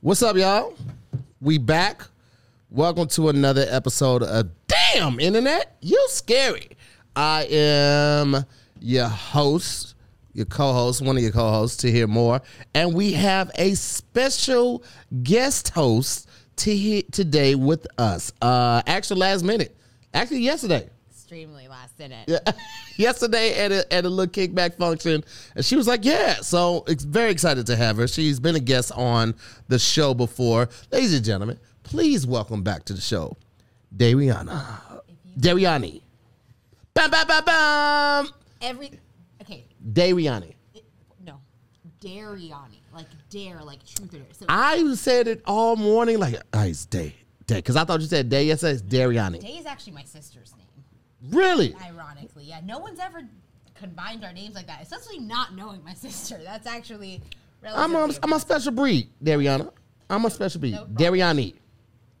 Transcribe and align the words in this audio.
What's 0.00 0.22
up, 0.22 0.36
y'all? 0.36 0.74
We 1.40 1.58
back. 1.58 2.02
Welcome 2.70 3.08
to 3.08 3.30
another 3.30 3.66
episode 3.68 4.22
of 4.22 4.48
Damn 4.68 5.18
Internet. 5.18 5.76
You 5.80 6.06
scary. 6.08 6.68
I 7.16 7.48
am 7.50 8.44
your 8.78 9.08
host, 9.08 9.96
your 10.34 10.46
co-host, 10.46 11.02
one 11.02 11.16
of 11.16 11.22
your 11.24 11.32
co-hosts 11.32 11.78
Tahir 11.78 12.06
Moore, 12.06 12.40
and 12.74 12.94
we 12.94 13.12
have 13.14 13.50
a 13.56 13.74
special 13.74 14.84
guest 15.24 15.70
host 15.70 16.28
to 16.58 17.02
today 17.10 17.56
with 17.56 17.84
us. 17.98 18.32
Uh, 18.40 18.80
actually, 18.86 19.18
last 19.18 19.42
minute, 19.42 19.76
actually 20.14 20.42
yesterday. 20.42 20.88
Extremely 21.28 21.68
last 21.68 21.98
minute. 21.98 22.24
Yeah. 22.26 22.38
yesterday 22.96 23.52
at 23.58 23.70
a, 23.70 23.92
at 23.92 24.06
a 24.06 24.08
little 24.08 24.32
kickback 24.32 24.78
function, 24.78 25.22
and 25.54 25.62
she 25.62 25.76
was 25.76 25.86
like, 25.86 26.02
"Yeah." 26.02 26.36
So 26.36 26.84
it's 26.86 27.04
very 27.04 27.30
excited 27.30 27.66
to 27.66 27.76
have 27.76 27.98
her. 27.98 28.08
She's 28.08 28.40
been 28.40 28.56
a 28.56 28.60
guest 28.60 28.92
on 28.92 29.34
the 29.68 29.78
show 29.78 30.14
before. 30.14 30.70
Ladies 30.90 31.12
and 31.12 31.22
gentlemen, 31.22 31.58
please 31.82 32.26
welcome 32.26 32.62
back 32.62 32.86
to 32.86 32.94
the 32.94 33.02
show, 33.02 33.36
Dariana. 33.94 35.02
Dariani. 35.38 36.00
Bam, 36.94 37.10
bam, 37.10 37.26
bam, 37.26 37.44
bam. 37.44 38.28
Every 38.62 38.92
okay, 39.42 39.66
Dariani. 39.86 40.54
no, 41.26 41.42
Dariani, 42.00 42.80
like 42.94 43.08
dare, 43.28 43.60
like 43.62 43.84
truth 43.84 44.14
or 44.14 44.16
dare. 44.16 44.26
So 44.32 44.46
I 44.48 44.94
said 44.94 45.28
it 45.28 45.42
all 45.44 45.76
morning, 45.76 46.20
like, 46.20 46.40
oh, 46.54 46.62
it's 46.62 46.86
Day. 46.86 47.14
Day. 47.46 47.56
Because 47.56 47.76
I 47.76 47.84
thought 47.84 48.00
you 48.00 48.06
said 48.06 48.30
Day. 48.30 48.44
Yesterday, 48.44 48.72
it's 48.72 48.82
Dariani. 48.82 49.40
Day 49.42 49.58
is 49.58 49.66
actually 49.66 49.92
my 49.92 50.04
sister's 50.04 50.54
name. 50.56 50.67
Really? 51.30 51.74
Ironically, 51.84 52.44
yeah, 52.44 52.60
no 52.64 52.78
one's 52.78 53.00
ever 53.00 53.22
combined 53.74 54.24
our 54.24 54.32
names 54.32 54.54
like 54.54 54.66
that, 54.66 54.82
especially 54.82 55.18
not 55.18 55.54
knowing 55.54 55.82
my 55.84 55.94
sister. 56.06 56.38
That's 56.42 56.66
actually. 56.66 57.22
I'm 57.66 57.94
a, 57.96 58.10
I'm 58.22 58.32
a 58.32 58.38
special 58.40 58.72
breed, 58.72 59.08
Dariana. 59.22 59.72
I'm 60.08 60.24
a 60.24 60.30
special 60.30 60.60
breed. 60.60 60.74
No. 60.74 60.84
Dariani. 60.86 61.54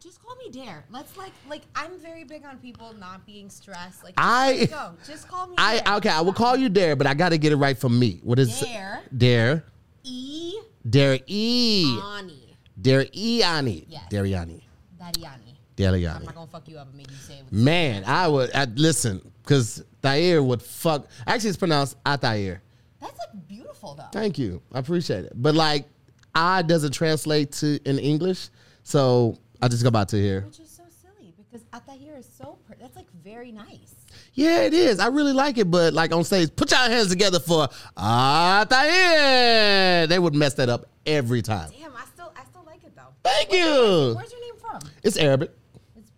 Just 0.00 0.20
call 0.22 0.34
me 0.36 0.50
Dare. 0.50 0.84
Let's 0.90 1.16
like 1.16 1.32
like 1.48 1.62
I'm 1.76 1.98
very 2.00 2.24
big 2.24 2.44
on 2.44 2.58
people 2.58 2.92
not 2.94 3.24
being 3.24 3.48
stressed. 3.50 4.02
Like 4.02 4.14
I- 4.16 4.56
just 4.66 4.72
let 4.72 4.90
it 4.90 4.92
go. 5.06 5.12
Just 5.12 5.28
call 5.28 5.46
me. 5.46 5.54
I 5.58 5.78
Dare. 5.80 5.94
okay. 5.96 6.08
I 6.08 6.20
will 6.22 6.32
call 6.32 6.56
you 6.56 6.68
Dare, 6.68 6.96
but 6.96 7.06
I 7.06 7.14
got 7.14 7.28
to 7.30 7.38
get 7.38 7.52
it 7.52 7.56
right 7.56 7.78
for 7.78 7.88
me. 7.88 8.20
What 8.22 8.38
is 8.40 8.60
Dare. 8.60 9.00
Dare? 9.16 9.64
E 10.04 10.58
Dare 10.88 11.18
E. 11.26 11.98
Ani 12.02 12.56
Dare 12.80 13.06
E 13.12 13.42
Ani. 13.42 13.86
Yes. 13.88 14.02
Dariani. 14.10 14.62
Dariani. 15.00 15.47
I'm 15.80 16.24
not 16.24 16.34
gonna 16.34 16.46
fuck 16.50 16.68
you 16.68 16.78
up 16.78 16.88
and 16.88 16.96
make 16.96 17.10
you 17.10 17.16
say 17.16 17.34
it. 17.34 17.44
With 17.44 17.52
Man, 17.52 18.04
I 18.04 18.28
would 18.28 18.50
I, 18.54 18.64
listen 18.64 19.20
because 19.42 19.84
Thair 20.02 20.42
would 20.42 20.62
fuck. 20.62 21.06
Actually, 21.26 21.50
it's 21.50 21.58
pronounced 21.58 22.02
Atair. 22.04 22.60
That's 23.00 23.18
like 23.18 23.46
beautiful 23.48 23.94
though. 23.94 24.04
Thank 24.12 24.38
you. 24.38 24.60
I 24.72 24.78
appreciate 24.80 25.24
it. 25.24 25.32
But 25.34 25.54
like, 25.54 25.86
I 26.34 26.62
doesn't 26.62 26.92
translate 26.92 27.52
to 27.52 27.78
in 27.88 27.98
English, 27.98 28.48
so 28.82 29.38
I 29.62 29.68
just 29.68 29.82
go 29.84 29.90
back 29.90 30.08
to 30.08 30.16
here. 30.16 30.42
Which 30.42 30.60
is 30.60 30.70
so 30.70 30.82
silly 31.02 31.32
because 31.36 31.62
Atahir 31.72 32.18
is 32.18 32.28
so 32.28 32.58
pretty. 32.66 32.82
That's 32.82 32.96
like 32.96 33.10
very 33.22 33.52
nice. 33.52 33.94
Yeah, 34.34 34.62
it 34.62 34.74
is. 34.74 34.98
I 35.00 35.08
really 35.08 35.32
like 35.32 35.58
it, 35.58 35.70
but 35.70 35.92
like 35.94 36.12
on 36.12 36.24
stage, 36.24 36.54
put 36.56 36.70
your 36.70 36.80
hands 36.80 37.08
together 37.08 37.38
for 37.40 37.68
Atair. 37.96 40.08
They 40.08 40.18
would 40.18 40.34
mess 40.34 40.54
that 40.54 40.68
up 40.68 40.86
every 41.06 41.42
time. 41.42 41.70
Damn, 41.78 41.92
I 41.96 42.04
still 42.14 42.32
I 42.36 42.44
still 42.44 42.64
like 42.66 42.82
it 42.84 42.94
though. 42.96 43.02
Thank 43.22 43.50
Where's- 43.50 43.64
you. 43.66 44.14
Where's 44.16 44.32
your 44.32 44.40
name 44.40 44.54
from? 44.60 44.80
It's 45.02 45.16
Arabic. 45.16 45.50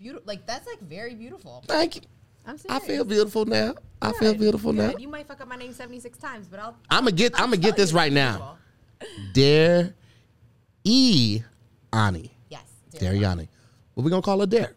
It's 0.01 0.05
beautiful. 0.05 0.27
Like 0.27 0.47
that's 0.47 0.67
like 0.67 0.81
very 0.81 1.15
beautiful. 1.15 1.63
Thank 1.67 1.97
you. 1.97 2.03
I'm 2.47 2.57
I 2.71 2.79
feel 2.81 3.05
beautiful 3.05 3.45
now. 3.45 3.75
I 4.01 4.13
feel 4.13 4.33
Good, 4.33 4.41
beautiful 4.41 4.73
now. 4.73 4.93
good. 4.93 5.01
You 5.03 5.09
might 5.09 5.29
fuck 5.29 5.43
up 5.43 5.49
my 5.49 5.57
name 5.57 5.75
76 5.75 6.17
times, 6.19 6.49
but 6.49 6.59
I'll. 6.59 6.75
I'm 6.89 7.01
gonna 7.05 7.13
get. 7.13 7.35
I'll 7.35 7.45
I'm 7.45 7.51
gonna 7.51 7.61
get 7.61 7.77
this 7.77 7.93
right 7.93 8.11
now. 8.11 8.57
Dare 9.35 9.93
E 10.85 11.43
Ani. 11.93 12.31
Yes. 12.49 12.63
Dariani. 12.95 13.47
What 13.93 14.05
we 14.05 14.11
gonna 14.11 14.23
call 14.23 14.41
her 14.41 14.47
Dare? 14.47 14.73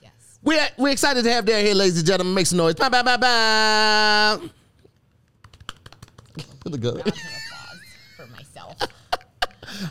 Yes. 0.00 0.12
We're 0.42 0.68
we're 0.78 0.92
excited 0.92 1.24
to 1.24 1.32
have 1.32 1.44
Dare 1.46 1.62
here, 1.64 1.74
ladies 1.74 1.98
and 1.98 2.06
gentlemen. 2.06 2.34
Make 2.34 2.46
some 2.46 2.58
noise. 2.58 2.74
Bam, 2.76 2.92
bam, 2.92 3.04
bam, 3.04 3.18
bam. 3.20 4.50
Really 6.64 6.78
good. 6.86 6.94
Round 6.94 7.08
of 7.08 7.14
applause 7.16 7.80
for 8.16 8.26
myself. 8.28 8.76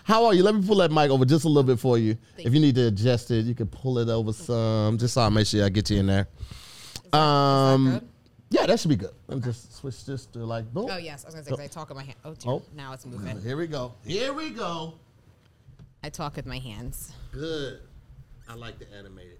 How 0.03 0.25
are 0.25 0.33
you? 0.33 0.43
Let 0.43 0.55
me 0.55 0.65
pull 0.65 0.77
that 0.77 0.91
mic 0.91 1.09
over 1.09 1.25
just 1.25 1.45
a 1.45 1.47
little 1.47 1.63
bit 1.63 1.79
for 1.79 1.97
you. 1.97 2.17
Thank 2.35 2.47
if 2.47 2.53
you 2.53 2.59
need 2.59 2.75
to 2.75 2.87
adjust 2.87 3.31
it, 3.31 3.45
you 3.45 3.55
can 3.55 3.67
pull 3.67 3.99
it 3.99 4.09
over 4.09 4.33
some. 4.33 4.97
Just 4.97 5.13
so 5.13 5.21
I 5.21 5.29
make 5.29 5.47
sure 5.47 5.65
I 5.65 5.69
get 5.69 5.89
you 5.89 5.99
in 5.99 6.07
there. 6.07 6.27
Um, 7.13 7.91
good? 7.91 8.09
yeah, 8.51 8.65
that 8.65 8.79
should 8.79 8.89
be 8.89 8.95
good. 8.95 9.11
Let 9.27 9.37
me 9.37 9.43
just 9.43 9.75
switch 9.75 10.05
this 10.05 10.25
to 10.27 10.39
like 10.39 10.71
boom. 10.73 10.89
Oh 10.91 10.97
yes, 10.97 11.25
I 11.25 11.27
was 11.27 11.35
gonna 11.35 11.57
say 11.57 11.63
I 11.63 11.67
talk 11.67 11.89
with 11.89 11.97
my 11.97 12.03
hand. 12.03 12.17
Oh, 12.23 12.33
dear. 12.33 12.51
Oh. 12.51 12.63
now 12.75 12.93
it's 12.93 13.05
moving. 13.05 13.41
Here 13.41 13.57
we 13.57 13.67
go. 13.67 13.93
Here 14.05 14.33
we 14.33 14.49
go. 14.51 14.93
I 16.03 16.09
talk 16.09 16.35
with 16.35 16.45
my 16.45 16.59
hands. 16.59 17.11
Good. 17.31 17.79
I 18.47 18.55
like 18.55 18.79
the 18.79 18.91
animated. 18.97 19.39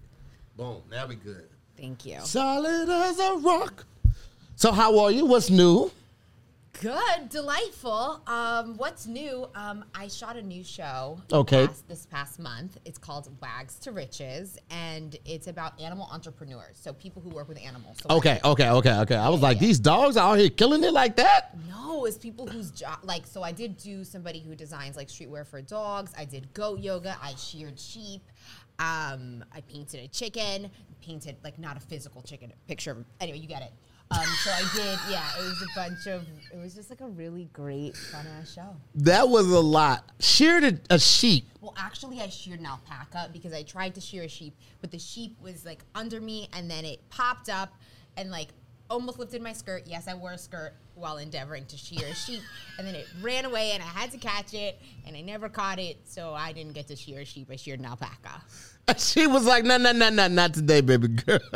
Boom. 0.56 0.82
Now 0.90 1.06
we 1.06 1.16
good. 1.16 1.48
Thank 1.76 2.04
you. 2.04 2.20
Solid 2.20 2.88
as 2.88 3.18
a 3.18 3.36
rock. 3.36 3.86
So 4.56 4.72
how 4.72 4.98
are 4.98 5.10
you? 5.10 5.24
What's 5.24 5.48
new? 5.48 5.90
Good, 6.80 7.28
delightful. 7.28 8.22
Um, 8.26 8.74
what's 8.78 9.06
new? 9.06 9.46
Um, 9.54 9.84
I 9.94 10.08
shot 10.08 10.36
a 10.36 10.42
new 10.42 10.64
show. 10.64 11.20
Okay. 11.30 11.66
Past, 11.66 11.86
this 11.88 12.06
past 12.06 12.38
month, 12.38 12.78
it's 12.86 12.96
called 12.96 13.28
Wags 13.42 13.74
to 13.80 13.92
Riches, 13.92 14.56
and 14.70 15.14
it's 15.26 15.46
about 15.46 15.78
animal 15.78 16.08
entrepreneurs. 16.10 16.78
So 16.80 16.94
people 16.94 17.20
who 17.20 17.28
work 17.28 17.48
with 17.48 17.58
animals. 17.58 17.98
So 18.02 18.16
Okay, 18.16 18.40
okay, 18.42 18.70
okay, 18.70 18.94
okay. 19.00 19.14
I 19.14 19.28
was 19.28 19.42
like, 19.42 19.58
these 19.58 19.78
dogs 19.78 20.16
are 20.16 20.32
out 20.32 20.38
here 20.38 20.48
killing 20.48 20.82
it 20.82 20.94
like 20.94 21.16
that? 21.16 21.54
No, 21.68 22.06
it's 22.06 22.16
people 22.16 22.46
whose 22.46 22.70
job, 22.70 23.00
like, 23.02 23.26
so 23.26 23.42
I 23.42 23.52
did 23.52 23.76
do 23.76 24.02
somebody 24.02 24.40
who 24.40 24.54
designs 24.54 24.96
like 24.96 25.08
streetwear 25.08 25.46
for 25.46 25.60
dogs. 25.60 26.14
I 26.16 26.24
did 26.24 26.50
goat 26.54 26.80
yoga. 26.80 27.14
I 27.22 27.34
sheared 27.34 27.78
sheep. 27.78 28.22
Um, 28.78 29.44
I 29.54 29.60
painted 29.68 30.00
a 30.00 30.08
chicken. 30.08 30.70
Painted 31.02 31.36
like 31.44 31.58
not 31.58 31.76
a 31.76 31.80
physical 31.80 32.22
chicken 32.22 32.54
picture. 32.66 32.92
Of, 32.92 33.04
anyway, 33.20 33.36
you 33.36 33.48
get 33.48 33.60
it. 33.60 33.72
Um, 34.12 34.26
so 34.42 34.50
I 34.50 34.64
did. 34.74 34.98
Yeah, 35.08 35.24
it 35.38 35.42
was 35.42 35.62
a 35.62 35.66
bunch 35.74 36.06
of. 36.06 36.26
It 36.52 36.58
was 36.60 36.74
just 36.74 36.90
like 36.90 37.00
a 37.00 37.06
really 37.08 37.48
great 37.52 37.96
fun 37.96 38.26
ass 38.38 38.54
show. 38.54 38.76
That 38.96 39.28
was 39.28 39.46
a 39.46 39.60
lot. 39.60 40.04
Sheared 40.18 40.64
a, 40.64 40.94
a 40.94 40.98
sheep. 40.98 41.46
Well, 41.60 41.74
actually, 41.78 42.20
I 42.20 42.28
sheared 42.28 42.58
an 42.58 42.66
alpaca 42.66 43.30
because 43.32 43.52
I 43.52 43.62
tried 43.62 43.94
to 43.94 44.00
shear 44.00 44.24
a 44.24 44.28
sheep, 44.28 44.56
but 44.80 44.90
the 44.90 44.98
sheep 44.98 45.36
was 45.40 45.64
like 45.64 45.84
under 45.94 46.20
me, 46.20 46.48
and 46.52 46.68
then 46.68 46.84
it 46.84 47.08
popped 47.08 47.48
up 47.48 47.72
and 48.16 48.30
like 48.30 48.48
almost 48.88 49.18
lifted 49.20 49.42
my 49.42 49.52
skirt. 49.52 49.84
Yes, 49.86 50.08
I 50.08 50.14
wore 50.14 50.32
a 50.32 50.38
skirt 50.38 50.74
while 51.00 51.16
endeavoring 51.18 51.64
to 51.66 51.76
shear 51.76 52.06
a 52.06 52.14
sheep, 52.14 52.40
and 52.78 52.86
then 52.86 52.94
it 52.94 53.06
ran 53.20 53.44
away, 53.44 53.72
and 53.72 53.82
I 53.82 53.86
had 53.86 54.10
to 54.12 54.18
catch 54.18 54.54
it, 54.54 54.78
and 55.06 55.16
I 55.16 55.20
never 55.22 55.48
caught 55.48 55.78
it, 55.78 55.98
so 56.04 56.34
I 56.34 56.52
didn't 56.52 56.74
get 56.74 56.86
to 56.88 56.96
shear 56.96 57.20
a 57.20 57.24
sheep. 57.24 57.48
I 57.50 57.56
sheared 57.56 57.80
an 57.80 57.86
alpaca. 57.86 58.42
She 58.98 59.24
was 59.28 59.44
like, 59.46 59.62
no, 59.62 59.76
no, 59.76 59.92
no, 59.92 60.10
no, 60.10 60.26
not 60.26 60.52
today, 60.52 60.80
baby 60.80 61.06
girl. 61.08 61.38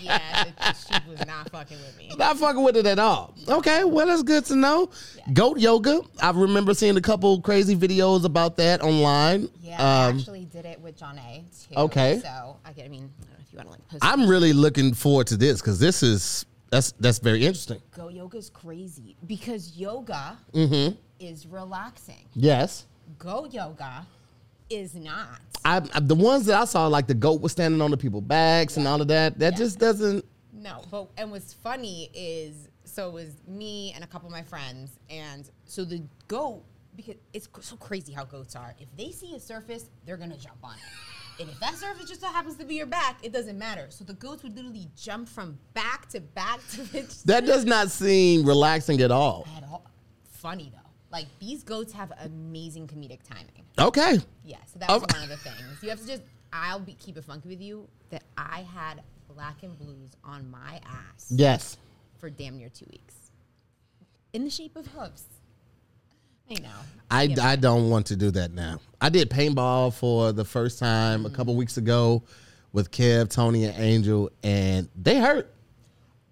Yeah, 0.00 0.44
the, 0.58 0.72
sheep 0.74 1.06
was 1.08 1.24
not 1.24 1.48
fucking 1.50 1.76
with 1.78 1.96
me. 1.96 2.10
Not 2.18 2.38
fucking 2.38 2.60
with 2.62 2.76
it 2.76 2.86
at 2.86 2.98
all. 2.98 3.34
Okay, 3.48 3.84
well, 3.84 4.06
that's 4.06 4.24
good 4.24 4.44
to 4.46 4.56
know. 4.56 4.90
Goat 5.32 5.58
yoga. 5.60 6.00
I 6.20 6.30
remember 6.30 6.74
seeing 6.74 6.96
a 6.96 7.00
couple 7.00 7.40
crazy 7.40 7.76
videos 7.76 8.24
about 8.24 8.56
that 8.56 8.82
online. 8.82 9.48
Yeah, 9.62 9.76
I 9.80 10.06
Um, 10.08 10.18
actually 10.18 10.46
did 10.46 10.64
it 10.66 10.80
with 10.80 10.96
John 10.96 11.18
A. 11.18 11.44
Too, 11.68 11.76
Okay. 11.76 12.18
So 12.22 12.56
I 12.64 12.72
get. 12.72 12.86
I 12.86 12.88
mean, 12.88 13.10
I 13.20 13.24
don't 13.24 13.30
know 13.30 13.36
if 13.46 13.52
you 13.52 13.56
want 13.58 13.68
to 13.68 13.72
like 13.72 13.88
post. 13.88 14.04
I'm 14.04 14.28
really 14.28 14.52
looking 14.52 14.92
forward 14.92 15.28
to 15.28 15.36
this 15.36 15.60
because 15.60 15.78
this 15.78 16.02
is 16.02 16.46
that's 16.70 16.92
that's 17.00 17.18
very 17.18 17.44
interesting. 17.46 17.80
Go 17.96 18.08
yoga's 18.08 18.50
crazy 18.50 19.16
because 19.26 19.76
yoga 19.76 20.36
Mm-hmm. 20.52 20.96
is 21.20 21.46
relaxing. 21.46 22.26
Yes. 22.34 22.86
Go 23.18 23.46
yoga 23.46 24.06
is 24.68 24.94
not. 24.94 25.40
I, 25.64 25.76
I 25.94 26.00
the 26.00 26.14
ones 26.14 26.46
that 26.46 26.60
I 26.60 26.64
saw, 26.64 26.86
like 26.88 27.06
the 27.06 27.14
goat 27.14 27.40
was 27.40 27.52
standing 27.52 27.80
on 27.80 27.90
the 27.90 27.96
people 27.96 28.20
backs 28.20 28.76
and 28.76 28.86
all 28.88 29.00
of 29.00 29.08
that. 29.08 29.38
That 29.38 29.52
Yeah. 29.52 29.58
just 29.58 29.78
doesn't. 29.78 30.24
No, 30.52 30.82
but 30.90 31.08
and 31.16 31.30
what's 31.30 31.52
funny 31.52 32.10
is 32.14 32.68
so 32.84 33.08
it 33.10 33.12
was 33.12 33.30
me 33.46 33.92
and 33.94 34.02
a 34.02 34.06
couple 34.06 34.26
of 34.26 34.32
my 34.32 34.42
friends, 34.42 34.98
and 35.10 35.48
so 35.64 35.84
the 35.84 36.02
goat 36.28 36.62
because 36.96 37.16
it's 37.34 37.46
so 37.60 37.76
crazy 37.76 38.12
how 38.12 38.24
goats 38.24 38.56
are. 38.56 38.74
If 38.80 38.88
they 38.96 39.10
see 39.10 39.34
a 39.36 39.40
surface, 39.40 39.90
they're 40.06 40.16
gonna 40.16 40.36
jump 40.38 40.56
on 40.64 40.74
it. 40.74 40.80
And 41.38 41.48
if 41.50 41.60
that 41.60 41.74
surface 41.76 42.08
just 42.08 42.20
so 42.22 42.28
happens 42.28 42.56
to 42.56 42.64
be 42.64 42.76
your 42.76 42.86
back, 42.86 43.18
it 43.22 43.32
doesn't 43.32 43.58
matter. 43.58 43.86
So 43.90 44.04
the 44.04 44.14
goats 44.14 44.42
would 44.42 44.56
literally 44.56 44.88
jump 44.96 45.28
from 45.28 45.58
back 45.74 46.08
to 46.10 46.20
back 46.20 46.60
to 46.72 46.82
the 46.84 47.22
That 47.26 47.44
does 47.46 47.64
not 47.64 47.90
seem 47.90 48.46
relaxing 48.46 49.00
at 49.02 49.10
all. 49.10 49.46
at 49.56 49.62
all. 49.64 49.84
Funny 50.30 50.72
though, 50.74 50.90
like 51.10 51.26
these 51.40 51.62
goats 51.62 51.92
have 51.92 52.12
amazing 52.22 52.86
comedic 52.86 53.20
timing. 53.22 53.64
Okay. 53.78 54.18
Yeah, 54.44 54.56
so 54.66 54.78
that 54.78 54.88
was 54.88 55.02
Oh. 55.02 55.14
one 55.14 55.24
of 55.24 55.28
the 55.28 55.36
things. 55.36 55.58
You 55.82 55.90
have 55.90 56.00
to 56.00 56.06
just, 56.06 56.22
I'll 56.52 56.80
be, 56.80 56.94
keep 56.94 57.16
it 57.18 57.24
funky 57.24 57.48
with 57.48 57.60
you 57.60 57.86
that 58.10 58.22
I 58.38 58.62
had 58.72 59.02
black 59.34 59.62
and 59.62 59.76
blues 59.78 60.12
on 60.24 60.50
my 60.50 60.80
ass 60.86 61.26
Yes. 61.30 61.76
for 62.18 62.30
damn 62.30 62.56
near 62.56 62.70
two 62.70 62.86
weeks 62.90 63.14
in 64.32 64.44
the 64.44 64.50
shape 64.50 64.76
of 64.76 64.86
hooves. 64.88 65.24
I 66.50 66.54
know. 66.54 66.68
I, 67.10 67.22
Yeah. 67.24 67.46
I 67.46 67.56
don't 67.56 67.90
want 67.90 68.06
to 68.06 68.16
do 68.16 68.30
that 68.32 68.52
now. 68.52 68.80
I 69.00 69.08
did 69.08 69.30
paintball 69.30 69.94
for 69.94 70.32
the 70.32 70.44
first 70.44 70.78
time 70.78 71.26
a 71.26 71.30
couple 71.30 71.54
weeks 71.54 71.76
ago 71.76 72.22
with 72.72 72.90
Kev, 72.90 73.30
Tony, 73.30 73.64
and 73.64 73.78
Angel, 73.78 74.30
and 74.42 74.88
they 75.00 75.18
hurt. 75.18 75.52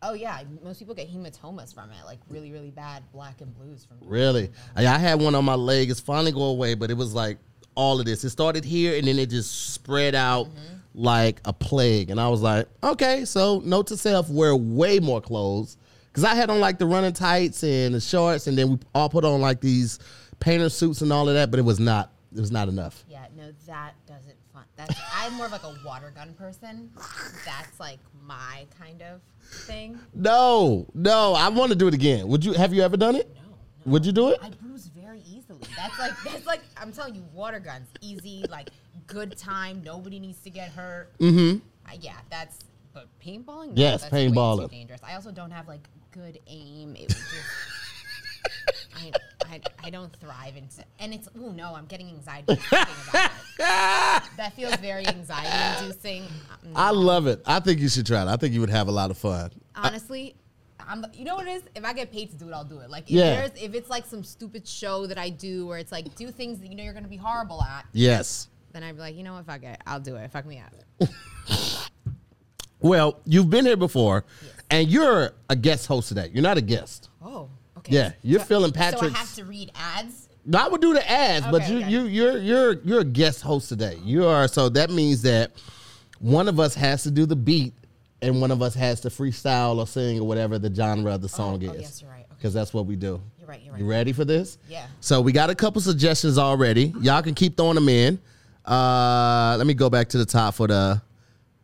Oh 0.02 0.12
yeah, 0.12 0.42
most 0.62 0.78
people 0.78 0.94
get 0.94 1.10
hematomas 1.10 1.72
from 1.72 1.90
it, 1.90 2.04
like 2.04 2.18
really, 2.28 2.52
really 2.52 2.70
bad 2.70 3.02
black 3.12 3.40
and 3.40 3.54
blues 3.56 3.86
from. 3.86 3.96
Really. 4.06 4.50
I, 4.76 4.86
I 4.86 4.98
had 4.98 5.20
one 5.20 5.34
on 5.34 5.44
my 5.44 5.54
leg. 5.54 5.90
It's 5.90 6.00
finally 6.00 6.32
go 6.32 6.42
away, 6.42 6.74
but 6.74 6.90
it 6.90 6.96
was 6.96 7.14
like 7.14 7.38
all 7.74 8.00
of 8.00 8.06
this. 8.06 8.22
It 8.24 8.30
started 8.30 8.64
here 8.64 8.98
and 8.98 9.06
then 9.06 9.18
it 9.18 9.30
just 9.30 9.72
spread 9.72 10.14
out 10.14 10.46
mm-hmm. 10.46 10.76
like 10.94 11.40
a 11.46 11.52
plague. 11.52 12.10
And 12.10 12.20
I 12.20 12.28
was 12.28 12.42
like, 12.42 12.68
okay, 12.82 13.24
so 13.24 13.62
note 13.64 13.86
to 13.88 13.96
self, 13.96 14.28
wear 14.28 14.54
way 14.54 15.00
more 15.00 15.20
clothes. 15.20 15.78
Cause 16.14 16.22
I 16.24 16.34
had 16.36 16.48
on 16.48 16.60
like 16.60 16.78
the 16.78 16.86
running 16.86 17.12
tights 17.12 17.64
and 17.64 17.92
the 17.94 18.00
shorts, 18.00 18.46
and 18.46 18.56
then 18.56 18.70
we 18.70 18.78
all 18.94 19.08
put 19.08 19.24
on 19.24 19.40
like 19.40 19.60
these 19.60 19.98
painter 20.38 20.68
suits 20.68 21.00
and 21.02 21.12
all 21.12 21.28
of 21.28 21.34
that, 21.34 21.50
but 21.50 21.58
it 21.58 21.64
was 21.64 21.80
not 21.80 22.12
it 22.32 22.40
was 22.40 22.52
not 22.52 22.68
enough. 22.68 23.04
Yeah, 23.08 23.26
no, 23.36 23.50
that 23.66 23.94
doesn't 24.06 24.36
fun. 24.52 24.62
That's 24.76 24.94
I'm 25.16 25.34
more 25.34 25.46
of 25.46 25.52
like 25.52 25.64
a 25.64 25.74
water 25.84 26.12
gun 26.14 26.32
person. 26.34 26.90
That's 27.44 27.80
like 27.80 27.98
my 28.24 28.64
kind 28.78 29.02
of 29.02 29.20
thing. 29.62 29.98
No, 30.14 30.86
no, 30.94 31.34
I 31.34 31.48
want 31.48 31.72
to 31.72 31.76
do 31.76 31.88
it 31.88 31.94
again. 31.94 32.28
Would 32.28 32.44
you 32.44 32.52
have 32.52 32.72
you 32.72 32.82
ever 32.82 32.96
done 32.96 33.16
it? 33.16 33.28
No, 33.34 33.40
no. 33.50 33.92
Would 33.92 34.06
you 34.06 34.12
do 34.12 34.28
it? 34.28 34.38
I 34.40 34.50
bruise 34.50 34.86
very 34.86 35.20
easily. 35.28 35.62
That's 35.76 35.98
like 35.98 36.12
that's 36.24 36.46
like 36.46 36.60
I'm 36.76 36.92
telling 36.92 37.16
you, 37.16 37.24
water 37.32 37.58
guns, 37.58 37.88
easy, 38.00 38.44
like 38.48 38.68
good 39.08 39.36
time. 39.36 39.82
Nobody 39.84 40.20
needs 40.20 40.38
to 40.42 40.50
get 40.50 40.68
hurt. 40.68 41.18
Mm-hmm. 41.18 41.58
yeah, 42.00 42.12
that's. 42.30 42.60
But 42.92 43.08
paintballing, 43.18 43.70
no, 43.70 43.72
Yes, 43.74 44.08
paintballing. 44.08 44.70
dangerous. 44.70 45.00
I 45.02 45.16
also 45.16 45.32
don't 45.32 45.50
have 45.50 45.66
like 45.66 45.80
good 46.14 46.38
aim. 46.46 46.94
It 46.96 47.08
was 47.08 47.16
just. 47.16 47.34
I, 48.96 49.12
I, 49.50 49.60
I 49.84 49.90
don't 49.90 50.14
thrive 50.16 50.56
in 50.56 50.68
and 51.00 51.12
it's 51.12 51.28
oh 51.38 51.50
no 51.52 51.74
I'm 51.74 51.86
getting 51.86 52.08
anxiety 52.08 52.52
about 52.68 52.88
it. 52.88 53.30
That 54.36 54.52
feels 54.56 54.74
very 54.76 55.06
anxiety 55.06 55.84
inducing. 55.84 56.24
I 56.74 56.90
love 56.90 57.26
it. 57.26 57.40
I 57.46 57.60
think 57.60 57.80
you 57.80 57.88
should 57.88 58.06
try 58.06 58.22
it. 58.22 58.28
I 58.28 58.36
think 58.36 58.52
you 58.54 58.60
would 58.60 58.70
have 58.70 58.88
a 58.88 58.92
lot 58.92 59.10
of 59.10 59.18
fun. 59.18 59.50
honestly, 59.76 60.34
I'm. 60.80 61.04
You 61.14 61.24
know 61.24 61.36
what 61.36 61.46
it 61.46 61.50
is? 61.52 61.62
If 61.74 61.84
I 61.84 61.92
get 61.92 62.10
paid 62.12 62.30
to 62.30 62.36
do 62.36 62.48
it, 62.48 62.52
I'll 62.52 62.64
do 62.64 62.78
it. 62.80 62.90
Like 62.90 63.04
if 63.04 63.10
Yeah. 63.10 63.36
there's 63.46 63.62
if 63.62 63.74
it's 63.74 63.88
like 63.90 64.06
some 64.06 64.22
stupid 64.24 64.66
show 64.66 65.06
that 65.06 65.18
I 65.18 65.28
do 65.30 65.66
where 65.66 65.78
it's 65.78 65.92
like 65.92 66.14
do 66.16 66.30
things 66.30 66.58
that 66.60 66.68
you 66.68 66.76
know 66.76 66.82
you're 66.84 66.92
gonna 66.94 67.08
be 67.08 67.16
horrible 67.16 67.62
at, 67.62 67.86
Yes. 67.92 68.48
then 68.72 68.82
I'd 68.82 68.94
be 68.96 69.00
like, 69.00 69.16
you 69.16 69.22
know 69.22 69.34
what, 69.34 69.46
fuck 69.46 69.62
it, 69.62 69.80
I'll 69.86 70.00
do 70.00 70.16
it. 70.16 70.30
Fuck 70.30 70.46
me 70.46 70.60
up. 70.60 71.08
Well, 72.80 73.18
you've 73.24 73.48
been 73.48 73.64
here 73.64 73.78
before, 73.78 74.26
and 74.70 74.88
you're 74.88 75.32
a 75.48 75.56
guest 75.56 75.86
host 75.86 76.10
of 76.10 76.16
that. 76.16 76.32
You're 76.32 76.42
not 76.42 76.58
a 76.58 76.62
guest. 76.62 77.08
Oh, 77.22 77.48
okay. 77.78 77.94
Yeah, 77.94 78.12
you're 78.22 78.40
So- 78.40 78.46
feeling 78.46 78.72
So 78.74 78.80
I 78.80 79.08
have 79.10 79.34
to 79.34 79.44
read 79.44 79.72
ads. 79.74 80.28
No, 80.46 80.58
I 80.58 80.68
would 80.68 80.80
do 80.82 80.92
the 80.92 81.10
ads, 81.10 81.46
but 81.50 81.68
you 81.68 81.78
okay. 81.78 81.88
you 81.88 82.04
you're 82.04 82.38
you're 82.38 82.72
you're 82.82 83.00
a 83.00 83.04
guest 83.04 83.40
host 83.40 83.68
today. 83.70 83.98
You 84.04 84.26
are 84.26 84.46
so 84.46 84.68
that 84.70 84.90
means 84.90 85.22
that 85.22 85.52
one 86.18 86.48
of 86.48 86.60
us 86.60 86.74
has 86.74 87.02
to 87.04 87.10
do 87.10 87.24
the 87.24 87.36
beat, 87.36 87.72
and 88.20 88.40
one 88.42 88.50
of 88.50 88.60
us 88.60 88.74
has 88.74 89.00
to 89.02 89.08
freestyle 89.08 89.78
or 89.78 89.86
sing 89.86 90.20
or 90.20 90.26
whatever 90.26 90.58
the 90.58 90.74
genre 90.74 91.14
of 91.14 91.22
the 91.22 91.28
song 91.30 91.66
oh, 91.66 91.72
is. 91.72 91.80
yes, 91.80 92.02
you're 92.02 92.10
right. 92.10 92.20
Okay. 92.24 92.34
Because 92.36 92.52
that's 92.52 92.74
what 92.74 92.84
we 92.84 92.94
do. 92.94 93.22
You're 93.38 93.48
right, 93.48 93.62
you're 93.62 93.72
right. 93.72 93.80
You 93.80 93.86
ready 93.86 94.12
for 94.12 94.26
this? 94.26 94.58
Yeah. 94.68 94.86
So 95.00 95.20
we 95.22 95.32
got 95.32 95.48
a 95.48 95.54
couple 95.54 95.80
suggestions 95.80 96.36
already. 96.36 96.92
Y'all 97.00 97.22
can 97.22 97.34
keep 97.34 97.56
throwing 97.56 97.74
them 97.76 97.88
in. 97.88 98.18
Uh, 98.66 99.54
let 99.58 99.66
me 99.66 99.74
go 99.74 99.88
back 99.88 100.08
to 100.10 100.18
the 100.18 100.26
top 100.26 100.54
for 100.54 100.66
the 100.66 101.00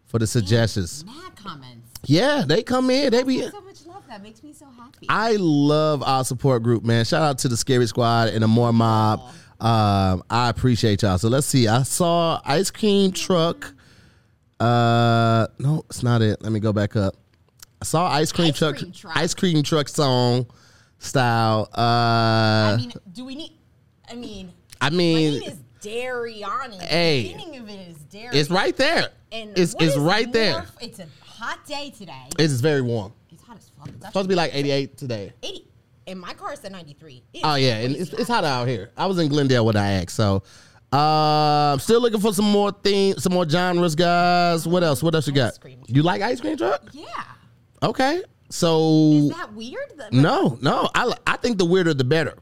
for 0.07 0.19
the 0.19 0.27
suggestions. 0.27 1.05
Mad 1.05 1.37
comments. 1.37 1.80
Yeah, 2.11 2.43
they 2.45 2.65
come 2.65 2.91
in. 2.91 3.13
They 3.13 3.23
be. 3.23 3.41
So 3.49 3.61
much 3.61 3.87
love. 3.87 4.03
That 4.09 4.21
makes 4.21 4.43
me 4.43 4.53
so 4.53 4.67
happy. 4.77 5.07
I 5.09 5.37
love 5.39 6.03
our 6.03 6.25
support 6.25 6.65
group, 6.65 6.85
man. 6.85 7.05
Shout 7.05 7.23
out 7.23 7.39
to 7.39 7.49
the 7.49 7.57
Scary 7.57 7.87
Squad 7.87 8.31
and 8.31 8.43
the 8.43 8.49
More 8.49 8.73
Mob. 8.73 9.21
Um, 9.61 10.25
I 10.29 10.49
appreciate 10.49 11.03
y'all. 11.03 11.19
So 11.19 11.29
let's 11.29 11.47
see. 11.47 11.69
I 11.69 11.85
saw 11.85 12.41
Ice 12.45 12.73
Cream 12.73 13.13
Truck. 13.13 13.73
Uh, 14.59 15.47
no, 15.61 15.85
it's 15.89 16.03
not 16.03 16.21
it. 16.21 16.43
Let 16.43 16.51
me 16.51 16.59
go 16.59 16.73
back 16.73 16.97
up. 16.97 17.15
I 17.81 17.85
saw 17.85 18.11
Ice 18.11 18.33
Cream 18.33 18.49
Ice 18.49 18.59
Truck. 18.59 18.77
Cream 18.79 18.91
Truck. 18.93 19.17
Ice 19.17 19.35
Cream 19.35 19.63
Truck 19.63 19.89
song 19.89 20.47
style. 20.99 21.69
Uh, 21.73 21.81
I 21.81 22.77
mean, 22.77 22.93
do 23.13 23.25
we 23.25 23.37
need? 23.37 23.53
I 24.11 24.15
mean, 24.17 24.53
I 24.81 24.91
mean, 24.91 25.43
is 25.45 25.59
dairy 25.81 26.43
on 26.43 26.73
it. 26.73 26.83
Hey. 26.83 27.23
the 27.23 27.35
beginning 27.35 27.61
of 27.61 27.69
it 27.69 27.89
is 27.89 27.97
dairy. 28.11 28.37
it's 28.37 28.51
right 28.51 28.77
there. 28.77 29.11
And 29.33 29.51
It's 29.57 29.75
it's 29.79 29.95
is 29.95 29.97
right 29.97 30.31
there. 30.33 30.59
f- 30.59 30.77
It's 30.81 30.99
a 30.99 31.07
hot 31.41 31.65
day 31.65 31.91
today. 31.97 32.29
It's 32.39 32.61
very 32.61 32.83
warm. 32.83 33.15
It's 33.31 33.43
hot 33.43 33.57
as 33.57 33.71
fuck. 33.71 33.89
It's 33.89 34.07
supposed 34.07 34.25
to 34.25 34.29
be 34.29 34.35
like 34.35 34.55
88 34.55 34.97
today. 34.99 35.33
80. 35.43 35.67
And 36.07 36.21
my 36.21 36.35
car, 36.35 36.55
said 36.55 36.73
93. 36.73 37.23
It 37.33 37.41
Oh 37.43 37.55
yeah, 37.55 37.79
and 37.79 37.97
it's, 37.97 38.13
it's 38.13 38.29
hot 38.29 38.45
out 38.45 38.69
here. 38.69 38.91
I 38.97 39.07
was 39.07 39.19
in 39.19 39.29
Glendale 39.29 39.65
when 39.65 39.77
I 39.77 39.93
asked, 39.93 40.17
so 40.17 40.43
uh, 40.93 41.79
still 41.79 42.01
looking 42.01 42.21
for 42.21 42.35
some 42.35 42.45
more 42.45 42.73
themes, 42.73 43.23
some 43.23 43.33
more 43.33 43.49
genres, 43.49 43.95
guys. 43.95 44.67
What 44.67 44.83
else? 44.83 45.03
What 45.03 45.15
else 45.15 45.27
you 45.27 45.33
got? 45.33 45.53
Ice 45.53 45.59
cream. 45.59 45.83
You 45.87 46.03
like 46.03 46.21
ice 46.21 46.41
cream 46.41 46.57
truck? 46.57 46.83
Yeah. 46.93 47.07
Okay, 47.83 48.23
so 48.51 49.13
Is 49.13 49.31
that 49.31 49.55
weird? 49.55 49.93
No, 50.13 50.59
no, 50.61 50.91
I 50.95 51.13
I 51.27 51.37
think 51.37 51.59
the 51.59 51.65
weirder 51.65 51.95
the 51.95 52.05
better. 52.05 52.37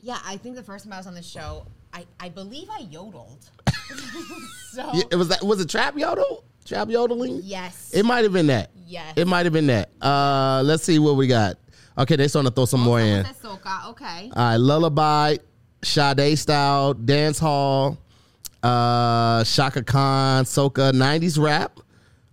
Yeah, 0.00 0.18
I 0.24 0.38
think 0.38 0.56
the 0.56 0.62
first 0.62 0.84
time 0.84 0.92
I 0.92 0.96
was 0.96 1.06
on 1.06 1.14
the 1.14 1.22
show, 1.22 1.66
I, 1.92 2.04
I 2.18 2.28
believe 2.30 2.68
I 2.70 2.80
yodeled. 2.80 3.48
so, 4.70 4.90
Yeah, 4.92 5.02
It 5.10 5.16
was 5.16 5.28
that 5.28 5.42
was 5.44 5.60
it 5.60 5.68
trap 5.68 5.96
yodel, 5.96 6.44
trap 6.64 6.88
yodeling. 6.88 7.40
yes. 7.42 7.90
It 7.92 8.04
might 8.04 8.24
have 8.24 8.32
been 8.32 8.46
that. 8.48 8.70
Yes. 8.86 9.12
It 9.16 9.26
might 9.26 9.46
have 9.46 9.52
been 9.52 9.66
that. 9.68 9.90
Uh, 10.00 10.62
let's 10.64 10.84
see 10.84 10.98
what 10.98 11.16
we 11.16 11.26
got. 11.26 11.56
Okay, 11.96 12.16
they're 12.16 12.28
starting 12.28 12.50
to 12.50 12.54
throw 12.54 12.64
some 12.66 12.80
more 12.80 13.00
in. 13.00 13.24
Soca. 13.24 13.88
Okay. 13.90 14.30
All 14.34 14.42
right, 14.50 14.56
lullaby, 14.56 15.36
Sade 15.82 16.36
style, 16.38 16.92
dance 16.94 17.38
hall, 17.38 17.98
uh, 18.62 19.44
Chaka 19.44 19.82
Khan, 19.82 20.44
soca, 20.44 20.92
'90s 20.92 21.38
rap. 21.38 21.78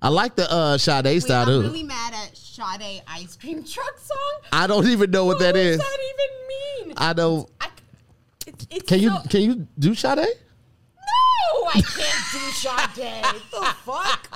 I 0.01 0.09
like 0.09 0.35
the 0.35 0.51
uh, 0.51 0.77
Sade 0.79 1.05
Wait, 1.05 1.19
style 1.21 1.41
I'm 1.41 1.47
too. 1.47 1.61
really 1.61 1.83
mad 1.83 2.13
at 2.13 2.35
Sade 2.35 3.03
Ice 3.07 3.37
Cream 3.37 3.63
Truck 3.65 3.99
song. 3.99 4.41
I 4.51 4.65
don't 4.67 4.87
even 4.87 5.11
know 5.11 5.25
what 5.25 5.39
that 5.39 5.55
is. 5.55 5.77
What 5.77 5.85
does 5.85 5.97
that 5.97 6.83
even 6.83 6.87
mean? 6.87 6.93
I 6.97 7.13
don't. 7.13 7.49
I, 7.61 7.67
Can 8.87 8.99
you 8.99 9.11
can 9.29 9.41
you 9.41 9.67
do 9.77 9.93
Sade? 9.93 10.25
I 11.73 11.81
can't 11.81 12.31
do 12.31 12.39
Sade. 12.51 13.23
the 13.51 13.65
fuck? 13.85 14.27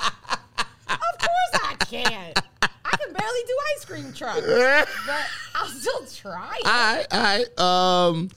Of 0.87 1.17
course 1.19 1.53
I 1.63 1.75
can't. 1.85 2.39
I 2.61 2.97
can 2.97 3.13
barely 3.13 3.43
do 3.47 3.57
ice 3.75 3.85
cream 3.85 4.13
truck, 4.13 4.35
but 5.07 5.25
I'll 5.55 5.67
still 5.67 6.05
try. 6.05 6.55
it. 6.59 6.65
All 6.65 6.95
right, 6.95 7.07
all 7.11 7.21
right. 7.21 7.59
Um, 7.59 8.29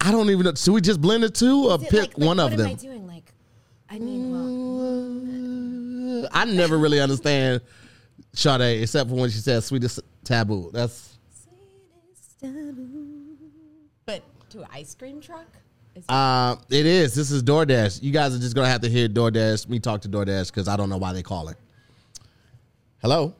I 0.00 0.10
don't 0.10 0.28
even 0.30 0.44
know. 0.44 0.54
Should 0.54 0.72
we 0.74 0.80
just 0.80 1.00
blend 1.00 1.22
the 1.22 1.30
two 1.30 1.70
or 1.70 1.78
pick 1.78 1.92
like- 1.92 2.18
like, 2.18 2.26
one 2.26 2.40
of 2.40 2.50
what 2.50 2.56
them? 2.58 2.66
am 2.66 2.72
I 2.72 2.74
doing? 2.74 3.06
Like, 3.06 3.32
I 3.88 3.98
mean, 3.98 4.30
well, 6.20 6.28
I 6.32 6.44
never 6.44 6.76
really 6.78 7.00
understand 7.00 7.60
Sade 8.34 8.82
except 8.82 9.08
for 9.10 9.16
when 9.16 9.30
she 9.30 9.38
says 9.38 9.66
"sweetest 9.66 10.00
taboo." 10.24 10.70
That's 10.72 11.10
but 14.06 14.22
to 14.50 14.64
ice 14.72 14.94
cream 14.94 15.20
truck. 15.20 15.46
Uh, 16.08 16.56
it 16.70 16.86
is. 16.86 17.14
This 17.14 17.30
is 17.30 17.42
DoorDash. 17.42 18.02
You 18.02 18.10
guys 18.12 18.34
are 18.34 18.38
just 18.38 18.54
gonna 18.54 18.68
have 18.68 18.80
to 18.82 18.88
hear 18.88 19.08
DoorDash. 19.08 19.68
Me 19.68 19.78
talk 19.78 20.00
to 20.02 20.08
DoorDash 20.08 20.46
because 20.48 20.66
I 20.68 20.76
don't 20.76 20.88
know 20.88 20.96
why 20.96 21.12
they 21.12 21.22
calling. 21.22 21.54
Hello, 23.00 23.34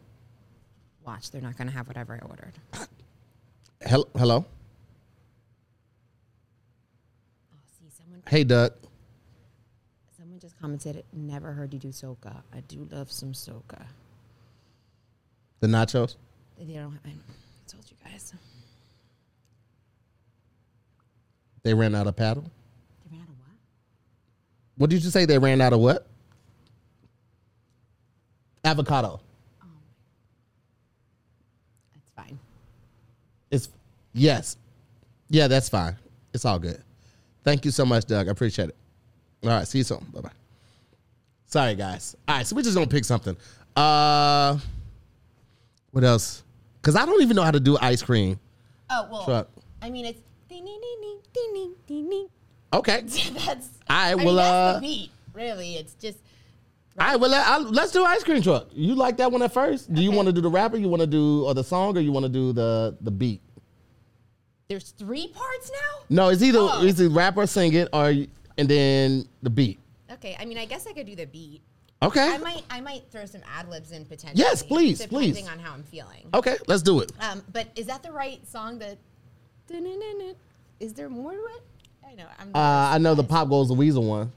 Watch, 1.05 1.31
they're 1.31 1.41
not 1.43 1.57
gonna 1.57 1.71
have 1.71 1.87
whatever 1.89 2.15
I 2.15 2.27
ordered. 2.27 2.53
hello, 3.81 4.05
hello. 4.17 4.45
Oh, 7.53 7.57
see, 7.79 7.87
someone, 7.97 8.23
Hey, 8.29 8.45
Doug. 8.45 8.73
someone 10.17 10.39
just 10.41 10.59
commented, 10.61 11.05
"Never 11.13 11.53
heard 11.53 11.73
you 11.73 11.79
do 11.79 11.89
soca. 11.89 12.43
I 12.53 12.61
do 12.61 12.87
love 12.91 13.11
some 13.11 13.33
soca." 13.33 13.87
The 15.61 15.67
nachos. 15.69 16.17
They 16.59 16.75
don't. 16.75 16.99
I 17.05 17.11
told 17.67 17.85
you 17.91 17.97
guys. 18.05 18.33
They 21.63 21.75
ran 21.75 21.95
out 21.95 22.07
of 22.07 22.17
paddle. 22.17 22.45
They 23.11 23.17
ran 23.17 23.23
out 23.23 23.29
of 23.29 23.39
what? 23.39 23.57
What 24.77 24.91
did 24.91 25.05
you 25.05 25.11
say? 25.11 25.25
They 25.25 25.39
ran 25.39 25.61
out 25.61 25.73
of 25.73 25.81
what? 25.81 26.07
Avocado. 28.65 29.21
That's 31.95 32.11
fine. 32.17 32.39
It's 33.51 33.69
yes, 34.13 34.57
yeah, 35.29 35.49
that's 35.49 35.69
fine. 35.69 35.97
It's 36.33 36.45
all 36.45 36.59
good. 36.59 36.83
Thank 37.45 37.65
you 37.65 37.71
so 37.71 37.85
much, 37.85 38.05
Doug. 38.05 38.29
I 38.29 38.31
appreciate 38.31 38.69
it. 38.69 38.77
All 39.43 39.51
right, 39.51 39.67
see 39.67 39.79
you 39.79 39.85
soon. 39.85 40.07
Bye 40.13 40.21
bye. 40.21 40.31
Sorry, 41.47 41.75
guys. 41.75 42.17
All 42.29 42.37
right, 42.37 42.47
so 42.47 42.55
we're 42.55 42.63
just 42.63 42.75
gonna 42.75 42.87
pick 42.87 43.05
something. 43.05 43.37
Uh, 43.75 44.59
what 45.91 46.05
else? 46.05 46.45
Because 46.81 46.97
I 46.97 47.05
don't 47.05 47.23
even 47.23 47.37
know 47.37 47.43
how 47.43 47.51
to 47.51 47.61
do 47.61 47.77
ice 47.81 48.03
cream. 48.03 48.39
Oh 48.91 49.09
well. 49.11 49.25
Truck. 49.25 49.49
I 49.81 49.91
mean, 49.91 50.07
it's 50.07 50.21
Okay. 52.75 53.03
That's. 53.03 53.69
I 53.89 54.13
I 54.13 54.15
will, 54.15 54.25
mean, 54.25 54.37
that's 54.37 54.49
uh, 54.51 54.73
the 54.75 54.81
beat. 54.81 55.11
Really, 55.35 55.75
it's 55.77 55.95
just. 55.95 56.19
All 56.99 57.07
right. 57.07 57.21
Well, 57.21 57.31
let, 57.31 57.47
I'll, 57.47 57.63
let's 57.63 57.93
do 57.93 58.05
ice 58.05 58.23
cream 58.25 58.43
truck. 58.43 58.69
You 58.73 58.95
like 58.95 59.17
that 59.19 59.31
one 59.31 59.43
at 59.43 59.53
first? 59.53 59.93
Do 59.93 60.03
you 60.03 60.11
want 60.11 60.27
to 60.27 60.33
do 60.33 60.41
the 60.41 60.51
rapper? 60.51 60.77
You 60.77 60.89
want 60.89 61.01
to 61.01 61.07
do 61.07 61.45
or 61.45 61.55
the 61.55 61.65
song, 61.65 61.97
or 61.97 62.01
you 62.01 62.13
want 62.13 62.25
to 62.25 62.31
do 62.31 62.53
the 62.53 62.97
the 63.01 63.11
beat? 63.11 63.41
There's 64.69 64.91
three 64.91 65.29
parts 65.29 65.71
now. 65.71 66.05
No, 66.09 66.29
it's 66.31 66.43
either 66.43 66.59
Oh. 66.61 66.83
it's 66.85 67.01
either 67.01 67.13
rapper 67.15 67.47
sing 67.47 67.75
it 67.75 67.89
or 67.93 68.07
and 68.59 68.69
then 68.69 69.27
the 69.43 69.51
beat. 69.51 69.79
Okay, 70.11 70.37
I 70.39 70.45
mean, 70.45 70.59
I 70.59 70.65
guess 70.65 70.87
I 70.87 70.93
could 70.93 71.07
do 71.07 71.17
the 71.17 71.27
beat. 71.27 71.63
Okay. 72.03 72.35
I 72.35 72.39
might, 72.39 72.63
I 72.69 72.81
might 72.81 73.05
throw 73.13 73.25
some 73.27 73.43
ad 73.57 73.69
libs 73.69 73.93
in 73.93 74.05
potentially. 74.05 74.43
Yes, 74.43 74.63
please, 74.63 74.99
depending 74.99 75.19
please. 75.19 75.37
Depending 75.37 75.61
on 75.61 75.65
how 75.65 75.73
I'm 75.73 75.85
feeling. 75.85 76.29
Okay, 76.35 76.57
let's 76.67 76.83
do 76.83 76.99
it. 77.01 77.13
Um, 77.21 77.43
but 77.53 77.69
is 77.77 77.87
that 77.87 78.03
the 78.03 78.11
right 78.13 78.47
song? 78.49 78.79
That. 78.79 78.99
Is 80.83 80.93
there 80.95 81.09
more 81.09 81.33
to 81.33 81.39
it? 81.39 81.63
I 82.05 82.11
I 82.11 82.15
know. 82.15 82.25
I'm 82.41 82.49
Uh, 82.55 82.95
I 82.95 82.99
know 82.99 83.15
the 83.15 83.23
Pop 83.25 83.49
Goes 83.49 83.69
the 83.69 83.75
Weasel 83.75 84.05
one. 84.05 84.33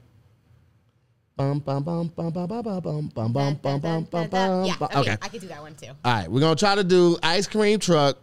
Bum, 1.36 1.58
bum, 1.58 1.82
bum, 1.82 2.08
bum, 2.16 2.30
bum, 2.32 2.46
bum, 2.46 2.62
bum, 2.62 2.72
bum, 2.72 3.08
bum, 3.08 3.32
bum, 3.38 3.54
bum, 3.56 3.80
bum, 3.80 4.04
bum, 4.04 4.28
bum, 4.28 4.64
Yeah, 4.64 4.74
okay, 4.80 4.98
Okay. 5.00 5.16
I 5.20 5.28
could 5.28 5.40
do 5.42 5.48
that 5.48 5.60
one 5.60 5.74
too. 5.74 5.88
All 5.88 6.12
right. 6.14 6.30
We're 6.30 6.40
going 6.40 6.56
to 6.56 6.58
try 6.58 6.74
to 6.76 6.84
do 6.84 7.18
ice 7.22 7.46
cream 7.46 7.78
truck, 7.78 8.16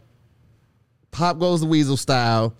Pop 1.11 1.37
Goes 1.37 1.61
the 1.61 1.67
Weasel 1.67 1.97
style. 1.97 2.55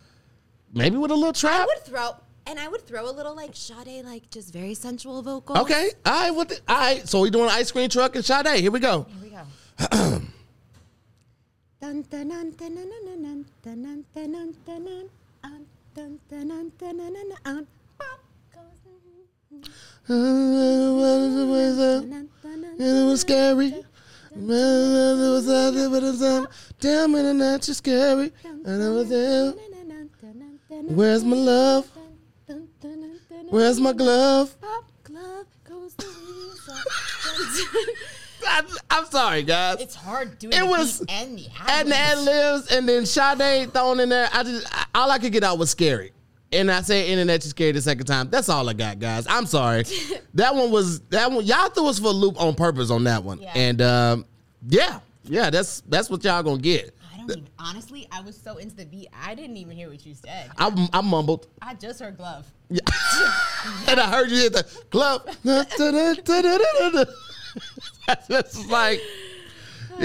Maybe 0.74 0.98
with 0.98 1.12
a 1.12 1.15
little 1.15 1.33
trap. 1.33 1.62
I 1.62 1.65
would 1.65 1.83
throw, 1.86 2.12
and 2.45 2.60
I 2.60 2.67
would 2.67 2.86
throw 2.86 3.10
a 3.10 3.12
little 3.12 3.36
like 3.36 3.51
Sade, 3.53 4.03
like 4.05 4.29
just 4.29 4.51
very 4.53 4.74
sensual 4.74 5.22
vocals. 5.24 5.60
Okay. 5.60 5.89
All 6.05 6.13
right. 6.13 6.31
What 6.31 6.50
the, 6.50 6.60
all 6.67 6.77
right. 6.77 7.07
So 7.07 7.22
we're 7.22 7.31
doing 7.31 7.50
ice 7.50 7.72
cream 7.72 7.89
truck 7.89 8.15
and 8.15 8.25
Sade. 8.25 8.60
Here 8.60 8.69
we 8.72 8.79
go. 8.79 9.07
Here 9.22 9.31
we 9.79 9.88
go. 9.88 10.22
Dun, 11.84 12.00
dun, 12.10 12.30
dun, 12.30 12.52
dun, 12.52 12.75
dun, 12.75 12.88
dun, 12.88 13.04
dun, 13.22 13.46
dun, 13.62 13.84
dun, 13.84 14.06
dun, 14.16 14.32
dun, 14.66 14.86
dun, 14.86 15.10
um, 15.44 15.66
dun, 15.94 16.18
dun, 16.30 16.48
dun, 16.48 16.72
dun, 16.80 16.98
dun, 16.98 17.13
dun, 17.13 17.32
um, 17.44 17.68
dun, 20.08 22.30
It 22.80 23.06
was 23.06 23.20
scary. 23.20 23.68
It 23.68 23.86
was 24.34 25.50
out 25.50 25.74
there, 25.74 25.90
but 25.90 26.04
it's 26.04 26.24
out. 26.24 26.50
Damn 26.80 27.16
it, 27.16 27.25
and 27.25 27.42
that's 27.42 27.68
just 27.68 27.80
scary. 27.80 28.32
And 28.46 28.82
I 28.82 28.88
was 28.88 29.10
there. 29.10 29.54
Where's 30.88 31.25
my 31.25 31.36
love? 31.36 31.92
Where's 33.50 33.82
my 33.82 33.92
glove? 33.92 34.56
Pop 34.62 34.86
glove 35.04 35.48
goes 35.68 35.96
the 35.96 36.06
weasel. 38.43 38.63
Dun, 38.63 38.65
dun. 38.65 38.77
I, 38.89 38.97
I'm 39.00 39.05
sorry, 39.05 39.43
guys. 39.43 39.81
It's 39.81 39.95
hard 39.95 40.38
doing 40.39 40.53
It 40.53 40.65
was- 40.65 41.01
and 41.09 41.38
the 41.38 41.47
and 41.67 41.91
ad 41.91 42.17
libs, 42.19 42.71
and 42.71 42.88
then 42.88 43.05
Sade 43.05 43.73
thrown 43.73 44.00
in 44.00 44.09
there. 44.09 44.29
I 44.33 44.43
just 44.43 44.67
I- 44.75 44.85
all 44.95 45.12
I 45.12 45.19
could 45.19 45.31
get 45.31 45.43
out 45.43 45.57
was 45.57 45.69
scary. 45.69 46.12
And 46.51 46.69
I 46.71 46.81
say 46.81 47.09
internet 47.09 47.43
you 47.43 47.50
scary 47.50 47.71
the 47.71 47.81
second 47.81 48.05
time. 48.05 48.29
That's 48.29 48.47
all 48.47 48.69
I 48.69 48.73
got, 48.73 49.00
guys. 49.00 49.25
I'm 49.27 49.47
sorry. 49.47 49.85
that 50.35 50.53
one 50.53 50.69
was 50.69 51.00
that 51.09 51.31
one. 51.31 51.45
Y'all 51.45 51.69
threw 51.69 51.88
us 51.88 51.97
for 51.97 52.07
a 52.07 52.12
loop 52.12 52.39
on 52.39 52.53
purpose 52.53 52.91
on 52.91 53.03
that 53.05 53.23
one. 53.23 53.39
Yeah. 53.41 53.51
And 53.55 53.81
um, 53.81 54.25
yeah, 54.69 55.00
yeah, 55.23 55.50
that's 55.50 55.81
that's 55.88 56.12
what 56.12 56.23
y'all 56.23 56.43
gonna 56.43 56.62
get. 56.62 56.95
I 57.12 57.25
don't 57.25 57.47
honestly, 57.57 58.07
I 58.12 58.21
was 58.21 58.38
so 58.38 58.57
into 58.57 58.75
the 58.75 58.85
beat, 58.85 59.07
I 59.25 59.33
didn't 59.33 59.57
even 59.57 59.75
hear 59.75 59.89
what 59.89 60.05
you 60.05 60.13
said. 60.13 60.51
I, 60.57 60.89
I 60.93 61.01
mumbled. 61.01 61.47
I 61.62 61.73
just 61.73 62.00
heard 62.00 62.17
glove. 62.17 62.45
Yeah. 62.69 62.81
and 63.88 64.00
I 64.00 64.12
heard 64.12 64.29
you 64.29 64.38
hit 64.38 64.53
the 64.53 64.63
club. 64.91 65.27
That's 68.27 68.67
like 68.67 69.01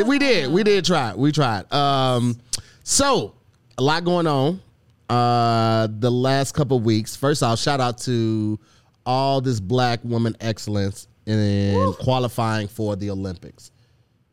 we 0.07 0.19
did. 0.19 0.51
We 0.53 0.63
did 0.63 0.85
try. 0.85 1.15
We 1.15 1.33
tried. 1.33 1.71
Um, 1.73 2.39
so 2.83 3.35
a 3.77 3.83
lot 3.83 4.05
going 4.05 4.27
on. 4.27 4.61
Uh, 5.09 5.89
the 5.91 6.11
last 6.11 6.53
couple 6.53 6.79
weeks. 6.81 7.17
First 7.17 7.43
off, 7.43 7.59
shout 7.59 7.81
out 7.81 7.97
to 7.99 8.59
all 9.07 9.41
this 9.41 9.59
black 9.59 10.01
woman 10.05 10.37
excellence 10.41 11.09
in 11.25 11.95
qualifying 11.95 12.69
for 12.69 12.95
the 12.95 13.11
Olympics. 13.11 13.71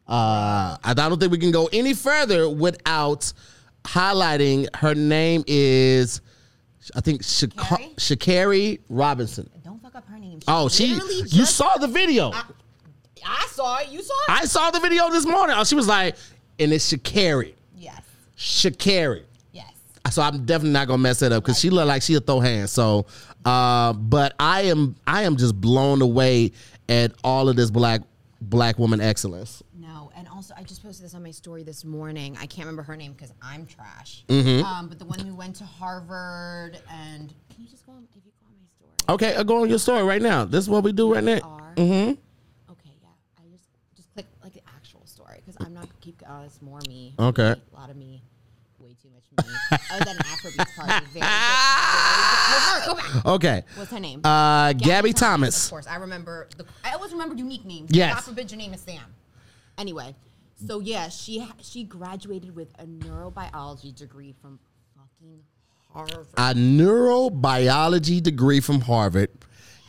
Uh, 0.08 0.78
I 0.84 0.94
don't 0.94 1.20
think 1.20 1.32
we 1.32 1.38
can 1.38 1.52
go 1.52 1.70
any 1.72 1.94
further 1.94 2.50
without 2.50 3.32
highlighting 3.86 4.68
her 4.76 4.94
name 4.94 5.44
is, 5.48 6.22
I 6.94 7.02
think? 7.02 7.22
Sha'Carri 7.22 8.80
Robinson. 8.90 9.50
Don't 9.64 9.82
fuck 9.82 9.96
up 9.96 10.08
her 10.08 10.20
name. 10.20 10.40
Oh, 10.48 10.68
she 10.68 11.00
you 11.28 11.46
saw 11.46 11.78
the 11.78 11.88
video. 11.88 12.32
I, 12.32 12.44
I 13.26 13.48
saw 13.50 13.78
it. 13.78 13.90
You 13.90 14.02
saw 14.02 14.14
it? 14.14 14.30
I 14.30 14.46
saw 14.46 14.72
the 14.72 14.80
video 14.80 15.10
this 15.10 15.26
morning. 15.26 15.56
Oh, 15.58 15.64
she 15.64 15.76
was 15.76 15.88
like, 15.88 16.16
and 16.60 16.72
it's 16.72 16.92
Sha'Carri. 16.92 17.54
yes. 17.76 18.02
Sha'Carri. 18.38 19.24
Yes. 19.52 19.74
So 20.12 20.22
I'm 20.22 20.46
definitely 20.46 20.72
not 20.72 20.88
gonna 20.88 21.02
mess 21.02 21.22
it 21.22 21.32
up 21.32 21.44
because 21.44 21.60
she 21.60 21.70
looked 21.70 21.88
like 21.88 22.02
she'll 22.02 22.20
throw 22.20 22.40
hands. 22.40 22.72
So, 22.72 23.06
uh, 23.44 23.94
but 23.94 24.36
I 24.40 24.64
am 24.64 24.96
I 25.08 25.24
am 25.24 25.36
just 25.38 25.60
blown 25.60 26.02
away 26.02 26.52
at 26.88 27.14
all 27.24 27.50
of 27.50 27.56
this 27.56 27.72
black 27.72 28.02
black 28.42 28.78
woman 28.78 29.02
excellence. 29.02 29.64
No, 29.74 30.12
and 30.16 30.28
also 30.28 30.54
I 30.56 30.64
just 30.64 30.84
posted 30.84 31.06
this 31.06 31.16
on 31.16 31.24
my 31.24 31.32
story 31.32 31.64
this 31.64 31.84
morning. 31.84 32.38
I 32.40 32.46
can't 32.46 32.66
remember 32.66 32.84
her 32.84 32.96
name 32.96 33.14
because 33.14 33.34
I'm 33.42 33.66
trash. 33.66 34.24
Mm-hmm. 34.28 34.64
Um, 34.64 34.88
but 34.88 35.00
the 35.00 35.06
one 35.06 35.20
who 35.20 35.36
went 35.36 35.56
to 35.58 35.64
Harvard 35.64 36.80
and 36.92 37.34
can 37.54 37.64
you 37.64 37.70
just 37.70 37.86
go 37.86 37.94
on 37.94 38.08
if 38.10 38.16
you 38.16 38.22
go 38.22 38.48
on 38.48 38.54
my 38.60 38.68
story? 38.68 39.16
Okay, 39.16 39.36
I'll 39.36 39.44
go 39.44 39.62
on 39.64 39.70
your 39.70 39.80
story 39.80 40.04
right 40.04 40.22
now. 40.22 40.46
This 40.46 40.64
is 40.66 40.70
what 40.70 40.84
we 40.84 40.92
do 40.92 41.12
right 41.14 41.24
now. 41.24 41.40
Mm-hmm. 41.76 42.12
Okay, 42.72 42.92
yeah. 43.02 43.10
I 43.40 43.42
just 43.52 43.66
just 43.96 44.14
click 44.14 44.26
like 44.44 44.54
the 44.54 44.62
actual 44.76 45.06
story 45.06 45.44
because 45.56 45.68
I'm 45.68 45.74
not 45.74 45.84
gonna 45.84 45.94
keep. 46.02 46.22
Oh, 46.28 46.44
it's 46.46 46.62
more 46.62 46.80
me. 46.88 47.14
Okay. 47.18 47.54
A 47.54 47.76
lot 47.76 47.90
of 47.90 47.96
me. 47.96 48.22
Way 48.80 48.96
too 49.02 49.10
much 49.14 49.48
me. 49.48 49.54
I 49.72 49.98
was 49.98 50.02
at 50.02 50.08
an 50.10 50.18
Afrobeats 50.18 50.76
party. 50.76 51.06
Very 51.14 51.22
good. 51.22 51.24
Very. 51.24 52.16
Go 52.46 52.58
her, 52.60 52.86
go 52.86 52.96
back. 52.96 53.26
Okay. 53.26 53.64
What's 53.76 53.92
her 53.92 54.00
name? 54.00 54.22
Uh, 54.24 54.74
Gabby 54.74 55.14
Thomas. 55.14 55.66
Of 55.66 55.72
course, 55.72 55.88
I 55.88 55.96
remember. 55.96 56.50
The, 56.58 56.66
I 56.84 56.92
always 56.94 57.12
remember 57.12 57.36
unique 57.36 57.66
names. 57.66 57.90
Yes. 57.92 58.14
God 58.16 58.24
forbid 58.24 58.52
your 58.52 58.58
name 58.60 58.74
is 58.74 58.82
Sam. 58.82 59.02
Anyway, 59.78 60.16
so 60.68 60.80
yeah, 60.80 61.10
she 61.10 61.48
she 61.62 61.84
graduated 61.84 62.56
with 62.56 62.70
a 62.80 62.86
neurobiology 62.86 63.94
degree 63.96 64.34
from 64.42 64.60
fucking 64.96 65.40
Harvard. 65.92 66.28
a 66.38 66.54
neurobiology 66.54 68.22
degree 68.22 68.60
from 68.60 68.82
Harvard, 68.82 69.30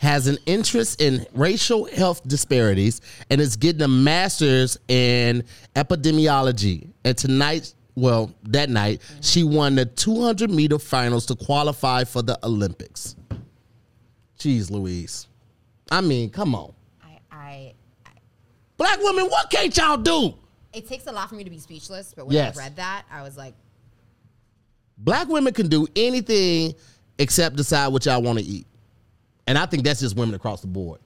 has 0.07 0.29
an 0.29 0.39
interest 0.47 1.01
in 1.03 1.27
racial 1.35 1.85
health 1.87 2.27
disparities, 2.29 3.01
and 3.29 3.41
is 3.41 3.57
getting 3.57 3.83
a 3.83 3.89
master's 3.89 4.79
in 4.87 5.43
epidemiology. 5.75 6.89
And 7.05 7.19
tonight, 7.19 7.75
well, 7.97 8.33
that 8.45 8.71
night, 8.71 9.03
she 9.21 9.43
won 9.43 9.75
the 9.75 9.85
200 9.85 10.49
meter 10.49 10.79
finals 10.79 11.27
to 11.27 11.35
qualify 11.35 12.05
for 12.05 12.23
the 12.23 12.39
Olympics. 12.45 13.17
Jeez 14.39 14.71
Louise. 14.71 15.27
I 15.91 16.01
mean, 16.03 16.31
come 16.31 16.55
on. 16.55 16.73
I, 17.03 17.19
I, 17.33 17.75
I, 18.07 18.11
Black 18.77 19.01
women, 19.03 19.27
what 19.27 19.51
can't 19.51 19.77
y'all 19.77 19.97
do? 19.97 20.35
it 20.73 20.87
takes 20.87 21.07
a 21.07 21.13
lot 21.13 21.29
for 21.31 21.35
me 21.37 21.43
to 21.43 21.49
be 21.51 21.59
speechless, 21.59 22.13
but 22.15 22.27
when 22.27 22.35
Yes. 22.35 22.57
I 22.57 22.61
read 22.65 22.77
that, 22.77 23.07
I 23.11 23.23
was 23.23 23.37
like, 23.37 23.55
Black 24.99 25.27
women 25.27 25.53
can 25.53 25.69
do 25.69 25.87
anything 25.97 26.75
except 27.19 27.57
decide 27.57 27.89
what 27.89 28.05
y'all 28.07 28.21
want 28.23 28.39
to 28.39 28.45
eat. 28.45 28.67
And 29.47 29.57
I 29.57 29.67
think 29.67 29.85
that's 29.85 30.00
just 30.00 30.17
women 30.17 30.35
across 30.35 30.61
the 30.61 30.67
board. 30.67 31.00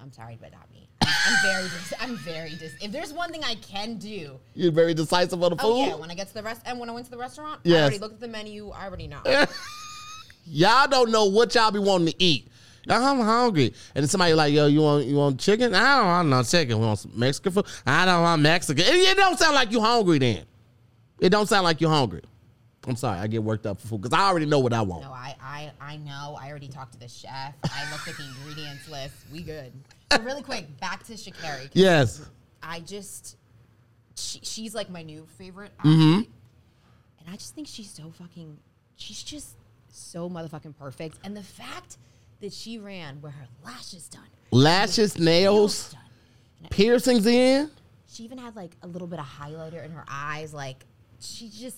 I'm 0.00 0.12
sorry, 0.12 0.38
but 0.40 0.52
not 0.52 0.70
me. 0.72 0.88
I'm, 1.02 1.36
very, 1.42 1.62
dis- 1.64 1.92
I'm 2.00 2.16
very 2.16 2.50
dis. 2.50 2.72
If 2.80 2.92
there's 2.92 3.12
one 3.12 3.30
thing 3.30 3.44
I 3.44 3.56
can 3.56 3.96
do, 3.98 4.38
You're 4.54 4.72
very 4.72 4.94
decisive 4.94 5.42
on 5.42 5.50
the 5.50 5.56
oh, 5.56 5.62
food. 5.62 5.82
oh 5.84 5.86
yeah, 5.86 5.94
when 5.96 6.10
I 6.10 6.14
get 6.14 6.28
to 6.28 6.34
the 6.34 6.42
rest 6.42 6.62
and 6.64 6.80
when 6.80 6.88
I 6.88 6.92
went 6.92 7.04
to 7.06 7.10
the 7.10 7.18
restaurant, 7.18 7.60
I 7.64 7.68
Yes. 7.68 7.80
already 7.82 7.98
looked 7.98 8.14
at 8.14 8.20
the 8.20 8.28
menu. 8.28 8.70
I 8.70 8.86
already 8.86 9.06
know. 9.06 9.20
y'all 10.46 10.88
don't 10.88 11.10
know 11.10 11.26
what 11.26 11.54
y'all 11.54 11.70
be 11.70 11.78
wanting 11.78 12.08
to 12.08 12.22
eat. 12.22 12.48
I'm 12.90 13.20
hungry, 13.20 13.74
and 13.94 14.02
then 14.02 14.08
somebody 14.08 14.32
like, 14.32 14.50
yo, 14.54 14.66
you 14.66 14.80
want 14.80 15.04
you 15.04 15.16
want 15.16 15.38
chicken? 15.38 15.74
I 15.74 15.98
don't 15.98 16.06
want 16.06 16.28
no 16.28 16.42
chicken. 16.42 16.78
We 16.78 16.86
want 16.86 16.98
some 16.98 17.12
Mexican 17.14 17.52
food. 17.52 17.66
I 17.86 18.06
don't 18.06 18.22
want 18.22 18.40
Mexican. 18.40 18.82
It, 18.82 18.94
it 18.94 19.16
don't 19.16 19.38
sound 19.38 19.54
like 19.54 19.70
you 19.72 19.80
hungry. 19.82 20.18
Then 20.18 20.44
it 21.20 21.28
don't 21.28 21.46
sound 21.46 21.64
like 21.64 21.82
you're 21.82 21.90
hungry. 21.90 22.22
I'm 22.86 22.96
sorry, 22.96 23.18
I 23.18 23.26
get 23.26 23.42
worked 23.42 23.66
up 23.66 23.80
for 23.80 23.88
food 23.88 24.02
because 24.02 24.18
I 24.18 24.28
already 24.28 24.46
know 24.46 24.60
what 24.60 24.72
I 24.72 24.82
want. 24.82 25.02
No, 25.02 25.10
I, 25.12 25.36
I, 25.42 25.70
I 25.80 25.96
know. 25.98 26.38
I 26.40 26.48
already 26.48 26.68
talked 26.68 26.92
to 26.92 26.98
the 26.98 27.08
chef. 27.08 27.54
I 27.64 27.90
looked 27.90 28.08
at 28.08 28.16
the 28.16 28.24
ingredients 28.24 28.88
list. 28.88 29.14
We 29.32 29.42
good. 29.42 29.72
So 30.12 30.22
really 30.22 30.42
quick, 30.42 30.78
back 30.80 31.04
to 31.06 31.14
Sha'Carri. 31.14 31.68
Yes, 31.74 32.24
I 32.62 32.80
just, 32.80 33.36
she, 34.16 34.40
she's 34.42 34.74
like 34.74 34.88
my 34.90 35.02
new 35.02 35.26
favorite. 35.36 35.72
Mm-hmm. 35.78 36.12
athlete. 36.12 36.30
And 37.20 37.28
I 37.28 37.32
just 37.32 37.54
think 37.54 37.66
she's 37.66 37.90
so 37.90 38.10
fucking, 38.16 38.56
she's 38.96 39.22
just 39.22 39.56
so 39.90 40.30
motherfucking 40.30 40.76
perfect. 40.78 41.18
And 41.24 41.36
the 41.36 41.42
fact 41.42 41.98
that 42.40 42.52
she 42.52 42.78
ran 42.78 43.20
with 43.20 43.32
her 43.32 43.48
lashes 43.64 44.08
done, 44.08 44.22
lashes, 44.50 45.18
nails, 45.18 45.92
done. 45.92 46.68
piercings 46.70 47.26
in. 47.26 47.70
She 48.06 48.22
even 48.22 48.38
had 48.38 48.56
like 48.56 48.76
a 48.82 48.86
little 48.86 49.08
bit 49.08 49.18
of 49.18 49.26
highlighter 49.26 49.84
in 49.84 49.90
her 49.90 50.04
eyes. 50.08 50.54
Like 50.54 50.86
she 51.20 51.50
just, 51.50 51.76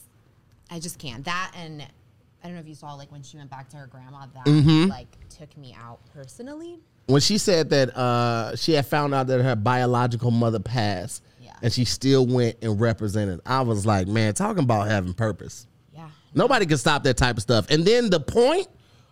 I 0.70 0.78
just 0.80 0.98
can't. 0.98 1.24
That 1.24 1.52
and 1.56 1.82
I 1.82 2.46
don't 2.46 2.54
know 2.54 2.60
if 2.60 2.68
you 2.68 2.74
saw 2.74 2.94
like 2.94 3.10
when 3.12 3.22
she 3.22 3.36
went 3.36 3.50
back 3.50 3.68
to 3.70 3.76
her 3.76 3.86
grandma. 3.86 4.26
That 4.34 4.46
Mm-hmm. 4.46 4.88
like 4.90 5.08
took 5.28 5.56
me 5.56 5.76
out 5.80 5.98
personally. 6.14 6.78
When 7.06 7.20
she 7.20 7.38
said 7.38 7.70
that 7.70 7.96
uh, 7.96 8.54
she 8.56 8.72
had 8.72 8.86
found 8.86 9.14
out 9.14 9.26
that 9.26 9.42
her 9.42 9.56
biological 9.56 10.30
mother 10.30 10.60
passed, 10.60 11.24
Yeah. 11.42 11.52
and 11.60 11.72
she 11.72 11.84
still 11.84 12.24
went 12.24 12.56
and 12.62 12.80
represented, 12.80 13.40
I 13.44 13.62
was 13.62 13.84
like, 13.84 14.06
man, 14.06 14.32
talking 14.34 14.62
about 14.62 14.86
having 14.86 15.12
purpose. 15.14 15.66
Yeah. 15.92 16.08
Nobody 16.34 16.66
can 16.66 16.78
stop 16.78 17.02
that 17.02 17.16
type 17.16 17.36
of 17.36 17.42
stuff. 17.42 17.66
And 17.68 17.84
then 17.84 18.10
the 18.10 18.20
point, 18.20 18.68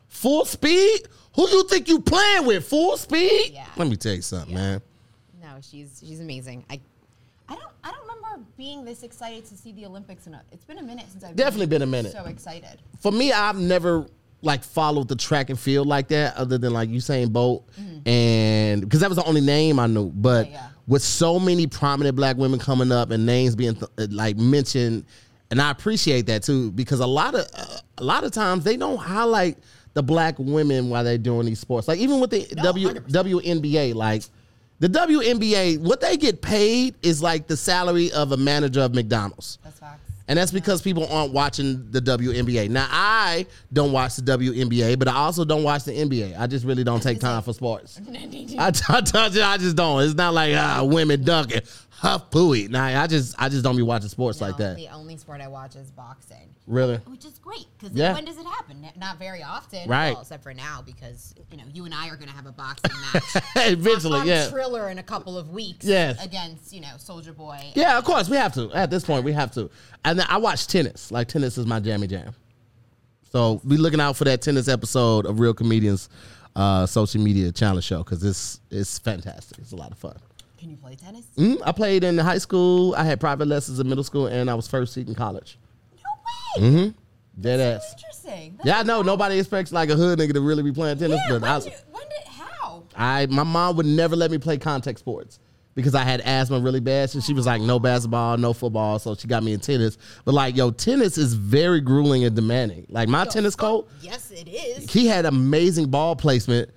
full 0.06 0.44
speed. 0.44 1.08
Who 1.34 1.48
you 1.48 1.64
think 1.68 1.88
you 1.88 2.00
playing 2.00 2.46
with? 2.46 2.66
Full 2.68 2.96
speed? 2.96 3.50
Yeah. 3.54 3.66
Let 3.76 3.88
me 3.88 3.96
tell 3.96 4.14
you 4.14 4.22
something, 4.22 4.54
man. 4.54 4.80
No, 5.42 5.48
she's 5.60 6.00
she's 6.06 6.20
amazing. 6.20 6.64
I. 6.70 6.80
I 7.48 7.54
don't. 7.54 7.68
I 7.84 7.90
don't 7.90 8.02
remember 8.02 8.44
being 8.56 8.84
this 8.84 9.02
excited 9.02 9.44
to 9.46 9.56
see 9.56 9.72
the 9.72 9.86
Olympics. 9.86 10.26
In 10.26 10.34
a, 10.34 10.42
it's 10.52 10.64
been 10.64 10.78
a 10.78 10.82
minute 10.82 11.06
since 11.10 11.24
I've 11.24 11.36
Definitely 11.36 11.66
been 11.66 11.82
a 11.82 11.86
minute. 11.86 12.12
So 12.12 12.24
excited. 12.24 12.80
For 13.00 13.10
me, 13.12 13.32
I've 13.32 13.58
never 13.58 14.06
like 14.42 14.62
followed 14.62 15.08
the 15.08 15.16
track 15.16 15.50
and 15.50 15.58
field 15.58 15.86
like 15.86 16.08
that, 16.08 16.36
other 16.36 16.58
than 16.58 16.72
like 16.72 16.88
Usain 16.90 17.32
Bolt, 17.32 17.68
and 18.06 18.80
because 18.82 19.00
that 19.00 19.08
was 19.08 19.16
the 19.16 19.24
only 19.24 19.40
name 19.40 19.78
I 19.78 19.86
knew. 19.86 20.10
But 20.10 20.46
Mm-hmm. 20.46 20.52
Yeah, 20.52 20.60
yeah. 20.60 20.68
with 20.86 21.02
so 21.02 21.38
many 21.38 21.66
prominent 21.66 22.16
black 22.16 22.36
women 22.36 22.58
coming 22.58 22.92
up 22.92 23.10
and 23.10 23.24
names 23.26 23.56
being 23.56 23.74
th- 23.74 24.10
like 24.10 24.36
mentioned, 24.36 25.04
and 25.50 25.60
I 25.60 25.70
appreciate 25.70 26.26
that 26.26 26.42
too 26.42 26.70
because 26.72 27.00
a 27.00 27.06
lot 27.06 27.34
of 27.34 27.46
uh, 27.54 27.78
a 27.98 28.04
lot 28.04 28.24
of 28.24 28.32
times 28.32 28.64
they 28.64 28.76
don't 28.76 28.98
highlight 28.98 29.56
the 29.56 29.62
the 29.94 30.02
black 30.04 30.36
women 30.38 30.90
while 30.90 31.02
they're 31.02 31.18
doing 31.18 31.46
these 31.46 31.58
sports. 31.58 31.88
Like 31.88 31.98
even 31.98 32.20
with 32.20 32.30
the 32.30 32.46
No, 32.54 32.62
W 32.62 32.88
WNBA, 32.90 33.94
like 33.94 34.22
the 34.80 34.88
WNBA, 34.88 35.80
what 35.80 36.00
they 36.00 36.16
get 36.16 36.40
paid 36.40 36.94
is 37.02 37.23
like 37.23 37.47
the 37.47 37.56
salary 37.56 38.12
of 38.12 38.32
a 38.32 38.37
manager 38.37 38.80
of 38.80 38.94
McDonald's. 38.94 39.58
That's 39.64 39.78
facts. 39.80 40.08
And 40.28 40.38
that's 40.38 40.52
because 40.52 40.82
people 40.82 41.06
aren't 41.11 41.32
watching 41.32 41.90
the 41.90 42.00
WNBA. 42.00 42.68
Now, 42.68 42.87
I 42.90 43.47
don't 43.73 43.92
watch 43.92 44.16
the 44.16 44.23
WNBA, 44.23 44.99
but 44.99 45.08
I 45.08 45.14
also 45.14 45.42
don't 45.42 45.62
watch 45.62 45.85
the 45.85 45.92
NBA. 45.92 46.38
I 46.38 46.47
just 46.47 46.66
really 46.66 46.85
don't 46.85 47.02
take 47.02 47.18
time 47.28 47.40
for 47.42 47.54
sports. 47.54 47.99
I, 48.58 48.70
I, 48.88 48.99
I 48.99 49.56
just 49.56 49.75
don't. 49.75 50.02
It's 50.02 50.14
not 50.14 50.35
like 50.35 50.54
ah, 50.54 50.85
women 50.85 51.25
dunking, 51.25 51.62
huff 51.98 52.30
pooey. 52.30 52.68
Nah, 52.68 52.84
I 53.02 53.06
just 53.06 53.34
I 53.38 53.48
just 53.48 53.62
don't 53.64 53.76
be 53.76 53.82
watching 53.82 54.08
sports 54.08 54.40
like 54.40 54.56
that. 54.58 54.76
The 54.76 54.88
only 54.88 55.16
sport 55.16 55.40
I 55.40 55.48
watch 55.48 55.76
is 55.76 55.90
boxing. 55.90 56.54
Really? 56.66 56.96
Which 57.06 57.24
is 57.24 57.38
great 57.38 57.66
because 57.78 57.94
Yeah. 57.96 58.12
when 58.14 58.24
does 58.24 58.36
it 58.38 58.46
happen? 58.46 58.86
Not 58.96 59.18
very 59.18 59.42
often, 59.42 59.88
Right. 59.88 60.12
Well, 60.12 60.20
except 60.22 60.42
for 60.42 60.54
now 60.54 60.82
because 60.84 61.34
you 61.50 61.56
know 61.56 61.64
you 61.72 61.84
and 61.84 61.94
I 61.94 62.08
are 62.08 62.16
going 62.16 62.28
to 62.28 62.34
have 62.34 62.46
a 62.46 62.52
boxing 62.52 62.90
match. 63.14 63.42
Eventually, 63.56 64.28
yeah. 64.28 64.48
Triller 64.48 64.90
in 64.90 64.98
a 64.98 65.02
couple 65.02 65.36
of 65.36 65.50
weeks. 65.50 65.84
Yes. 65.84 66.22
against 66.24 66.72
you 66.72 66.80
know 66.80 66.92
Soldier 66.98 67.32
Boy. 67.32 67.72
Yeah, 67.74 67.98
of 67.98 68.04
course 68.04 68.28
we 68.28 68.36
have 68.36 68.54
to. 68.54 68.70
At 68.72 68.90
this 68.90 69.04
point, 69.04 69.24
we 69.24 69.32
have 69.32 69.50
to. 69.52 69.70
And 70.04 70.18
then 70.18 70.26
I 70.28 70.36
watch 70.38 70.66
tennis. 70.66 71.10
Like 71.10 71.28
tennis 71.28 71.58
is 71.58 71.66
my 71.66 71.80
jammy 71.80 72.06
jam. 72.06 72.34
So 73.32 73.60
be 73.66 73.76
looking 73.76 74.00
out 74.00 74.16
for 74.16 74.24
that 74.24 74.40
tennis 74.40 74.68
episode 74.68 75.26
of 75.26 75.38
Real 75.40 75.52
Comedians 75.54 76.08
uh, 76.56 76.86
social 76.86 77.20
media 77.20 77.52
challenge 77.52 77.84
show 77.84 77.98
because 77.98 78.22
it's 78.24 78.60
it's 78.70 78.98
fantastic. 78.98 79.58
It's 79.58 79.72
a 79.72 79.76
lot 79.76 79.90
of 79.92 79.98
fun. 79.98 80.16
Can 80.58 80.70
you 80.70 80.76
play 80.76 80.96
tennis? 80.96 81.26
Mm, 81.36 81.60
I 81.64 81.72
played 81.72 82.02
in 82.04 82.18
high 82.18 82.38
school. 82.38 82.94
I 82.96 83.04
had 83.04 83.20
private 83.20 83.46
lessons 83.46 83.78
in 83.78 83.88
middle 83.88 84.04
school, 84.04 84.26
and 84.26 84.50
I 84.50 84.54
was 84.54 84.66
first 84.66 84.92
seat 84.92 85.06
in 85.08 85.14
college. 85.14 85.58
No 86.56 86.62
way. 86.62 86.68
Mm-hmm. 86.68 87.40
Dead 87.40 87.58
That's 87.58 87.84
ass. 87.86 87.92
interesting. 87.94 88.54
That's 88.56 88.66
Yeah, 88.66 88.78
I 88.80 88.82
know 88.82 89.02
nobody 89.02 89.38
expects 89.38 89.70
like 89.70 89.88
a 89.90 89.94
hood 89.96 90.18
nigga 90.18 90.32
to 90.34 90.40
really 90.40 90.64
be 90.64 90.72
playing 90.72 90.98
tennis, 90.98 91.18
Yeah, 91.18 91.26
but 91.38 91.42
when, 91.42 91.50
I, 91.50 91.60
did, 91.60 91.72
when 91.92 92.02
did 92.08 92.26
how? 92.32 92.82
I 92.96 93.26
my 93.26 93.44
mom 93.44 93.76
would 93.76 93.86
never 93.86 94.16
let 94.16 94.32
me 94.32 94.38
play 94.38 94.58
contact 94.58 94.98
sports 94.98 95.38
because 95.76 95.94
I 95.94 96.02
had 96.02 96.20
asthma 96.22 96.58
really 96.58 96.80
bad. 96.80 97.10
So 97.10 97.20
she 97.20 97.32
was 97.34 97.46
like, 97.46 97.62
no 97.62 97.78
basketball, 97.78 98.36
no 98.38 98.52
football. 98.52 98.98
So 98.98 99.14
she 99.14 99.28
got 99.28 99.44
me 99.44 99.52
in 99.52 99.60
tennis. 99.60 99.96
But 100.24 100.34
like, 100.34 100.56
yo, 100.56 100.72
tennis 100.72 101.16
is 101.16 101.34
very 101.34 101.80
grueling 101.80 102.24
and 102.24 102.34
demanding. 102.34 102.86
Like 102.88 103.08
my 103.08 103.24
tennis 103.26 103.54
coach, 103.54 103.86
Yes, 104.00 104.32
it 104.32 104.48
is. 104.48 104.90
he 104.90 105.06
had 105.06 105.24
amazing 105.24 105.90
ball 105.90 106.16
placement. 106.16 106.70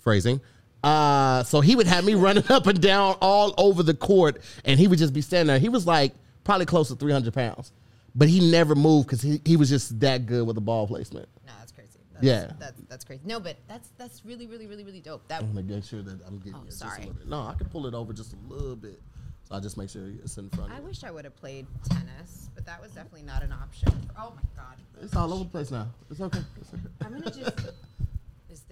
Phrasing. 0.00 0.40
Uh, 0.82 1.44
so 1.44 1.60
he 1.60 1.76
would 1.76 1.86
have 1.86 2.04
me 2.04 2.14
running 2.14 2.44
up 2.50 2.66
and 2.66 2.80
down 2.80 3.16
all 3.20 3.54
over 3.56 3.82
the 3.82 3.94
court, 3.94 4.42
and 4.64 4.78
he 4.80 4.88
would 4.88 4.98
just 4.98 5.12
be 5.12 5.20
standing 5.20 5.46
there. 5.48 5.58
He 5.58 5.68
was 5.68 5.86
like 5.86 6.12
probably 6.44 6.66
close 6.66 6.88
to 6.88 6.96
three 6.96 7.12
hundred 7.12 7.34
pounds, 7.34 7.72
but 8.14 8.28
he 8.28 8.50
never 8.50 8.74
moved 8.74 9.06
because 9.06 9.22
he, 9.22 9.40
he 9.44 9.56
was 9.56 9.68
just 9.68 10.00
that 10.00 10.26
good 10.26 10.46
with 10.46 10.56
the 10.56 10.60
ball 10.60 10.86
placement. 10.86 11.28
No, 11.46 11.52
that's 11.58 11.70
crazy. 11.72 11.98
That's, 12.14 12.24
Yeah. 12.24 12.52
that's 12.58 12.80
that's 12.88 13.04
crazy. 13.04 13.22
No, 13.24 13.38
but 13.38 13.56
that's 13.68 13.90
that's 13.96 14.24
really 14.24 14.46
really 14.46 14.66
really 14.66 14.82
really 14.84 15.00
dope. 15.00 15.26
That 15.28 15.42
I'm 15.42 15.48
gonna 15.54 15.62
make 15.62 15.84
sure 15.84 16.02
that 16.02 16.18
I'm 16.26 16.38
getting 16.38 16.54
Oh, 16.56 16.64
it 16.66 16.72
sorry. 16.72 17.10
No, 17.26 17.42
I 17.42 17.54
can 17.54 17.68
pull 17.68 17.86
it 17.86 17.94
over 17.94 18.12
just 18.12 18.32
a 18.32 18.52
little 18.52 18.74
bit. 18.76 19.00
So 19.48 19.54
I 19.56 19.60
just 19.60 19.76
make 19.76 19.88
sure 19.90 20.02
it's 20.22 20.36
in 20.38 20.48
front 20.50 20.72
of 20.72 20.76
I 20.78 20.80
wish 20.80 21.04
I 21.04 21.10
would 21.12 21.24
have 21.24 21.36
played 21.36 21.66
tennis, 21.88 22.48
but 22.56 22.64
that 22.66 22.80
was 22.82 22.90
definitely 22.92 23.22
not 23.22 23.42
an 23.42 23.52
option. 23.52 23.88
Oh 24.18 24.32
my 24.34 24.42
god. 24.56 24.76
It's 25.00 25.14
all 25.14 25.32
over 25.32 25.44
the 25.44 25.50
place 25.50 25.70
now. 25.70 25.88
It's 26.10 26.20
okay. 26.20 26.40
It's 26.60 26.70
okay. 26.74 26.82
I'm 27.04 27.12
gonna 27.20 27.30
just. 27.30 27.70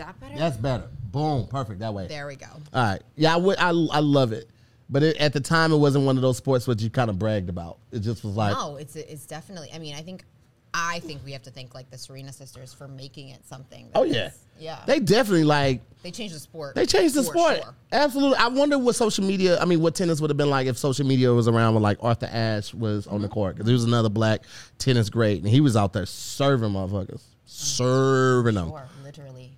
That 0.00 0.20
better? 0.20 0.36
That's 0.38 0.56
better. 0.56 0.88
Boom. 1.12 1.46
Perfect. 1.46 1.80
That 1.80 1.92
way. 1.94 2.06
There 2.08 2.26
we 2.26 2.36
go. 2.36 2.46
All 2.72 2.82
right. 2.84 3.02
Yeah, 3.16 3.34
I 3.34 3.36
would. 3.36 3.58
I, 3.58 3.68
I 3.68 4.00
love 4.00 4.32
it. 4.32 4.48
But 4.88 5.02
it, 5.04 5.16
at 5.18 5.32
the 5.32 5.40
time, 5.40 5.72
it 5.72 5.76
wasn't 5.78 6.04
one 6.04 6.16
of 6.16 6.22
those 6.22 6.36
sports 6.36 6.66
which 6.66 6.82
you 6.82 6.90
kind 6.90 7.10
of 7.10 7.18
bragged 7.18 7.48
about. 7.48 7.78
It 7.92 8.00
just 8.00 8.24
was 8.24 8.34
like, 8.36 8.56
No, 8.56 8.76
it's 8.76 8.96
it's 8.96 9.24
definitely. 9.26 9.70
I 9.72 9.78
mean, 9.78 9.94
I 9.94 10.02
think, 10.02 10.24
I 10.74 10.98
think 11.00 11.20
we 11.24 11.30
have 11.32 11.42
to 11.42 11.50
thank 11.50 11.74
like 11.74 11.90
the 11.90 11.98
Serena 11.98 12.32
sisters 12.32 12.72
for 12.74 12.88
making 12.88 13.28
it 13.28 13.46
something. 13.46 13.88
that 13.92 13.98
oh 13.98 14.02
yeah, 14.02 14.28
is- 14.28 14.38
yeah. 14.58 14.78
They 14.86 14.98
definitely 14.98 15.44
like 15.44 15.80
They 16.02 16.10
changed 16.10 16.34
the 16.34 16.40
sport. 16.40 16.74
they 16.74 16.86
changed 16.86 17.14
the 17.14 17.22
for 17.22 17.32
sport. 17.32 17.56
sure. 17.62 17.74
Absolutely. 17.92 18.36
I 18.38 18.48
wonder 18.48 18.78
what 18.78 18.94
social 18.96 19.24
media. 19.24 19.60
I 19.60 19.64
mean, 19.64 19.80
what 19.80 19.94
tennis 19.94 20.20
would 20.20 20.30
have 20.30 20.36
been 20.36 20.50
like 20.50 20.66
if 20.66 20.76
social 20.76 21.06
media 21.06 21.32
was 21.32 21.46
around 21.46 21.74
when 21.74 21.82
like 21.84 21.98
Arthur 22.02 22.28
Ashe 22.30 22.74
was 22.74 23.06
on 23.06 23.20
the 23.20 23.26
Mm-hmm. 23.28 23.34
court 23.34 23.54
because 23.56 23.68
he 23.68 23.72
was 23.72 23.84
another 23.84 24.08
black 24.08 24.42
tennis 24.78 25.08
great 25.08 25.38
and 25.40 25.48
he 25.48 25.60
was 25.60 25.76
out 25.76 25.92
there 25.92 26.04
serving 26.06 26.70
motherfuckers, 26.70 27.22
serving 27.46 28.54
them. 28.56 28.70
Literally. 28.70 28.86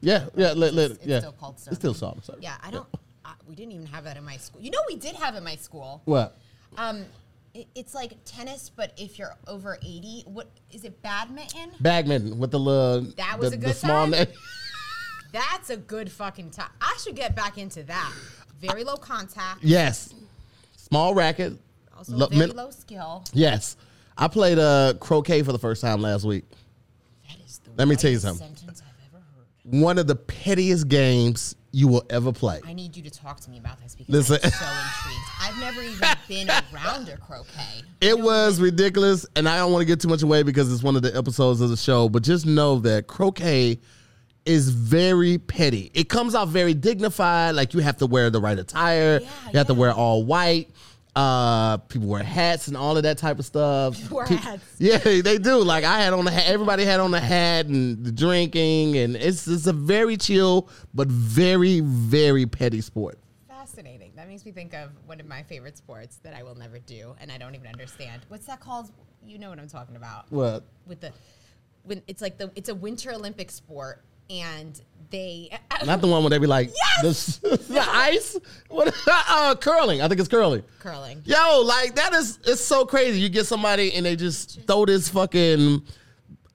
Yeah, 0.02 0.26
yeah, 0.36 0.52
li- 0.52 0.70
li- 0.70 0.82
It's- 0.84 0.98
it's 0.98 1.06
yeah. 1.06 1.18
still 1.20 1.32
called 1.32 1.54
It's 1.66 1.76
still 1.76 1.94
serving. 1.94 2.22
Yeah, 2.40 2.56
I 2.62 2.70
don't. 2.70 2.86
I, 3.24 3.34
we 3.48 3.54
didn't 3.54 3.72
even 3.72 3.86
have 3.86 4.04
that 4.04 4.16
in 4.16 4.24
my 4.24 4.36
school. 4.36 4.60
You 4.60 4.70
know, 4.72 4.80
we 4.88 4.96
did 4.96 5.14
have 5.16 5.36
in 5.36 5.44
my 5.44 5.54
school. 5.56 6.02
What? 6.06 6.36
Um, 6.76 7.04
it, 7.54 7.68
it's 7.76 7.94
like 7.94 8.12
tennis, 8.24 8.68
but 8.74 8.92
if 8.96 9.18
you're 9.18 9.34
over 9.46 9.78
eighty, 9.82 10.24
what 10.26 10.48
is 10.72 10.84
it? 10.84 11.00
Badminton. 11.02 11.70
Badminton 11.80 12.38
with 12.38 12.50
the 12.50 12.58
little 12.58 13.02
That 13.16 13.38
was 13.38 13.50
the, 13.52 13.56
a 13.56 13.60
the 13.60 13.66
good 13.68 13.76
small 13.76 14.02
time? 14.02 14.10
net. 14.10 14.34
That's 15.32 15.70
a 15.70 15.76
good 15.76 16.10
fucking 16.10 16.50
time. 16.50 16.70
I 16.80 16.98
should 17.02 17.16
get 17.16 17.34
back 17.36 17.56
into 17.56 17.82
that. 17.84 18.12
Very 18.60 18.84
low 18.84 18.96
contact. 18.96 19.62
yes, 19.62 20.12
small 20.76 21.14
racket. 21.14 21.54
Also 21.96 22.16
Lo- 22.16 22.26
very 22.28 22.48
min- 22.48 22.56
low 22.56 22.70
skill. 22.70 23.24
Yes, 23.32 23.76
I 24.18 24.28
played 24.28 24.58
uh, 24.58 24.94
croquet 25.00 25.42
for 25.42 25.52
the 25.52 25.58
first 25.58 25.80
time 25.80 26.02
last 26.02 26.24
week. 26.24 26.44
That 27.28 27.36
is 27.46 27.58
the 27.64 27.70
Let 27.76 27.86
me 27.88 27.96
tell 27.96 28.10
you 28.10 28.18
something. 28.18 28.46
sentence 28.56 28.82
I've 28.84 28.94
ever 29.14 29.22
heard. 29.36 29.46
One 29.64 29.98
of 29.98 30.06
the 30.06 30.16
pettiest 30.16 30.88
games 30.88 31.54
you 31.70 31.88
will 31.88 32.04
ever 32.10 32.32
play. 32.32 32.60
I 32.66 32.72
need 32.72 32.96
you 32.96 33.02
to 33.04 33.10
talk 33.10 33.40
to 33.40 33.50
me 33.50 33.58
about 33.58 33.80
this 33.80 33.94
because 33.94 34.12
Listen. 34.12 34.38
I'm 34.42 34.50
so 34.50 34.66
intrigued. 34.66 35.28
I've 35.40 35.58
never 35.60 35.82
even 35.82 36.08
been 36.28 36.50
around 36.74 37.08
a 37.08 37.16
croquet. 37.16 37.82
It 38.00 38.18
was 38.18 38.60
ridiculous, 38.60 39.24
and 39.36 39.48
I 39.48 39.58
don't 39.58 39.72
want 39.72 39.82
to 39.82 39.86
get 39.86 40.00
too 40.00 40.08
much 40.08 40.22
away 40.22 40.42
because 40.42 40.72
it's 40.72 40.82
one 40.82 40.96
of 40.96 41.02
the 41.02 41.16
episodes 41.16 41.60
of 41.60 41.70
the 41.70 41.76
show. 41.76 42.08
But 42.08 42.22
just 42.24 42.44
know 42.44 42.80
that 42.80 43.06
croquet 43.06 43.80
is 44.44 44.70
very 44.70 45.38
petty. 45.38 45.90
It 45.94 46.08
comes 46.08 46.34
out 46.34 46.48
very 46.48 46.74
dignified. 46.74 47.54
Like 47.54 47.74
you 47.74 47.80
have 47.80 47.96
to 47.98 48.06
wear 48.06 48.30
the 48.30 48.40
right 48.40 48.58
attire. 48.58 49.20
Yeah, 49.22 49.28
you 49.52 49.58
have 49.58 49.68
to 49.68 49.74
wear 49.74 49.92
all 49.92 50.24
white. 50.24 50.71
Uh, 51.14 51.76
people 51.76 52.08
wear 52.08 52.22
hats 52.22 52.68
and 52.68 52.76
all 52.76 52.96
of 52.96 53.02
that 53.02 53.18
type 53.18 53.38
of 53.38 53.44
stuff. 53.44 54.10
Wear 54.10 54.26
Pe- 54.26 54.36
hats. 54.36 54.64
Yeah, 54.78 54.96
they 54.96 55.36
do. 55.38 55.56
Like 55.62 55.84
I 55.84 56.00
had 56.00 56.14
on 56.14 56.24
the 56.24 56.30
hat. 56.30 56.44
Everybody 56.46 56.84
had 56.86 57.00
on 57.00 57.10
the 57.10 57.20
hat 57.20 57.66
and 57.66 58.02
the 58.02 58.10
drinking, 58.10 58.96
and 58.96 59.14
it's 59.16 59.46
it's 59.46 59.66
a 59.66 59.74
very 59.74 60.16
chill 60.16 60.68
but 60.94 61.08
very 61.08 61.80
very 61.80 62.46
petty 62.46 62.80
sport. 62.80 63.18
Fascinating. 63.46 64.12
That 64.16 64.26
makes 64.26 64.44
me 64.46 64.52
think 64.52 64.72
of 64.72 64.90
one 65.04 65.20
of 65.20 65.26
my 65.26 65.42
favorite 65.42 65.76
sports 65.76 66.16
that 66.22 66.34
I 66.34 66.42
will 66.42 66.54
never 66.54 66.78
do, 66.78 67.14
and 67.20 67.30
I 67.30 67.36
don't 67.36 67.54
even 67.54 67.66
understand. 67.66 68.22
What's 68.28 68.46
that 68.46 68.60
called? 68.60 68.90
You 69.24 69.38
know 69.38 69.50
what 69.50 69.58
I'm 69.58 69.68
talking 69.68 69.96
about. 69.96 70.32
What? 70.32 70.64
With 70.86 71.00
the, 71.00 71.12
when 71.84 72.02
it's 72.06 72.22
like 72.22 72.38
the 72.38 72.50
it's 72.56 72.70
a 72.70 72.74
Winter 72.74 73.12
Olympic 73.12 73.50
sport, 73.50 74.02
and 74.40 74.80
they 75.10 75.50
Not 75.84 76.00
the 76.00 76.06
one 76.08 76.22
where 76.22 76.30
they 76.30 76.38
be 76.38 76.46
like 76.46 76.70
Yes! 77.02 77.36
the, 77.38 77.56
the 77.68 77.80
ice. 77.86 78.36
What? 78.68 78.94
Uh, 79.08 79.54
curling. 79.56 80.00
I 80.00 80.08
think 80.08 80.20
it's 80.20 80.28
curling. 80.28 80.62
curling. 80.78 81.20
Yo, 81.24 81.60
like 81.64 81.94
that 81.96 82.12
is 82.14 82.38
it's 82.46 82.60
so 82.60 82.84
crazy. 82.86 83.20
You 83.20 83.28
get 83.28 83.46
somebody 83.46 83.92
and 83.94 84.06
they 84.06 84.16
just 84.16 84.66
throw 84.66 84.84
this 84.86 85.08
fucking 85.08 85.82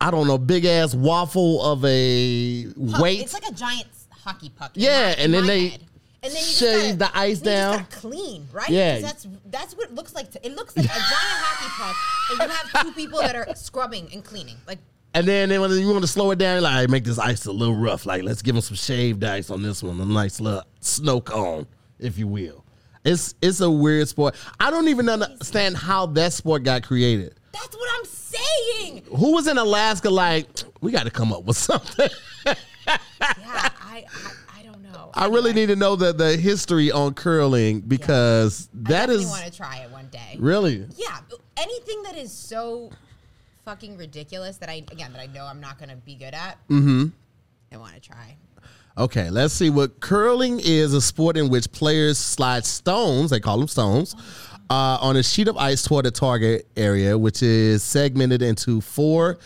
I 0.01 0.11
don't 0.11 0.27
know 0.27 0.37
big 0.37 0.65
ass 0.65 0.93
waffle 0.95 1.61
of 1.63 1.83
a 1.85 2.65
Puck. 2.91 3.01
weight. 3.01 3.21
It's 3.21 3.33
like 3.33 3.47
a 3.47 3.53
giant 3.53 3.87
hockey 4.11 4.49
puck. 4.49 4.71
Yeah, 4.75 5.07
my- 5.07 5.13
and 5.23 5.33
then 5.33 5.45
they 5.47 5.67
head. 5.69 5.81
and 6.23 6.33
then 6.33 6.39
you 6.41 6.47
shave 6.47 6.97
gotta- 6.99 7.13
the 7.13 7.19
ice 7.19 7.39
then 7.39 7.71
you 7.73 7.77
just 7.79 7.89
down. 7.91 7.99
clean, 8.11 8.47
right? 8.53 8.69
Yeah. 8.69 8.99
that's 8.99 9.27
that's 9.45 9.75
what 9.75 9.89
it 9.89 9.95
looks 9.95 10.13
like. 10.15 10.31
To, 10.31 10.45
it 10.45 10.55
looks 10.55 10.75
like 10.77 10.85
a 10.85 10.89
giant 10.89 11.03
hockey 11.11 11.69
puck, 11.77 11.95
and 12.41 12.49
you 12.51 12.55
have 12.57 12.83
two 12.85 12.91
people 12.93 13.19
that 13.19 13.35
are 13.35 13.47
scrubbing 13.55 14.07
and 14.13 14.23
cleaning. 14.23 14.57
Like 14.67 14.79
and 15.17 15.27
then, 15.27 15.49
then 15.49 15.61
when 15.61 15.71
you 15.71 15.87
want 15.89 16.01
to 16.01 16.07
slow 16.07 16.29
it 16.29 16.37
down, 16.37 16.61
like 16.61 16.89
make 16.89 17.03
this 17.03 17.17
ice 17.17 17.45
a 17.47 17.51
little 17.51 17.75
rough. 17.75 18.05
Like 18.05 18.21
let's 18.21 18.43
give 18.43 18.53
them 18.53 18.61
some 18.61 18.75
shaved 18.75 19.23
ice 19.23 19.49
on 19.49 19.63
this 19.63 19.81
one, 19.81 19.99
a 19.99 20.05
nice 20.05 20.39
little 20.39 20.63
snow 20.79 21.21
cone, 21.21 21.65
if 21.99 22.19
you 22.19 22.27
will. 22.27 22.63
It's 23.03 23.33
it's 23.41 23.59
a 23.61 23.69
weird 23.69 24.07
sport. 24.07 24.35
I 24.59 24.69
don't 24.69 24.87
even 24.89 25.09
understand 25.09 25.75
how 25.75 26.05
that 26.07 26.33
sport 26.33 26.63
got 26.63 26.83
created. 26.83 27.33
that's 27.51 27.75
what 27.75 27.89
I'm 27.97 28.05
saying. 28.05 29.03
Who 29.15 29.33
was 29.33 29.47
in 29.47 29.57
Alaska? 29.57 30.09
Like 30.09 30.47
we 30.81 30.91
got 30.91 31.03
to 31.05 31.11
come 31.11 31.33
up 31.33 31.43
with 31.43 31.57
something. 31.57 32.09
Yeah, 32.87 33.69
I, 33.81 34.05
I 34.09 34.59
I 34.59 34.63
don't 34.63 34.81
know. 34.81 35.11
I 35.13 35.25
really 35.25 35.51
need 35.51 35.65
to 35.65 35.75
know 35.75 35.97
the 35.97 36.13
the 36.13 36.37
history 36.37 36.89
on 36.89 37.15
curling 37.15 37.81
because 37.81 38.69
I 38.73 38.89
that 38.91 39.09
is 39.09 39.25
want 39.25 39.43
to 39.43 39.51
try 39.51 39.79
it 39.79 39.91
one 39.91 40.07
day. 40.07 40.37
really 40.39 40.85
Yeah, 40.95 41.19
anything 41.57 42.03
that 42.03 42.15
is 42.15 42.31
so 42.31 42.91
fucking 43.67 43.97
ridiculous 43.97 44.55
that 44.55 44.69
I 44.69 44.75
again 44.93 45.11
that 45.11 45.19
I 45.19 45.25
know 45.25 45.43
I'm 45.43 45.59
not 45.59 45.77
gonna 45.77 45.97
be 45.97 46.15
good 46.15 46.33
at. 46.33 46.57
Mm-hmm. 46.69 47.07
I 47.73 47.77
want 47.77 47.95
to 47.95 47.99
try. 47.99 48.37
okay. 48.97 49.29
Let's 49.29 49.53
see 49.53 49.69
what 49.69 49.99
curling 49.99 50.61
is 50.63 50.93
a 50.93 51.01
sport 51.01 51.35
in 51.35 51.49
which 51.49 51.69
players 51.73 52.17
slide 52.17 52.65
stones. 52.65 53.29
They 53.29 53.41
call 53.41 53.59
them 53.59 53.67
stones. 53.67 54.15
Uh, 54.69 54.97
on 55.01 55.17
a 55.17 55.23
sheet 55.23 55.49
of 55.49 55.57
ice 55.57 55.83
toward 55.83 56.05
a 56.05 56.11
target 56.11 56.65
area, 56.77 57.17
which 57.17 57.43
is 57.43 57.83
segmented 57.83 58.41
into 58.41 58.79
four 58.79 59.37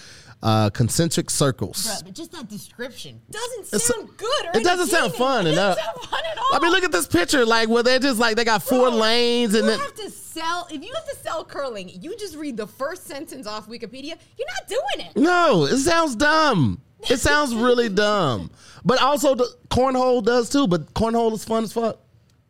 uh, 0.44 0.70
concentric 0.72 1.30
circles. 1.30 1.86
Bruh, 1.88 2.04
but 2.06 2.14
just 2.16 2.32
that 2.32 2.48
description 2.50 3.22
doesn't 3.30 3.68
It's- 3.76 3.84
sound 3.84 4.10
good. 4.18 4.46
Or 4.48 4.60
it 4.60 4.64
doesn't 4.64 4.88
sound 4.88 5.14
entertaining. 5.14 5.18
fun 5.18 5.48
It 5.48 5.54
enough. 5.54 5.78
doesn't 5.78 5.94
sound 6.02 6.10
fun 6.10 6.22
at 6.32 6.38
all. 6.38 6.56
I 6.56 6.60
mean, 6.60 6.72
look 6.72 6.84
at 6.84 6.92
this 6.92 7.08
picture. 7.08 7.46
Like, 7.46 7.70
where 7.70 7.84
they're 7.84 8.00
just 8.00 8.20
like 8.20 8.36
they 8.38 8.44
got 8.44 8.64
four 8.64 8.90
Bro, 8.90 8.98
lanes 8.98 9.54
and 9.54 9.66
you 9.66 9.70
then 9.72 9.80
have 9.80 9.96
to 9.96 10.10
sell. 10.10 10.68
If 10.72 10.84
you 10.84 10.92
have 10.94 11.06
to 11.10 11.16
sell 11.18 11.44
curling, 11.46 11.90
you 12.02 12.16
just 12.18 12.36
read 12.36 12.58
the 12.58 12.68
first 12.68 13.06
sentence 13.06 13.46
off 13.46 13.68
Wikipedia. 13.68 14.16
You're 14.38 14.48
not 14.48 14.68
doing 14.68 15.08
it. 15.08 15.16
no, 15.18 15.66
it 15.66 15.78
sounds 15.78 16.16
dumb. 16.16 16.82
It 17.10 17.18
sounds 17.20 17.54
really 17.56 17.90
dumb. 18.06 18.50
But 18.84 19.02
also 19.02 19.36
the 19.36 19.48
cornhole 19.70 20.24
does 20.24 20.50
too, 20.50 20.68
but 20.68 20.94
cornhole 20.94 21.34
is 21.34 21.44
fun 21.46 21.64
as 21.66 21.74
fuck. 21.74 22.00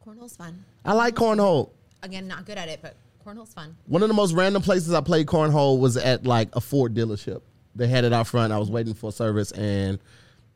Cornhole's 0.06 0.36
fun. 0.36 0.64
I 0.86 0.94
like 0.94 1.16
cornhole. 1.16 1.72
Again, 2.04 2.28
not 2.28 2.46
good 2.46 2.58
at 2.58 2.68
it, 2.70 2.80
but 2.82 2.96
cornhole's 3.26 3.54
fun. 3.54 3.76
One 3.86 4.02
of 4.02 4.08
the 4.08 4.14
most 4.16 4.34
random 4.34 4.62
places 4.62 4.94
I 4.94 5.02
played 5.02 5.28
cornhole 5.28 5.80
was 5.80 5.98
at 5.98 6.26
like 6.26 6.50
a 6.56 6.62
Ford 6.62 6.94
dealership. 6.96 7.42
They 7.76 7.88
had 7.88 8.04
it 8.04 8.14
out 8.14 8.28
front. 8.28 8.52
I 8.54 8.58
was 8.58 8.70
waiting 8.70 8.94
for 8.94 9.12
service 9.12 9.52
and 9.52 10.00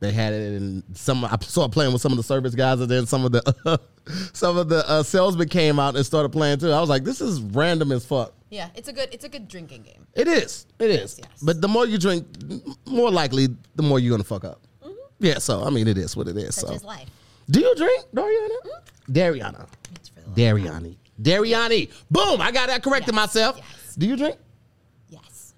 they 0.02 0.12
had 0.12 0.34
it 0.34 0.62
and 0.62 0.84
some 0.94 1.24
I 1.24 1.38
saw 1.42 1.68
playing 1.70 1.94
with 1.94 2.02
some 2.02 2.12
of 2.12 2.18
the 2.18 2.24
service 2.24 2.54
guys 2.54 2.80
and 2.82 2.90
then 2.92 3.06
some 3.06 3.24
of 3.26 3.32
the 3.32 3.80
some 4.34 4.58
of 4.58 4.68
the 4.70 4.88
uh, 4.90 5.04
salesmen 5.04 5.48
came 5.48 5.80
out 5.80 5.96
and 5.96 6.06
started 6.06 6.30
playing 6.30 6.60
too. 6.60 6.72
I 6.72 6.80
was 6.82 6.90
like, 6.90 7.04
this 7.06 7.22
is 7.22 7.40
random 7.42 7.92
as 7.94 8.06
fuck. 8.06 8.34
Yeah, 8.50 8.70
it's 8.76 8.88
a 8.90 8.94
good 8.94 9.10
it's 9.14 9.24
a 9.26 9.30
good 9.30 9.48
drinking 9.48 9.84
game. 9.84 10.06
It 10.14 10.28
is. 10.28 10.66
It 10.80 10.90
is. 10.92 11.18
yes. 11.20 11.42
But 11.42 11.62
the 11.62 11.68
more 11.68 11.86
you 11.86 11.98
drink, 11.98 12.28
more 12.86 13.10
likely 13.12 13.48
the 13.76 13.84
more 13.84 14.00
you're 14.00 14.12
gonna 14.12 14.24
fuck 14.26 14.44
up. 14.44 14.62
Yeah. 15.20 15.40
So 15.40 15.64
I 15.64 15.70
mean, 15.70 15.88
it 15.88 15.98
is 15.98 16.16
what 16.18 16.28
it 16.28 16.36
is. 16.38 16.56
Such 16.56 16.70
so 16.70 16.76
is 16.76 16.84
life. 16.84 17.10
do 17.50 17.60
you 17.62 17.74
drink, 17.76 18.06
Dariana? 18.14 18.58
Dariana. 19.10 19.68
For 20.14 20.30
the. 20.36 20.42
Dariani. 20.42 20.98
Dariani. 21.22 21.90
Boom! 22.12 22.42
I 22.42 22.52
got 22.52 22.68
that 22.68 22.84
corrected 22.84 23.14
Yes, 23.16 23.26
myself. 23.36 23.58
yes. 23.58 23.96
Do 23.96 24.06
you 24.06 24.18
drink? 24.18 24.36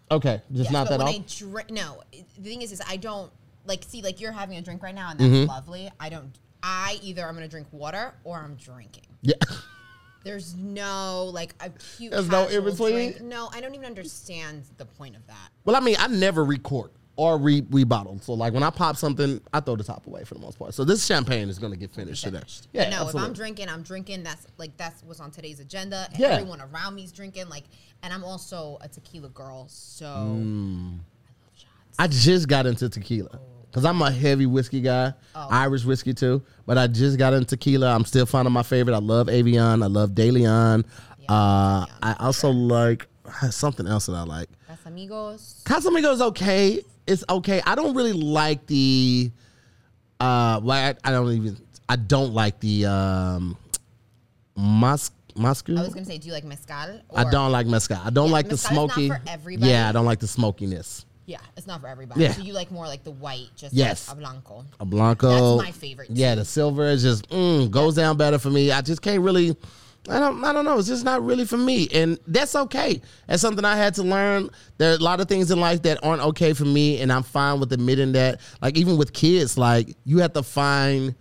Okay, 0.10 0.42
just 0.54 0.72
not 0.72 0.88
that 0.90 1.02
often. 1.02 1.26
Drink, 1.28 1.70
no. 1.72 2.02
The 2.12 2.42
thing 2.42 2.62
is, 2.62 2.72
is 2.72 2.82
I 2.88 2.98
don't 2.98 3.32
like 3.66 3.84
see 3.84 4.02
like 4.02 4.22
you're 4.22 4.32
having 4.32 4.58
a 4.58 4.62
drink 4.62 4.82
right 4.84 4.96
now, 4.96 5.12
and 5.12 5.20
that's 5.20 5.30
Mm-hmm. 5.30 5.50
lovely. 5.50 5.92
I 6.00 6.10
don't. 6.10 6.32
I 6.64 7.00
either 7.04 7.26
I'm 7.28 7.34
gonna 7.34 7.48
drink 7.48 7.68
water 7.72 8.14
or 8.24 8.38
I'm 8.38 8.56
drinking. 8.56 9.04
Yeah. 9.22 9.36
There's 10.24 10.56
no 10.56 11.26
like 11.34 11.54
a 11.62 11.70
cute. 11.70 12.12
There's 12.12 12.30
no 12.30 12.48
in 12.48 12.64
between? 12.64 13.30
No, 13.30 13.50
I 13.54 13.62
don't 13.62 13.76
even 13.76 13.86
understand 13.86 14.64
the 14.78 14.86
point 14.86 15.16
of 15.16 15.26
that. 15.28 15.50
Well, 15.66 15.76
I 15.76 15.80
mean, 15.80 15.96
I 16.00 16.08
never 16.08 16.44
record 16.44 16.92
or 17.18 17.38
re 17.38 17.62
rebottle. 17.64 18.24
So 18.24 18.34
like 18.34 18.54
when 18.54 18.64
I 18.64 18.70
pop 18.70 18.96
something, 18.96 19.42
I 19.52 19.60
throw 19.60 19.76
the 19.76 19.84
top 19.84 20.08
away 20.08 20.24
for 20.24 20.36
the 20.36 20.40
most 20.40 20.58
part. 20.58 20.74
So 20.74 20.86
this 20.86 21.06
champagne 21.06 21.50
is 21.50 21.60
gonna 21.60 21.76
get 21.76 21.92
finished 21.92 22.24
today. 22.24 22.38
Finished. 22.38 22.68
Yeah, 22.72 22.90
But 22.90 22.90
no, 22.92 23.10
if. 23.10 23.16
I'm 23.16 23.34
drinking, 23.34 23.68
I'm 23.70 23.82
drinking. 23.82 24.24
That's 24.24 24.48
like 24.58 24.78
that's 24.78 25.04
what's 25.04 25.20
on 25.20 25.32
today's 25.32 25.60
agenda, 25.60 26.08
and 26.12 26.20
Yeah. 26.20 26.28
everyone 26.30 26.62
around 26.62 26.96
me's 26.96 27.12
drinking. 27.12 27.50
Like, 27.50 27.66
and 28.04 28.14
I'm 28.14 28.24
also 28.24 28.78
a 28.82 28.88
tequila 28.88 29.30
girl, 29.30 29.66
so 29.68 30.06
Mm. 30.06 30.94
I 30.94 31.34
love 31.44 31.52
shots. 31.56 31.96
I 32.00 32.08
just 32.08 32.48
got 32.48 32.66
into 32.68 32.88
tequila 32.88 33.40
because 33.70 33.84
I'm 33.84 34.02
a 34.02 34.12
heavy 34.12 34.46
whiskey 34.46 34.82
guy, 34.82 35.14
Oh. 35.36 35.48
Irish 35.50 35.84
whiskey 35.86 36.14
too. 36.14 36.42
But 36.66 36.78
I 36.78 36.88
just 36.88 37.18
got 37.18 37.34
into 37.34 37.48
tequila. 37.58 37.94
I'm 37.96 38.06
still 38.06 38.26
finding 38.28 38.54
my 38.54 38.64
favorite. 38.64 38.96
I 38.96 39.00
love 39.00 39.28
Avion. 39.28 39.84
I 39.84 39.88
love 39.88 40.14
De 40.16 40.30
Leon. 40.32 40.86
uh, 41.30 41.86
Avion. 41.86 41.90
I 42.04 42.16
also 42.20 42.50
like 42.52 43.08
something 43.50 43.88
else 43.88 44.06
that 44.06 44.14
I 44.16 44.24
like. 44.24 44.50
Casamigos. 44.70 45.64
Casamigo 45.64 46.14
is 46.14 46.22
okay. 46.22 46.82
It's 47.08 47.24
okay. 47.30 47.62
I 47.66 47.76
don't 47.76 47.96
really 47.96 48.14
like 48.14 48.66
the. 48.68 49.32
Uh, 50.20 50.60
well, 50.64 50.72
I, 50.72 50.96
I 51.08 51.12
don't 51.12 51.32
even. 51.32 51.58
I 51.90 51.96
don't 51.96 52.34
like 52.34 52.60
the 52.60 52.86
um, 52.86 53.58
mus 54.56 55.12
muscu. 55.36 55.78
I 55.78 55.82
was 55.84 55.94
gonna 55.94 56.06
say, 56.06 56.18
do 56.18 56.28
you 56.28 56.34
like 56.34 56.44
mezcal? 56.44 57.00
I 57.16 57.24
don't 57.30 57.52
like 57.52 57.68
mezcal. 57.68 58.02
I 58.04 58.10
don't 58.10 58.28
Yeah, 58.28 58.34
like 58.34 58.50
the 58.50 58.58
smoky. 58.58 59.08
for 59.10 59.22
everybody. 59.28 59.72
Yeah, 59.72 59.90
I 59.90 59.92
don't 59.92 60.06
like 60.06 60.20
the 60.20 60.28
smokiness. 60.28 61.06
Yeah, 61.26 61.40
it's 61.58 61.68
not 61.68 61.82
for 61.82 61.88
everybody. 61.88 62.22
Yeah. 62.22 62.32
So 62.34 62.42
you 62.42 62.54
like 62.54 62.72
more 62.72 62.88
like 62.88 63.04
the 63.04 63.12
white, 63.12 63.50
just 63.56 63.74
Yes. 63.74 64.08
like 64.08 64.18
a 64.18 64.20
blanco. 64.20 64.66
A 64.80 64.86
blanco. 64.86 65.58
That's 65.58 65.68
my 65.68 65.72
favorite, 65.72 66.10
Yeah, 66.12 66.36
the 66.36 66.46
silver 66.46 66.86
is 66.86 67.04
just 67.04 67.30
mm, 67.30 67.70
goes 67.70 67.96
down 67.96 68.16
better 68.18 68.40
for 68.40 68.50
me. 68.50 68.72
I 68.72 68.82
just 68.82 69.02
can't 69.02 69.22
really. 69.22 69.56
I 70.10 70.20
don't. 70.20 70.44
I 70.44 70.54
don't 70.54 70.66
know. 70.66 70.78
It's 70.78 70.88
just 70.88 71.04
not 71.04 71.24
really 71.26 71.46
for 71.46 71.58
me, 71.58 71.88
and 71.94 72.20
that's 72.28 72.56
okay. 72.56 73.02
That's 73.28 73.42
something 73.42 73.66
I 73.66 73.76
had 73.76 73.96
to 73.96 74.04
learn. 74.04 74.50
There 74.78 74.92
are 74.92 74.96
a 74.96 75.00
lot 75.00 75.20
of 75.20 75.28
things 75.28 75.52
in 75.52 75.60
life 75.60 75.82
that 75.84 76.04
aren't 76.04 76.22
okay 76.22 76.54
for 76.54 76.66
me, 76.66 77.02
and 77.02 77.12
I'm 77.12 77.24
fine 77.24 77.60
with 77.60 77.74
admitting 77.74 78.14
that. 78.14 78.40
Like 78.62 78.78
even 78.78 78.98
with 78.98 79.14
kids, 79.14 79.58
like 79.58 79.96
you 80.06 80.20
have 80.20 80.34
to 80.34 80.44
find 80.44 81.16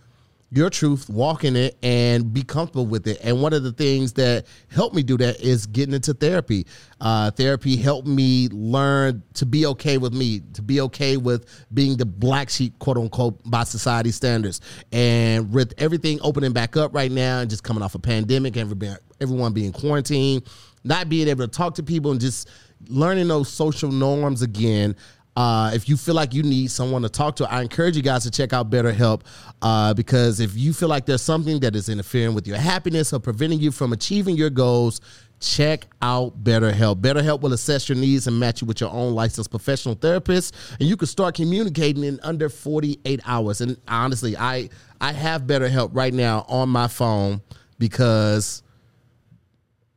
your 0.56 0.70
truth, 0.70 1.08
walk 1.10 1.44
in 1.44 1.54
it, 1.54 1.76
and 1.82 2.32
be 2.32 2.42
comfortable 2.42 2.86
with 2.86 3.06
it. 3.06 3.18
And 3.22 3.42
one 3.42 3.52
of 3.52 3.62
the 3.62 3.72
things 3.72 4.14
that 4.14 4.46
helped 4.70 4.94
me 4.94 5.02
do 5.02 5.16
that 5.18 5.40
is 5.40 5.66
getting 5.66 5.94
into 5.94 6.14
therapy. 6.14 6.66
Uh, 7.00 7.30
therapy 7.30 7.76
helped 7.76 8.08
me 8.08 8.48
learn 8.48 9.22
to 9.34 9.44
be 9.44 9.66
okay 9.66 9.98
with 9.98 10.14
me, 10.14 10.40
to 10.54 10.62
be 10.62 10.80
okay 10.80 11.16
with 11.16 11.46
being 11.74 11.96
the 11.96 12.06
black 12.06 12.48
sheep, 12.48 12.78
quote 12.78 12.96
unquote, 12.96 13.38
by 13.48 13.64
society 13.64 14.10
standards. 14.10 14.60
And 14.92 15.52
with 15.52 15.74
everything 15.78 16.18
opening 16.22 16.52
back 16.52 16.76
up 16.76 16.94
right 16.94 17.12
now, 17.12 17.40
and 17.40 17.50
just 17.50 17.62
coming 17.62 17.82
off 17.82 17.94
a 17.94 17.98
pandemic, 17.98 18.56
everyone 18.56 19.52
being 19.52 19.72
quarantined, 19.72 20.44
not 20.84 21.08
being 21.08 21.28
able 21.28 21.46
to 21.46 21.50
talk 21.50 21.74
to 21.74 21.82
people, 21.82 22.12
and 22.12 22.20
just 22.20 22.48
learning 22.88 23.28
those 23.28 23.48
social 23.48 23.90
norms 23.90 24.42
again. 24.42 24.96
Uh, 25.36 25.70
if 25.74 25.88
you 25.88 25.96
feel 25.96 26.14
like 26.14 26.32
you 26.32 26.42
need 26.42 26.70
someone 26.70 27.02
to 27.02 27.08
talk 27.08 27.36
to, 27.36 27.52
I 27.52 27.60
encourage 27.60 27.96
you 27.96 28.02
guys 28.02 28.22
to 28.24 28.30
check 28.30 28.52
out 28.52 28.70
BetterHelp 28.70 29.20
uh, 29.60 29.92
because 29.92 30.40
if 30.40 30.56
you 30.56 30.72
feel 30.72 30.88
like 30.88 31.04
there's 31.04 31.22
something 31.22 31.60
that 31.60 31.76
is 31.76 31.88
interfering 31.90 32.34
with 32.34 32.46
your 32.46 32.56
happiness 32.56 33.12
or 33.12 33.20
preventing 33.20 33.60
you 33.60 33.70
from 33.70 33.92
achieving 33.92 34.34
your 34.36 34.48
goals, 34.48 35.02
check 35.40 35.86
out 36.00 36.42
BetterHelp. 36.42 37.00
BetterHelp 37.00 37.42
will 37.42 37.52
assess 37.52 37.88
your 37.88 37.96
needs 37.96 38.26
and 38.26 38.38
match 38.40 38.62
you 38.62 38.66
with 38.66 38.80
your 38.80 38.90
own 38.90 39.14
licensed 39.14 39.50
professional 39.50 39.94
therapist, 39.94 40.54
and 40.80 40.88
you 40.88 40.96
can 40.96 41.06
start 41.06 41.34
communicating 41.34 42.04
in 42.04 42.18
under 42.22 42.48
48 42.48 43.20
hours. 43.26 43.60
And 43.60 43.76
honestly, 43.86 44.36
I 44.36 44.70
I 45.00 45.12
have 45.12 45.42
BetterHelp 45.42 45.90
right 45.92 46.14
now 46.14 46.46
on 46.48 46.70
my 46.70 46.88
phone 46.88 47.42
because 47.78 48.62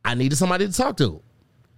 I 0.04 0.14
needed 0.14 0.36
somebody 0.36 0.66
to 0.66 0.72
talk 0.72 0.96
to. 0.98 1.22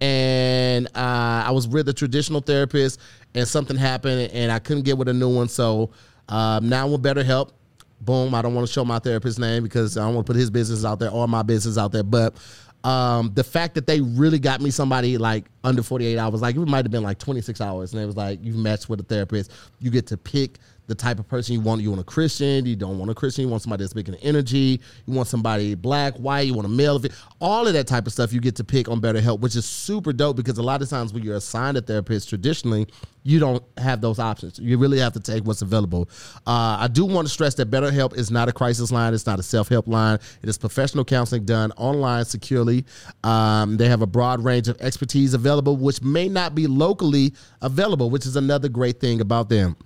And 0.01 0.87
uh, 0.87 1.43
I 1.45 1.51
was 1.51 1.65
with 1.65 1.87
a 1.87 1.93
traditional 1.93 2.41
therapist, 2.41 2.99
and 3.35 3.47
something 3.47 3.77
happened, 3.77 4.31
and 4.31 4.51
I 4.51 4.59
couldn't 4.59 4.83
get 4.83 4.97
with 4.97 5.07
a 5.07 5.13
new 5.13 5.29
one. 5.29 5.47
So 5.47 5.91
um, 6.29 6.69
now 6.69 6.87
with 6.87 7.03
BetterHelp, 7.03 7.51
boom. 8.01 8.35
I 8.35 8.41
don't 8.41 8.53
want 8.53 8.67
to 8.67 8.73
show 8.73 8.85
my 8.85 8.99
therapist's 8.99 9.39
name 9.39 9.63
because 9.63 9.97
I 9.97 10.01
don't 10.01 10.15
want 10.15 10.27
to 10.27 10.33
put 10.33 10.39
his 10.39 10.49
business 10.49 10.85
out 10.85 10.99
there 10.99 11.09
or 11.09 11.27
my 11.27 11.43
business 11.43 11.77
out 11.77 11.91
there. 11.91 12.03
But 12.03 12.35
um, 12.83 13.31
the 13.33 13.43
fact 13.43 13.75
that 13.75 13.87
they 13.87 14.01
really 14.01 14.39
got 14.39 14.59
me 14.61 14.69
somebody 14.69 15.17
like 15.17 15.45
under 15.63 15.81
48 15.81 16.17
hours, 16.17 16.41
like 16.41 16.55
it 16.55 16.59
might 16.59 16.85
have 16.85 16.91
been 16.91 17.03
like 17.03 17.17
26 17.19 17.61
hours, 17.61 17.93
and 17.93 18.01
it 18.01 18.05
was 18.05 18.17
like 18.17 18.39
you've 18.43 18.57
matched 18.57 18.89
with 18.89 18.99
a 18.99 19.03
therapist. 19.03 19.51
You 19.79 19.89
get 19.89 20.07
to 20.07 20.17
pick 20.17 20.59
the 20.87 20.95
type 20.95 21.19
of 21.19 21.27
person 21.27 21.53
you 21.53 21.61
want. 21.61 21.81
You 21.81 21.89
want 21.89 22.01
a 22.01 22.05
Christian. 22.05 22.65
You 22.65 22.75
don't 22.75 22.97
want 22.97 23.11
a 23.11 23.15
Christian. 23.15 23.45
You 23.45 23.49
want 23.49 23.61
somebody 23.61 23.83
that's 23.83 23.95
making 23.95 24.15
energy. 24.15 24.81
You 25.05 25.13
want 25.13 25.27
somebody 25.27 25.75
black, 25.75 26.15
white. 26.15 26.41
You 26.47 26.53
want 26.53 26.65
a 26.65 26.69
male. 26.69 27.01
All 27.39 27.67
of 27.67 27.73
that 27.73 27.87
type 27.87 28.07
of 28.07 28.13
stuff 28.13 28.33
you 28.33 28.39
get 28.39 28.55
to 28.57 28.63
pick 28.63 28.89
on 28.89 29.01
BetterHelp, 29.01 29.39
which 29.39 29.55
is 29.55 29.65
super 29.65 30.13
dope 30.13 30.35
because 30.35 30.57
a 30.57 30.63
lot 30.63 30.81
of 30.81 30.89
times 30.89 31.13
when 31.13 31.23
you're 31.23 31.35
assigned 31.35 31.77
a 31.77 31.81
therapist 31.81 32.29
traditionally, 32.29 32.87
you 33.23 33.39
don't 33.39 33.63
have 33.77 34.01
those 34.01 34.19
options. 34.19 34.59
You 34.59 34.77
really 34.77 34.99
have 34.99 35.13
to 35.13 35.19
take 35.19 35.45
what's 35.45 35.61
available. 35.61 36.09
Uh, 36.45 36.77
I 36.79 36.89
do 36.91 37.05
want 37.05 37.27
to 37.27 37.33
stress 37.33 37.55
that 37.55 37.71
BetterHelp 37.71 38.17
is 38.17 38.29
not 38.29 38.49
a 38.49 38.51
crisis 38.51 38.91
line. 38.91 39.13
It's 39.13 39.25
not 39.25 39.39
a 39.39 39.43
self 39.43 39.69
help 39.69 39.87
line. 39.87 40.19
It 40.41 40.49
is 40.49 40.57
professional 40.57 41.05
counseling 41.05 41.45
done 41.45 41.71
online 41.77 42.25
securely. 42.25 42.85
Um, 43.23 43.77
they 43.77 43.87
have 43.87 44.01
a 44.01 44.07
broad 44.07 44.43
range 44.43 44.67
of 44.67 44.79
expertise 44.81 45.33
available, 45.33 45.77
which 45.77 46.01
may 46.01 46.27
not 46.27 46.53
be 46.53 46.67
locally 46.67 47.33
available, 47.61 48.09
which 48.09 48.25
is 48.25 48.35
another 48.35 48.69
great 48.69 48.99
thing 48.99 49.21
about 49.21 49.49
them. 49.49 49.77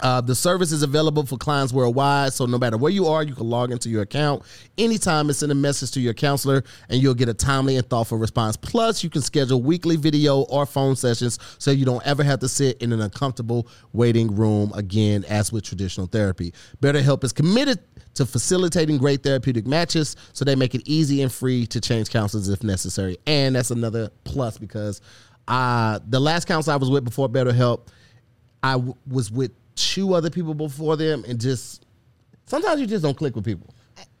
Uh, 0.00 0.20
the 0.20 0.34
service 0.34 0.72
is 0.72 0.82
available 0.82 1.26
for 1.26 1.36
clients 1.36 1.72
worldwide, 1.72 2.32
so 2.32 2.46
no 2.46 2.58
matter 2.58 2.76
where 2.76 2.92
you 2.92 3.06
are, 3.06 3.22
you 3.22 3.34
can 3.34 3.48
log 3.48 3.72
into 3.72 3.88
your 3.88 4.02
account 4.02 4.42
anytime 4.76 5.26
and 5.28 5.36
send 5.36 5.50
a 5.50 5.54
message 5.54 5.90
to 5.92 6.00
your 6.00 6.14
counselor, 6.14 6.62
and 6.88 7.02
you'll 7.02 7.14
get 7.14 7.28
a 7.28 7.34
timely 7.34 7.76
and 7.76 7.88
thoughtful 7.88 8.18
response. 8.18 8.56
Plus, 8.56 9.02
you 9.02 9.10
can 9.10 9.22
schedule 9.22 9.60
weekly 9.60 9.96
video 9.96 10.42
or 10.42 10.66
phone 10.66 10.94
sessions 10.94 11.38
so 11.58 11.70
you 11.70 11.84
don't 11.84 12.06
ever 12.06 12.22
have 12.22 12.38
to 12.38 12.48
sit 12.48 12.80
in 12.80 12.92
an 12.92 13.00
uncomfortable 13.00 13.66
waiting 13.92 14.34
room 14.34 14.72
again, 14.74 15.24
as 15.28 15.52
with 15.52 15.64
traditional 15.64 16.06
therapy. 16.06 16.52
BetterHelp 16.80 17.24
is 17.24 17.32
committed 17.32 17.80
to 18.14 18.26
facilitating 18.26 18.98
great 18.98 19.22
therapeutic 19.22 19.66
matches, 19.66 20.16
so 20.32 20.44
they 20.44 20.54
make 20.54 20.74
it 20.74 20.82
easy 20.84 21.22
and 21.22 21.32
free 21.32 21.66
to 21.66 21.80
change 21.80 22.10
counselors 22.10 22.48
if 22.48 22.62
necessary. 22.62 23.16
And 23.26 23.54
that's 23.54 23.70
another 23.70 24.10
plus 24.24 24.58
because 24.58 25.00
uh, 25.46 25.98
the 26.08 26.20
last 26.20 26.46
counselor 26.46 26.74
I 26.74 26.76
was 26.76 26.90
with 26.90 27.04
before 27.04 27.28
BetterHelp, 27.28 27.88
I 28.62 28.72
w- 28.72 28.94
was 29.06 29.30
with 29.30 29.52
two 29.78 30.14
other 30.14 30.30
people 30.30 30.54
before 30.54 30.96
them, 30.96 31.24
and 31.26 31.40
just 31.40 31.86
sometimes 32.46 32.80
you 32.80 32.86
just 32.86 33.02
don't 33.02 33.16
click 33.16 33.34
with 33.34 33.44
people. 33.44 33.74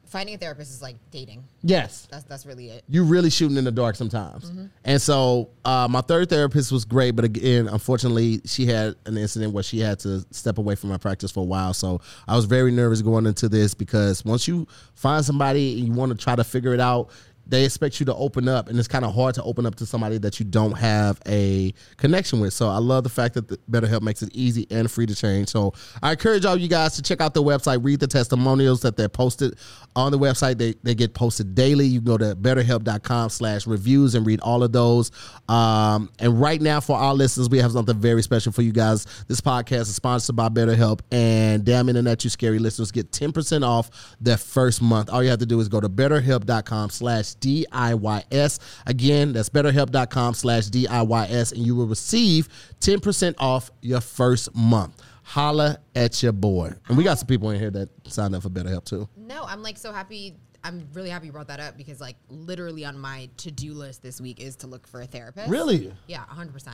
Finding 0.08 0.36
a 0.36 0.38
therapist 0.38 0.70
is 0.70 0.80
like 0.80 0.96
dating. 1.10 1.44
Yes, 1.62 2.08
That's 2.10 2.24
that's 2.24 2.46
really 2.46 2.70
it. 2.70 2.82
You're 2.88 3.04
really 3.04 3.28
shooting 3.28 3.58
in 3.58 3.64
the 3.64 3.70
dark 3.70 3.94
sometimes. 3.94 4.50
Mm-hmm. 4.50 4.66
And 4.86 5.02
so 5.02 5.50
uh, 5.66 5.86
my 5.90 6.00
third 6.00 6.30
therapist 6.30 6.72
was 6.72 6.86
great, 6.86 7.10
but 7.10 7.26
again, 7.26 7.68
unfortunately, 7.68 8.40
she 8.46 8.64
had 8.64 8.94
an 9.04 9.18
incident 9.18 9.52
where 9.52 9.62
she 9.62 9.80
had 9.80 9.98
to 10.00 10.24
step 10.30 10.56
away 10.56 10.76
from 10.76 10.88
my 10.88 10.96
practice 10.96 11.30
for 11.30 11.40
a 11.40 11.46
while. 11.46 11.74
So 11.74 12.00
I 12.26 12.36
was 12.36 12.46
very 12.46 12.70
nervous 12.70 13.02
going 13.02 13.26
into 13.26 13.50
this 13.50 13.74
because 13.74 14.24
once 14.24 14.48
you 14.48 14.66
find 14.94 15.22
somebody 15.22 15.78
and 15.78 15.88
you 15.88 15.92
want 15.92 16.10
to 16.10 16.16
try 16.16 16.34
to 16.34 16.44
figure 16.44 16.72
it 16.72 16.80
out, 16.80 17.10
they 17.48 17.64
expect 17.64 17.98
you 17.98 18.06
to 18.06 18.14
open 18.14 18.46
up, 18.46 18.68
and 18.68 18.78
it's 18.78 18.88
kind 18.88 19.04
of 19.04 19.14
hard 19.14 19.34
to 19.36 19.42
open 19.42 19.64
up 19.64 19.74
to 19.76 19.86
somebody 19.86 20.18
that 20.18 20.38
you 20.38 20.44
don't 20.44 20.72
have 20.72 21.20
a 21.26 21.72
connection 21.96 22.40
with. 22.40 22.52
So 22.52 22.68
I 22.68 22.78
love 22.78 23.04
the 23.04 23.10
fact 23.10 23.34
that 23.34 23.48
BetterHelp 23.70 24.02
makes 24.02 24.22
it 24.22 24.30
easy 24.34 24.66
and 24.70 24.90
free 24.90 25.06
to 25.06 25.14
change. 25.14 25.48
So 25.48 25.72
I 26.02 26.12
encourage 26.12 26.44
all 26.44 26.56
you 26.56 26.68
guys 26.68 26.94
to 26.96 27.02
check 27.02 27.20
out 27.20 27.32
the 27.32 27.42
website, 27.42 27.82
read 27.82 28.00
the 28.00 28.06
testimonials 28.06 28.82
that 28.82 28.96
they're 28.96 29.08
posted 29.08 29.58
on 29.96 30.12
the 30.12 30.18
website. 30.18 30.58
They 30.58 30.74
they 30.82 30.94
get 30.94 31.14
posted 31.14 31.54
daily. 31.54 31.86
You 31.86 32.00
can 32.00 32.06
go 32.06 32.18
to 32.18 32.36
betterhelp.com 32.36 33.30
slash 33.30 33.66
reviews 33.66 34.14
and 34.14 34.26
read 34.26 34.40
all 34.40 34.62
of 34.62 34.72
those. 34.72 35.10
Um, 35.48 36.10
and 36.18 36.40
right 36.40 36.60
now 36.60 36.80
for 36.80 36.98
our 36.98 37.14
listeners, 37.14 37.48
we 37.48 37.58
have 37.58 37.72
something 37.72 37.98
very 37.98 38.22
special 38.22 38.52
for 38.52 38.62
you 38.62 38.72
guys. 38.72 39.06
This 39.26 39.40
podcast 39.40 39.82
is 39.82 39.94
sponsored 39.94 40.36
by 40.36 40.48
BetterHelp, 40.48 41.00
and 41.10 41.64
damn 41.64 41.88
internet, 41.88 42.24
you 42.24 42.30
scary 42.30 42.58
listeners 42.58 42.92
get 42.92 43.10
10% 43.10 43.66
off 43.66 43.90
their 44.20 44.36
first 44.36 44.82
month. 44.82 45.10
All 45.10 45.22
you 45.22 45.30
have 45.30 45.38
to 45.38 45.46
do 45.46 45.60
is 45.60 45.68
go 45.68 45.80
to 45.80 45.88
betterhelp.com 45.88 46.90
slash 46.90 47.34
DIYS. 47.40 48.58
Again, 48.86 49.32
that's 49.32 49.48
betterhelp.com 49.48 50.34
slash 50.34 50.68
DIYS, 50.68 51.52
and 51.52 51.66
you 51.66 51.76
will 51.76 51.86
receive 51.86 52.48
10% 52.80 53.34
off 53.38 53.70
your 53.80 54.00
first 54.00 54.54
month. 54.54 55.02
Holla 55.22 55.78
at 55.94 56.22
your 56.22 56.32
boy. 56.32 56.72
And 56.88 56.96
we 56.96 57.04
got 57.04 57.18
some 57.18 57.26
people 57.26 57.50
in 57.50 57.60
here 57.60 57.70
that 57.72 57.90
signed 58.06 58.34
up 58.34 58.42
for 58.42 58.48
BetterHelp 58.48 58.84
too. 58.84 59.08
No, 59.14 59.44
I'm 59.44 59.62
like 59.62 59.76
so 59.76 59.92
happy. 59.92 60.36
I'm 60.64 60.88
really 60.94 61.10
happy 61.10 61.26
you 61.26 61.32
brought 61.32 61.48
that 61.48 61.60
up 61.60 61.76
because 61.76 62.00
like 62.00 62.16
literally 62.30 62.86
on 62.86 62.98
my 62.98 63.28
to-do 63.36 63.74
list 63.74 64.02
this 64.02 64.22
week 64.22 64.40
is 64.40 64.56
to 64.56 64.66
look 64.66 64.86
for 64.86 65.02
a 65.02 65.06
therapist. 65.06 65.50
Really? 65.50 65.92
Yeah, 66.06 66.24
100%. 66.32 66.68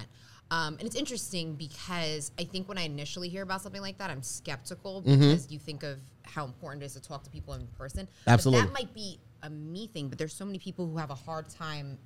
Um, 0.51 0.75
and 0.79 0.83
it's 0.83 0.95
interesting 0.95 1.55
because 1.55 2.31
I 2.39 2.45
think 2.45 2.69
when 2.69 2.79
I 2.79 2.83
initially 2.83 3.29
hear 3.29 3.43
about 3.43 3.63
something 3.63 3.81
like 3.81 3.99
that, 3.99 4.11
I'm 4.11 4.23
skeptical 4.23 5.01
because 5.01 5.51
you 5.51 5.59
think 5.59 5.83
of 5.83 5.99
how 6.23 6.45
important 6.45 6.83
it 6.83 6.87
is 6.87 6.93
to 6.95 7.01
talk 7.01 7.25
to 7.25 7.31
people 7.31 7.55
in 7.55 7.67
person. 7.79 8.07
Mm-hmm. 8.07 8.31
Absolutely. 8.31 8.63
But 8.63 8.67
that 8.69 8.73
might 8.73 8.95
be 8.95 9.19
a 9.45 9.51
me 9.51 9.87
thing, 9.87 10.09
but 10.09 10.19
there's 10.19 10.35
so 10.35 10.45
many 10.45 10.59
people 10.59 10.89
who 10.89 10.97
have 10.97 11.11
a 11.11 11.15
hard 11.15 11.49
time 11.49 11.99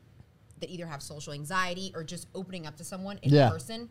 that 0.60 0.68
either 0.68 0.86
have 0.86 1.00
social 1.02 1.32
anxiety 1.32 1.92
or 1.94 2.02
just 2.04 2.26
opening 2.34 2.66
up 2.66 2.76
to 2.76 2.84
someone 2.84 3.18
in 3.22 3.32
Yeah. 3.32 3.48
person. 3.48 3.88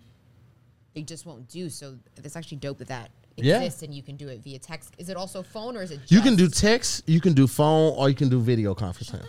They 0.94 1.02
just 1.02 1.26
won't 1.26 1.48
do. 1.48 1.70
So 1.70 1.98
it's 2.18 2.36
actually 2.36 2.58
dope 2.58 2.78
that 2.80 2.88
that 2.90 3.10
Yeah. 3.38 3.62
exists 3.62 3.84
and 3.84 3.94
you 3.94 4.04
can 4.04 4.18
do 4.18 4.28
it 4.28 4.44
via 4.44 4.60
text. 4.60 4.94
Is 4.98 5.10
it 5.10 5.16
also 5.16 5.42
phone 5.44 5.78
or 5.78 5.82
is 5.82 5.92
it 5.92 6.02
just 6.02 6.12
You 6.12 6.22
can 6.22 6.36
do 6.36 6.50
text, 6.50 7.04
you 7.08 7.22
can 7.22 7.34
do 7.34 7.48
phone, 7.48 7.94
or 7.96 8.10
you 8.10 8.16
can 8.16 8.30
do 8.30 8.40
video 8.42 8.76
conferencing. 8.76 9.26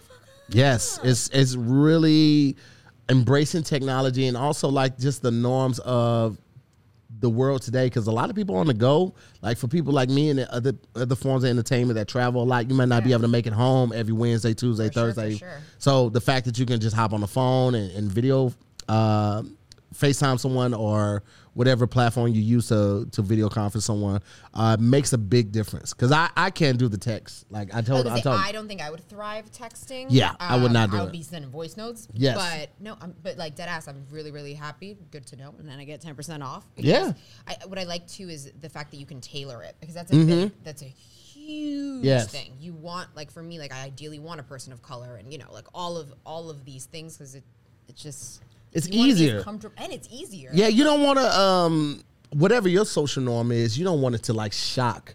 Yes, 0.51 0.99
it's 1.05 1.29
it's 1.29 1.55
really 1.55 2.57
embracing 3.11 3.63
technology 3.63 4.27
and 4.27 4.37
also 4.37 4.69
like 4.69 4.99
just 4.99 5.23
the 5.23 5.31
norms 5.31 5.79
of 5.81 6.39
the 7.21 7.31
world 7.31 7.63
today 7.63 7.87
because 7.87 8.07
a 8.07 8.13
lot 8.13 8.29
of 8.29 8.37
people 8.37 8.55
on 8.57 8.67
the 8.67 8.75
go 8.75 9.15
like 9.41 9.57
for 9.57 9.67
people 9.67 9.93
like 9.95 10.11
me 10.11 10.29
and 10.29 10.39
the 10.39 10.53
other 10.55 10.75
other 10.95 11.15
forms 11.15 11.43
of 11.43 11.49
entertainment 11.51 11.97
that 11.97 12.07
travel 12.07 12.43
a 12.43 12.45
lot 12.45 12.69
you 12.69 12.75
might 12.77 12.89
not 12.89 13.03
be 13.03 13.13
able 13.13 13.23
to 13.23 13.29
make 13.29 13.47
it 13.47 13.53
home 13.53 13.93
every 13.95 14.13
wednesday 14.13 14.53
tuesday 14.53 14.89
For 14.89 14.93
sure, 14.93 15.03
thursday 15.05 15.37
sure. 15.37 15.59
so 15.79 16.11
the 16.11 16.21
fact 16.21 16.45
that 16.45 16.59
you 16.59 16.67
can 16.67 16.81
just 16.81 16.95
hop 16.95 17.15
on 17.15 17.23
the 17.23 17.27
phone 17.27 17.75
and, 17.75 17.91
and 17.93 18.13
video 18.13 18.53
uh, 18.91 19.43
facetime 19.95 20.39
someone 20.39 20.75
or 20.75 21.23
whatever 21.59 21.89
platform 21.89 22.29
you 22.33 22.41
use 22.41 22.69
to, 22.69 23.05
to 23.11 23.21
video 23.21 23.49
conference 23.49 23.85
someone 23.85 24.23
uh, 24.55 24.77
makes 24.79 25.13
a 25.13 25.19
big 25.19 25.51
difference 25.51 25.93
because 25.93 26.13
I, 26.13 26.31
I 26.37 26.51
can't 26.51 26.79
do 26.79 26.87
the 26.87 26.97
text 26.97 27.47
like 27.51 27.75
i 27.75 27.79
I, 27.79 27.83
told 27.83 28.07
i 28.07 28.15
say, 28.15 28.23
told 28.23 28.39
I 28.39 28.53
don't 28.53 28.69
think 28.69 28.81
I 28.81 28.91
would 28.91 29.07
thrive 29.09 29.51
texting. 29.51 30.05
Um, 30.05 30.11
Yeah, 30.11 30.35
I 30.39 30.57
would 30.57 30.71
not 30.71 30.91
do 30.91 30.97
it. 30.97 31.01
I 31.01 31.03
would 31.03 31.09
it. 31.09 31.13
be 31.13 31.23
sending 31.23 31.51
voice 31.51 31.77
notes. 31.77 32.07
Yes. 32.13 32.37
but 32.37 32.71
no, 32.81 32.97
I'm, 33.01 33.13
but 33.25 33.37
like 33.37 33.57
dead 33.57 33.69
ass, 33.69 33.89
I'm 33.89 34.07
really 34.11 34.31
really 34.31 34.55
happy. 34.55 34.97
Good 35.11 35.27
to 35.27 35.37
know, 35.37 35.53
and 35.59 35.69
then 35.69 35.81
I 35.81 35.85
get 35.85 36.01
ten 36.01 36.15
percent 36.15 36.45
off. 36.45 36.65
Yeah. 36.77 37.13
I, 37.49 37.57
what 37.67 37.79
I 37.79 37.85
like 37.85 38.07
too 38.07 38.29
is 38.29 38.53
the 38.61 38.69
fact 38.69 38.93
that 38.93 38.99
you 38.99 39.07
can 39.07 39.21
tailor 39.21 39.63
it 39.65 39.75
because 39.81 39.95
that's 39.97 40.13
a 40.13 40.25
big, 40.25 40.53
that's 40.63 40.83
a 40.83 40.87
huge 40.87 41.19
Mm-hmm. 41.49 42.05
Yes. 42.05 42.29
thing. 42.31 42.53
You 42.61 42.75
want 42.75 43.09
like 43.17 43.31
for 43.31 43.43
me, 43.43 43.59
like 43.59 43.73
I 43.73 43.85
ideally 43.85 44.19
want 44.19 44.39
a 44.39 44.43
person 44.43 44.73
of 44.73 44.83
color, 44.83 45.17
and 45.17 45.33
you 45.33 45.39
know, 45.39 45.51
like 45.53 45.67
all 45.75 45.97
of 45.97 46.13
all 46.27 46.51
of 46.51 46.65
these 46.65 46.85
things 46.85 47.17
because 47.17 47.35
it 47.35 47.45
it's 47.89 48.03
just 48.03 48.43
It's 48.73 48.89
you 48.89 49.07
easier. 49.07 49.45
and 49.47 49.93
it's 49.93 50.09
easier. 50.11 50.51
Yeah, 50.53 50.69
you 50.69 50.85
don't 50.85 51.03
want 51.03 51.19
to 51.19 51.39
um 51.39 52.03
whatever 52.31 52.69
your 52.69 52.85
social 52.85 53.23
norm 53.23 53.53
is, 53.53 53.79
you 53.79 53.85
don't 53.85 54.01
want 54.01 54.15
it 54.15 54.23
to 54.25 54.33
like 54.33 54.53
shock 54.53 55.15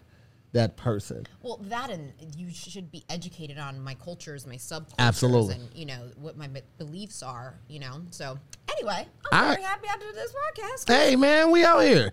that 0.52 0.76
person. 0.76 1.26
Well, 1.42 1.58
that 1.64 1.90
and 1.90 2.12
you 2.36 2.50
should 2.50 2.90
be 2.90 3.04
educated 3.10 3.58
on 3.58 3.80
my 3.80 3.94
cultures, 3.94 4.46
my 4.46 4.54
subcultures, 4.54 4.94
Absolutely. 4.98 5.54
and 5.56 5.68
you 5.74 5.86
know 5.86 6.10
what 6.16 6.36
my 6.36 6.48
beliefs 6.78 7.22
are. 7.22 7.58
You 7.68 7.80
know, 7.80 8.02
so 8.10 8.38
anyway, 8.70 9.06
I'm 9.32 9.44
right. 9.44 9.50
very 9.54 9.62
happy 9.62 9.88
after 9.88 10.12
this 10.12 10.32
podcast. 10.32 10.92
Hey 10.92 11.16
man, 11.16 11.50
we 11.50 11.64
out 11.64 11.80
here. 11.80 12.12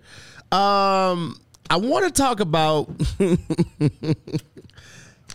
Um 0.51 1.39
I 1.69 1.77
want 1.77 2.05
to 2.05 2.11
talk 2.11 2.41
about 2.41 2.89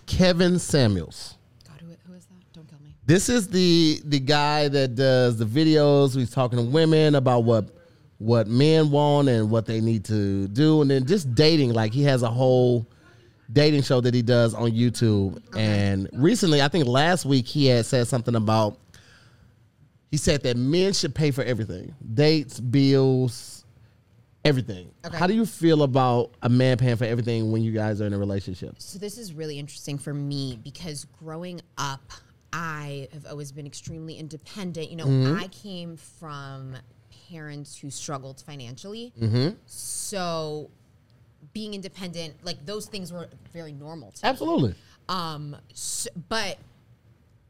Kevin 0.07 0.59
Samuels. 0.59 1.37
God, 1.67 1.81
who, 1.81 1.89
who 2.07 2.15
is 2.15 2.27
that? 2.27 2.53
Don't 2.53 2.69
kill 2.69 2.79
me. 2.81 2.95
This 3.07 3.29
is 3.29 3.47
the 3.47 4.01
the 4.05 4.19
guy 4.19 4.67
that 4.69 4.97
does 4.97 5.39
the 5.39 5.45
videos. 5.45 6.17
He's 6.17 6.31
talking 6.31 6.59
to 6.59 6.65
women 6.65 7.15
about 7.15 7.45
what 7.45 7.71
what 8.19 8.49
men 8.49 8.91
want 8.91 9.29
and 9.29 9.49
what 9.49 9.65
they 9.65 9.81
need 9.81 10.05
to 10.07 10.49
do, 10.49 10.83
and 10.83 10.91
then 10.91 11.07
just 11.07 11.33
dating. 11.35 11.73
Like 11.73 11.93
he 11.93 12.03
has 12.03 12.23
a 12.23 12.31
whole 12.31 12.87
dating 13.53 13.83
show 13.83 14.01
that 14.01 14.13
he 14.13 14.23
does 14.23 14.55
on 14.55 14.73
YouTube. 14.73 15.41
And 15.57 16.09
recently, 16.13 16.61
I 16.61 16.67
think 16.67 16.87
last 16.87 17.25
week 17.25 17.47
he 17.47 17.67
had 17.67 17.87
said 17.87 18.09
something 18.09 18.35
about. 18.35 18.79
He 20.11 20.17
said 20.17 20.43
that 20.45 20.57
men 20.57 20.93
should 20.93 21.15
pay 21.15 21.31
for 21.31 21.43
everything, 21.43 21.95
dates, 22.15 22.59
bills, 22.59 23.65
everything. 24.45 24.91
Okay. 25.05 25.17
How 25.17 25.27
do 25.27 25.35
you 25.35 25.45
feel 25.45 25.83
about 25.83 26.31
a 26.43 26.49
man 26.49 26.77
paying 26.77 26.97
for 26.97 27.05
everything 27.05 27.53
when 27.53 27.63
you 27.63 27.73
guys 27.73 28.01
are 28.01 28.07
in 28.07 28.15
a 28.15 28.19
relationship? 28.19 28.77
So 28.79 28.99
this 28.99 29.19
is 29.19 29.33
really 29.33 29.59
interesting 29.59 29.99
for 29.99 30.15
me 30.15 30.59
because 30.63 31.05
growing 31.05 31.61
up, 31.77 32.01
I 32.53 33.09
have 33.13 33.27
always 33.27 33.53
been 33.53 33.67
extremely 33.67 34.15
independent. 34.19 34.91
You 34.91 34.97
know, 34.97 35.07
Mm-hmm. 35.07 35.39
I 35.43 35.49
came 35.49 35.97
from 35.97 36.77
parents 37.31 37.77
who 37.79 37.91
struggled 37.91 38.41
financially, 38.41 39.13
Mm-hmm. 39.21 39.57
so 39.67 40.71
being 41.53 41.75
independent, 41.75 42.35
like 42.45 42.65
those 42.67 42.87
things 42.87 43.13
were 43.13 43.29
very 43.53 43.73
normal 43.73 44.11
to 44.13 44.25
me. 44.25 44.31
Absolutely. 44.31 44.75
Um, 45.09 45.57
s 45.71 46.07
but 46.29 46.59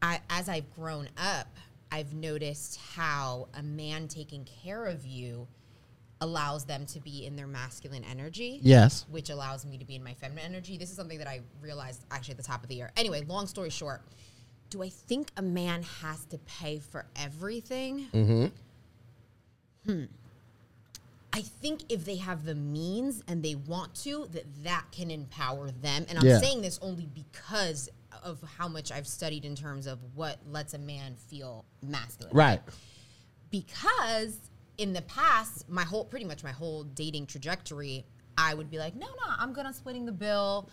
I, 0.02 0.20
as 0.30 0.48
I've 0.48 0.72
grown 0.76 1.08
up, 1.16 1.48
I've 1.90 2.14
noticed 2.14 2.78
how 2.94 3.48
a 3.54 3.62
man 3.62 4.08
taking 4.08 4.44
care 4.62 4.86
of 4.86 5.06
you 5.06 5.48
allows 6.20 6.64
them 6.64 6.86
to 6.86 7.00
be 7.00 7.26
in 7.26 7.36
their 7.36 7.46
masculine 7.46 8.04
energy. 8.04 8.60
Yes. 8.62 9.04
Which 9.10 9.30
allows 9.30 9.64
me 9.66 9.76
to 9.78 9.84
be 9.84 9.96
in 9.96 10.04
my 10.04 10.14
feminine 10.14 10.44
energy. 10.44 10.76
This 10.78 10.90
is 10.90 10.96
something 10.96 11.18
that 11.18 11.26
I 11.28 11.40
realized 11.60 12.04
actually 12.10 12.32
at 12.32 12.38
the 12.38 12.42
top 12.44 12.62
of 12.62 12.68
the 12.68 12.74
year. 12.76 12.90
Anyway, 12.96 13.22
long 13.26 13.46
story 13.46 13.70
short, 13.70 14.02
do 14.70 14.82
I 14.82 14.88
think 14.88 15.30
a 15.36 15.42
man 15.42 15.82
has 16.02 16.24
to 16.26 16.38
pay 16.38 16.78
for 16.78 17.06
everything? 17.16 18.50
Hmm. 19.86 20.04
I 21.32 21.42
think 21.42 21.82
if 21.90 22.04
they 22.04 22.16
have 22.16 22.44
the 22.44 22.54
means 22.54 23.22
and 23.28 23.42
they 23.42 23.54
want 23.54 23.94
to, 24.02 24.26
that 24.32 24.44
that 24.64 24.84
can 24.90 25.10
empower 25.10 25.70
them. 25.70 26.06
And 26.08 26.18
I'm 26.18 26.24
Yeah. 26.26 26.40
saying 26.40 26.62
this 26.62 26.78
only 26.80 27.06
because 27.06 27.88
of 28.22 28.42
how 28.56 28.68
much 28.68 28.90
I've 28.90 29.06
studied 29.06 29.44
in 29.44 29.54
terms 29.54 29.86
of 29.86 29.98
what 30.14 30.38
lets 30.50 30.72
a 30.74 30.78
man 30.78 31.14
feel 31.16 31.64
masculine. 31.82 32.34
Right. 32.34 32.62
Because 33.50 34.38
in 34.78 34.92
the 34.92 35.02
past, 35.02 35.68
my 35.68 35.84
whole 35.84 36.04
pretty 36.04 36.24
much 36.24 36.42
my 36.42 36.52
whole 36.52 36.84
dating 36.84 37.26
trajectory, 37.26 38.04
I 38.38 38.54
would 38.54 38.70
be 38.70 38.78
like, 38.78 38.96
no, 38.96 39.06
no, 39.06 39.32
I'm 39.38 39.52
good 39.52 39.66
on 39.66 39.74
splitting 39.74 40.06
the 40.06 40.12
bill. 40.12 40.68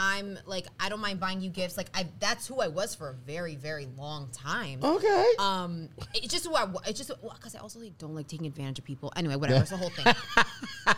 I'm 0.00 0.38
like, 0.46 0.68
I 0.78 0.88
don't 0.88 1.00
mind 1.00 1.18
buying 1.18 1.40
you 1.40 1.50
gifts. 1.50 1.76
Like, 1.76 1.90
I 1.92 2.06
that's 2.20 2.46
who 2.46 2.60
I 2.60 2.68
was 2.68 2.94
for 2.94 3.08
a 3.08 3.14
very, 3.14 3.56
very 3.56 3.88
long 3.98 4.28
time. 4.32 4.78
Okay. 4.82 5.26
Um, 5.40 5.88
it's 6.14 6.32
just 6.32 6.46
who 6.46 6.54
I. 6.54 6.68
It's 6.86 6.98
just 6.98 7.10
because 7.20 7.56
I 7.56 7.58
also 7.58 7.80
like 7.80 7.98
don't 7.98 8.14
like 8.14 8.28
taking 8.28 8.46
advantage 8.46 8.78
of 8.78 8.84
people. 8.84 9.12
Anyway, 9.16 9.34
whatever. 9.34 9.60
It's 9.60 9.70
the 9.70 9.76
whole 9.76 9.90
thing. 9.90 10.06
but 10.86 10.96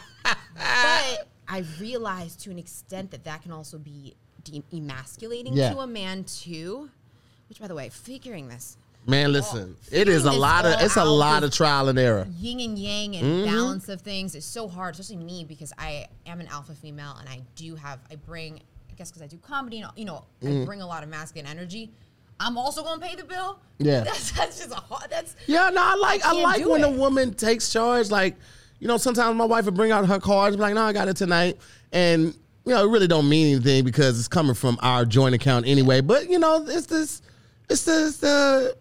I 1.49 1.65
realized 1.81 2.41
to 2.45 2.51
an 2.51 2.59
extent 2.59 3.11
that 3.13 3.25
that 3.25 3.43
can 3.43 3.53
also 3.53 3.79
be 3.79 4.15
de- 4.45 4.63
emasculating 4.73 5.55
Yeah. 5.55 5.73
to 5.73 5.79
a 5.81 5.87
man 5.87 6.25
too. 6.25 6.91
Which, 7.49 7.59
by 7.59 7.67
the 7.69 7.75
way, 7.75 7.89
figuring 7.89 8.49
this 8.49 8.77
Man, 9.07 9.33
listen, 9.33 9.77
it 9.91 10.09
is 10.09 10.25
a 10.27 10.31
lot 10.31 10.67
of 10.67 10.75
it's 10.83 10.97
a 10.97 11.05
lot 11.05 11.43
of 11.43 11.51
trial 11.53 11.89
and 11.89 11.99
error. 11.99 12.27
yin 12.39 12.61
and 12.61 12.79
yang 12.79 13.17
and 13.17 13.25
Mm-hmm. 13.25 13.51
balance 13.57 13.89
of 13.89 14.03
things 14.03 14.35
is 14.35 14.45
so 14.45 14.69
hard, 14.69 14.95
especially 14.95 15.25
me 15.25 15.43
because 15.49 15.73
I 15.79 16.07
am 16.27 16.41
an 16.41 16.49
alpha 16.49 16.75
female 16.75 17.17
and 17.19 17.27
I 17.29 17.41
do 17.57 17.77
have 17.77 17.99
I 18.11 18.17
bring 18.17 18.61
I 19.01 19.03
guess 19.03 19.11
because 19.11 19.23
I 19.23 19.29
do 19.29 19.39
comedy 19.39 19.81
and 19.81 19.91
you 19.97 20.05
know 20.05 20.27
I 20.47 20.63
bring 20.67 20.83
a 20.83 20.87
lot 20.87 21.03
of 21.03 21.09
masculine 21.09 21.51
energy. 21.51 21.91
I'm 22.39 22.59
also 22.59 22.83
gonna 22.83 23.01
pay 23.01 23.15
the 23.15 23.25
bill. 23.25 23.59
Mm. 23.79 23.87
Yeah. 23.87 24.01
that's, 24.05 24.33
that's 24.33 24.59
just 24.59 24.73
a 24.73 24.75
hard. 24.75 25.11
That's 25.11 25.35
Yeah, 25.47 25.71
no, 25.71 25.81
I 25.83 25.95
like 25.95 26.21
I, 26.23 26.33
can't 26.33 26.43
like 26.43 26.67
when 26.69 26.85
a 26.85 26.91
woman 26.91 27.33
takes 27.33 27.73
charge. 27.73 28.11
Like, 28.11 28.37
you 28.79 28.89
know, 28.89 28.99
sometimes 28.99 29.39
my 29.39 29.47
wife 29.47 29.65
would 29.65 29.75
bring 29.75 29.91
out 29.91 30.07
her 30.07 30.21
cards, 30.21 30.57
be 30.57 30.61
like, 30.61 30.75
"No, 30.75 30.83
I 30.83 30.93
got 30.93 31.09
it 31.09 31.17
tonight," 31.17 31.57
and 31.93 32.25
you 32.67 32.75
know, 32.75 32.85
it 32.85 32.91
really 32.91 33.07
don't 33.07 33.27
mean 33.27 33.55
anything 33.55 33.85
because 33.85 34.19
it's 34.19 34.29
coming 34.29 34.55
from 34.55 34.79
our 34.83 35.07
joint 35.07 35.35
account 35.35 35.67
anyway. 35.67 36.03
But 36.03 36.29
you 36.29 36.39
know, 36.39 36.63
it's 36.69 36.85
this, 36.85 37.23
it's 37.71 37.85
this 37.85 38.19
the 38.19 38.77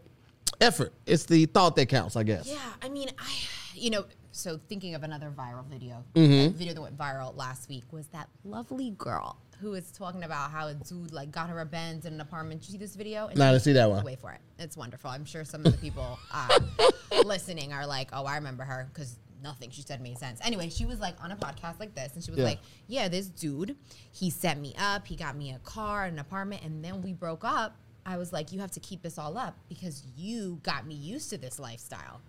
effort, 0.60 0.92
it's 1.06 1.24
the 1.24 1.46
thought 1.46 1.78
that 1.78 1.86
counts, 1.88 2.18
I 2.18 2.24
guess. 2.24 2.46
yeah. 2.46 2.58
I 2.82 2.90
mean, 2.90 3.08
I 3.18 3.32
you 3.74 3.90
know. 3.90 4.04
So 4.32 4.58
thinking 4.70 4.96
of 4.96 5.04
another 5.04 5.34
viral 5.38 5.66
video, 5.66 6.04
Mm-hmm. 6.16 6.48
a 6.56 6.58
video 6.58 6.74
that 6.74 6.82
went 6.82 6.98
viral 6.98 7.36
last 7.38 7.68
week 7.70 7.84
was 7.92 8.08
that 8.08 8.30
lovely 8.46 8.92
girl 8.92 9.38
who 9.60 9.74
is 9.74 9.92
talking 9.92 10.24
about 10.24 10.52
how 10.52 10.68
a 10.68 10.74
dude 10.74 11.12
like 11.12 11.32
got 11.32 11.50
her 11.50 11.60
a 11.60 11.66
Benz 11.66 12.06
in 12.06 12.14
an 12.14 12.22
apartment. 12.22 12.62
Did 12.62 12.70
you 12.70 12.72
see 12.74 12.78
this 12.78 12.96
video? 12.96 13.28
And 13.28 13.38
No, 13.38 13.50
I 13.50 13.52
didn't 13.52 13.64
see 13.64 13.74
that 13.74 13.90
one. 13.90 14.04
Wait 14.04 14.20
for 14.20 14.32
it. 14.32 14.40
It's 14.58 14.78
wonderful. 14.78 15.10
I'm 15.10 15.26
sure 15.26 15.44
some 15.46 15.66
of 15.66 15.72
the 15.72 15.78
people 15.78 16.18
uh, 16.34 16.60
listening 17.26 17.74
are 17.74 17.86
like, 17.86 18.10
"Oh, 18.14 18.26
I 18.26 18.36
remember 18.36 18.64
her," 18.64 18.90
because 18.94 19.18
nothing 19.42 19.70
she 19.70 19.82
said 19.82 20.02
made 20.02 20.18
sense. 20.18 20.40
Anyway, 20.44 20.70
she 20.70 20.86
was 20.86 21.00
like 21.00 21.16
on 21.24 21.32
a 21.32 21.36
podcast 21.36 21.80
like 21.80 21.94
this, 21.96 22.14
and 22.16 22.24
she 22.24 22.32
was 22.32 22.40
Yeah. 22.40 22.46
like, 22.46 22.60
"Yeah, 22.88 23.08
this 23.08 23.28
dude, 23.28 23.76
he 24.12 24.30
set 24.30 24.58
me 24.60 24.74
up. 24.80 25.08
He 25.08 25.16
got 25.16 25.36
me 25.38 25.52
a 25.52 25.60
car, 25.60 26.06
an 26.06 26.20
apartment, 26.20 26.64
and 26.64 26.84
then 26.84 27.02
we 27.02 27.14
broke 27.14 27.44
up." 27.44 27.76
I 28.06 28.18
was 28.18 28.32
like, 28.34 28.52
"You 28.52 28.60
have 28.62 28.72
to 28.72 28.80
keep 28.80 29.02
this 29.02 29.18
all 29.18 29.38
up 29.38 29.58
because 29.68 30.04
you 30.18 30.60
got 30.64 30.88
me 30.88 30.96
used 30.96 31.30
to 31.32 31.38
this 31.38 31.60
lifestyle." 31.60 32.22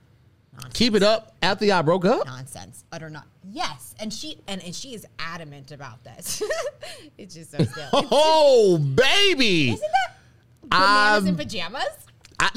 Nonsense 0.63 0.75
Keep 0.79 0.95
it 0.97 1.03
up 1.03 1.35
after 1.43 1.65
y'all 1.65 1.83
broke 1.83 2.05
up. 2.05 2.27
nonsense 2.27 2.85
utter 2.93 3.09
not 3.11 3.27
yes 3.51 3.95
and 4.01 4.13
she 4.13 4.39
and, 4.49 4.63
and 4.63 4.75
she 4.75 4.95
is 4.95 5.07
adamant 5.19 5.73
about 5.73 6.03
this 6.05 6.43
it's 7.19 7.35
just 7.35 7.51
so 7.53 7.59
still 7.65 7.89
Oh, 7.93 8.79
baby. 8.79 9.71
isn't 9.71 9.81
that 9.81 10.17
bananas 10.69 11.23
Um, 11.23 11.29
in 11.29 11.37
pajamas 11.37 11.89
I- 12.39 12.51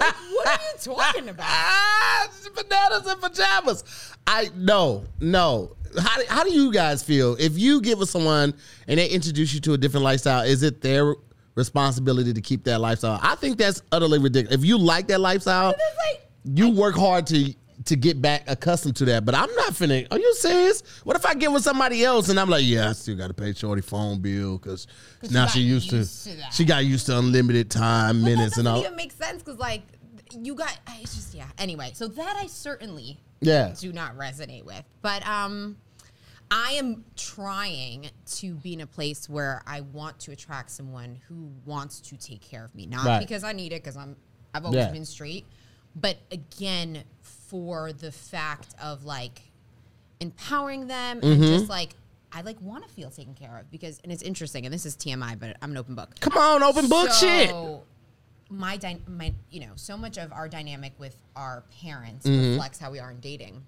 like, 0.00 0.14
what 0.30 0.46
are 0.46 0.52
you 0.52 0.94
talking 0.94 1.28
about 1.28 1.46
Ah, 1.48 2.28
bananas 2.54 3.06
and 3.06 3.20
pajamas. 3.20 3.84
I 4.28 4.50
no, 4.54 5.04
no. 5.20 5.74
How 5.98 6.18
do, 6.20 6.24
how 6.28 6.44
do 6.44 6.52
you 6.52 6.72
guys 6.72 7.02
feel 7.02 7.34
if 7.40 7.58
you 7.58 7.80
give 7.80 7.98
with 7.98 8.08
someone 8.10 8.54
and 8.86 8.98
they 9.00 9.08
introduce 9.08 9.52
you 9.54 9.60
to 9.62 9.72
a 9.72 9.78
different 9.78 10.04
lifestyle? 10.04 10.44
Is 10.44 10.62
it 10.62 10.82
their 10.82 11.16
responsibility 11.56 12.32
to 12.32 12.40
keep 12.40 12.62
that 12.64 12.80
lifestyle? 12.80 13.18
I 13.22 13.34
think 13.34 13.58
that's 13.58 13.82
utterly 13.90 14.18
ridiculous. 14.20 14.56
If 14.60 14.64
you 14.64 14.78
like 14.78 15.08
that 15.08 15.20
lifestyle, 15.20 15.68
like 16.06 16.27
you 16.44 16.70
work 16.70 16.96
hard 16.96 17.26
to 17.28 17.54
to 17.84 17.94
get 17.94 18.20
back 18.20 18.42
accustomed 18.48 18.96
to 18.96 19.04
that. 19.04 19.24
But 19.24 19.34
I'm 19.36 19.54
not 19.54 19.72
finna. 19.72 20.06
Are 20.10 20.18
you 20.18 20.34
serious? 20.34 20.82
What 21.04 21.14
if 21.16 21.24
I 21.24 21.34
get 21.34 21.52
with 21.52 21.62
somebody 21.62 22.02
else 22.04 22.28
and 22.28 22.38
I'm 22.38 22.50
like, 22.50 22.64
yeah, 22.64 22.88
I 22.88 22.92
still 22.92 23.16
got 23.16 23.28
to 23.28 23.34
pay 23.34 23.52
Shorty 23.54 23.82
phone 23.82 24.20
bill 24.20 24.58
because 24.58 24.88
now 25.30 25.46
she 25.46 25.60
used, 25.60 25.92
used 25.92 26.24
to, 26.24 26.30
to 26.32 26.36
that. 26.38 26.52
she 26.52 26.64
got 26.64 26.84
used 26.84 27.06
to 27.06 27.16
unlimited 27.18 27.70
time, 27.70 28.22
minutes, 28.22 28.54
that 28.56 28.60
and 28.60 28.68
all. 28.68 28.80
even 28.80 28.96
makes 28.96 29.14
sense 29.14 29.42
because 29.44 29.58
like 29.60 29.82
you 30.32 30.54
got 30.56 30.76
it's 31.00 31.14
just 31.14 31.34
yeah 31.34 31.46
anyway 31.56 31.90
so 31.94 32.06
that 32.06 32.36
i 32.36 32.46
certainly 32.46 33.18
Yeah. 33.40 33.74
do 33.80 33.94
not 33.94 34.14
resonate 34.18 34.62
with 34.62 34.82
but 35.00 35.26
um 35.26 35.78
i 36.50 36.72
am 36.72 37.02
trying 37.16 38.10
to 38.36 38.54
be 38.56 38.74
in 38.74 38.82
a 38.82 38.86
place 38.86 39.26
where 39.26 39.62
i 39.66 39.80
want 39.80 40.18
to 40.20 40.32
attract 40.32 40.70
someone 40.70 41.18
who 41.28 41.50
wants 41.64 42.00
to 42.00 42.18
take 42.18 42.42
care 42.42 42.62
of 42.62 42.74
me 42.74 42.84
not 42.84 43.06
Right. 43.06 43.20
because 43.20 43.42
i 43.42 43.52
need 43.52 43.72
it 43.72 43.82
because 43.82 43.96
i'm 43.96 44.16
i've 44.52 44.66
always 44.66 44.76
Yeah. 44.84 44.90
been 44.90 45.06
straight 45.06 45.46
but 45.96 46.16
again 46.30 47.04
for 47.30 47.92
the 47.92 48.12
fact 48.12 48.74
of 48.82 49.04
like 49.04 49.42
empowering 50.20 50.86
them 50.86 51.20
and 51.22 51.40
Mm-hmm. 51.40 51.42
just 51.58 51.68
like 51.68 51.94
i 52.32 52.40
like 52.42 52.60
want 52.60 52.86
to 52.86 52.92
feel 52.92 53.10
taken 53.10 53.34
care 53.34 53.56
of 53.58 53.70
because 53.70 54.00
and 54.02 54.12
it's 54.12 54.22
interesting 54.22 54.64
and 54.66 54.72
this 54.74 54.84
is 54.84 54.96
tmi 54.96 55.38
but 55.38 55.56
i'm 55.62 55.70
an 55.70 55.76
open 55.76 55.94
book 55.94 56.10
Come 56.20 56.36
on, 56.36 56.62
open 56.62 56.88
book 56.88 57.10
shit. 57.12 57.50
so, 57.50 57.84
My, 58.50 58.76
dy- 58.78 59.02
my, 59.06 59.32
you 59.50 59.60
know, 59.60 59.72
so 59.76 59.96
much 59.96 60.16
of 60.18 60.32
our 60.32 60.48
dynamic 60.48 60.92
with 60.98 61.16
our 61.36 61.62
parents 61.82 62.26
Mm-hmm. 62.26 62.52
reflects 62.52 62.78
how 62.78 62.90
we 62.90 62.98
are 62.98 63.10
in 63.10 63.20
dating. 63.20 63.62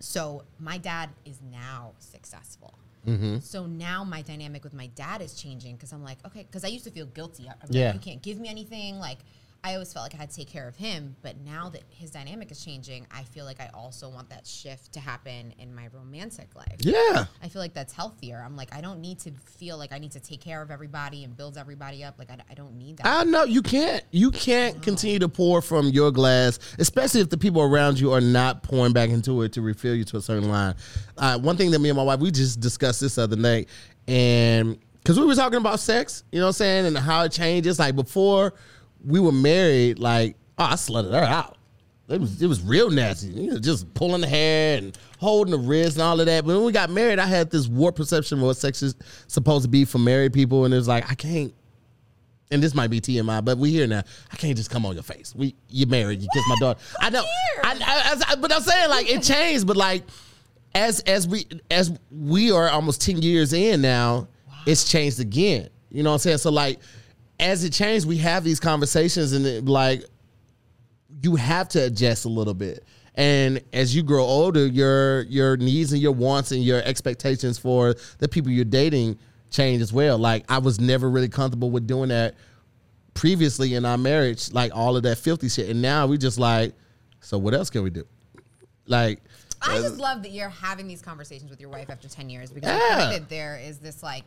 So 0.00 0.42
my 0.58 0.78
dad 0.78 1.10
is 1.26 1.38
now 1.52 1.92
successful. 1.98 2.72
Mm-hmm. 3.06 3.38
So 3.40 3.66
now 3.66 4.04
my 4.04 4.22
dynamic 4.22 4.64
with 4.64 4.72
my 4.74 4.88
dad 4.94 5.20
is 5.22 5.34
changing 5.34 5.76
because 5.76 5.92
I'm 5.92 6.02
like, 6.02 6.18
okay, 6.26 6.42
because 6.50 6.64
I 6.64 6.68
used 6.68 6.84
to 6.86 6.90
feel 6.90 7.06
guilty. 7.06 7.46
I'm 7.48 7.56
Yeah. 7.70 7.86
like, 7.86 7.94
you 7.94 8.00
can't 8.00 8.22
give 8.22 8.38
me 8.40 8.48
anything. 8.48 8.98
Like, 8.98 9.18
I 9.64 9.74
always 9.74 9.92
felt 9.92 10.04
like 10.04 10.14
I 10.14 10.18
had 10.18 10.30
to 10.30 10.36
take 10.36 10.48
care 10.48 10.68
of 10.68 10.76
him. 10.76 11.16
But 11.22 11.38
now 11.40 11.68
that 11.70 11.82
his 11.88 12.10
dynamic 12.10 12.50
is 12.50 12.64
changing, 12.64 13.06
I 13.10 13.24
feel 13.24 13.44
like 13.44 13.60
I 13.60 13.70
also 13.74 14.08
want 14.08 14.30
that 14.30 14.46
shift 14.46 14.92
to 14.92 15.00
happen 15.00 15.52
in 15.58 15.74
my 15.74 15.88
romantic 15.92 16.54
life. 16.54 16.76
Yeah. 16.78 17.26
I 17.42 17.48
feel 17.48 17.60
like 17.60 17.74
that's 17.74 17.92
healthier. 17.92 18.42
I'm 18.44 18.56
like, 18.56 18.74
I 18.74 18.80
don't 18.80 19.00
need 19.00 19.18
to 19.20 19.32
feel 19.44 19.76
like 19.76 19.92
I 19.92 19.98
need 19.98 20.12
to 20.12 20.20
take 20.20 20.40
care 20.40 20.62
of 20.62 20.70
everybody 20.70 21.24
and 21.24 21.36
build 21.36 21.58
everybody 21.58 22.04
up. 22.04 22.16
Like, 22.18 22.30
I, 22.30 22.38
I 22.50 22.54
don't 22.54 22.76
need 22.76 22.98
that. 22.98 23.06
I 23.06 23.24
know 23.24 23.44
you 23.44 23.62
can't. 23.62 24.04
You 24.10 24.30
can't 24.30 24.80
continue 24.82 25.18
to 25.18 25.28
pour 25.28 25.60
from 25.60 25.88
your 25.88 26.10
glass, 26.10 26.58
especially 26.78 27.20
if 27.20 27.30
the 27.30 27.38
people 27.38 27.62
around 27.62 27.98
you 27.98 28.12
are 28.12 28.20
not 28.20 28.62
pouring 28.62 28.92
back 28.92 29.10
into 29.10 29.42
it 29.42 29.52
to 29.54 29.62
refill 29.62 29.94
you 29.94 30.04
to 30.04 30.18
a 30.18 30.22
certain 30.22 30.48
line. 30.48 30.74
Uh, 31.16 31.38
one 31.38 31.56
thing 31.56 31.70
that 31.70 31.78
me 31.80 31.88
and 31.88 31.96
my 31.96 32.02
wife 32.02 32.20
we 32.20 32.30
just 32.30 32.60
discussed 32.60 33.00
this 33.00 33.18
other 33.18 33.36
night, 33.36 33.68
and 34.06 34.78
because 34.98 35.18
we 35.18 35.26
were 35.26 35.34
talking 35.34 35.58
about 35.58 35.78
sex, 35.80 36.24
you 36.32 36.40
know 36.40 36.46
what 36.46 36.50
I'm 36.50 36.54
saying, 36.54 36.86
and 36.86 36.98
how 36.98 37.22
it 37.22 37.32
changes. 37.32 37.78
Like 37.78 37.94
before 37.94 38.54
we 39.06 39.20
were 39.20 39.32
married, 39.32 39.98
like 39.98 40.36
oh, 40.58 40.64
I 40.64 40.74
slutted 40.74 41.12
her 41.12 41.24
out. 41.24 41.56
It 42.08 42.20
was 42.20 42.40
it 42.42 42.46
was 42.46 42.60
real 42.62 42.90
nasty. 42.90 43.28
You 43.28 43.50
know, 43.52 43.58
just 43.58 43.92
pulling 43.94 44.20
the 44.20 44.28
hair 44.28 44.78
and 44.78 44.96
holding 45.18 45.50
the 45.52 45.58
wrist 45.58 45.96
and 45.96 46.02
all 46.02 46.20
of 46.20 46.26
that. 46.26 46.44
But 46.46 46.54
when 46.56 46.64
we 46.64 46.72
got 46.72 46.90
married, 46.90 47.18
I 47.18 47.26
had 47.26 47.50
this 47.50 47.66
warped 47.66 47.98
perception 47.98 48.38
of 48.38 48.44
what 48.44 48.56
sex 48.56 48.82
is 48.82 48.94
supposed 49.26 49.64
to 49.64 49.68
be 49.68 49.84
for 49.84 49.98
married 49.98 50.32
people, 50.32 50.64
and 50.64 50.74
it 50.74 50.76
was 50.76 50.88
like 50.88 51.10
I 51.10 51.14
can't 51.14 51.52
and 52.52 52.62
this 52.62 52.74
might 52.74 52.90
be 52.90 53.00
TMI, 53.00 53.44
but 53.44 53.58
we 53.58 53.72
here 53.72 53.88
now. 53.88 54.02
I 54.32 54.36
can't 54.36 54.56
just 54.56 54.70
come 54.70 54.86
on 54.86 54.94
your 54.94 55.02
face. 55.02 55.34
We 55.34 55.56
you 55.68 55.86
married, 55.86 56.22
you 56.22 56.28
kiss 56.32 56.44
my 56.48 56.56
daughter. 56.60 56.80
I 57.00 57.10
know, 57.10 57.24
I, 57.64 57.72
I, 57.80 58.32
I- 58.32 58.36
but 58.36 58.52
I'm 58.52 58.62
saying 58.62 58.88
like 58.88 59.10
it 59.10 59.22
changed. 59.24 59.66
But 59.66 59.76
like 59.76 60.04
as 60.76 61.00
as 61.00 61.26
we 61.26 61.46
as 61.72 61.90
we 62.12 62.52
are 62.52 62.68
almost 62.68 63.00
ten 63.02 63.20
years 63.20 63.52
in 63.52 63.80
now, 63.82 64.28
it's 64.64 64.88
changed 64.88 65.18
again. 65.18 65.70
You 65.90 66.04
know 66.04 66.10
what 66.10 66.14
I'm 66.14 66.20
saying? 66.20 66.38
So 66.38 66.50
like 66.52 66.78
as 67.38 67.64
it 67.64 67.72
changed, 67.72 68.06
we 68.06 68.18
have 68.18 68.44
these 68.44 68.60
conversations, 68.60 69.32
and 69.32 69.46
it, 69.46 69.64
like 69.64 70.04
you 71.22 71.36
have 71.36 71.68
to 71.70 71.84
adjust 71.84 72.24
a 72.24 72.28
little 72.28 72.54
bit. 72.54 72.84
And 73.14 73.62
as 73.72 73.96
you 73.96 74.02
grow 74.02 74.24
older, 74.24 74.66
your 74.66 75.22
your 75.22 75.56
needs 75.56 75.92
and 75.92 76.00
your 76.00 76.12
wants 76.12 76.52
and 76.52 76.62
your 76.62 76.82
expectations 76.82 77.58
for 77.58 77.94
the 78.18 78.28
people 78.28 78.50
you're 78.50 78.64
dating 78.64 79.18
change 79.50 79.80
as 79.80 79.92
well. 79.92 80.18
Like 80.18 80.44
I 80.50 80.58
was 80.58 80.80
never 80.80 81.08
really 81.08 81.28
comfortable 81.28 81.70
with 81.70 81.86
doing 81.86 82.10
that 82.10 82.34
previously 83.14 83.74
in 83.74 83.84
our 83.84 83.96
marriage, 83.96 84.52
like 84.52 84.72
all 84.74 84.96
of 84.96 85.02
that 85.04 85.18
filthy 85.18 85.48
shit. 85.48 85.70
And 85.70 85.80
now 85.80 86.06
we 86.06 86.18
just 86.18 86.38
like, 86.38 86.74
so 87.20 87.38
what 87.38 87.54
else 87.54 87.70
can 87.70 87.82
we 87.82 87.90
do? 87.90 88.06
Like 88.86 89.22
I 89.62 89.78
just 89.78 89.98
uh, 89.98 90.02
love 90.02 90.22
that 90.22 90.32
you're 90.32 90.48
having 90.50 90.86
these 90.86 91.00
conversations 91.00 91.50
with 91.50 91.60
your 91.60 91.70
wife 91.70 91.88
after 91.90 92.08
10 92.08 92.28
years 92.28 92.50
because 92.50 92.70
I 92.70 92.96
think 92.96 93.22
that 93.22 93.28
there 93.28 93.58
is 93.58 93.78
this 93.78 94.02
like, 94.02 94.26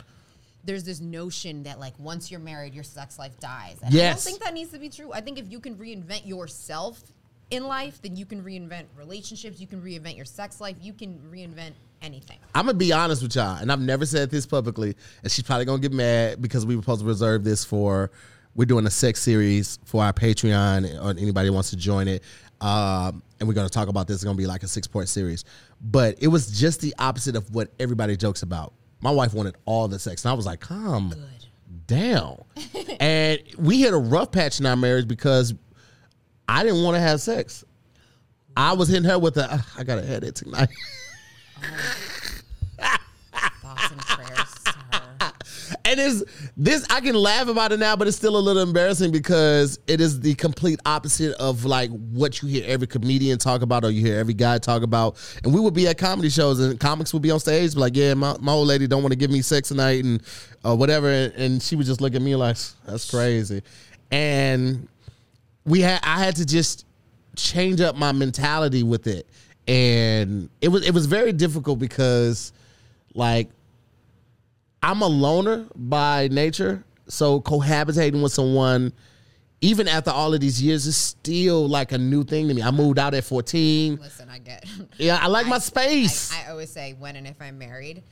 there's 0.64 0.84
this 0.84 1.00
notion 1.00 1.64
that 1.64 1.80
like 1.80 1.98
once 2.00 2.30
you're 2.30 2.40
married, 2.40 2.74
your 2.74 2.84
sex 2.84 3.18
life 3.18 3.40
dies. 3.40 3.78
And 3.84 3.96
I 3.96 4.10
don't 4.10 4.20
think 4.20 4.40
that 4.40 4.54
needs 4.54 4.72
to 4.72 4.80
be 4.80 4.90
true. 4.90 5.12
I 5.14 5.22
think 5.22 5.40
if 5.40 5.52
you 5.52 5.60
can 5.60 5.76
reinvent 5.76 6.28
yourself 6.28 7.02
in 7.52 7.66
life, 7.66 8.02
then 8.02 8.16
you 8.16 8.26
can 8.26 8.44
reinvent 8.44 8.86
relationships, 8.96 9.60
you 9.60 9.68
can 9.68 9.82
reinvent 9.82 10.16
your 10.16 10.26
sex 10.26 10.62
life, 10.62 10.76
you 10.82 10.94
can 10.94 11.20
reinvent 11.34 11.72
anything. 12.02 12.38
I'm 12.54 12.66
gonna 12.66 12.78
be 12.78 12.94
honest 12.94 13.24
with 13.24 13.36
y'all, 13.36 13.58
and 13.58 13.72
I've 13.72 13.82
never 13.82 14.06
said 14.06 14.30
this 14.30 14.46
publicly, 14.46 14.96
and 15.24 15.32
she's 15.32 15.44
probably 15.44 15.66
gonna 15.66 15.82
get 15.82 15.92
mad 15.92 16.42
because 16.42 16.66
we 16.66 16.76
were 16.76 16.82
supposed 16.82 17.02
to 17.02 17.08
reserve 17.08 17.44
this 17.44 17.66
for. 17.66 18.12
We're 18.56 18.66
doing 18.66 18.86
a 18.86 18.92
sex 18.92 19.22
series 19.22 19.80
for 19.86 20.04
our 20.04 20.14
Patreon, 20.14 21.04
or 21.04 21.12
anybody 21.12 21.50
wants 21.50 21.70
to 21.70 21.78
join 21.78 22.08
it. 22.08 22.24
Um, 22.62 23.24
and 23.40 23.48
we're 23.48 23.54
gonna 23.54 23.70
talk 23.70 23.88
about 23.88 24.08
this. 24.08 24.16
It's 24.16 24.24
gonna 24.24 24.38
be 24.38 24.48
like 24.48 24.64
a 24.64 24.68
six 24.68 24.86
part 24.86 25.08
series, 25.08 25.46
but 25.82 26.16
it 26.20 26.28
was 26.28 26.60
just 26.60 26.82
the 26.82 26.94
opposite 27.00 27.36
of 27.36 27.54
what 27.54 27.72
everybody 27.80 28.18
jokes 28.18 28.44
about. 28.44 28.74
My 29.02 29.12
wife 29.12 29.34
wanted 29.34 29.56
all 29.66 29.88
the 29.88 30.00
sex, 30.00 30.24
and 30.26 30.32
I 30.32 30.34
was 30.34 30.46
like, 30.46 30.60
"Calm 30.60 31.14
down." 31.88 32.44
and 33.00 33.40
we 33.58 33.82
had 33.82 33.94
a 33.94 33.98
rough 33.98 34.32
patch 34.32 34.60
in 34.60 34.66
our 34.66 34.76
marriage 34.76 35.08
because 35.08 35.54
I 36.48 36.64
didn't 36.64 36.84
want 36.84 36.96
to 36.96 37.02
have 37.02 37.22
sex. 37.22 37.64
I 38.58 38.74
was 38.74 38.90
hitting 38.90 39.10
her 39.10 39.18
with 39.18 39.38
a, 39.38 39.48
"Ah, 39.50 39.68
I 39.78 39.84
got 39.84 40.00
a 40.00 40.02
headache 40.06 40.34
tonight. 40.34 40.70
Thoughts 43.62 43.92
and 43.92 44.02
prayers 44.02 44.54
to 44.66 44.72
her. 44.92 45.32
And 45.90 46.00
it's 46.00 46.24
this 46.56 46.86
I 46.90 47.02
can 47.02 47.16
laugh 47.16 47.48
about 47.48 47.72
it 47.72 47.80
now, 47.80 47.96
but 47.96 48.08
it's 48.08 48.16
still 48.16 48.38
a 48.38 48.40
little 48.40 48.62
embarrassing 48.62 49.12
because 49.12 49.80
it 49.88 50.00
is 50.00 50.20
the 50.20 50.36
complete 50.36 50.80
opposite 50.86 51.34
of 51.38 51.66
like 51.66 51.90
what 51.90 52.42
you 52.42 52.48
hear 52.48 52.64
every 52.68 52.86
comedian 52.86 53.40
talk 53.40 53.64
about 53.64 53.84
or 53.84 53.90
you 53.90 54.06
hear 54.06 54.20
every 54.20 54.36
guy 54.36 54.60
talk 54.60 54.84
about. 54.84 55.18
And 55.44 55.52
we 55.54 55.60
would 55.60 55.74
be 55.74 55.88
at 55.88 55.98
comedy 55.98 56.30
shows 56.30 56.60
and 56.60 56.80
comics 56.80 57.12
would 57.14 57.24
be 57.24 57.32
on 57.32 57.40
stage 57.40 57.76
like, 57.76 57.96
yeah, 57.96 58.14
my, 58.14 58.36
my 58.40 58.52
old 58.52 58.68
lady 58.68 58.86
don't 58.86 59.02
want 59.02 59.14
to 59.14 59.18
give 59.18 59.32
me 59.32 59.42
sex 59.42 59.70
tonight 59.70 60.04
and 60.04 60.22
uh, 60.64 60.76
whatever. 60.76 61.10
And, 61.10 61.34
and 61.34 61.64
she 61.64 61.76
would 61.76 61.88
just 61.88 62.02
look 62.02 62.14
at 62.14 62.22
me 62.22 62.36
like, 62.36 62.58
that's 62.86 63.10
crazy. 63.10 63.64
And 64.12 64.88
we 65.66 65.82
had 65.82 66.02
I 66.04 66.24
had 66.24 66.36
to 66.36 66.46
just 66.46 66.86
change 67.36 67.82
up 67.82 67.96
my 67.96 68.12
mentality 68.12 68.84
with 68.84 69.08
it. 69.08 69.28
And 69.68 70.50
it 70.62 70.68
was 70.68 70.88
it 70.88 70.94
was 70.94 71.08
very 71.08 71.34
difficult 71.34 71.80
because 71.80 72.54
like 73.16 73.50
I'm 74.82 75.02
a 75.02 75.08
loner 75.08 75.66
by 75.76 76.30
nature, 76.32 76.84
so 77.08 77.42
cohabitating 77.42 78.22
with 78.24 78.32
someone, 78.32 78.94
even 79.62 79.88
after 79.88 80.10
all 80.12 80.34
of 80.34 80.40
these 80.40 80.62
years, 80.62 80.86
is 80.86 80.96
still 80.96 81.68
like 81.68 81.92
a 81.92 81.98
new 81.98 82.24
thing 82.24 82.48
to 82.48 82.54
me. 82.54 82.62
I 82.62 82.72
moved 82.72 82.98
out 83.00 83.14
at 83.14 83.24
14. 83.26 83.98
Listen, 84.02 84.30
I 84.30 84.40
get. 84.40 84.66
Yeah, 84.98 85.20
I 85.22 85.28
like 85.28 85.48
my 85.48 85.60
space. 85.60 86.34
I, 86.34 86.48
I 86.48 86.52
always 86.52 86.70
say 86.70 86.94
when 86.98 87.16
and 87.16 87.28
if 87.28 87.42
I'm 87.42 87.58
married, 87.58 88.04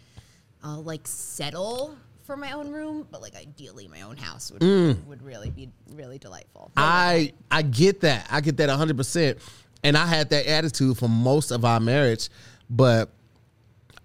I'll 0.64 0.84
like 0.84 1.08
settle 1.08 1.96
for 2.24 2.36
my 2.36 2.52
own 2.52 2.70
room, 2.72 3.08
but 3.10 3.22
like 3.22 3.36
ideally 3.38 3.88
my 3.88 4.02
own 4.02 4.18
house 4.18 4.52
would 4.52 4.62
Mm. 4.62 5.06
would 5.06 5.22
really 5.22 5.50
be 5.50 5.70
really 5.94 6.18
delightful. 6.18 6.72
I 6.76 7.32
I 7.50 7.62
get 7.62 8.02
that. 8.02 8.28
I 8.30 8.42
get 8.42 8.58
that 8.58 8.68
100%. 8.70 9.38
And 9.84 9.96
I 9.96 10.06
had 10.08 10.30
that 10.32 10.46
attitude 10.48 10.98
for 10.98 11.08
most 11.08 11.52
of 11.52 11.64
our 11.64 11.80
marriage, 11.80 12.30
but 12.70 13.10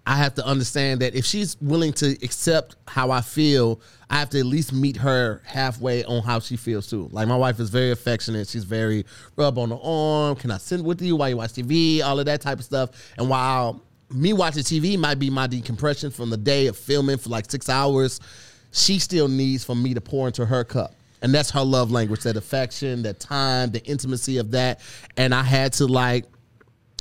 I 0.05 0.17
have 0.17 0.35
to 0.35 0.45
understand 0.45 1.01
that 1.01 1.15
if 1.15 1.25
she's 1.25 1.55
willing 1.61 1.93
to 1.93 2.11
accept 2.23 2.75
how 2.87 3.11
I 3.11 3.21
feel, 3.21 3.79
I 4.09 4.15
have 4.19 4.29
to 4.31 4.39
at 4.39 4.45
least 4.45 4.73
meet 4.73 4.97
her 4.97 5.41
halfway 5.45 6.03
on 6.03 6.23
how 6.23 6.39
she 6.39 6.57
feels 6.57 6.89
too. 6.89 7.07
Like 7.11 7.27
my 7.27 7.37
wife 7.37 7.59
is 7.59 7.69
very 7.69 7.91
affectionate. 7.91 8.49
She's 8.49 8.65
very 8.65 9.05
rub 9.37 9.57
on 9.57 9.69
the 9.69 9.77
arm. 9.77 10.35
Can 10.35 10.51
I 10.51 10.57
sit 10.57 10.81
with 10.81 11.01
you 11.01 11.15
while 11.15 11.29
you 11.29 11.37
watch 11.37 11.53
TV? 11.53 12.03
All 12.03 12.19
of 12.19 12.25
that 12.25 12.41
type 12.41 12.59
of 12.59 12.65
stuff. 12.65 12.89
And 13.17 13.29
while 13.29 13.81
me 14.11 14.33
watching 14.33 14.63
TV 14.63 14.97
might 14.97 15.19
be 15.19 15.29
my 15.29 15.47
decompression 15.47 16.11
from 16.11 16.29
the 16.29 16.37
day 16.37 16.67
of 16.67 16.77
filming 16.77 17.17
for 17.17 17.29
like 17.29 17.49
six 17.49 17.69
hours, 17.69 18.19
she 18.71 18.99
still 18.99 19.29
needs 19.29 19.63
for 19.63 19.75
me 19.75 19.93
to 19.93 20.01
pour 20.01 20.27
into 20.27 20.45
her 20.45 20.65
cup. 20.65 20.95
And 21.21 21.33
that's 21.33 21.49
her 21.51 21.63
love 21.63 21.91
language, 21.91 22.23
that 22.23 22.35
affection, 22.35 23.03
that 23.03 23.21
time, 23.21 23.71
the 23.71 23.81
intimacy 23.85 24.37
of 24.37 24.51
that. 24.51 24.81
And 25.15 25.33
I 25.33 25.43
had 25.43 25.71
to 25.73 25.87
like, 25.87 26.25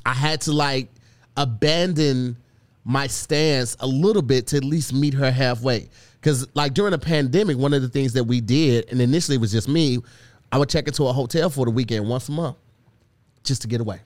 I 0.07 0.13
had 0.13 0.43
to 0.43 0.53
like 0.53 0.89
abandon 1.37 2.37
my 2.85 3.07
stance 3.07 3.77
a 3.81 3.87
little 3.87 4.23
bit 4.23 4.47
to 4.49 4.57
at 4.57 4.65
least 4.65 4.93
meet 4.93 5.15
her 5.15 5.31
halfway. 5.31 5.89
Because 6.15 6.47
like 6.55 6.75
during 6.75 6.93
the 6.93 6.99
pandemic, 6.99 7.57
one 7.57 7.73
of 7.75 7.83
the 7.83 7.89
things 7.89 8.13
that 8.15 8.25
we 8.25 8.41
did, 8.41 8.89
and 8.91 9.01
initially 9.01 9.37
it 9.37 9.41
was 9.41 9.53
just 9.53 9.69
me, 9.69 9.99
I 10.51 10.59
would 10.59 10.69
check 10.69 10.87
into 10.87 11.05
a 11.07 11.13
hotel 11.13 11.49
for 11.51 11.65
the 11.65 11.71
weekend 11.71 12.09
once 12.09 12.29
a 12.29 12.33
month, 12.33 12.57
just 13.43 13.63
to 13.63 13.69
get 13.69 13.81
away, 13.81 14.01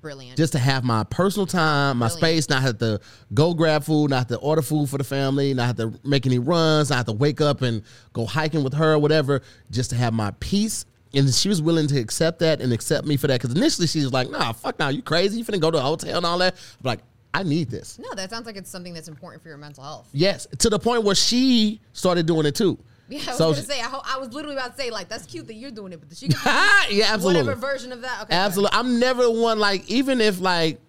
Brilliant. 0.00 0.36
just 0.36 0.52
to 0.52 0.58
have 0.58 0.84
my 0.84 1.04
personal 1.04 1.46
time, 1.46 1.98
my 1.98 2.06
Brilliant. 2.08 2.18
space, 2.44 2.48
not 2.48 2.62
have 2.62 2.78
to 2.78 3.00
go 3.34 3.52
grab 3.54 3.84
food, 3.84 4.10
not 4.10 4.18
have 4.18 4.28
to 4.28 4.36
order 4.38 4.62
food 4.62 4.88
for 4.88 4.98
the 4.98 5.04
family, 5.04 5.52
not 5.52 5.66
have 5.66 5.76
to 5.76 5.98
make 6.04 6.26
any 6.26 6.38
runs, 6.38 6.90
not 6.90 6.96
have 6.96 7.06
to 7.06 7.12
wake 7.12 7.40
up 7.40 7.62
and 7.62 7.82
go 8.12 8.24
hiking 8.24 8.62
with 8.62 8.74
her 8.74 8.92
or 8.94 8.98
whatever, 8.98 9.42
just 9.70 9.90
to 9.90 9.96
have 9.96 10.12
my 10.14 10.30
peace. 10.40 10.84
And 11.12 11.28
she 11.34 11.48
was 11.48 11.60
willing 11.60 11.88
to 11.88 11.98
accept 11.98 12.38
that 12.38 12.60
and 12.60 12.72
accept 12.72 13.04
me 13.04 13.16
for 13.16 13.26
that. 13.26 13.40
Because 13.42 13.56
initially 13.56 13.88
she 13.88 13.98
was 14.00 14.12
like, 14.12 14.30
"Nah, 14.30 14.52
fuck, 14.52 14.78
now 14.78 14.90
you 14.90 15.02
crazy? 15.02 15.38
You 15.38 15.44
finna 15.44 15.60
go 15.60 15.72
to 15.72 15.78
a 15.78 15.82
hotel 15.82 16.18
and 16.18 16.24
all 16.24 16.38
that?" 16.38 16.54
I'm 16.54 16.88
like, 16.88 17.00
I 17.32 17.42
need 17.44 17.70
this. 17.70 17.98
no, 17.98 18.12
that 18.14 18.28
sounds 18.30 18.46
like 18.46 18.56
it's 18.56 18.70
something 18.70 18.92
that's 18.92 19.08
important 19.08 19.42
for 19.42 19.48
your 19.48 19.58
mental 19.58 19.84
health. 19.84 20.08
Yes, 20.12 20.46
to 20.58 20.68
the 20.68 20.78
point 20.78 21.04
where 21.04 21.14
she 21.14 21.80
started 21.92 22.26
doing 22.26 22.44
it 22.46 22.54
too. 22.56 22.78
Yeah, 23.08 23.20
I 23.20 23.26
was 23.28 23.36
So 23.38 23.50
gonna 23.52 23.62
say. 23.62 23.80
I, 23.80 23.84
ho- 23.84 24.02
I 24.04 24.18
was 24.18 24.32
literally 24.32 24.56
about 24.56 24.76
to 24.76 24.82
say 24.82 24.90
like 24.90 25.08
that's 25.08 25.26
cute 25.26 25.46
that 25.48 25.54
you're 25.54 25.70
doing 25.70 25.92
it, 25.92 26.00
but 26.00 26.16
she 26.16 26.28
can 26.28 26.38
yeah, 26.90 27.06
absolutely, 27.12 27.42
whatever 27.42 27.54
version 27.60 27.92
of 27.92 28.02
that. 28.02 28.22
Okay, 28.22 28.34
absolutely. 28.34 28.76
I'm 28.78 28.98
never 29.00 29.28
one 29.30 29.58
like 29.58 29.88
even 29.90 30.20
if 30.20 30.40
like 30.40 30.80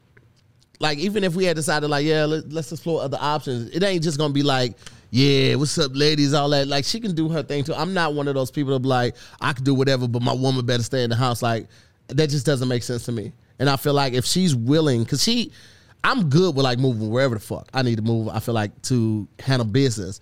like 0.79 0.97
even 0.97 1.23
if 1.23 1.35
we 1.35 1.45
had 1.45 1.55
decided 1.55 1.87
like 1.89 2.05
yeah 2.05 2.25
let, 2.25 2.51
let's 2.51 2.71
explore 2.71 3.01
other 3.01 3.17
options. 3.19 3.69
It 3.75 3.83
ain't 3.83 4.03
just 4.03 4.17
gonna 4.17 4.33
be 4.33 4.43
like 4.43 4.75
yeah 5.11 5.55
what's 5.55 5.77
up 5.77 5.91
ladies 5.95 6.33
all 6.33 6.49
that. 6.49 6.67
Like 6.67 6.85
she 6.85 6.99
can 6.99 7.13
do 7.15 7.29
her 7.29 7.43
thing 7.43 7.63
too. 7.63 7.73
I'm 7.73 7.93
not 7.93 8.13
one 8.13 8.27
of 8.27 8.33
those 8.35 8.51
people 8.51 8.73
that 8.73 8.79
be 8.81 8.87
like 8.87 9.15
I 9.39 9.53
can 9.53 9.63
do 9.63 9.73
whatever, 9.73 10.07
but 10.07 10.21
my 10.21 10.33
woman 10.33 10.65
better 10.65 10.83
stay 10.83 11.03
in 11.03 11.09
the 11.11 11.15
house. 11.15 11.41
Like 11.43 11.67
that 12.07 12.29
just 12.29 12.45
doesn't 12.45 12.67
make 12.67 12.83
sense 12.83 13.05
to 13.05 13.11
me. 13.11 13.31
And 13.59 13.69
I 13.69 13.77
feel 13.77 13.93
like 13.93 14.13
if 14.13 14.25
she's 14.25 14.55
willing, 14.55 15.03
because 15.03 15.23
she. 15.23 15.51
I'm 16.03 16.29
good 16.29 16.55
with 16.55 16.63
like 16.63 16.79
moving 16.79 17.09
wherever 17.09 17.35
the 17.35 17.41
fuck 17.41 17.67
I 17.73 17.81
need 17.83 17.97
to 17.97 18.01
move. 18.01 18.27
I 18.29 18.39
feel 18.39 18.55
like 18.55 18.79
to 18.83 19.27
handle 19.39 19.67
business. 19.67 20.19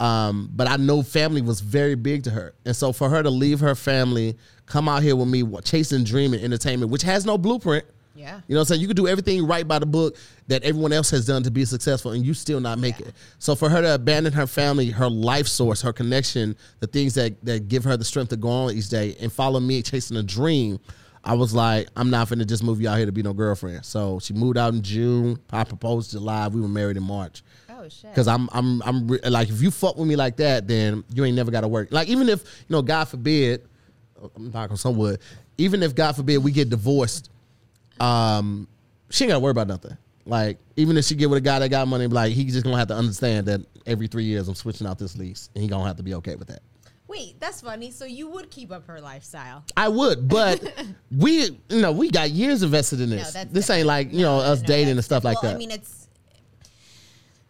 Um, 0.00 0.50
but 0.54 0.66
I 0.68 0.76
know 0.76 1.02
family 1.02 1.42
was 1.42 1.60
very 1.60 1.94
big 1.94 2.24
to 2.24 2.30
her. 2.30 2.54
And 2.64 2.74
so 2.74 2.92
for 2.92 3.08
her 3.08 3.22
to 3.22 3.30
leave 3.30 3.60
her 3.60 3.74
family, 3.74 4.36
come 4.66 4.88
out 4.88 5.02
here 5.02 5.14
with 5.14 5.28
me, 5.28 5.44
chasing 5.64 6.02
dream 6.04 6.34
and 6.34 6.42
entertainment, 6.42 6.90
which 6.90 7.02
has 7.02 7.24
no 7.24 7.38
blueprint. 7.38 7.84
Yeah. 8.14 8.40
You 8.46 8.54
know 8.54 8.60
what 8.60 8.62
I'm 8.62 8.66
saying? 8.66 8.80
You 8.82 8.88
could 8.88 8.96
do 8.96 9.08
everything 9.08 9.46
right 9.46 9.66
by 9.66 9.78
the 9.78 9.86
book 9.86 10.16
that 10.48 10.62
everyone 10.64 10.92
else 10.92 11.08
has 11.10 11.24
done 11.26 11.42
to 11.44 11.50
be 11.50 11.64
successful 11.64 12.10
and 12.12 12.26
you 12.26 12.34
still 12.34 12.60
not 12.60 12.78
make 12.78 12.98
Yeah. 13.00 13.06
it. 13.08 13.14
So 13.38 13.54
for 13.54 13.68
her 13.70 13.80
to 13.80 13.94
abandon 13.94 14.32
her 14.34 14.46
family, 14.46 14.90
her 14.90 15.08
life 15.08 15.46
source, 15.46 15.80
her 15.82 15.92
connection, 15.92 16.56
the 16.80 16.86
things 16.88 17.14
that, 17.14 17.42
that 17.44 17.68
give 17.68 17.84
her 17.84 17.96
the 17.96 18.04
strength 18.04 18.28
to 18.30 18.36
go 18.36 18.48
on 18.48 18.74
each 18.74 18.88
day 18.90 19.16
and 19.20 19.32
follow 19.32 19.60
me 19.60 19.82
chasing 19.82 20.16
a 20.18 20.22
dream, 20.22 20.78
I 21.24 21.34
was 21.34 21.54
like, 21.54 21.88
I'm 21.96 22.10
not 22.10 22.28
finna 22.28 22.46
just 22.46 22.64
move 22.64 22.80
you 22.80 22.88
out 22.88 22.96
here 22.96 23.06
to 23.06 23.12
be 23.12 23.22
no 23.22 23.32
girlfriend. 23.32 23.84
So 23.84 24.18
she 24.18 24.34
moved 24.34 24.58
out 24.58 24.74
in 24.74 24.82
June. 24.82 25.38
I 25.50 25.62
proposed 25.64 26.10
July. 26.10 26.48
We 26.48 26.60
were 26.60 26.68
married 26.68 26.96
in 26.96 27.04
March. 27.04 27.42
Oh 27.70 27.88
shit. 27.88 28.14
Cause 28.14 28.26
I'm 28.28 28.48
I'm 28.52 28.82
I'm 28.82 29.08
re- 29.08 29.20
like 29.28 29.48
if 29.48 29.62
you 29.62 29.70
fuck 29.70 29.96
with 29.96 30.08
me 30.08 30.16
like 30.16 30.36
that, 30.36 30.66
then 30.66 31.04
you 31.14 31.24
ain't 31.24 31.36
never 31.36 31.50
got 31.50 31.60
to 31.62 31.68
work. 31.68 31.88
Like 31.92 32.08
even 32.08 32.28
if 32.28 32.42
you 32.42 32.74
know, 32.74 32.82
God 32.82 33.04
forbid, 33.04 33.62
I'm 34.36 34.50
knocking 34.50 34.72
on 34.72 34.76
some 34.76 34.96
wood. 34.96 35.20
Even 35.58 35.82
if 35.82 35.94
God 35.94 36.16
forbid 36.16 36.38
we 36.38 36.50
get 36.50 36.70
divorced, 36.70 37.30
um, 38.00 38.66
she 39.10 39.24
ain't 39.24 39.30
got 39.30 39.36
to 39.36 39.40
worry 39.40 39.50
about 39.52 39.68
nothing. 39.68 39.96
Like 40.24 40.58
even 40.76 40.96
if 40.96 41.04
she 41.04 41.14
get 41.14 41.28
with 41.30 41.38
a 41.38 41.42
guy 41.42 41.58
that 41.58 41.68
got 41.68 41.86
money, 41.88 42.06
like 42.06 42.32
he 42.32 42.44
just 42.44 42.64
gonna 42.64 42.78
have 42.78 42.88
to 42.88 42.94
understand 42.96 43.46
that 43.46 43.60
every 43.86 44.06
three 44.06 44.24
years 44.24 44.48
I'm 44.48 44.54
switching 44.54 44.86
out 44.86 44.98
this 44.98 45.16
lease, 45.16 45.50
and 45.54 45.62
he 45.62 45.68
gonna 45.68 45.86
have 45.86 45.96
to 45.96 46.02
be 46.02 46.14
okay 46.14 46.36
with 46.36 46.48
that. 46.48 46.62
Wait, 47.12 47.38
that's 47.38 47.60
funny. 47.60 47.90
So 47.90 48.06
you 48.06 48.26
would 48.28 48.50
keep 48.50 48.72
up 48.72 48.86
her 48.86 48.98
lifestyle? 49.00 49.64
I 49.76 49.88
would, 49.88 50.28
but 50.28 50.62
we, 51.10 51.58
you 51.68 51.80
know, 51.82 51.92
we 51.92 52.10
got 52.10 52.30
years 52.30 52.62
invested 52.62 53.00
in 53.02 53.10
this. 53.10 53.32
that's 53.34 53.52
this 53.52 53.68
ain't 53.70 53.86
like 53.86 54.12
you 54.12 54.22
know 54.22 54.38
us 54.38 54.60
No, 54.62 54.66
dating 54.66 54.86
that's- 54.86 54.96
and 54.96 55.04
stuff 55.04 55.22
like 55.24 55.42
well, 55.42 55.52
that. 55.52 55.56
I 55.56 55.58
mean, 55.58 55.70
it's 55.70 56.08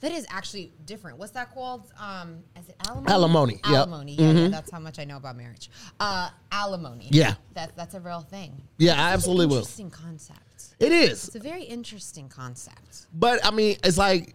that 0.01 0.11
is 0.11 0.27
actually 0.31 0.73
different. 0.85 1.19
What's 1.19 1.31
that 1.33 1.55
called? 1.55 1.85
Um, 1.97 2.39
is 2.59 2.69
it 2.69 2.77
alimony? 2.89 3.09
Alimony, 3.13 3.53
yep. 3.53 3.63
Mm-hmm. 3.63 3.75
Alimony. 3.77 4.15
Yeah, 4.17 4.33
yeah, 4.33 4.49
that's 4.49 4.71
how 4.73 4.81
much 4.81 4.99
I 4.99 5.05
know 5.05 5.17
about 5.17 5.37
marriage. 5.37 5.71
Uh, 6.01 6.29
alimony. 6.51 7.07
Yeah. 7.11 7.35
That's 7.55 7.73
that's 7.77 7.95
a 7.95 8.01
real 8.01 8.23
thing. 8.23 8.61
Yeah, 8.79 8.93
I 8.93 8.95
It's 8.95 8.99
an 8.99 9.13
absolutely 9.15 9.47
will. 9.47 9.57
Interesting 9.59 9.91
concept. 9.91 10.75
it 10.81 10.91
is. 10.91 11.29
It's 11.29 11.37
a 11.37 11.39
very 11.39 11.63
interesting 11.63 12.29
concept. 12.29 13.07
But 13.15 13.47
I 13.47 13.53
mean, 13.53 13.77
it's 13.85 13.97
like 13.97 14.35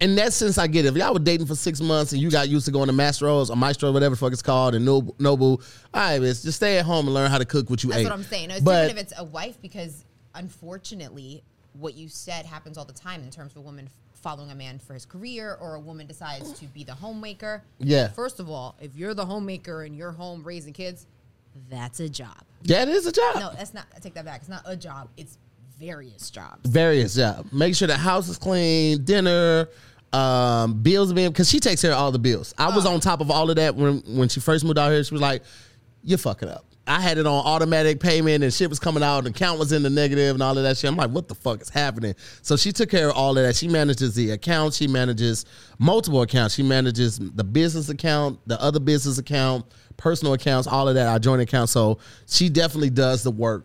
in 0.00 0.16
that 0.16 0.32
sense, 0.32 0.58
I 0.58 0.66
get 0.66 0.84
it. 0.84 0.88
If 0.88 0.96
y'all 0.96 1.12
were 1.12 1.18
dating 1.18 1.46
for 1.46 1.54
six 1.54 1.80
months 1.80 2.12
and 2.12 2.20
you 2.20 2.30
got 2.30 2.48
used 2.48 2.66
to 2.66 2.72
going 2.72 2.88
to 2.88 2.92
Mastro's 2.92 3.48
or 3.50 3.56
Maestro, 3.56 3.92
whatever 3.92 4.14
the 4.14 4.18
fuck 4.18 4.32
it's 4.32 4.42
called, 4.42 4.74
and 4.74 4.86
Nobu, 4.86 5.14
Nobu 5.16 5.42
all 5.42 5.60
right, 5.94 6.20
bitch, 6.20 6.42
just 6.44 6.56
stay 6.56 6.78
at 6.78 6.84
home 6.84 7.06
and 7.06 7.14
learn 7.14 7.30
how 7.30 7.38
to 7.38 7.44
cook 7.44 7.70
what 7.70 7.82
you 7.84 7.90
That's 7.90 8.00
ate. 8.00 8.04
That's 8.04 8.10
what 8.12 8.18
I'm 8.18 8.24
saying. 8.24 8.48
No, 8.48 8.54
It's 8.56 8.64
but 8.64 8.86
different 8.88 8.98
if 8.98 9.12
it's 9.12 9.20
a 9.20 9.24
wife 9.24 9.56
because 9.62 10.04
unfortunately, 10.34 11.42
what 11.74 11.94
you 11.94 12.08
said 12.08 12.46
happens 12.46 12.78
all 12.78 12.84
the 12.84 12.92
time 12.92 13.22
in 13.22 13.30
terms 13.30 13.52
of 13.52 13.58
a 13.58 13.60
woman 13.60 13.88
following 14.12 14.50
a 14.50 14.54
man 14.54 14.78
for 14.78 14.94
his 14.94 15.04
career 15.04 15.56
or 15.60 15.74
a 15.74 15.80
woman 15.80 16.06
decides 16.06 16.52
to 16.58 16.66
be 16.66 16.82
the 16.82 16.94
homemaker. 16.94 17.62
Yeah. 17.78 18.08
First 18.08 18.40
of 18.40 18.48
all, 18.48 18.74
if 18.80 18.96
you're 18.96 19.12
the 19.14 19.26
homemaker 19.26 19.82
and 19.82 19.94
you're 19.96 20.12
home 20.12 20.42
raising 20.42 20.72
kids, 20.72 21.06
that's 21.68 22.00
a 22.00 22.08
job. 22.08 22.42
yeah, 22.62 22.82
it 22.82 22.88
is 22.88 23.06
a 23.06 23.12
job. 23.12 23.36
No, 23.36 23.52
that's 23.54 23.74
not. 23.74 23.86
I 23.94 23.98
take 24.00 24.14
that 24.14 24.24
back. 24.24 24.40
It's 24.40 24.48
not 24.48 24.62
a 24.64 24.76
job. 24.76 25.08
It's 25.16 25.38
various 25.86 26.30
jobs. 26.30 26.68
Various 26.68 27.14
job. 27.14 27.46
Make 27.52 27.74
sure 27.74 27.88
the 27.88 27.96
house 27.96 28.28
is 28.28 28.38
clean, 28.38 29.04
dinner, 29.04 29.68
um, 30.12 30.82
bills 30.82 31.12
being 31.12 31.30
because 31.30 31.48
she 31.50 31.60
takes 31.60 31.82
care 31.82 31.92
of 31.92 31.98
all 31.98 32.12
the 32.12 32.18
bills. 32.18 32.54
I 32.58 32.70
Oh. 32.70 32.76
was 32.76 32.86
on 32.86 33.00
top 33.00 33.20
of 33.20 33.30
all 33.30 33.50
of 33.50 33.56
that 33.56 33.74
when 33.74 34.02
when 34.06 34.28
she 34.28 34.40
first 34.40 34.64
moved 34.64 34.78
out 34.78 34.90
here. 34.92 35.02
She 35.02 35.12
was 35.14 35.20
like, 35.22 35.42
"You're 36.02 36.18
fucking 36.18 36.48
up." 36.48 36.64
I 36.86 37.00
had 37.00 37.16
it 37.16 37.26
on 37.26 37.32
automatic 37.46 37.98
payment 37.98 38.44
and 38.44 38.52
shit 38.52 38.68
was 38.68 38.78
coming 38.78 39.02
out 39.02 39.20
and 39.24 39.28
account 39.34 39.58
was 39.58 39.72
in 39.72 39.82
the 39.82 39.88
negative 39.88 40.34
and 40.36 40.42
all 40.42 40.56
of 40.58 40.64
that 40.64 40.76
shit. 40.76 40.90
I'm 40.90 40.96
like, 40.96 41.08
what 41.12 41.28
the 41.28 41.34
fuck 41.34 41.62
is 41.62 41.70
happening? 41.70 42.14
So 42.42 42.58
she 42.58 42.72
took 42.72 42.90
care 42.90 43.08
of 43.08 43.16
all 43.16 43.30
of 43.38 43.42
that. 43.42 43.56
She 43.56 43.68
manages 43.68 44.14
the 44.14 44.32
account. 44.32 44.74
She 44.74 44.86
manages 44.86 45.46
multiple 45.78 46.20
accounts. 46.20 46.54
She 46.54 46.62
manages 46.62 47.18
the 47.18 47.42
business 47.42 47.88
account, 47.88 48.38
the 48.46 48.60
other 48.60 48.80
business 48.80 49.16
account, 49.16 49.64
personal 49.96 50.34
accounts, 50.34 50.68
all 50.68 50.86
of 50.86 50.94
that, 50.96 51.06
our 51.08 51.18
joint 51.18 51.40
account. 51.40 51.70
So 51.70 52.00
she 52.26 52.50
definitely 52.50 52.90
does 52.90 53.22
the 53.22 53.30
work 53.30 53.64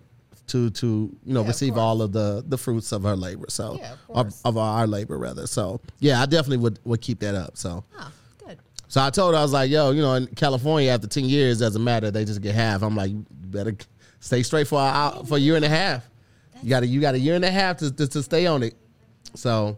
to 0.50 0.70
to 0.72 0.88
you 1.26 1.34
know 1.34 1.41
Yeah, 1.41 1.47
receive 1.47 1.74
course. 1.74 1.82
all 1.82 2.02
of 2.02 2.12
the 2.12 2.43
the 2.47 2.58
fruits 2.58 2.91
of 2.91 3.04
her 3.04 3.16
labor. 3.16 3.45
So 3.50 3.78
Yeah, 3.80 3.93
of 4.10 4.28
of, 4.28 4.36
of 4.45 4.58
our 4.58 4.86
labor 4.88 5.18
rather. 5.18 5.47
So 5.47 5.82
yeah, 6.00 6.22
I 6.22 6.26
definitely 6.26 6.58
would 6.58 6.80
would 6.84 7.02
keep 7.02 7.20
that 7.22 7.36
up. 7.36 7.58
So 7.58 7.84
Oh, 8.00 8.12
good. 8.45 8.60
so 8.88 9.02
I 9.02 9.10
told 9.10 9.34
her 9.34 9.39
I 9.39 9.43
was 9.43 9.54
like, 9.54 9.70
yo, 9.72 9.91
you 9.91 10.02
know, 10.02 10.14
in 10.16 10.28
California 10.28 10.91
after 10.91 11.08
ten 11.08 11.26
years 11.26 11.60
doesn't 11.60 11.84
matter. 11.84 12.12
They 12.12 12.26
just 12.26 12.41
get 12.41 12.54
half. 12.56 12.82
I'm 12.84 12.95
like, 12.95 13.12
you 13.12 13.26
better 13.32 13.76
stay 14.20 14.43
straight 14.43 14.68
for 14.68 14.80
a, 14.82 14.91
hou- 14.91 15.24
for 15.26 15.38
a 15.38 15.39
year 15.39 15.56
and 15.56 15.66
a 15.66 15.70
half. 15.70 16.10
You 16.62 16.70
got 16.70 16.84
a 16.84 16.88
you 16.88 17.00
got 17.00 17.16
a 17.16 17.20
year 17.20 17.36
and 17.36 17.45
a 17.45 17.52
half 17.52 17.78
to, 17.78 17.91
to 17.91 18.08
to 18.08 18.22
stay 18.24 18.45
on 18.45 18.64
it. 18.64 18.76
So 19.36 19.78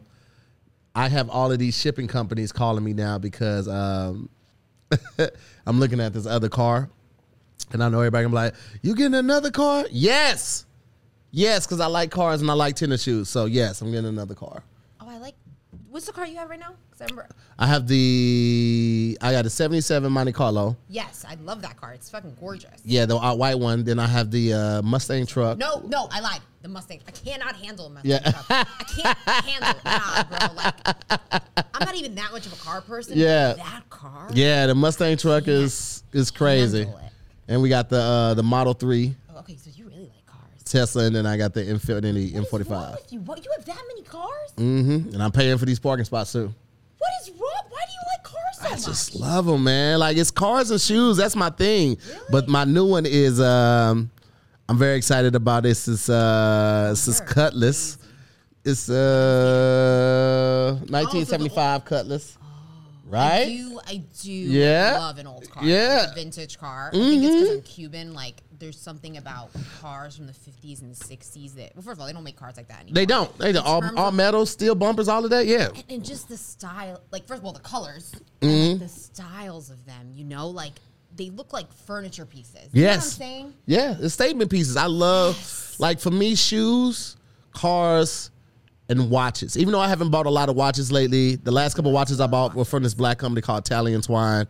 I 0.96 1.08
have 1.10 1.30
all 1.30 1.52
of 1.52 1.60
these 1.60 1.78
shipping 1.80 2.08
companies 2.08 2.52
calling 2.52 2.84
me 2.84 2.94
now 2.94 3.18
because 3.18 3.68
um, 3.68 4.30
I'm 5.66 5.80
looking 5.80 6.00
at 6.00 6.14
this 6.14 6.26
other 6.26 6.50
car, 6.50 6.90
and 7.72 7.84
I 7.84 7.90
know 7.90 8.00
everybody 8.00 8.26
can 8.26 8.32
be 8.32 8.36
like, 8.36 8.54
"You 8.82 8.96
getting 8.96 9.16
another 9.16 9.52
car?" 9.52 9.86
Yes, 9.92 10.66
yes, 11.32 11.66
because 11.66 11.80
I 11.80 11.88
like 11.88 12.12
cars 12.12 12.42
and 12.42 12.50
I 12.50 12.54
like 12.54 12.76
tennis 12.76 13.04
shoes. 13.04 13.30
So 13.30 13.46
yes, 13.46 13.82
I'm 13.82 13.92
getting 13.92 14.08
another 14.10 14.36
car. 14.36 14.64
Oh, 15.00 15.08
I 15.10 15.18
like. 15.18 15.36
What's 15.90 16.06
the 16.06 16.14
car 16.14 16.26
you 16.26 16.38
have 16.38 16.50
right 16.50 16.60
now? 16.60 16.76
I 17.02 17.06
remember. 17.06 17.28
I 17.58 17.68
have 17.68 17.88
the 17.88 19.18
I 19.22 19.32
got 19.32 19.46
a 19.46 19.50
'77 19.50 20.12
Monte 20.12 20.32
Carlo. 20.32 20.78
Yes, 20.88 21.26
I 21.28 21.36
love 21.44 21.62
that 21.64 21.78
car. 21.78 21.94
It's 21.94 22.10
fucking 22.10 22.38
gorgeous. 22.40 22.80
Yeah, 22.86 23.06
the 23.06 23.18
white 23.18 23.58
one. 23.58 23.84
Then 23.84 23.98
I 24.00 24.08
have 24.08 24.30
the 24.32 24.54
uh, 24.54 24.82
Mustang 24.84 25.26
truck. 25.26 25.58
No, 25.58 25.82
no, 25.88 26.08
I 26.12 26.20
lied. 26.20 26.42
The 26.62 26.68
Mustang. 26.68 27.00
I 27.08 27.12
cannot 27.12 27.56
handle 27.56 27.88
a 27.88 27.90
Mustang. 27.90 28.12
Yeah. 28.12 28.20
truck. 28.32 28.46
I 28.50 28.84
can't 28.96 29.18
handle 29.46 29.70
it. 29.72 29.86
Nah, 29.86 30.24
bro. 30.24 30.56
Like, 30.56 31.44
I'm 31.74 31.86
not 31.86 31.96
even 31.96 32.14
that 32.16 32.32
much 32.32 32.46
of 32.46 32.54
a 32.54 32.58
car 32.58 32.82
person. 32.82 33.18
Yeah. 33.18 33.54
That 33.54 33.90
car. 33.90 34.30
Yeah, 34.34 34.68
the 34.68 34.76
Mustang 34.76 35.18
truck 35.18 35.48
is 35.48 36.04
is 36.14 36.30
crazy. 36.30 36.88
And 37.48 37.62
we 37.62 37.70
got 37.70 37.90
the 37.90 38.00
uh, 38.00 38.34
the 38.34 38.44
Model 38.44 38.74
Three 38.74 39.16
Oh, 39.34 39.40
okay, 39.40 39.58
so 39.58 39.70
you 39.76 39.86
really 39.88 40.02
like 40.14 40.26
cars. 40.26 40.64
Tesla, 40.64 41.04
and 41.06 41.16
then 41.16 41.26
I 41.26 41.38
got 41.38 41.54
the 41.54 41.62
Infiniti 41.62 42.34
What 42.50 42.62
is 42.62 42.68
wrong 42.70 42.84
M45. 42.86 42.92
with 43.02 43.14
you? 43.14 43.20
What, 43.22 43.44
you 43.44 43.52
have 43.58 43.66
that 43.66 43.82
many 43.88 44.04
cars? 44.04 44.52
Mm-hmm. 44.58 45.14
And 45.14 45.24
I'm 45.24 45.32
paying 45.32 45.58
for 45.58 45.66
these 45.66 45.80
parking 45.80 46.06
spots 46.06 46.32
too. 46.32 46.54
What 46.98 47.10
is 47.22 47.32
wrong? 47.32 47.64
Why 47.70 47.80
do 47.88 47.92
you 47.92 48.00
like 48.16 48.24
cars 48.24 48.58
so 48.60 48.68
I 48.68 48.72
much? 48.72 48.86
just 48.86 49.16
love 49.16 49.46
them, 49.48 49.64
man. 49.64 50.00
Like 50.00 50.18
it's 50.18 50.32
cars 50.32 50.72
and 50.72 50.80
shoes. 50.80 51.18
That's 51.18 51.36
my 51.36 51.50
thing. 51.50 51.98
But 52.30 52.48
my 52.48 52.64
new 52.64 52.86
one 52.86 53.06
is 53.08 53.42
um, 53.42 54.12
I'm 54.70 54.78
very 54.78 54.96
excited 54.98 55.36
about 55.36 55.64
this. 55.64 55.88
Is 55.88 56.10
uh, 56.10 56.88
this 56.92 57.08
is 57.08 57.20
Cutlass. 57.22 57.98
It's 58.64 58.88
uh 58.90 60.76
1975 60.90 61.84
Cutlass. 61.86 62.38
Right? 63.12 63.42
I 63.42 63.46
do, 63.48 63.80
I 63.88 64.02
do 64.22 64.32
Yeah. 64.32 64.98
love 65.00 65.18
an 65.18 65.28
old 65.28 65.50
car. 65.50 65.64
Yeah. 65.66 65.78
Mm-hmm. 65.78 65.98
like 66.08 66.12
a 66.12 66.16
vintage 66.16 66.58
car. 66.58 66.88
I 66.94 66.98
think 66.98 67.24
it's 67.24 67.36
because 67.36 67.50
I'm 67.58 67.62
Cuban. 67.64 68.14
Like, 68.14 68.36
there's 68.58 68.80
something 68.80 69.18
about 69.18 69.50
cars 69.82 70.16
from 70.16 70.28
the 70.28 70.34
50s 70.34 70.82
and 70.82 70.94
60s 70.96 71.56
that, 71.56 71.76
well, 71.76 71.84
first 71.84 71.96
of 71.98 72.00
all, 72.00 72.08
they 72.08 72.14
don't 72.14 72.24
make 72.24 72.38
cars 72.38 72.56
like 72.58 72.68
that 72.70 72.82
anymore. 72.82 72.94
They 72.96 73.06
don't. 73.06 73.38
They 73.38 73.52
don't. 73.52 73.66
All, 73.66 74.00
all 74.00 74.12
metal, 74.12 74.46
steel 74.46 74.76
bumpers, 74.76 75.08
all 75.08 75.24
of 75.26 75.32
that. 75.32 75.46
Yeah. 75.48 75.68
And, 75.70 75.84
and 75.90 76.06
just 76.06 76.30
the 76.30 76.38
style, 76.38 77.02
like, 77.12 77.28
first 77.28 77.40
of 77.40 77.46
all, 77.46 77.54
the 77.54 77.60
colors, 77.60 78.14
Mm-hmm. 78.42 78.48
and 78.48 78.80
like, 78.80 78.90
the 78.90 78.96
styles 78.96 79.70
of 79.70 79.84
them, 79.86 80.12
you 80.16 80.24
know, 80.24 80.48
like, 80.48 80.74
they 81.18 81.30
look 81.32 81.52
like 81.54 81.72
furniture 81.74 82.26
pieces. 82.26 82.70
You 82.72 82.84
know 82.84 82.88
what 82.88 82.94
I'm 82.94 83.00
Yes. 83.00 83.18
saying? 83.18 83.54
Yeah, 83.66 83.94
the 83.94 84.10
statement 84.10 84.50
pieces. 84.50 84.78
I 84.78 84.86
love, 84.86 85.76
like 85.80 86.00
for 86.00 86.10
me, 86.12 86.36
shoes, 86.36 87.18
cars, 87.54 88.32
and 88.92 89.10
watches. 89.10 89.58
Even 89.58 89.72
though 89.72 89.80
I 89.80 89.88
haven't 89.88 90.12
bought 90.12 90.26
a 90.26 90.30
lot 90.30 90.50
of 90.50 90.56
watches 90.56 90.92
lately, 90.92 91.38
the 91.38 91.52
last 91.52 91.76
couple 91.76 91.92
watches 91.92 92.20
I 92.20 92.28
bought 92.28 92.54
were 92.54 92.66
from 92.66 92.84
this 92.84 92.94
black 92.94 93.18
company 93.18 93.42
called 93.42 93.66
Italian 93.66 94.02
Twine. 94.02 94.48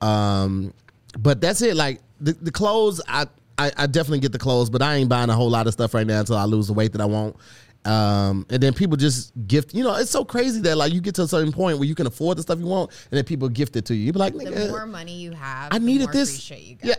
Um, 0.00 0.74
but 1.18 1.40
that's 1.40 1.62
it. 1.62 1.74
Like 1.74 2.00
the, 2.20 2.32
the 2.34 2.52
clothes, 2.52 3.00
I, 3.08 3.26
I 3.56 3.72
I 3.76 3.86
definitely 3.86 4.20
get 4.20 4.32
the 4.32 4.38
clothes, 4.38 4.70
but 4.70 4.82
I 4.82 4.96
ain't 4.96 5.08
buying 5.08 5.30
a 5.30 5.34
whole 5.34 5.50
lot 5.50 5.66
of 5.66 5.72
stuff 5.72 5.94
right 5.94 6.06
now 6.06 6.20
until 6.20 6.36
I 6.36 6.44
lose 6.44 6.66
the 6.68 6.74
weight 6.74 6.92
that 6.92 7.00
I 7.00 7.06
want. 7.06 7.36
Um, 7.84 8.44
and 8.50 8.62
then 8.62 8.74
people 8.74 8.98
just 8.98 9.32
gift. 9.46 9.74
You 9.74 9.82
know, 9.82 9.94
it's 9.96 10.10
so 10.10 10.24
crazy 10.24 10.60
that 10.60 10.76
like 10.76 10.92
you 10.92 11.00
get 11.00 11.14
to 11.14 11.22
a 11.22 11.28
certain 11.28 11.52
point 11.52 11.78
where 11.78 11.88
you 11.88 11.94
can 11.94 12.06
afford 12.06 12.36
the 12.36 12.42
stuff 12.42 12.58
you 12.58 12.66
want, 12.66 12.90
and 13.10 13.16
then 13.16 13.24
people 13.24 13.48
gift 13.48 13.74
it 13.76 13.86
to 13.86 13.94
you. 13.94 14.04
You 14.04 14.12
be 14.12 14.18
like, 14.18 14.34
The 14.34 14.68
more 14.68 14.86
money 14.86 15.14
you 15.14 15.32
have, 15.32 15.72
I 15.72 15.78
the 15.78 15.84
needed 15.86 16.04
more 16.04 16.12
this." 16.12 16.50
Yeah. 16.82 16.94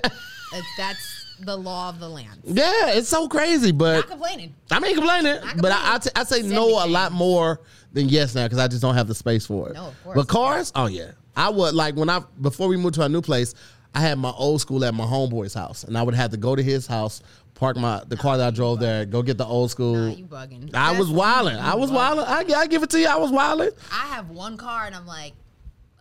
that's 0.78 1.19
the 1.42 1.56
law 1.56 1.90
of 1.90 2.00
the 2.00 2.10
land. 2.10 2.42
yeah, 2.44 2.90
it's 2.92 3.08
so 3.10 3.28
crazy, 3.28 3.72
but 3.72 3.96
Not 3.96 4.08
complaining. 4.10 4.54
I 4.72 4.78
ain't 4.78 4.98
complaining, 4.98 5.38
but 5.62 5.72
I, 5.72 5.76
I, 5.96 5.98
complaining. 5.98 6.02
t- 6.02 6.10
I 6.16 6.24
say 6.24 6.42
no 6.44 6.84
a 6.84 6.88
lot 6.88 7.12
more 7.12 7.62
than 7.94 8.10
yes 8.10 8.36
now 8.36 8.46
because 8.46 8.60
I 8.60 8.68
just 8.68 8.82
don't 8.82 8.96
have 8.96 9.08
the 9.08 9.16
space 9.16 9.46
for 9.46 9.70
it. 9.70 9.74
No, 9.76 9.88
of 9.88 10.04
course. 10.04 10.16
But 10.16 10.28
cars, 10.28 10.72
oh 10.76 10.88
yeah, 10.88 11.12
I 11.36 11.50
would 11.50 11.74
like 11.74 11.96
when 11.96 12.10
I 12.10 12.22
before 12.42 12.68
we 12.68 12.78
moved 12.78 12.96
to 12.96 13.04
our 13.04 13.10
new 13.10 13.22
place, 13.22 13.54
I 13.96 14.02
had 14.02 14.18
my 14.20 14.32
old 14.32 14.62
school 14.62 14.84
at 14.86 14.94
my 14.94 15.06
homeboy's 15.06 15.54
house, 15.54 15.84
and 15.84 15.98
I 15.98 16.04
would 16.04 16.16
have 16.16 16.32
to 16.32 16.38
go 16.38 16.56
to 16.56 16.62
his 16.62 16.86
house, 16.86 17.22
park 17.56 17.78
my 17.78 18.04
the 18.08 18.18
car 18.18 18.38
that 18.38 18.48
I 18.48 18.52
drove 18.52 18.80
there, 18.80 19.06
go 19.06 19.22
get 19.24 19.38
the 19.38 19.46
old 19.46 19.72
school. 19.72 19.96
Nah, 19.96 20.14
you 20.16 20.26
bugging. 20.26 20.74
I 20.76 20.92
was 20.92 21.08
That's- 21.08 21.18
wilding. 21.18 21.58
I 21.58 21.76
was 21.76 21.90
bugging. 21.90 21.94
wilding. 21.96 22.26
I, 22.56 22.60
I 22.60 22.68
give 22.68 22.84
it 22.84 22.90
to 22.92 23.00
you. 23.00 23.08
I 23.08 23.16
was 23.16 23.32
wilding. 23.32 23.72
I 23.92 24.08
have 24.08 24.30
one 24.30 24.58
car 24.58 24.86
and 24.86 24.94
I'm 24.96 25.08
like, 25.08 25.34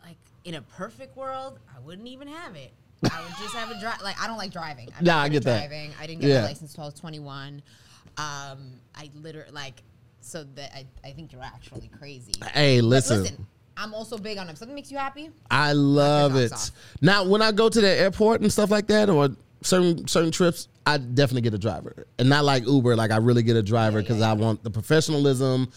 like 0.04 0.16
in 0.44 0.54
a 0.56 0.62
perfect 0.62 1.16
world, 1.16 1.58
I 1.74 1.80
wouldn't 1.80 2.08
even 2.08 2.28
have 2.28 2.54
it. 2.56 2.72
I 3.04 3.20
would 3.22 3.30
just 3.40 3.54
have 3.54 3.70
a 3.70 3.78
drive. 3.80 4.00
Like 4.02 4.20
I 4.20 4.26
don't 4.26 4.38
like 4.38 4.52
driving. 4.52 4.88
I'm 4.98 5.04
Nah, 5.04 5.16
not 5.16 5.24
I 5.24 5.28
get 5.28 5.36
at 5.38 5.44
that. 5.44 5.58
driving. 5.68 5.92
I 6.00 6.06
didn't 6.06 6.20
get 6.22 6.30
Yeah. 6.30 6.40
my 6.42 6.48
license 6.48 6.72
until 6.72 6.84
I 6.84 6.86
was 6.88 6.94
21. 7.00 7.62
Um, 8.16 8.58
I 8.96 9.10
literally 9.14 9.50
like 9.52 9.82
so 10.20 10.44
that 10.56 10.72
I, 10.74 10.86
I 11.04 11.12
think 11.12 11.32
you're 11.32 11.42
actually 11.42 11.88
crazy. 11.98 12.32
Hey, 12.52 12.80
listen. 12.80 13.22
listen, 13.22 13.46
I'm 13.76 13.94
also 13.94 14.18
big 14.18 14.38
on 14.38 14.48
if 14.48 14.58
something 14.58 14.74
makes 14.74 14.90
you 14.90 14.98
happy. 14.98 15.30
I 15.50 15.72
love 15.72 16.34
it. 16.34 16.48
socks 16.50 16.72
Now, 17.00 17.24
when 17.24 17.40
I 17.42 17.52
go 17.52 17.68
to 17.68 17.80
the 17.80 17.88
airport 17.88 18.40
and 18.40 18.52
stuff 18.52 18.70
like 18.70 18.88
that, 18.88 19.08
or 19.08 19.28
certain 19.62 20.06
certain 20.08 20.32
trips, 20.32 20.66
I 20.84 20.98
definitely 20.98 21.42
get 21.42 21.54
a 21.54 21.58
driver, 21.58 22.06
and 22.18 22.28
not 22.28 22.44
like 22.44 22.66
Uber. 22.66 22.96
Like 22.96 23.12
I 23.12 23.18
really 23.18 23.44
get 23.44 23.56
a 23.56 23.62
driver 23.62 24.00
because 24.00 24.20
I 24.20 24.32
want 24.32 24.64
the 24.64 24.70
professionalism. 24.70 25.70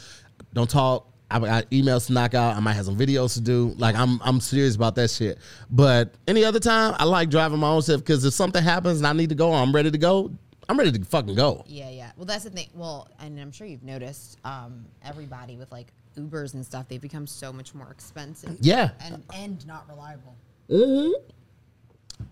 Don't 0.53 0.69
talk. 0.69 1.07
I 1.31 1.39
got 1.39 1.69
emails 1.71 2.07
to 2.07 2.13
knock 2.13 2.33
out. 2.33 2.55
I 2.55 2.59
might 2.59 2.73
have 2.73 2.85
some 2.85 2.97
videos 2.97 3.33
to 3.35 3.41
do. 3.41 3.73
Like 3.77 3.95
I'm 3.95 4.19
I'm 4.23 4.39
serious 4.39 4.75
about 4.75 4.95
that 4.95 5.09
shit. 5.09 5.39
But 5.69 6.13
any 6.27 6.43
other 6.43 6.59
time, 6.59 6.95
I 6.99 7.05
like 7.05 7.29
driving 7.29 7.59
my 7.59 7.69
own 7.69 7.81
self 7.81 8.01
because 8.01 8.25
if 8.25 8.33
something 8.33 8.61
happens 8.61 8.97
and 8.99 9.07
I 9.07 9.13
need 9.13 9.29
to 9.29 9.35
go, 9.35 9.53
I'm 9.53 9.73
ready 9.73 9.91
to 9.91 9.97
go. 9.97 10.31
I'm 10.69 10.77
ready 10.77 10.91
to 10.91 11.03
fucking 11.03 11.35
go. 11.35 11.63
Yeah, 11.67 11.89
yeah. 11.89 12.11
Well, 12.15 12.25
that's 12.25 12.43
the 12.45 12.49
thing. 12.49 12.67
Well, 12.73 13.07
and 13.19 13.39
I'm 13.39 13.51
sure 13.51 13.67
you've 13.67 13.83
noticed, 13.83 14.37
um, 14.45 14.85
everybody 15.03 15.57
with 15.57 15.69
like 15.71 15.87
Ubers 16.17 16.53
and 16.53 16.65
stuff, 16.65 16.87
they've 16.87 17.01
become 17.01 17.27
so 17.27 17.51
much 17.51 17.73
more 17.73 17.89
expensive. 17.91 18.57
Yeah. 18.61 18.91
And 19.01 19.23
and 19.33 19.67
not 19.67 19.87
reliable. 19.89 20.35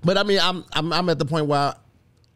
But 0.04 0.18
I 0.18 0.24
mean, 0.24 0.39
I'm 0.41 0.64
I'm 0.74 0.93
I'm 0.93 1.10
at 1.10 1.20
the 1.20 1.26
point 1.26 1.47
where, 1.47 1.74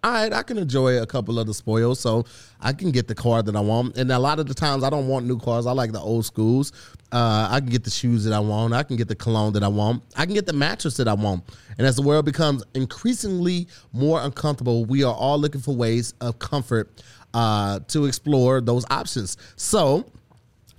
all 0.03 0.11
right, 0.11 0.33
I 0.33 0.43
can 0.43 0.57
enjoy 0.57 1.01
a 1.01 1.05
couple 1.05 1.39
of 1.39 1.47
the 1.47 1.53
spoils, 1.53 1.99
so 1.99 2.25
I 2.59 2.73
can 2.73 2.91
get 2.91 3.07
the 3.07 3.15
car 3.15 3.41
that 3.41 3.55
I 3.55 3.61
want. 3.61 3.97
And 3.97 4.11
a 4.11 4.19
lot 4.19 4.37
of 4.37 4.47
the 4.47 4.53
times, 4.53 4.83
I 4.83 4.89
don't 4.89 5.07
want 5.07 5.25
new 5.25 5.39
cars. 5.39 5.65
I 5.65 5.71
like 5.71 5.93
the 5.93 5.99
old 5.99 6.25
schools. 6.25 6.73
Uh, 7.11 7.47
I 7.49 7.61
can 7.61 7.69
get 7.69 7.85
the 7.85 7.89
shoes 7.89 8.25
that 8.25 8.33
I 8.33 8.39
want. 8.39 8.73
I 8.73 8.83
can 8.83 8.97
get 8.97 9.07
the 9.07 9.15
cologne 9.15 9.53
that 9.53 9.63
I 9.63 9.69
want. 9.69 10.03
I 10.17 10.25
can 10.25 10.33
get 10.33 10.45
the 10.45 10.53
mattress 10.53 10.97
that 10.97 11.07
I 11.07 11.13
want. 11.13 11.45
And 11.77 11.87
as 11.87 11.95
the 11.95 12.01
world 12.01 12.25
becomes 12.25 12.63
increasingly 12.73 13.67
more 13.93 14.21
uncomfortable, 14.21 14.83
we 14.83 15.03
are 15.03 15.13
all 15.13 15.39
looking 15.39 15.61
for 15.61 15.73
ways 15.73 16.13
of 16.19 16.37
comfort 16.37 17.01
uh, 17.33 17.79
to 17.87 18.05
explore 18.05 18.59
those 18.59 18.85
options. 18.89 19.37
So. 19.55 20.05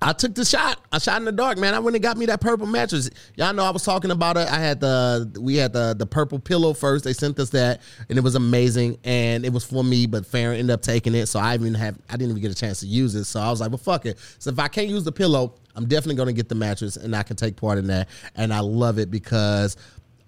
I 0.05 0.13
took 0.13 0.35
the 0.35 0.45
shot. 0.45 0.81
I 0.93 0.99
shot 0.99 1.19
in 1.19 1.25
the 1.25 1.33
dark, 1.33 1.57
man. 1.57 1.73
I 1.73 1.79
went 1.79 1.97
and 1.97 2.03
got 2.03 2.19
me 2.19 2.27
that 2.27 2.43
purple 2.43 2.67
mattress. 2.67 3.09
Y'all 3.37 3.55
know 3.55 3.65
I 3.65 3.71
was 3.71 3.83
talking 3.83 4.11
about 4.11 4.37
it. 4.37 4.47
I 4.47 4.59
had 4.59 4.79
the 4.79 5.33
we 5.41 5.57
had 5.57 5.73
the 5.73 5.95
the 5.95 6.05
purple 6.05 6.39
pillow 6.39 6.75
first. 6.75 7.05
They 7.05 7.15
sent 7.15 7.39
us 7.39 7.49
that, 7.51 7.81
and 8.11 8.19
it 8.19 8.21
was 8.21 8.35
amazing. 8.35 8.99
And 9.05 9.47
it 9.47 9.53
was 9.53 9.65
for 9.65 9.83
me, 9.83 10.07
but 10.07 10.27
Farron 10.27 10.59
ended 10.59 10.75
up 10.75 10.83
taking 10.83 11.15
it, 11.15 11.27
so 11.27 11.41
I 11.41 11.55
even 11.55 11.73
have 11.73 11.97
I 12.11 12.19
didn't 12.19 12.33
even 12.33 12.43
get 12.43 12.53
a 12.53 12.55
chance 12.55 12.81
to 12.81 12.87
use 12.87 13.15
it. 13.15 13.25
So 13.25 13.41
I 13.41 13.49
was 13.49 13.61
like, 13.61 13.71
well, 13.71 13.79
fuck 13.79 14.05
it. 14.05 14.19
So 14.39 14.51
if 14.51 14.59
I 14.59 14.69
can't 14.69 14.89
use 14.89 15.05
the 15.05 15.13
pillow, 15.13 15.55
I'm 15.75 15.87
definitely 15.87 16.17
gonna 16.17 16.35
get 16.35 16.51
the 16.51 16.55
mattress, 16.55 16.97
and 16.97 17.17
I 17.17 17.23
can 17.23 17.37
take 17.37 17.57
part 17.57 17.79
in 17.79 17.87
that. 17.87 18.11
And 18.37 18.53
I 18.53 18.61
love 18.61 18.99
it 18.99 19.11
because 19.11 19.79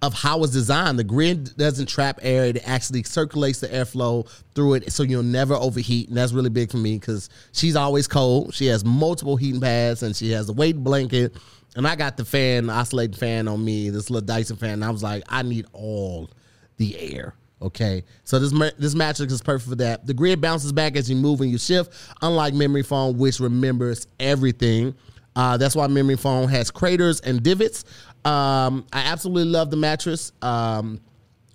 of 0.03 0.15
how 0.15 0.43
it's 0.45 0.53
designed. 0.53 0.99
The 0.99 1.05
grid 1.05 1.57
doesn't 1.57 1.87
trap 1.87 2.19
air; 2.23 2.47
it 2.47 2.67
actually 2.69 3.03
circulates 3.03 3.61
the 3.61 3.69
airflow 3.69 4.29
through 4.55 4.75
it, 4.75 4.93
so 4.93 5.03
you'll 5.03 5.23
never 5.23 5.55
overheat. 5.55 6.09
And 6.09 6.17
that's 6.17 6.33
really 6.33 6.51
big 6.51 6.71
for 6.71 6.77
me 6.77 6.99
because 6.99 7.29
she's 7.53 7.77
always 7.77 8.07
cold. 8.07 8.55
She 8.55 8.67
has 8.67 8.85
multiple 8.85 9.37
heating 9.37 9.61
pads, 9.61 10.03
and 10.03 10.15
she 10.15 10.31
has 10.33 10.49
a 10.49 10.53
weight 10.53 10.77
blanket. 10.77 11.37
And 11.77 11.87
I 11.87 11.95
got 11.95 12.17
the 12.17 12.25
fan, 12.25 12.67
the 12.67 12.73
oscillating 12.73 13.17
fan 13.17 13.49
on 13.49 13.63
me, 13.63 13.91
this 13.91 14.09
little 14.09 14.27
Dyson 14.27 14.57
fan. 14.57 14.75
And 14.75 14.85
I 14.85 14.91
was 14.91 15.03
like, 15.03 15.25
I 15.29 15.43
need 15.43 15.67
all 15.73 16.31
the 16.79 16.99
air. 16.99 17.35
Okay, 17.63 18.05
so 18.25 18.39
this 18.39 18.53
this 18.79 18.95
mattress 18.95 19.33
is 19.33 19.41
perfect 19.41 19.71
for 19.71 19.77
that. 19.77 20.07
The 20.07 20.13
grid 20.13 20.43
bounces 20.43 20.73
back 20.73 20.95
as 20.95 21.09
you 21.09 21.17
move 21.17 21.41
and 21.41 21.51
you 21.51 21.57
shift, 21.57 21.91
unlike 22.21 22.53
memory 22.53 22.83
foam, 22.83 23.17
which 23.17 23.41
remembers 23.41 24.07
everything. 24.21 24.95
Uh, 25.35 25.57
that's 25.57 25.75
why 25.75 25.87
memory 25.87 26.17
foam 26.17 26.49
has 26.49 26.71
craters 26.71 27.21
and 27.21 27.43
divots. 27.43 27.85
Um, 28.27 28.87
I 28.93 29.03
absolutely 29.03 29.45
love 29.45 29.71
the 29.71 29.77
mattress. 29.77 30.33
Um, 30.43 31.01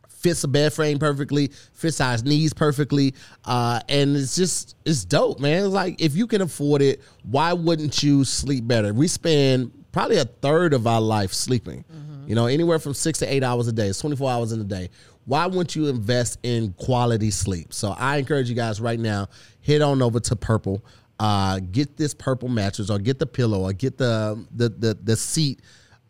fits 0.08 0.44
a 0.44 0.48
bed 0.48 0.72
frame 0.72 1.00
perfectly, 1.00 1.52
fits 1.74 1.98
size 1.98 2.24
knees 2.24 2.54
perfectly, 2.54 3.14
uh, 3.46 3.82
and 3.90 4.16
it's 4.16 4.36
just 4.36 4.76
it's 4.86 5.04
dope, 5.04 5.40
man. 5.40 5.66
It's 5.66 5.74
like 5.74 6.02
if 6.02 6.16
you 6.16 6.28
can 6.28 6.42
afford 6.42 6.82
it, 6.82 7.02
why 7.24 7.54
wouldn't 7.54 8.02
you 8.02 8.24
sleep 8.24 8.68
better? 8.68 8.94
We 8.94 9.08
spend 9.08 9.72
probably 9.92 10.18
a 10.18 10.26
third 10.26 10.74
of 10.74 10.88
our 10.88 11.02
life 11.02 11.34
sleeping. 11.34 11.84
You 12.28 12.36
know, 12.36 12.46
anywhere 12.46 12.80
from 12.80 12.94
six 12.94 13.20
to 13.20 13.34
eight 13.34 13.44
hours 13.44 13.68
a 13.68 13.74
day. 13.74 13.88
It's 13.88 14.00
twenty 14.00 14.16
four 14.16 14.32
hours 14.32 14.54
in 14.54 14.62
a 14.62 14.64
day. 14.64 14.90
Why 15.26 15.48
wouldn't 15.48 15.76
you 15.76 15.88
invest 15.88 16.40
in 16.44 16.74
quality 16.74 17.32
sleep? 17.32 17.74
So 17.74 17.94
I 17.98 18.18
encourage 18.18 18.48
you 18.48 18.56
guys 18.56 18.80
right 18.80 19.00
now, 19.00 19.28
head 19.66 19.82
on 19.82 20.02
over 20.02 20.20
to 20.22 20.36
Purple. 20.38 20.86
Uh, 21.20 21.60
get 21.60 21.98
this 21.98 22.14
purple 22.14 22.48
mattress 22.48 22.90
or 22.90 22.98
get 22.98 23.20
the 23.20 23.26
pillow 23.26 23.64
or 23.64 23.74
get 23.74 23.98
the 23.98 24.44
the 24.56 24.70
the, 24.70 24.94
the 25.04 25.16
seat 25.16 25.60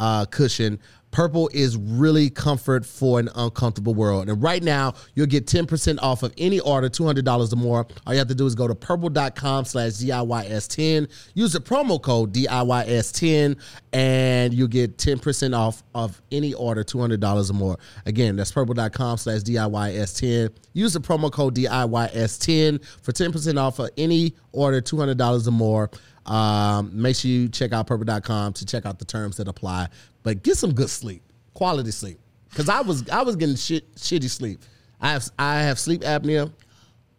uh, 0.02 0.26
cushion. 0.26 0.80
Purple 1.12 1.50
is 1.54 1.76
really 1.78 2.30
comfort 2.30 2.86
for 2.86 3.20
an 3.20 3.30
uncomfortable 3.36 3.94
world. 3.94 4.30
And 4.30 4.42
right 4.42 4.64
now, 4.64 4.94
you'll 5.14 5.28
get 5.28 5.46
10% 5.46 6.00
off 6.02 6.24
of 6.24 6.34
any 6.38 6.62
order, 6.62 6.90
$200 6.90 7.54
or 7.54 7.56
more. 7.58 7.86
All 8.08 8.14
you 8.14 8.20
have 8.20 8.30
to 8.30 8.36
do 8.36 8.46
is 8.46 8.56
go 8.56 8.66
to 8.66 8.74
purple.com 8.74 9.66
slash 9.66 9.92
DIYS10. 9.92 11.12
Use 11.34 11.52
the 11.52 11.60
promo 11.60 12.02
code 12.02 12.34
DIYS10 12.34 13.60
and 13.92 14.54
you'll 14.54 14.70
get 14.70 14.98
10% 14.98 15.56
off 15.56 15.84
of 15.94 16.22
any 16.32 16.54
order, 16.54 16.82
$200 16.84 17.50
or 17.50 17.54
more. 17.54 17.78
Again, 18.06 18.38
that's 18.38 18.54
purple.com 18.54 19.18
slash 19.18 19.42
DIYS10. 19.42 20.50
Use 20.74 20.94
the 20.94 21.02
promo 21.02 21.30
code 21.30 21.56
DIYS10 21.56 22.86
for 23.04 23.12
10% 23.12 23.60
off 23.60 23.80
of 23.80 23.90
any 23.98 24.34
order, 24.54 24.82
$200 24.82 25.48
or 25.48 25.52
more. 25.52 25.90
Um, 26.26 26.92
make 26.94 27.16
sure 27.16 27.32
you 27.32 27.50
check 27.50 27.74
out 27.74 27.88
purple.com 27.88 28.54
to 28.54 28.66
check 28.66 28.86
out 28.86 29.00
the 29.00 29.06
terms 29.06 29.38
that 29.38 29.48
apply. 29.48 29.88
But 30.24 30.44
get 30.44 30.58
some 30.58 30.74
good 30.74 30.90
sleep, 30.90 31.24
quality 31.54 31.92
sleep. 31.92 32.20
Cause 32.54 32.68
I 32.68 32.82
was 32.82 33.08
I 33.10 33.22
was 33.24 33.38
getting 33.38 33.56
shit 33.56 33.96
shitty 33.96 34.30
sleep. 34.30 34.60
I 35.00 35.12
have 35.12 35.30
I 35.40 35.62
have 35.62 35.80
sleep 35.80 36.02
apnea. 36.02 36.52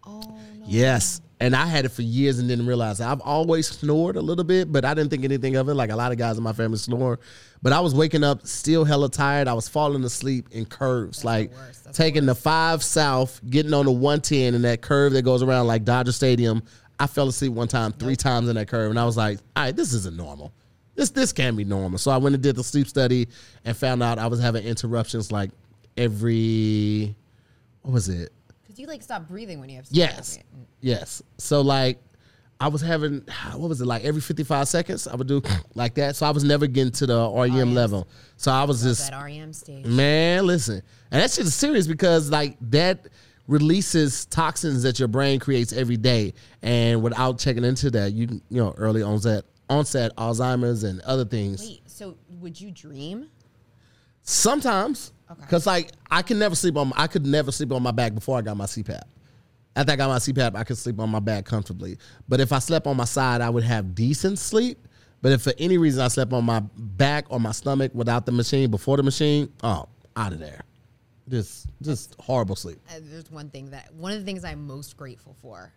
Oh 0.07 0.21
no. 0.21 0.65
Yes. 0.67 1.21
And 1.41 1.57
I 1.57 1.67
had 1.67 1.85
it 1.85 1.89
for 1.89 2.03
years 2.03 2.39
and 2.39 2.49
didn't 2.49 2.67
realize 2.67 3.01
it. 3.01 3.05
I've 3.05 3.21
always 3.23 3.67
snored 3.67 4.15
a 4.15 4.21
little 4.21 4.45
bit, 4.45 4.71
but 4.71 4.85
I 4.85 4.95
didn't 4.95 5.11
think 5.11 5.25
anything 5.25 5.57
of 5.57 5.69
it. 5.69 5.75
Like 5.75 5.91
a 5.91 5.97
lot 5.97 6.13
of 6.13 6.19
guys 6.19 6.37
in 6.37 6.45
my 6.45 6.53
family 6.53 6.79
snore. 6.79 7.19
But 7.63 7.73
I 7.73 7.81
was 7.81 7.97
waking 7.97 8.23
up 8.23 8.47
still 8.47 8.85
hella 8.85 9.09
tired. 9.09 9.49
I 9.49 9.53
was 9.55 9.69
falling 9.69 10.05
asleep 10.05 10.49
in 10.53 10.67
curves. 10.67 11.25
like 11.25 11.51
the. 11.51 11.57
That's 11.57 11.81
the 11.81 11.93
taking 11.93 12.27
the 12.27 12.37
five 12.37 12.83
south, 12.83 13.41
getting 13.49 13.75
on 13.75 13.87
the 13.87 13.93
110 13.93 14.55
and 14.55 14.65
that 14.65 14.83
curve 14.83 15.15
that 15.15 15.23
goes 15.23 15.43
around 15.43 15.67
like 15.67 15.85
Dodger 15.85 16.13
Stadium. 16.13 16.63
I 17.01 17.07
fell 17.07 17.29
asleep 17.29 17.53
one 17.53 17.69
time, 17.69 17.93
three 17.93 18.17
times 18.17 18.49
in 18.49 18.55
that 18.57 18.69
curve, 18.69 18.91
and 18.91 18.99
I 18.99 19.05
was 19.05 19.17
like, 19.17 19.39
all 19.57 19.65
right, 19.65 19.75
this 19.77 19.93
isn't 19.93 20.17
normal. 20.17 20.53
This 20.95 21.11
this 21.11 21.33
can't 21.33 21.57
be 21.57 21.65
normal. 21.65 21.99
So 21.99 22.11
I 22.11 22.19
went 22.19 22.35
and 22.35 22.43
did 22.43 22.55
the 22.57 22.63
sleep 22.65 22.87
study 22.87 23.29
and 23.65 23.77
found 23.77 24.03
out 24.03 24.19
I 24.19 24.27
was 24.27 24.41
having 24.41 24.65
interruptions 24.65 25.33
like 25.33 25.51
every 26.17 27.15
what 27.83 27.93
was 27.95 28.09
it? 28.09 28.33
Because 28.63 28.79
you 28.79 28.87
like 28.87 29.03
stop 29.03 29.27
breathing 29.29 29.61
when 29.61 29.69
you 29.69 29.77
have 29.77 29.87
sleep 29.87 29.99
Yes. 29.99 30.39
apnea. 30.39 30.65
Yes. 30.81 31.23
So 31.39 31.61
like 31.63 31.99
I 32.61 32.69
was 32.69 32.81
having 32.83 33.25
what 33.55 33.69
was 33.69 33.81
it 33.81 33.87
like 33.87 34.05
every 34.05 34.21
55 34.21 34.69
seconds 34.69 35.09
I 35.09 35.17
would 35.17 35.27
do 35.27 35.43
like 35.75 35.95
that. 35.95 36.17
So 36.17 36.27
I 36.27 36.31
was 36.31 36.45
never 36.45 36.67
getting 36.67 36.93
to 36.93 37.07
the 37.07 37.31
REM 37.31 37.55
yes. 37.55 37.67
level. 37.69 38.09
So 38.37 38.53
I 38.53 38.65
was 38.65 38.83
just 38.83 39.11
That 39.11 39.23
REM 39.25 39.53
stage. 39.53 39.85
man, 39.87 40.47
listen. 40.47 40.83
And 41.11 41.23
that 41.23 41.31
shit 41.31 41.47
is 41.47 41.55
serious 41.55 41.87
because 41.87 42.31
like 42.31 42.57
that 42.71 43.07
releases 43.47 44.27
toxins 44.27 44.83
that 44.83 44.99
your 44.99 45.09
brain 45.09 45.39
creates 45.39 45.73
every 45.73 45.97
day. 45.97 46.35
And 46.63 47.03
without 47.03 47.39
checking 47.39 47.65
into 47.65 47.91
that, 47.93 48.13
you 48.13 48.41
you 48.49 48.63
know, 48.63 48.75
early 48.77 49.03
onset 49.03 49.45
onset 49.69 50.15
Alzheimer's 50.17 50.85
and 50.85 51.01
other 51.03 51.25
things. 51.25 51.63
Wait, 51.63 51.83
so 51.87 52.17
would 52.41 52.61
you 52.61 52.71
dream? 52.71 53.29
Sometimes. 54.23 55.13
Okay. 55.31 55.47
Cause 55.49 55.67
like 55.67 55.93
I 56.11 56.23
can 56.23 56.39
never 56.39 56.55
sleep 56.55 56.77
on 56.77 56.93
I 56.97 57.07
could 57.07 57.27
never 57.27 57.51
sleep 57.51 57.73
on 57.73 57.83
my 57.83 57.91
back 57.91 58.15
before 58.15 58.39
I 58.39 58.43
got 58.43 58.57
my 58.57 58.67
CPAP. 58.67 59.03
After 59.75 59.93
I 59.93 59.97
got 59.97 60.09
my 60.09 60.19
CPAP, 60.19 60.55
I 60.55 60.65
could 60.65 60.77
sleep 60.77 61.01
on 61.01 61.09
my 61.09 61.21
back 61.21 61.47
comfortably. 61.47 61.97
But 62.29 62.41
if 62.41 62.53
I 62.53 62.59
slept 62.59 62.87
on 62.87 62.97
my 62.97 63.07
side, 63.07 63.41
I 63.41 63.49
would 63.49 63.65
have 63.65 63.95
decent 63.95 64.39
sleep. 64.39 64.87
But 65.23 65.33
if 65.33 65.43
for 65.43 65.55
any 65.57 65.79
reason 65.79 66.03
I 66.03 66.09
slept 66.09 66.33
on 66.33 66.45
my 66.45 66.61
back 66.77 67.27
or 67.31 67.41
my 67.41 67.53
stomach 67.53 67.93
without 67.95 68.27
the 68.27 68.33
machine, 68.33 68.71
before 68.71 68.97
the 68.99 69.03
machine, 69.03 69.51
oh, 69.63 69.89
out 70.17 70.33
of 70.33 70.41
there. 70.41 70.61
Just 71.29 71.69
just 71.83 72.17
horrible 72.21 72.57
sleep. 72.57 72.79
Uh, 72.91 72.95
there's 73.01 73.31
one 73.31 73.49
thing 73.51 73.71
that 73.71 73.93
one 73.95 74.13
of 74.13 74.19
the 74.19 74.25
things 74.25 74.45
I'm 74.45 74.67
most 74.67 74.97
grateful 74.97 75.37
for 75.41 75.73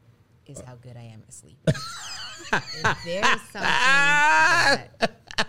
is 0.48 0.60
how 0.62 0.76
good 0.76 0.98
I 0.98 1.04
am 1.04 1.22
at 1.28 1.34
sleep. 1.34 1.58
if 1.68 2.98
there's 3.06 3.42
something 3.52 3.62
that 3.62 5.48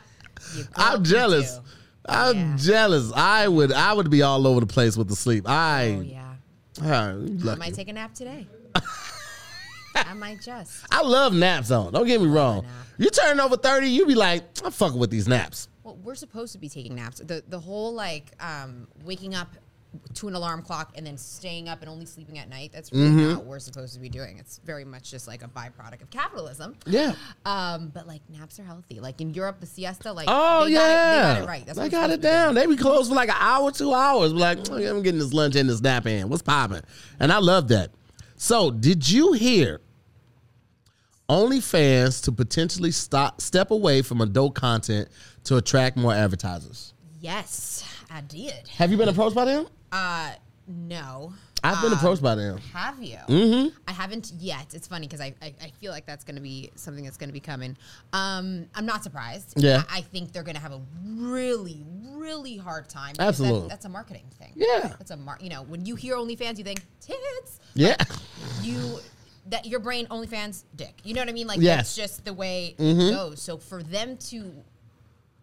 I'm 0.76 1.02
jealous. 1.04 1.56
into- 1.56 1.68
I'm 2.08 2.36
Yeah. 2.36 2.56
jealous. 2.56 3.12
I 3.14 3.48
would 3.48 3.72
I 3.72 3.92
would 3.92 4.10
be 4.10 4.22
all 4.22 4.46
over 4.46 4.60
the 4.60 4.66
place 4.66 4.96
with 4.96 5.08
the 5.08 5.16
sleep. 5.16 5.48
I 5.48 5.96
Oh 5.98 6.00
yeah. 6.02 6.34
Ah, 6.82 7.10
I 7.12 7.54
might 7.56 7.74
take 7.74 7.88
a 7.88 7.92
nap 7.92 8.14
today. 8.14 8.46
I 9.94 10.12
might 10.12 10.42
just. 10.42 10.84
I 10.90 11.00
love 11.02 11.32
naps 11.34 11.70
on. 11.70 11.92
Don't 11.94 12.06
get 12.06 12.20
me 12.20 12.28
wrong. 12.28 12.66
You 12.98 13.08
turn 13.10 13.40
over 13.40 13.56
30, 13.56 13.88
you 13.88 14.04
be 14.06 14.14
like, 14.14 14.44
I'm 14.62 14.70
fucking 14.70 14.98
with 14.98 15.10
these 15.10 15.26
naps. 15.26 15.68
Well, 15.84 15.96
we're 16.02 16.14
supposed 16.14 16.52
to 16.52 16.58
be 16.58 16.68
taking 16.68 16.94
naps. 16.96 17.18
The 17.20 17.42
the 17.48 17.58
whole 17.58 17.94
like 17.94 18.32
um, 18.40 18.88
waking 19.04 19.34
up 19.34 19.48
to 20.14 20.28
an 20.28 20.34
alarm 20.34 20.62
clock 20.62 20.92
and 20.96 21.06
then 21.06 21.16
staying 21.18 21.68
up 21.68 21.80
and 21.82 21.90
only 21.90 22.06
sleeping 22.06 22.38
at 22.38 22.48
night. 22.48 22.70
That's 22.72 22.92
really 22.92 23.06
Mm-hmm. 23.08 23.28
not 23.30 23.36
what 23.38 23.46
we're 23.46 23.58
supposed 23.58 23.94
to 23.94 24.00
be 24.00 24.08
doing. 24.08 24.38
It's 24.38 24.58
very 24.64 24.84
much 24.84 25.10
just 25.10 25.26
like 25.28 25.42
a 25.42 25.48
byproduct 25.48 26.02
of 26.02 26.10
capitalism. 26.10 26.74
Yeah. 26.86 27.14
Um, 27.44 27.90
but 27.94 28.06
like 28.06 28.22
naps 28.30 28.58
are 28.60 28.64
healthy. 28.64 29.00
Like 29.00 29.20
in 29.20 29.32
Europe, 29.34 29.60
the 29.60 29.66
siesta, 29.66 30.12
like 30.12 30.26
Oh 30.28 30.66
yeah, 30.66 30.78
got 30.78 30.86
it, 30.86 30.86
they 30.86 31.22
got 31.22 31.42
it 31.42 31.46
right. 31.48 31.66
That's 31.66 31.78
they 31.78 31.88
got 31.88 32.10
it 32.10 32.20
down. 32.20 32.54
They 32.54 32.66
be 32.66 32.76
closed 32.76 33.08
for 33.08 33.14
like 33.14 33.28
an 33.28 33.36
hour, 33.38 33.70
two 33.72 33.92
hours. 33.94 34.32
Like 34.32 34.58
"Oh, 34.70 34.76
yeah, 34.76 34.90
I'm 34.90 35.02
getting 35.02 35.20
this 35.20 35.32
lunch 35.32 35.56
and 35.56 35.68
this 35.68 35.80
nap 35.80 36.06
in. 36.06 36.28
What's 36.28 36.42
popping? 36.42 36.82
And 37.20 37.32
I 37.32 37.38
love 37.38 37.68
that. 37.68 37.90
So, 38.36 38.70
did 38.70 39.08
you 39.08 39.32
hear? 39.32 39.80
OnlyFans 41.28 42.22
to 42.24 42.32
potentially 42.32 42.92
stop 42.92 43.40
step 43.40 43.70
away 43.70 44.02
from 44.02 44.20
adult 44.20 44.54
content 44.54 45.08
to 45.44 45.56
attract 45.56 45.96
more 45.96 46.12
advertisers. 46.12 46.92
Yes, 47.20 47.84
I 48.10 48.20
did. 48.20 48.68
Have 48.68 48.92
you 48.92 48.96
been 48.96 49.08
approached 49.08 49.34
by 49.34 49.44
them? 49.46 49.66
Uh, 49.96 50.32
no. 50.68 51.32
I've 51.64 51.80
been 51.82 51.92
Um, 51.92 51.98
approached 51.98 52.22
by 52.22 52.34
them. 52.34 52.58
Have 52.72 53.02
you? 53.02 53.16
Mm-hmm. 53.28 53.76
I 53.88 53.92
haven't 53.92 54.30
yet. 54.38 54.74
It's 54.74 54.86
funny 54.86 55.06
because 55.06 55.20
I, 55.20 55.34
I, 55.40 55.54
I 55.62 55.70
feel 55.80 55.90
like 55.90 56.06
that's 56.06 56.22
going 56.24 56.36
to 56.36 56.42
be 56.42 56.70
something 56.76 57.02
that's 57.04 57.16
going 57.16 57.28
to 57.28 57.32
be 57.32 57.40
coming. 57.40 57.76
Um, 58.12 58.66
I'm 58.74 58.84
not 58.86 59.02
surprised. 59.02 59.54
Yeah. 59.56 59.82
I, 59.88 59.98
I 59.98 60.00
think 60.02 60.32
they're 60.32 60.42
going 60.42 60.54
to 60.56 60.60
have 60.60 60.72
a 60.72 60.80
really, 61.04 61.82
really 62.14 62.56
hard 62.56 62.88
time. 62.88 63.12
because 63.12 63.38
that- 63.38 63.44
Absolutely. 63.44 63.68
that's 63.68 63.84
a 63.84 63.88
marketing 63.88 64.26
thing. 64.38 64.52
Yeah. 64.54 64.88
That's 64.98 65.10
a 65.12 65.16
mar. 65.16 65.38
You 65.40 65.48
know, 65.50 65.62
when 65.62 65.86
you 65.86 65.96
hear 65.96 66.16
OnlyFans, 66.16 66.58
you 66.58 66.64
think 66.64 66.82
tits. 67.00 67.60
Yeah. 67.74 67.96
You 68.62 68.98
that 69.48 69.64
your 69.64 69.78
brain 69.80 70.06
OnlyFans 70.08 70.64
dick. 70.74 70.94
You 71.04 71.14
know 71.14 71.20
what 71.20 71.28
I 71.28 71.32
mean? 71.32 71.46
Like 71.46 71.60
Yes. 71.60 71.70
Mm-hmm. 71.72 71.76
that's 71.78 71.96
just 71.96 72.24
the 72.24 72.34
way 72.34 72.74
it 72.78 73.12
goes. 73.14 73.40
So 73.40 73.56
for 73.58 73.82
them 73.82 74.16
to, 74.30 74.52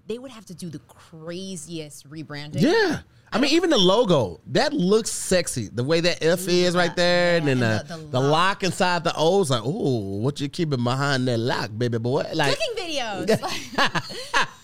they 0.08 0.18
would 0.20 0.32
have 0.32 0.46
to 0.46 0.54
do 0.56 0.70
the 0.70 0.80
craziest 0.80 2.10
rebranding. 2.10 2.62
Yeah. 2.62 3.00
I 3.32 3.40
mean, 3.40 3.52
even 3.54 3.70
the 3.72 3.78
logo 3.80 4.42
that 4.48 4.74
looks 4.74 5.10
sexy. 5.12 5.68
The 5.68 5.84
way 5.84 6.02
that 6.02 6.24
F 6.24 6.48
is 6.48 6.76
right 6.76 6.96
there, 6.96 7.38
and 7.38 7.48
then 7.48 7.58
Yeah, 7.60 7.82
the, 7.84 7.96
the, 7.96 8.02
the- 8.04 8.08
the 8.10 8.20
lock. 8.20 8.64
inside 8.64 9.04
the 9.04 9.14
O's, 9.18 9.50
like, 9.50 9.64
oh, 9.66 10.18
what 10.20 10.40
you 10.40 10.50
keeping 10.50 10.84
behind 10.84 11.28
that 11.28 11.40
lock, 11.40 11.72
baby 11.76 11.98
boy? 11.98 12.26
Like, 12.36 12.56
cooking 12.58 12.76
videos. 12.86 13.30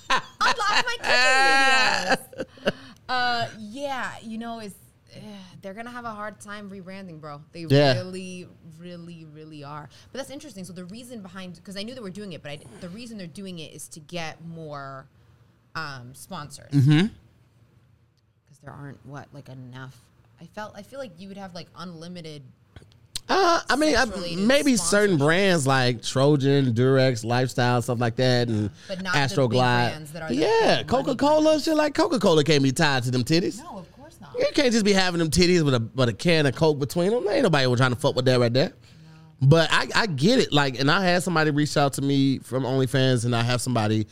Unlock 0.41 0.85
my 0.85 0.95
cooking 0.99 2.65
videos. 2.65 2.73
Uh, 3.09 3.47
yeah, 3.57 4.11
you 4.21 4.37
know, 4.37 4.59
it's 4.59 4.75
eh, 5.15 5.19
they're 5.63 5.73
gonna 5.73 5.89
have 5.89 6.05
a 6.05 6.11
hard 6.11 6.39
time 6.39 6.69
rebranding, 6.69 7.19
bro. 7.19 7.41
They 7.53 7.61
Yeah. 7.67 7.93
really, 7.93 8.47
really, 8.77 9.25
really 9.33 9.63
are. 9.63 9.89
But 10.11 10.19
that's 10.19 10.29
interesting. 10.29 10.63
So 10.63 10.73
the 10.73 10.85
reason 10.85 11.23
behind, 11.23 11.55
because 11.55 11.75
I 11.75 11.81
knew 11.81 11.95
they 11.95 12.01
were 12.01 12.11
doing 12.11 12.33
it, 12.33 12.43
but 12.43 12.51
I, 12.51 12.59
the 12.81 12.89
reason 12.89 13.17
they're 13.17 13.25
doing 13.25 13.57
it 13.57 13.73
is 13.73 13.87
to 13.87 13.99
get 13.99 14.45
more 14.45 15.07
um, 15.79 16.13
sponsors. 16.13 16.71
Mm-hmm. 16.71 17.07
Because 17.07 18.59
there 18.63 18.71
aren't 18.73 19.03
what 19.05 19.27
like 19.33 19.49
enough. 19.49 19.97
I 20.41 20.45
felt 20.45 20.73
I 20.75 20.83
feel 20.83 20.99
like 20.99 21.11
you 21.17 21.27
would 21.27 21.37
have 21.37 21.53
like 21.53 21.67
unlimited. 21.77 22.43
uh, 23.27 23.61
I 23.69 23.75
mean, 23.75 23.95
I, 23.95 24.05
maybe 24.35 24.75
certain 24.75 25.17
brands 25.17 25.67
like 25.67 26.01
Trojan, 26.01 26.73
Durex, 26.73 27.23
Lifestyle, 27.23 27.81
stuff 27.81 27.99
like 27.99 28.15
that, 28.15 28.47
and 28.47 28.69
But 28.87 29.01
not 29.01 29.15
Astroglide. 29.15 29.91
brands 29.91 30.11
that 30.13 30.21
are 30.23 30.29
the 30.29 30.35
yeah, 30.35 30.83
Coca 30.83 31.15
Cola, 31.15 31.59
shit 31.59 31.75
like 31.75 31.93
Coca 31.93 32.19
Cola 32.19 32.43
can't 32.43 32.63
be 32.63 32.71
tied 32.71 33.03
to 33.03 33.11
them 33.11 33.23
titties. 33.23 33.59
No, 33.59 33.79
of 33.79 33.91
course 33.93 34.17
not. 34.21 34.33
You 34.37 34.47
can't 34.53 34.71
just 34.71 34.85
be 34.85 34.93
having 34.93 35.19
them 35.19 35.29
titties 35.29 35.63
with 35.63 35.73
a 35.73 35.87
with 35.95 36.09
a 36.09 36.13
can 36.13 36.45
of 36.45 36.55
Coke 36.55 36.79
between 36.79 37.11
them. 37.11 37.27
Ain't 37.27 37.43
nobody 37.43 37.75
trying 37.75 37.93
to 37.93 37.99
fuck 37.99 38.15
with 38.15 38.25
that 38.25 38.39
right 38.39 38.53
there. 38.53 38.73
But 39.41 39.69
I, 39.71 39.87
I 39.95 40.05
get 40.05 40.39
it. 40.39 40.51
Like, 40.51 40.81
and 40.81 40.91
I 40.91 41.01
had 41.01 41.23
somebody 41.23 41.51
reach 41.51 41.77
out 41.77 41.93
to 41.93 42.01
me 42.01 42.39
from 42.39 42.63
OnlyFans, 42.63 43.23
and 43.23 43.33
I 43.33 43.41
have 43.41 43.61
somebody 43.61 44.07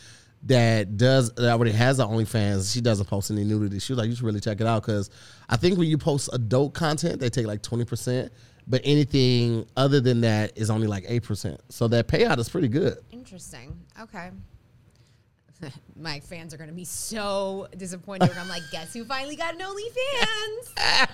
that 0.48 0.98
does 0.98 1.34
that 1.36 1.52
already 1.52 1.72
has 1.72 2.00
an 2.00 2.08
OnlyFans. 2.08 2.74
She 2.74 2.82
doesn't 2.82 3.06
post 3.06 3.32
any 3.32 3.44
nudity. 3.44 3.80
She 3.80 3.94
was 3.94 4.00
like, 4.00 4.10
you 4.10 4.16
should 4.16 4.26
really 4.26 4.40
check 4.40 4.60
it 4.62 4.68
out 4.68 4.82
because 4.82 5.10
I 5.50 5.58
think 5.58 5.78
when 5.78 5.88
you 5.88 5.98
post 5.98 6.30
adult 6.34 6.74
content, 6.74 7.20
they 7.20 7.30
take 7.30 7.46
like 7.46 7.62
twenty 7.62 7.86
percent. 7.86 8.32
But 8.70 8.82
anything 8.84 9.66
other 9.78 10.02
than 10.02 10.22
that 10.22 10.58
is 10.58 10.70
only 10.70 10.88
like 10.88 11.06
eight 11.08 11.24
percent. 11.24 11.62
So 11.70 11.88
that 11.90 12.08
payout 12.08 12.38
is 12.38 12.50
pretty 12.50 12.68
good. 12.68 12.98
Interesting. 13.12 13.80
Okay. 14.02 14.32
My 15.96 16.20
fans 16.20 16.54
are 16.54 16.58
gonna 16.58 16.72
be 16.72 16.86
so 16.86 17.68
disappointed 17.78 18.30
when 18.30 18.38
I'm 18.38 18.50
like, 18.50 18.64
guess 18.72 18.94
who 18.94 19.06
finally 19.06 19.36
got 19.36 19.56
an 19.56 19.62
OnlyFans? 19.62 20.76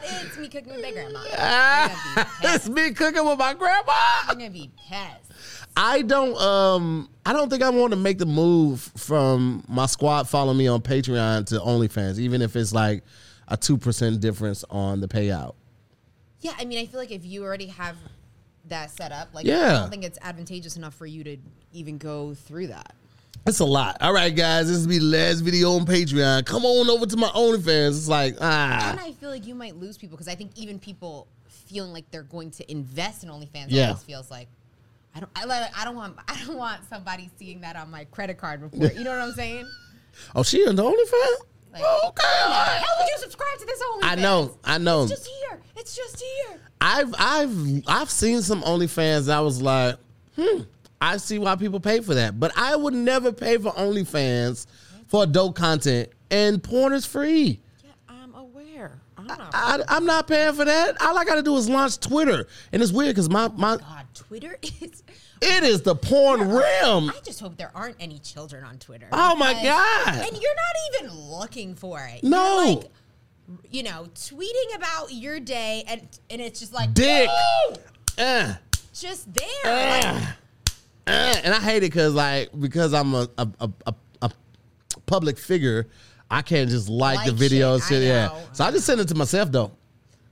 but 0.00 0.04
it's 0.04 0.36
me 0.36 0.48
cooking 0.48 0.74
with 0.74 0.82
my 0.82 0.92
grandma. 0.92 1.22
They're 1.24 2.24
gonna 2.24 2.28
be 2.42 2.48
it's 2.48 2.68
me 2.68 2.92
cooking 2.92 3.26
with 3.26 3.38
my 3.38 3.54
grandma. 3.54 3.92
They're 4.26 4.36
gonna 4.36 4.50
be 4.50 4.70
pissed. 4.76 5.59
I 5.76 6.02
don't 6.02 6.36
um 6.38 7.08
I 7.24 7.32
don't 7.32 7.48
think 7.48 7.62
I 7.62 7.70
want 7.70 7.92
to 7.92 7.96
make 7.98 8.18
the 8.18 8.26
move 8.26 8.80
from 8.96 9.64
my 9.68 9.86
squad 9.86 10.28
follow 10.28 10.52
me 10.54 10.66
on 10.66 10.80
Patreon 10.82 11.46
to 11.46 11.58
OnlyFans, 11.60 12.18
even 12.18 12.42
if 12.42 12.56
it's 12.56 12.72
like 12.72 13.02
a 13.48 13.56
two 13.56 13.76
percent 13.78 14.20
difference 14.20 14.64
on 14.70 15.00
the 15.00 15.08
payout. 15.08 15.54
Yeah, 16.40 16.52
I 16.58 16.64
mean, 16.64 16.78
I 16.78 16.86
feel 16.86 16.98
like 17.00 17.10
if 17.10 17.24
you 17.24 17.44
already 17.44 17.66
have 17.66 17.96
that 18.68 18.90
set 18.90 19.12
up, 19.12 19.28
like, 19.34 19.44
I 19.46 19.48
Yeah. 19.50 19.72
don't 19.80 19.90
think 19.90 20.04
it's 20.04 20.18
advantageous 20.22 20.76
enough 20.76 20.94
for 20.94 21.04
you 21.06 21.22
to 21.24 21.36
even 21.72 21.98
go 21.98 22.32
through 22.34 22.68
that. 22.68 22.94
It's 23.46 23.58
a 23.60 23.64
lot. 23.64 23.96
All 24.00 24.12
right, 24.12 24.34
guys, 24.34 24.68
this 24.68 24.80
will 24.80 24.88
be 24.88 24.98
the 24.98 25.04
last 25.04 25.40
video 25.40 25.72
on 25.72 25.84
Patreon. 25.86 26.44
Come 26.46 26.64
on 26.64 26.88
over 26.88 27.04
to 27.06 27.16
my 27.16 27.28
OnlyFans. 27.28 27.88
It's 27.88 28.08
like 28.08 28.36
ah, 28.40 28.90
And 28.90 29.00
I 29.00 29.12
feel 29.12 29.30
like 29.30 29.46
you 29.46 29.54
might 29.54 29.76
lose 29.76 29.98
people 29.98 30.16
because 30.16 30.28
I 30.28 30.34
think 30.34 30.52
even 30.56 30.78
people 30.78 31.26
feeling 31.48 31.92
like 31.92 32.10
they're 32.10 32.22
going 32.22 32.50
to 32.52 32.70
invest 32.70 33.22
in 33.24 33.30
OnlyFans 33.30 33.66
Yeah. 33.68 33.88
always 33.88 34.02
feels 34.02 34.30
like 34.30 34.48
I 35.14 35.20
don't 35.20 35.30
I, 35.34 35.44
like, 35.44 35.78
I 35.78 35.84
don't 35.84 35.96
want 35.96 36.16
I 36.28 36.44
don't 36.44 36.56
want 36.56 36.88
somebody 36.88 37.30
seeing 37.38 37.60
that 37.62 37.76
on 37.76 37.90
my 37.90 38.04
credit 38.04 38.38
card 38.38 38.62
report. 38.62 38.94
You 38.94 39.04
know 39.04 39.10
what 39.10 39.20
I'm 39.20 39.32
saying? 39.32 39.68
oh, 40.34 40.42
she 40.42 40.64
in 40.66 40.76
the 40.76 40.82
OnlyFans. 40.82 41.46
Like, 41.72 41.82
okay, 41.82 41.86
all 41.86 42.50
right. 42.50 42.82
How 42.84 42.98
would 42.98 43.08
you 43.08 43.18
subscribe 43.18 43.58
to 43.60 43.66
this 43.66 43.80
OnlyFans? 43.80 44.04
I 44.04 44.14
know, 44.16 44.58
I 44.64 44.78
know. 44.78 45.02
It's 45.02 45.12
just 45.12 45.26
here. 45.26 45.60
It's 45.76 45.96
just 45.96 46.20
here. 46.20 46.60
I've 46.80 47.14
I've 47.18 47.82
I've 47.86 48.10
seen 48.10 48.42
some 48.42 48.62
OnlyFans. 48.62 49.26
that 49.26 49.38
I 49.38 49.40
was 49.40 49.62
like, 49.62 49.96
hmm, 50.36 50.62
I 51.00 51.16
see 51.18 51.38
why 51.38 51.56
people 51.56 51.80
pay 51.80 52.00
for 52.00 52.14
that, 52.14 52.40
but 52.40 52.52
I 52.56 52.76
would 52.76 52.94
never 52.94 53.32
pay 53.32 53.56
for 53.58 53.70
OnlyFans 53.72 54.66
for 55.06 55.24
adult 55.24 55.56
content, 55.56 56.08
and 56.30 56.62
porn 56.62 56.92
is 56.92 57.06
free. 57.06 57.60
Yeah, 57.84 57.90
I'm 58.08 58.34
aware. 58.34 59.00
I'm 59.16 59.19
not. 59.19 59.19
I, 59.38 59.80
I'm 59.88 60.04
not 60.06 60.26
paying 60.26 60.54
for 60.54 60.64
that. 60.64 61.00
All 61.00 61.16
I 61.18 61.24
got 61.24 61.36
to 61.36 61.42
do 61.42 61.56
is 61.56 61.68
launch 61.68 61.98
Twitter, 62.00 62.46
and 62.72 62.82
it's 62.82 62.92
weird 62.92 63.14
because 63.14 63.28
my 63.30 63.48
my 63.48 63.76
God, 63.76 64.06
Twitter 64.14 64.58
is. 64.62 65.02
it 65.40 65.62
is 65.64 65.82
the 65.82 65.94
porn 65.94 66.48
realm. 66.50 67.10
I 67.10 67.20
just 67.24 67.40
hope 67.40 67.56
there 67.56 67.70
aren't 67.74 67.96
any 68.00 68.18
children 68.18 68.64
on 68.64 68.78
Twitter. 68.78 69.08
Oh 69.12 69.36
my 69.36 69.52
God. 69.52 70.14
And 70.14 70.40
you're 70.40 70.54
not 70.54 71.04
even 71.04 71.18
looking 71.30 71.74
for 71.74 72.00
it. 72.12 72.22
No. 72.24 72.62
You're 72.64 72.74
like, 72.76 72.90
you 73.70 73.82
know, 73.82 74.06
tweeting 74.14 74.76
about 74.76 75.12
your 75.12 75.40
day, 75.40 75.84
and 75.86 76.06
and 76.28 76.40
it's 76.40 76.60
just 76.60 76.72
like 76.72 76.94
Dick. 76.94 77.28
Uh, 78.18 78.54
just 78.92 79.32
there. 79.32 79.44
Like, 79.64 80.04
uh, 80.04 80.26
uh, 81.06 81.34
and 81.44 81.54
I 81.54 81.60
hate 81.60 81.78
it 81.78 81.90
because 81.90 82.14
like 82.14 82.50
because 82.58 82.94
I'm 82.94 83.14
a, 83.14 83.28
a, 83.38 83.48
a, 83.60 83.70
a 83.86 83.94
public 85.06 85.38
figure, 85.38 85.88
I 86.30 86.42
can't 86.42 86.70
just 86.70 86.88
like, 86.88 87.16
Like 87.16 87.26
the 87.26 87.32
video 87.32 87.78
shit, 87.78 87.88
shit. 87.88 88.02
Yeah, 88.04 88.30
so 88.52 88.64
I 88.64 88.70
just 88.70 88.86
send 88.86 89.00
it 89.00 89.08
to 89.08 89.14
myself 89.14 89.50
though. 89.50 89.72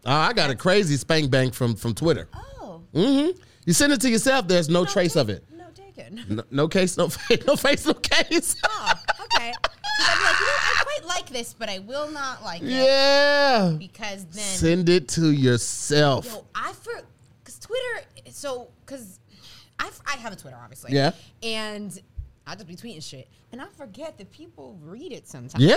Uh, 0.07 0.11
I 0.13 0.33
got 0.33 0.49
a 0.51 0.55
crazy 0.55 0.97
spank 0.97 1.31
bank 1.31 1.55
from 1.55 1.75
from 1.75 1.95
Twitter. 1.95 2.29
oh, 2.35 2.81
Mm-hmm. 2.95 3.39
You 3.67 3.73
send 3.75 3.93
it 3.93 4.01
to 4.03 4.09
yourself. 4.11 4.49
There's 4.49 4.69
no, 4.69 4.85
trace 4.85 5.15
take- 5.15 5.21
of 5.23 5.31
it. 5.31 5.45
No 5.53 5.65
taken. 5.75 6.25
No, 6.37 6.43
no 6.51 6.69
case, 6.69 6.97
no 6.97 7.09
face, 7.09 7.45
no 7.47 7.57
face, 7.57 7.85
no 7.87 7.95
case. 7.95 8.57
Oh, 8.69 8.93
okay. 9.25 9.53
'Cause 9.53 10.07
I'd 10.09 10.23
like, 10.23 10.41
you 10.41 10.47
know, 10.47 10.53
I 10.63 10.83
quite 10.85 11.09
like 11.09 11.29
this, 11.31 11.55
but 11.59 11.69
I 11.69 11.81
will 11.81 12.09
not 12.13 12.45
like 12.45 12.63
it 12.63 12.69
yeah. 12.71 13.75
because 13.77 14.25
then 14.27 14.45
Send 14.45 14.89
it 14.89 15.09
to 15.09 15.33
yourself. 15.33 16.27
Yo, 16.27 16.45
I 16.55 16.73
for 16.73 16.93
because 17.43 17.59
Twitter. 17.59 18.07
So 18.31 18.69
because 18.87 19.19
I 19.81 19.91
I 20.07 20.13
have 20.19 20.33
a 20.33 20.37
Twitter 20.37 20.57
obviously. 20.63 20.93
Yeah. 20.95 21.11
And 21.43 22.01
I 22.49 22.55
just 22.55 22.67
be 22.67 22.77
tweeting 22.77 23.03
shit, 23.03 23.29
and 23.53 23.61
I 23.61 23.67
forget 23.67 24.17
that 24.19 24.31
people 24.31 24.79
read 24.83 25.13
it 25.13 25.29
sometimes. 25.29 25.63
Yeah. 25.63 25.77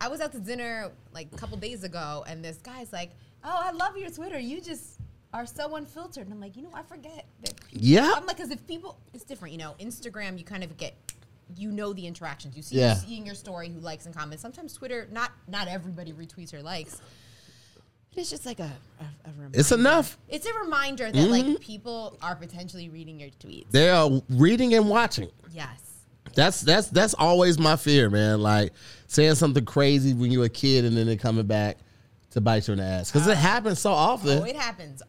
I 0.00 0.08
was 0.08 0.20
out 0.20 0.32
to 0.32 0.40
dinner 0.40 0.90
like 1.12 1.28
a 1.32 1.36
couple 1.36 1.56
days 1.56 1.82
ago, 1.84 2.24
and 2.28 2.44
this 2.44 2.58
guy's 2.58 2.92
like, 2.92 3.10
"Oh, 3.42 3.60
I 3.62 3.70
love 3.72 3.96
your 3.96 4.10
Twitter. 4.10 4.38
You 4.38 4.60
just 4.60 5.00
are 5.32 5.46
so 5.46 5.76
unfiltered." 5.76 6.24
And 6.24 6.34
I'm 6.34 6.40
like, 6.40 6.56
you 6.56 6.62
know, 6.62 6.70
I 6.74 6.82
forget 6.82 7.26
that. 7.42 7.54
Yeah. 7.70 8.12
I'm 8.14 8.26
like, 8.26 8.36
because 8.36 8.50
if 8.50 8.66
people, 8.66 8.98
it's 9.14 9.24
different. 9.24 9.52
You 9.52 9.58
know, 9.58 9.74
Instagram, 9.80 10.38
you 10.38 10.44
kind 10.44 10.62
of 10.62 10.76
get. 10.76 10.94
You 11.56 11.72
know 11.72 11.92
the 11.92 12.06
interactions. 12.06 12.56
You 12.56 12.62
see 12.62 12.78
Yeah. 12.78 12.94
who's 12.94 13.04
seeing 13.08 13.26
your 13.26 13.34
story, 13.34 13.70
who 13.70 13.80
likes 13.80 14.06
and 14.06 14.14
comments. 14.14 14.40
Sometimes 14.40 14.72
Twitter, 14.72 15.08
not 15.10 15.32
not 15.48 15.66
everybody 15.66 16.12
retweets 16.12 16.54
or 16.54 16.62
likes. 16.62 17.00
It's 18.16 18.30
just 18.30 18.44
like 18.44 18.58
a, 18.58 18.70
a, 19.00 19.04
a 19.28 19.32
reminder. 19.32 19.58
It's 19.58 19.72
enough. 19.72 20.18
It's 20.28 20.46
a 20.46 20.54
reminder 20.54 21.10
that 21.10 21.30
like 21.30 21.44
mm-hmm. 21.44 21.54
people 21.56 22.18
are 22.22 22.34
potentially 22.34 22.88
reading 22.88 23.20
your 23.20 23.30
tweets. 23.30 23.70
They 23.70 23.88
are 23.88 24.22
reading 24.28 24.74
and 24.74 24.88
watching. 24.88 25.30
Yes. 25.52 25.89
That's 26.34 26.60
that's 26.60 26.88
that's 26.88 27.14
always 27.14 27.58
my 27.58 27.76
fear, 27.76 28.10
man. 28.10 28.40
Like 28.40 28.72
saying 29.06 29.34
something 29.36 29.64
crazy 29.64 30.14
when 30.14 30.30
you're 30.30 30.44
a 30.44 30.48
kid 30.48 30.84
and 30.84 30.96
then 30.96 31.08
it 31.08 31.18
coming 31.20 31.46
back 31.46 31.78
to 32.30 32.40
bite 32.40 32.66
you 32.68 32.72
in 32.72 32.78
the 32.78 32.84
ass 32.84 33.10
because 33.10 33.26
it 33.26 33.36
happens 33.36 33.80
so 33.80 33.90
often, 33.92 34.38
Oh, 34.38 34.44
it 34.44 34.54
happens 34.56 35.02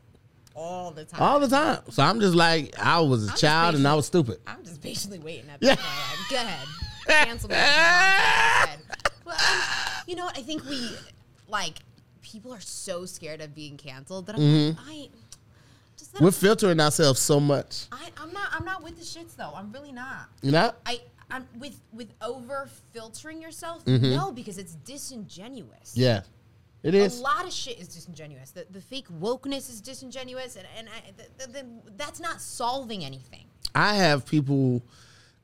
all 0.56 0.92
the 0.92 1.06
time. 1.06 1.22
all 1.22 1.40
the 1.40 1.48
time. 1.48 1.80
So 1.90 2.02
I'm 2.04 2.20
just 2.20 2.34
like, 2.36 2.78
I 2.80 3.00
was 3.00 3.26
a 3.26 3.28
just 3.30 3.42
child 3.42 3.76
and 3.76 3.88
I 3.88 3.94
was 3.96 4.06
stupid. 4.08 4.40
I'm 4.48 4.64
just 4.64 4.82
patiently 4.82 5.20
waiting 5.20 5.50
at 5.50 5.58
Yeah. 5.62 5.76
Go 6.30 6.36
ahead. 6.38 6.68
Cancel 7.28 7.50
me. 7.50 7.56
Well, 9.26 9.36
um, 9.36 9.62
you 10.08 10.16
know 10.16 10.26
what? 10.26 10.38
I 10.38 10.42
think 10.42 10.68
we, 10.68 10.90
like, 11.48 11.76
people 12.22 12.54
are 12.54 12.60
so 12.60 13.06
scared 13.06 13.42
of 13.42 13.54
being 13.56 13.78
canceled 13.78 14.28
that 14.28 14.36
I'm 14.36 14.68
like, 14.70 14.78
I 14.88 15.10
We're 16.20 16.32
filtering 16.32 16.80
ourselves 16.80 17.20
so 17.22 17.40
much, 17.40 17.86
I, 17.92 18.10
I'm 18.18 18.34
not. 18.34 18.50
I'm 18.52 18.66
not 18.66 18.84
with 18.84 18.98
the 18.98 19.06
shits 19.06 19.36
though. 19.36 19.54
I'm 19.56 19.72
really 19.72 19.92
not. 19.92 20.28
you 20.42 20.52
know. 20.52 20.74
I. 20.86 21.02
I'm 21.34 21.48
with 21.60 21.80
with 21.94 22.10
over 22.22 22.68
filtering 22.92 23.42
yourself. 23.42 23.88
No, 23.88 24.34
because 24.34 24.58
it's 24.58 24.76
disingenuous. 24.76 25.94
Yeah, 25.96 26.24
It 26.84 26.94
is. 26.94 27.20
A 27.20 27.24
lot 27.24 27.46
of 27.46 27.54
shit 27.54 27.80
is 27.80 27.88
disingenuous. 27.88 28.52
The, 28.52 28.66
the 28.70 28.82
fake 28.82 29.08
wokeness 29.22 29.70
is 29.70 29.80
disingenuous, 29.80 30.58
and, 30.58 30.68
and 30.78 30.90
I, 30.90 31.12
the, 31.16 31.48
the, 31.48 31.54
the, 31.54 31.66
that's 31.96 32.20
not 32.20 32.42
solving 32.42 33.06
anything. 33.06 33.46
I 33.74 33.94
have 33.94 34.26
people 34.26 34.84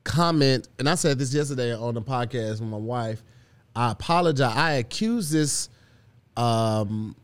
comment, 0.04 0.68
and 0.78 0.90
I 0.90 0.94
said 0.94 1.18
this 1.18 1.32
yesterday 1.32 1.74
on 1.74 1.94
the 1.94 2.02
podcast 2.02 2.60
with 2.60 2.68
my 2.68 2.76
wife. 2.76 3.22
I 3.74 3.92
apologize. 3.92 4.54
I 4.54 4.72
accuse 4.72 5.30
this 5.30 5.70
um 6.36 7.16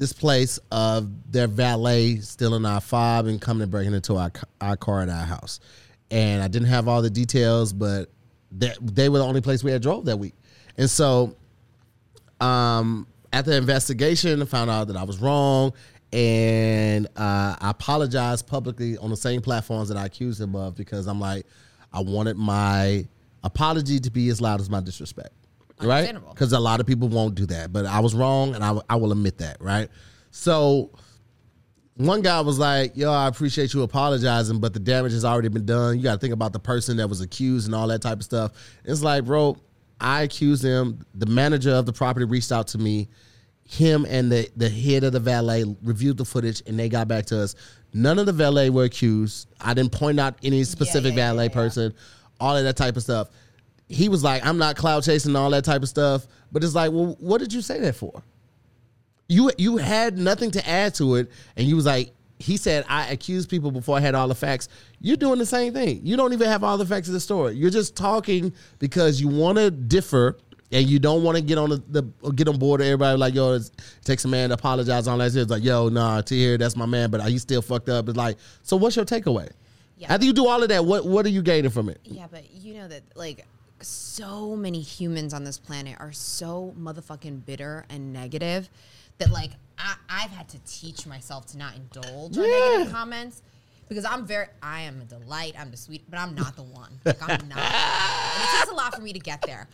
this 0.00 0.14
place 0.14 0.58
of 0.72 1.30
their 1.30 1.46
valet 1.46 2.16
stealing 2.16 2.64
our 2.64 2.80
fob 2.80 3.26
and 3.26 3.38
coming 3.38 3.62
and 3.62 3.70
breaking 3.70 3.92
into 3.92 4.16
our 4.16 4.32
our 4.58 4.74
car 4.74 5.02
at 5.02 5.10
our 5.10 5.26
house. 5.26 5.60
And 6.10 6.42
I 6.42 6.48
didn't 6.48 6.68
have 6.68 6.88
all 6.88 7.02
the 7.02 7.10
details, 7.10 7.74
but 7.74 8.08
they, 8.50 8.72
they 8.80 9.10
were 9.10 9.18
the 9.18 9.26
only 9.26 9.42
place 9.42 9.62
we 9.62 9.70
had 9.70 9.82
drove 9.82 10.06
that 10.06 10.18
week. 10.18 10.32
And 10.78 10.88
so 10.88 11.36
um, 12.40 13.06
after 13.30 13.50
the 13.50 13.58
investigation, 13.58 14.40
I 14.40 14.46
found 14.46 14.70
out 14.70 14.88
that 14.88 14.96
I 14.96 15.04
was 15.04 15.18
wrong, 15.18 15.74
and 16.14 17.06
uh, 17.08 17.56
I 17.60 17.70
apologized 17.70 18.46
publicly 18.46 18.96
on 18.96 19.10
the 19.10 19.18
same 19.18 19.42
platforms 19.42 19.90
that 19.90 19.98
I 19.98 20.06
accused 20.06 20.40
him 20.40 20.56
of 20.56 20.76
because 20.76 21.06
I'm 21.08 21.20
like, 21.20 21.44
I 21.92 22.00
wanted 22.00 22.38
my 22.38 23.06
apology 23.44 24.00
to 24.00 24.10
be 24.10 24.30
as 24.30 24.40
loud 24.40 24.60
as 24.60 24.70
my 24.70 24.80
disrespect, 24.80 25.34
right? 25.82 26.14
Because 26.30 26.52
a 26.52 26.60
lot 26.60 26.80
of 26.80 26.86
people 26.86 27.08
won't 27.08 27.34
do 27.34 27.46
that, 27.46 27.72
but 27.72 27.86
I 27.86 28.00
was 28.00 28.14
wrong, 28.14 28.54
and 28.54 28.64
I, 28.64 28.78
I 28.88 28.96
will 28.96 29.12
admit 29.12 29.38
that, 29.38 29.60
right? 29.60 29.88
So 30.30 30.90
one 32.00 32.22
guy 32.22 32.40
was 32.40 32.58
like, 32.58 32.96
"Yo, 32.96 33.12
I 33.12 33.28
appreciate 33.28 33.74
you 33.74 33.82
apologizing, 33.82 34.58
but 34.58 34.72
the 34.72 34.80
damage 34.80 35.12
has 35.12 35.24
already 35.24 35.48
been 35.48 35.66
done. 35.66 35.96
You 35.96 36.02
got 36.02 36.14
to 36.14 36.18
think 36.18 36.32
about 36.32 36.52
the 36.52 36.58
person 36.58 36.96
that 36.96 37.08
was 37.08 37.20
accused 37.20 37.66
and 37.66 37.74
all 37.74 37.88
that 37.88 38.02
type 38.02 38.18
of 38.18 38.24
stuff." 38.24 38.52
It's 38.84 39.02
like, 39.02 39.24
bro, 39.24 39.56
I 40.00 40.22
accused 40.22 40.64
him. 40.64 41.04
The 41.14 41.26
manager 41.26 41.72
of 41.72 41.86
the 41.86 41.92
property 41.92 42.24
reached 42.24 42.52
out 42.52 42.68
to 42.68 42.78
me. 42.78 43.08
Him 43.64 44.06
and 44.08 44.32
the 44.32 44.48
the 44.56 44.68
head 44.68 45.04
of 45.04 45.12
the 45.12 45.20
valet 45.20 45.64
reviewed 45.82 46.16
the 46.16 46.24
footage, 46.24 46.62
and 46.66 46.78
they 46.78 46.88
got 46.88 47.06
back 47.06 47.26
to 47.26 47.40
us. 47.40 47.54
None 47.92 48.18
of 48.18 48.26
the 48.26 48.32
valet 48.32 48.70
were 48.70 48.84
accused. 48.84 49.48
I 49.60 49.74
didn't 49.74 49.92
point 49.92 50.18
out 50.18 50.36
any 50.42 50.64
specific 50.64 51.14
yeah, 51.14 51.18
yeah, 51.18 51.32
valet 51.32 51.44
yeah. 51.44 51.54
person. 51.54 51.94
All 52.40 52.56
of 52.56 52.64
that 52.64 52.76
type 52.76 52.96
of 52.96 53.02
stuff. 53.02 53.28
He 53.90 54.08
was 54.08 54.24
like, 54.24 54.46
"I'm 54.46 54.58
not 54.58 54.76
cloud 54.76 55.02
chasing 55.02 55.30
and 55.30 55.36
all 55.36 55.50
that 55.50 55.64
type 55.64 55.82
of 55.82 55.88
stuff." 55.88 56.26
But 56.52 56.64
it's 56.64 56.74
like, 56.74 56.92
well, 56.92 57.16
what 57.20 57.38
did 57.38 57.52
you 57.52 57.60
say 57.60 57.78
that 57.80 57.94
for? 57.94 58.22
you 59.30 59.50
you 59.56 59.76
had 59.76 60.18
nothing 60.18 60.50
to 60.50 60.68
add 60.68 60.94
to 60.96 61.14
it, 61.14 61.30
and 61.56 61.66
you 61.66 61.76
was 61.76 61.86
like, 61.86 62.12
he 62.40 62.56
said, 62.56 62.84
I 62.88 63.06
accused 63.08 63.48
people 63.48 63.70
before 63.70 63.96
I 63.96 64.00
had 64.00 64.14
all 64.14 64.26
the 64.26 64.34
facts. 64.34 64.68
You're 65.00 65.16
doing 65.16 65.38
the 65.38 65.46
same 65.46 65.72
thing. 65.72 66.00
You 66.02 66.16
don't 66.16 66.32
even 66.32 66.48
have 66.48 66.64
all 66.64 66.76
the 66.76 66.84
facts 66.84 67.06
of 67.06 67.14
the 67.14 67.20
story. 67.20 67.54
You're 67.54 67.70
just 67.70 67.96
talking 67.96 68.52
because 68.80 69.20
you 69.20 69.28
want 69.28 69.58
to 69.58 69.70
differ 69.70 70.36
and 70.72 70.88
you 70.88 70.98
don't 70.98 71.22
want 71.22 71.36
to 71.36 71.42
get 71.42 71.58
on 71.58 71.70
the, 71.70 71.82
the 71.88 72.32
get 72.32 72.48
on 72.48 72.58
board 72.58 72.80
everybody 72.80 73.16
like, 73.16 73.34
yo, 73.34 73.54
it 73.54 73.70
takes 74.04 74.24
a 74.24 74.28
man 74.28 74.48
to 74.48 74.54
apologize 74.54 75.06
on 75.06 75.18
that. 75.18 75.32
Shit. 75.32 75.42
It's 75.42 75.50
like, 75.50 75.62
yo, 75.62 75.88
nah, 75.88 76.22
to 76.22 76.34
here, 76.34 76.58
that's 76.58 76.76
my 76.76 76.86
man, 76.86 77.10
but 77.10 77.22
he 77.22 77.38
still 77.38 77.62
fucked 77.62 77.88
up. 77.88 78.08
It's 78.08 78.18
like, 78.18 78.36
so 78.62 78.76
what's 78.76 78.96
your 78.96 79.04
takeaway? 79.04 79.50
Yeah. 79.96 80.14
After 80.14 80.26
you 80.26 80.32
do 80.32 80.46
all 80.46 80.62
of 80.62 80.70
that, 80.70 80.84
what 80.84 81.06
what 81.06 81.24
are 81.26 81.30
you 81.30 81.42
gaining 81.42 81.70
from 81.70 81.88
it? 81.88 82.00
Yeah, 82.04 82.26
but 82.30 82.50
you 82.50 82.74
know 82.74 82.88
that 82.88 83.02
like 83.14 83.46
so 83.82 84.56
many 84.56 84.80
humans 84.80 85.32
on 85.34 85.44
this 85.44 85.58
planet 85.58 85.96
are 86.00 86.12
so 86.12 86.74
motherfucking 86.78 87.44
bitter 87.46 87.84
and 87.90 88.12
negative 88.12 88.68
that 89.18 89.30
like 89.30 89.50
I, 89.78 89.94
I've 90.08 90.30
had 90.30 90.48
to 90.50 90.58
teach 90.66 91.06
myself 91.06 91.46
to 91.48 91.58
not 91.58 91.74
indulge 91.76 92.36
on 92.36 92.44
Yeah. 92.44 92.50
negative 92.50 92.92
comments 92.92 93.42
because 93.88 94.04
I'm 94.04 94.26
very 94.26 94.46
I 94.62 94.82
am 94.82 95.00
a 95.00 95.04
delight, 95.04 95.54
I'm 95.58 95.70
the 95.70 95.76
sweet, 95.76 96.02
but 96.10 96.18
I'm 96.18 96.34
not 96.34 96.56
the 96.56 96.62
one. 96.62 96.92
Like 97.04 97.22
I'm 97.22 97.48
not. 97.48 97.58
and 97.58 98.42
it 98.42 98.58
takes 98.58 98.70
a 98.70 98.74
lot 98.74 98.94
for 98.94 99.00
me 99.02 99.12
to 99.12 99.18
get 99.18 99.42
there. 99.42 99.68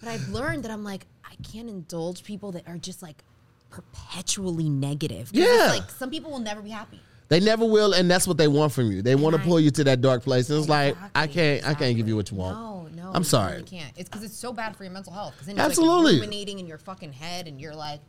But 0.00 0.08
I've 0.10 0.28
learned 0.30 0.64
that 0.64 0.70
I'm 0.70 0.84
like 0.84 1.06
I 1.24 1.34
can't 1.50 1.68
indulge 1.68 2.24
people 2.24 2.52
that 2.52 2.66
are 2.68 2.78
just 2.78 3.02
like 3.02 3.22
perpetually 3.70 4.68
negative. 4.68 5.30
Yeah. 5.32 5.68
like 5.70 5.90
some 5.90 6.10
people 6.10 6.30
will 6.30 6.38
never 6.40 6.60
be 6.62 6.70
happy. 6.70 7.00
They 7.28 7.38
never 7.38 7.64
will, 7.64 7.92
and 7.92 8.10
that's 8.10 8.26
what 8.26 8.38
they 8.38 8.48
want 8.48 8.72
from 8.72 8.90
you. 8.90 9.02
They 9.02 9.14
want 9.14 9.36
to 9.36 9.42
pull 9.42 9.60
you 9.60 9.70
to 9.70 9.84
that 9.84 10.00
dark 10.00 10.24
place. 10.24 10.50
And 10.50 10.58
it's 10.58 10.68
like, 10.68 10.96
I 11.14 11.28
can't, 11.28 11.64
I 11.64 11.74
can't 11.74 11.96
give 11.96 12.08
you 12.08 12.16
what 12.16 12.28
you 12.32 12.36
want. 12.36 12.58
No, 12.58 12.79
no, 13.12 13.16
I'm 13.16 13.24
sorry. 13.24 13.58
You 13.58 13.64
can't. 13.64 13.92
It's 13.96 14.08
because 14.08 14.24
it's 14.24 14.36
so 14.36 14.52
bad 14.52 14.76
for 14.76 14.84
your 14.84 14.92
mental 14.92 15.12
health. 15.12 15.34
Because 15.34 15.46
then 15.46 15.56
it's 15.56 15.64
Absolutely. 15.64 16.12
like 16.12 16.20
ruminating 16.22 16.58
in 16.58 16.66
your 16.66 16.78
fucking 16.78 17.12
head, 17.12 17.48
and 17.48 17.60
you're 17.60 17.74
like, 17.74 18.00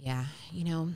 yeah, 0.00 0.24
you 0.52 0.64
know, 0.64 0.90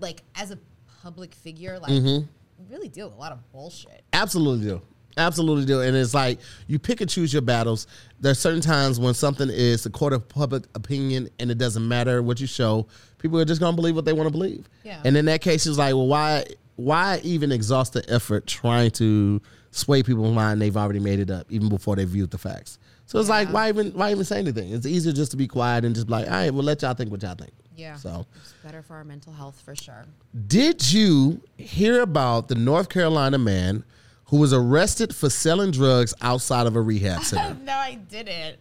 like 0.00 0.22
as 0.34 0.50
a 0.50 0.58
public 1.02 1.34
figure, 1.34 1.78
like 1.78 1.92
Mm-hmm. 1.92 2.06
you 2.06 2.28
really 2.70 2.88
deal 2.88 3.08
with 3.08 3.16
a 3.16 3.20
lot 3.20 3.32
of 3.32 3.38
bullshit. 3.52 4.02
Absolutely 4.12 4.66
do. 4.66 4.82
Absolutely 5.16 5.66
do. 5.66 5.80
And 5.82 5.94
it's 5.96 6.14
like 6.14 6.38
you 6.66 6.78
pick 6.78 7.00
and 7.02 7.10
choose 7.10 7.32
your 7.32 7.42
battles. 7.42 7.86
There's 8.20 8.38
certain 8.38 8.62
times 8.62 8.98
when 8.98 9.12
something 9.14 9.50
is 9.50 9.84
the 9.84 9.90
court 9.90 10.12
of 10.14 10.26
public 10.28 10.64
opinion 10.74 11.28
and 11.38 11.50
it 11.50 11.58
doesn't 11.58 11.86
matter 11.86 12.22
what 12.22 12.40
you 12.40 12.46
show. 12.46 12.86
People 13.18 13.38
are 13.38 13.44
just 13.44 13.60
gonna 13.60 13.76
believe 13.76 13.94
what 13.94 14.06
they 14.06 14.14
want 14.14 14.26
to 14.28 14.32
believe. 14.32 14.68
Yeah. 14.84 15.00
And 15.04 15.16
in 15.16 15.26
that 15.26 15.42
case, 15.42 15.66
it's 15.66 15.76
like, 15.78 15.94
well, 15.94 16.06
why 16.06 16.44
why 16.76 17.20
even 17.22 17.52
exhaust 17.52 17.92
the 17.92 18.08
effort 18.10 18.46
trying 18.46 18.90
to 18.92 19.42
sway 19.72 20.02
people's 20.04 20.32
mind? 20.34 20.60
They've 20.62 20.76
already 20.76 21.00
made 21.00 21.18
it 21.18 21.30
up 21.30 21.46
even 21.50 21.68
before 21.68 21.96
they 21.96 22.04
viewed 22.04 22.30
the 22.30 22.38
facts. 22.38 22.78
So 23.06 23.18
it's 23.18 23.28
like, 23.28 23.48
why 23.52 23.68
even 23.68 23.90
why 23.92 24.12
even 24.12 24.24
say 24.24 24.38
anything? 24.38 24.72
It's 24.72 24.86
easier 24.86 25.12
just 25.12 25.32
to 25.32 25.36
be 25.36 25.48
quiet 25.48 25.84
and 25.84 25.94
just 25.94 26.06
be 26.06 26.12
like, 26.12 26.26
all 26.26 26.32
right, 26.32 26.54
well, 26.54 26.62
let 26.62 26.80
y'all 26.82 26.94
think 26.94 27.10
what 27.10 27.20
y'all 27.22 27.34
think. 27.34 27.50
Yeah. 27.76 27.96
So 27.96 28.24
It's 28.36 28.54
better 28.62 28.80
for 28.82 28.94
our 28.94 29.04
mental 29.04 29.32
health 29.32 29.60
for 29.64 29.74
sure. 29.74 30.04
did 30.46 30.92
you 30.92 31.40
hear 31.58 32.02
about 32.02 32.46
the 32.48 32.54
North 32.54 32.88
Carolina 32.90 33.38
man 33.38 33.82
who 34.26 34.36
was 34.36 34.52
arrested 34.52 35.14
for 35.14 35.28
selling 35.28 35.70
drugs 35.72 36.14
outside 36.22 36.66
of 36.66 36.76
a 36.76 36.80
rehab 36.80 37.22
center? 37.24 37.58
no, 37.64 37.72
I 37.72 37.94
didn't. 37.94 38.58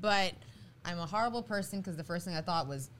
But 0.00 0.32
I'm 0.84 0.98
a 0.98 1.06
horrible 1.06 1.42
person 1.42 1.80
because 1.80 1.96
the 1.96 2.04
first 2.04 2.24
thing 2.24 2.34
I 2.36 2.40
thought 2.42 2.68
was, 2.68 2.90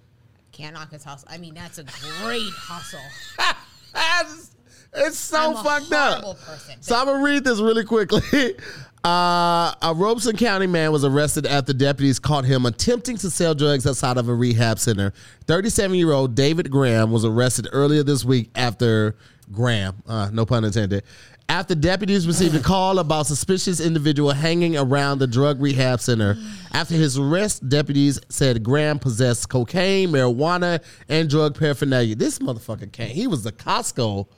can't 0.53 0.75
knock 0.75 0.91
his 0.91 1.05
hustle. 1.05 1.29
I 1.31 1.39
mean, 1.39 1.55
that's 1.55 1.79
a 1.79 1.85
great 1.85 2.51
hustle. 2.57 3.01
it's, 4.93 5.18
so 5.18 5.55
fucked 5.55 5.93
up. 5.93 6.38
person. 6.41 6.82
So 6.82 6.97
I'm 6.97 7.07
gonna 7.07 7.24
read 7.24 7.45
this 7.45 7.61
really 7.61 7.84
quickly. 7.84 8.57
Uh, 9.03 9.72
a 9.80 9.95
Robeson 9.97 10.36
County 10.36 10.66
man 10.66 10.93
was 10.93 11.07
arrested 11.07 11.47
after 11.47 11.72
deputies 11.72 12.18
caught 12.18 12.45
him 12.45 12.66
attempting 12.66 13.16
to 13.16 13.30
sell 13.30 13.55
drugs 13.55 13.86
outside 13.86 14.18
of 14.18 14.28
a 14.28 14.34
rehab 14.34 14.78
center. 14.78 15.14
37 15.47 15.97
year 15.97 16.12
old 16.12 16.34
David 16.34 16.70
Graham 16.70 17.11
was 17.11 17.24
arrested 17.24 17.66
earlier 17.72 18.03
this 18.03 18.26
week 18.26 18.51
after 18.55 19.16
Graham, 19.51 20.03
uh, 20.07 20.28
no 20.34 20.45
pun 20.45 20.64
intended, 20.64 21.03
after 21.49 21.74
deputies 21.74 22.26
received 22.26 22.55
a 22.55 22.61
call 22.61 22.99
about 22.99 23.26
suspicious 23.26 23.80
individual 23.80 24.30
hanging 24.30 24.76
around 24.76 25.18
the 25.18 25.26
drug 25.26 25.61
rehab 25.61 26.01
center. 26.01 26.36
After 26.72 26.95
his 26.95 27.18
arrest, 27.18 27.68
deputies 27.68 28.20
said 28.28 28.62
Graham 28.62 28.99
possessed 28.99 29.49
cocaine, 29.49 30.11
marijuana, 30.11 30.80
and 31.09 31.28
drug 31.28 31.59
paraphernalia. 31.59 32.14
This 32.14 32.38
motherfucker 32.38 32.93
came. 32.93 33.09
He 33.09 33.26
was 33.26 33.43
the 33.43 33.51
Costco 33.51 34.28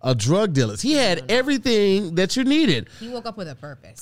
of 0.00 0.18
drug 0.18 0.52
dealers. 0.52 0.80
He 0.80 0.92
had 0.92 1.30
everything 1.30 2.14
that 2.14 2.36
you 2.36 2.44
needed. 2.44 2.88
He 3.00 3.08
woke 3.08 3.26
up 3.26 3.36
with 3.36 3.48
a 3.48 3.54
purpose. 3.54 4.00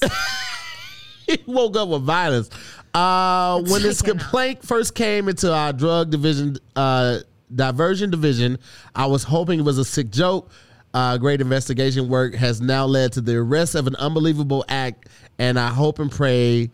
he 1.26 1.42
woke 1.46 1.76
up 1.76 1.88
with 1.88 2.02
violence. 2.02 2.50
Uh, 2.94 3.62
when 3.62 3.82
this 3.82 4.02
complaint 4.02 4.64
first 4.64 4.94
came 4.94 5.28
into 5.28 5.52
our 5.52 5.72
drug 5.72 6.10
division, 6.10 6.56
uh, 6.74 7.18
diversion 7.54 8.10
division, 8.10 8.58
I 8.94 9.06
was 9.06 9.22
hoping 9.22 9.60
it 9.60 9.64
was 9.64 9.78
a 9.78 9.84
sick 9.84 10.10
joke. 10.10 10.50
Uh, 10.94 11.18
great 11.18 11.40
investigation 11.40 12.08
work 12.08 12.34
has 12.34 12.60
now 12.60 12.86
led 12.86 13.12
to 13.12 13.20
the 13.20 13.36
arrest 13.36 13.74
of 13.74 13.86
an 13.86 13.96
unbelievable 13.96 14.64
act, 14.68 15.08
and 15.38 15.58
I 15.58 15.68
hope 15.68 15.98
and 15.98 16.10
pray 16.10 16.70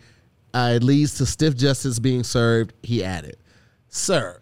uh, 0.55 0.75
it 0.77 0.83
leads 0.85 1.17
to 1.19 1.27
stiff 1.27 1.57
justice 1.57 1.99
being 1.99 2.23
served. 2.23 2.73
He 2.83 3.03
added, 3.03 3.37
"Sir, 3.89 4.42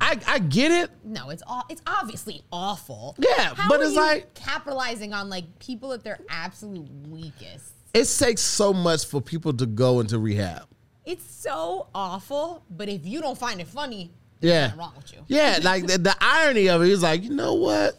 I, 0.00 0.18
I 0.26 0.38
get 0.38 0.72
it. 0.72 0.90
no, 1.04 1.30
it's 1.30 1.42
all 1.46 1.64
it's 1.68 1.82
obviously 1.86 2.42
awful. 2.52 3.14
Yeah, 3.18 3.54
How 3.54 3.68
but 3.68 3.80
it's 3.82 3.94
like- 3.94 4.32
capitalizing 4.34 5.12
on 5.12 5.28
like 5.28 5.58
people 5.58 5.92
at 5.92 6.02
their 6.04 6.18
absolute 6.28 6.88
weakest. 7.08 7.72
It 7.92 8.04
takes 8.18 8.40
so 8.40 8.72
much 8.72 9.04
for 9.06 9.20
people 9.20 9.52
to 9.54 9.66
go 9.66 10.00
into 10.00 10.18
rehab. 10.18 10.66
It's 11.04 11.24
so 11.28 11.88
awful, 11.94 12.62
but 12.70 12.88
if 12.88 13.04
you 13.04 13.20
don't 13.20 13.36
find 13.36 13.60
it 13.60 13.66
funny, 13.66 14.12
Yeah. 14.40 14.72
wrong 14.76 14.92
with 14.96 15.12
you. 15.12 15.20
Yeah, 15.26 15.58
like 15.62 15.86
the, 15.86 15.98
the 15.98 16.16
irony 16.20 16.68
of 16.68 16.82
it 16.82 16.88
is 16.88 17.02
like, 17.02 17.22
you 17.24 17.30
know 17.30 17.54
what? 17.54 17.98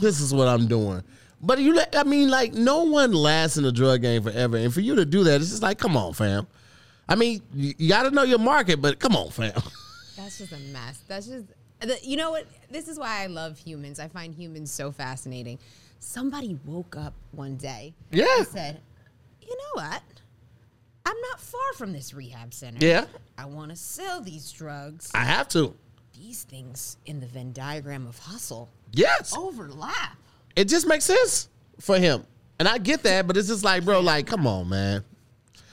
This 0.00 0.20
is 0.20 0.34
what 0.34 0.46
I'm 0.46 0.66
doing. 0.68 1.02
But 1.40 1.58
you, 1.60 1.80
I 1.96 2.02
mean, 2.04 2.28
like, 2.28 2.52
no 2.52 2.82
one 2.82 3.12
lasts 3.12 3.56
in 3.56 3.62
the 3.64 3.72
drug 3.72 4.02
game 4.02 4.22
forever, 4.24 4.56
and 4.56 4.74
for 4.74 4.80
you 4.80 4.94
to 4.96 5.04
do 5.06 5.24
that, 5.24 5.40
it's 5.40 5.50
just 5.50 5.62
like, 5.62 5.78
come 5.78 5.96
on, 5.96 6.12
fam. 6.12 6.46
I 7.08 7.14
mean, 7.14 7.40
you 7.54 7.88
got 7.88 8.02
to 8.02 8.10
know 8.10 8.24
your 8.24 8.40
market, 8.40 8.82
but 8.82 8.98
come 8.98 9.16
on, 9.16 9.30
fam. 9.30 9.52
That's 10.18 10.36
just 10.38 10.52
a 10.52 10.58
mess. 10.58 11.00
That's 11.08 11.26
just, 11.28 11.46
the, 11.80 11.96
you 12.02 12.16
know 12.16 12.32
what? 12.32 12.44
This 12.70 12.88
is 12.88 12.98
why 12.98 13.22
I 13.22 13.26
love 13.26 13.56
humans. 13.56 13.98
I 14.00 14.08
find 14.08 14.34
humans 14.34 14.70
so 14.70 14.90
fascinating. 14.92 15.58
Somebody 16.00 16.58
woke 16.66 16.96
up 16.96 17.14
one 17.32 17.56
day 17.56 17.94
Yeah. 18.10 18.26
and 18.38 18.46
said, 18.46 18.80
you 19.40 19.48
know 19.56 19.82
what? 19.82 20.02
I'm 21.06 21.16
not 21.30 21.40
far 21.40 21.72
from 21.74 21.92
this 21.92 22.12
rehab 22.12 22.52
center. 22.52 22.84
Yeah. 22.84 23.06
I 23.38 23.46
want 23.46 23.70
to 23.70 23.76
sell 23.76 24.20
these 24.20 24.50
drugs. 24.52 25.10
I 25.14 25.24
have 25.24 25.48
to. 25.50 25.74
These 26.20 26.42
things 26.42 26.96
in 27.06 27.20
the 27.20 27.26
Venn 27.26 27.52
diagram 27.52 28.06
of 28.06 28.18
hustle 28.18 28.68
Yes, 28.92 29.34
overlap. 29.36 30.16
it 30.56 30.64
just 30.66 30.86
makes 30.88 31.04
sense 31.04 31.48
for 31.80 31.96
him, 31.98 32.24
and 32.58 32.66
I 32.66 32.78
get 32.78 33.04
that. 33.04 33.26
But 33.28 33.36
it's 33.36 33.46
just 33.48 33.62
like, 33.62 33.84
bro, 33.84 34.00
like, 34.00 34.26
come 34.26 34.46
on, 34.46 34.68
man. 34.68 35.04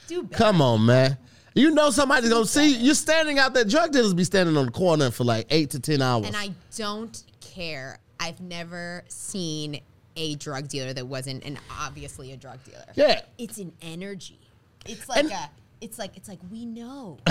Do 0.06 0.22
better. 0.22 0.36
Come 0.44 0.62
on, 0.62 0.86
man. 0.86 1.18
You 1.56 1.70
know 1.70 1.90
somebody's 1.90 2.28
gonna 2.30 2.44
see 2.46 2.74
you. 2.74 2.78
You're 2.86 2.94
standing 2.94 3.38
out 3.38 3.54
there. 3.54 3.64
Drug 3.64 3.90
dealers 3.90 4.12
be 4.14 4.24
standing 4.24 4.56
on 4.56 4.66
the 4.66 4.72
corner 4.72 5.10
for 5.10 5.24
like 5.24 5.46
eight 5.50 5.70
to 5.70 5.80
ten 5.80 6.02
hours. 6.02 6.26
And 6.26 6.36
I 6.36 6.50
don't 6.76 7.22
care. 7.40 7.98
I've 8.20 8.40
never 8.40 9.04
seen 9.08 9.80
a 10.16 10.34
drug 10.36 10.68
dealer 10.68 10.92
that 10.92 11.06
wasn't 11.06 11.44
an 11.44 11.58
obviously 11.80 12.32
a 12.32 12.36
drug 12.36 12.62
dealer. 12.64 12.84
yeah, 12.94 13.22
It's 13.38 13.58
an 13.58 13.72
energy. 13.82 14.38
It's 14.86 15.08
like 15.08 15.18
And- 15.24 15.32
a 15.32 15.50
it's 15.80 15.98
like 15.98 16.16
it's 16.16 16.28
like 16.28 16.38
we 16.50 16.64
know. 16.66 17.18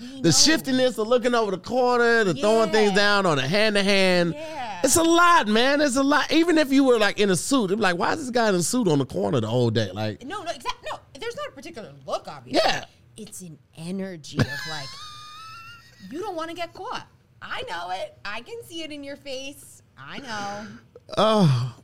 We 0.00 0.06
the 0.22 0.28
know. 0.28 0.30
shiftiness 0.30 0.96
of 0.96 1.06
looking 1.06 1.34
over 1.34 1.50
the 1.50 1.58
corner, 1.58 2.24
the 2.24 2.32
throwing 2.32 2.70
things 2.70 2.92
down 2.92 3.26
on 3.26 3.38
a 3.38 3.46
hand 3.46 3.74
to 3.76 3.82
hand. 3.82 4.32
Yeah. 4.34 4.80
It's 4.82 4.96
a 4.96 5.02
lot, 5.02 5.48
man. 5.48 5.82
It's 5.82 5.96
a 5.96 6.02
lot. 6.02 6.32
Even 6.32 6.56
if 6.56 6.72
you 6.72 6.84
were 6.84 6.98
like 6.98 7.20
in 7.20 7.28
a 7.28 7.36
suit, 7.36 7.64
it'd 7.66 7.76
be 7.78 7.82
like, 7.82 7.98
why 7.98 8.14
is 8.14 8.20
this 8.20 8.30
guy 8.30 8.48
in 8.48 8.54
a 8.54 8.62
suit 8.62 8.88
on 8.88 9.00
the 9.00 9.04
corner 9.04 9.38
the 9.40 9.48
whole 9.48 9.68
day? 9.70 9.90
Like, 9.92 10.24
No, 10.24 10.42
no, 10.42 10.50
exactly. 10.50 10.88
No, 10.90 10.98
there's 11.20 11.36
not 11.36 11.48
a 11.48 11.50
particular 11.52 11.92
look, 12.06 12.26
obviously. 12.26 12.62
Yeah. 12.64 12.86
It's 13.16 13.40
an 13.42 13.58
energy 13.76 14.38
of 14.38 14.46
like, 14.70 14.88
you 16.10 16.18
don't 16.20 16.36
want 16.36 16.50
to 16.50 16.56
get 16.56 16.72
caught. 16.74 17.06
I 17.40 17.62
know 17.68 17.90
it. 17.90 18.16
I 18.24 18.40
can 18.40 18.62
see 18.64 18.82
it 18.82 18.90
in 18.92 19.02
your 19.04 19.16
face. 19.16 19.82
I 19.98 20.18
know. 20.18 20.66
oh, 21.16 21.76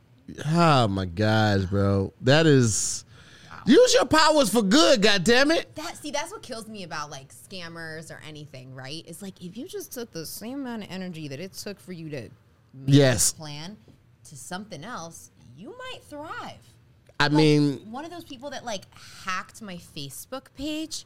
oh 0.47 0.87
my 0.87 1.05
gosh, 1.05 1.61
bro. 1.65 2.13
That 2.21 2.45
is. 2.45 3.05
Use 3.65 3.93
your 3.93 4.05
powers 4.05 4.49
for 4.49 4.63
good, 4.63 5.01
God 5.01 5.23
damn 5.23 5.51
it. 5.51 5.75
That 5.75 5.97
see, 5.97 6.11
that's 6.11 6.31
what 6.31 6.41
kills 6.41 6.67
me 6.67 6.83
about 6.83 7.11
like 7.11 7.27
scammers 7.33 8.09
or 8.09 8.19
anything, 8.27 8.73
right? 8.73 9.03
It's 9.05 9.21
like 9.21 9.43
if 9.43 9.57
you 9.57 9.67
just 9.67 9.91
took 9.91 10.11
the 10.11 10.25
same 10.25 10.61
amount 10.61 10.85
of 10.85 10.89
energy 10.91 11.27
that 11.27 11.39
it 11.39 11.53
took 11.53 11.79
for 11.79 11.91
you 11.91 12.09
to 12.09 12.21
make 12.21 12.31
Yes. 12.87 13.33
plan 13.33 13.77
to 14.23 14.35
something 14.37 14.83
else, 14.83 15.29
you 15.57 15.75
might 15.77 15.99
thrive. 16.03 16.57
I 17.19 17.27
mean, 17.29 17.91
one 17.91 18.05
of 18.05 18.11
those 18.11 18.23
people 18.23 18.49
that 18.51 18.63
like 18.63 18.85
hacked 19.25 19.61
my 19.61 19.75
Facebook 19.75 20.45
page. 20.57 21.05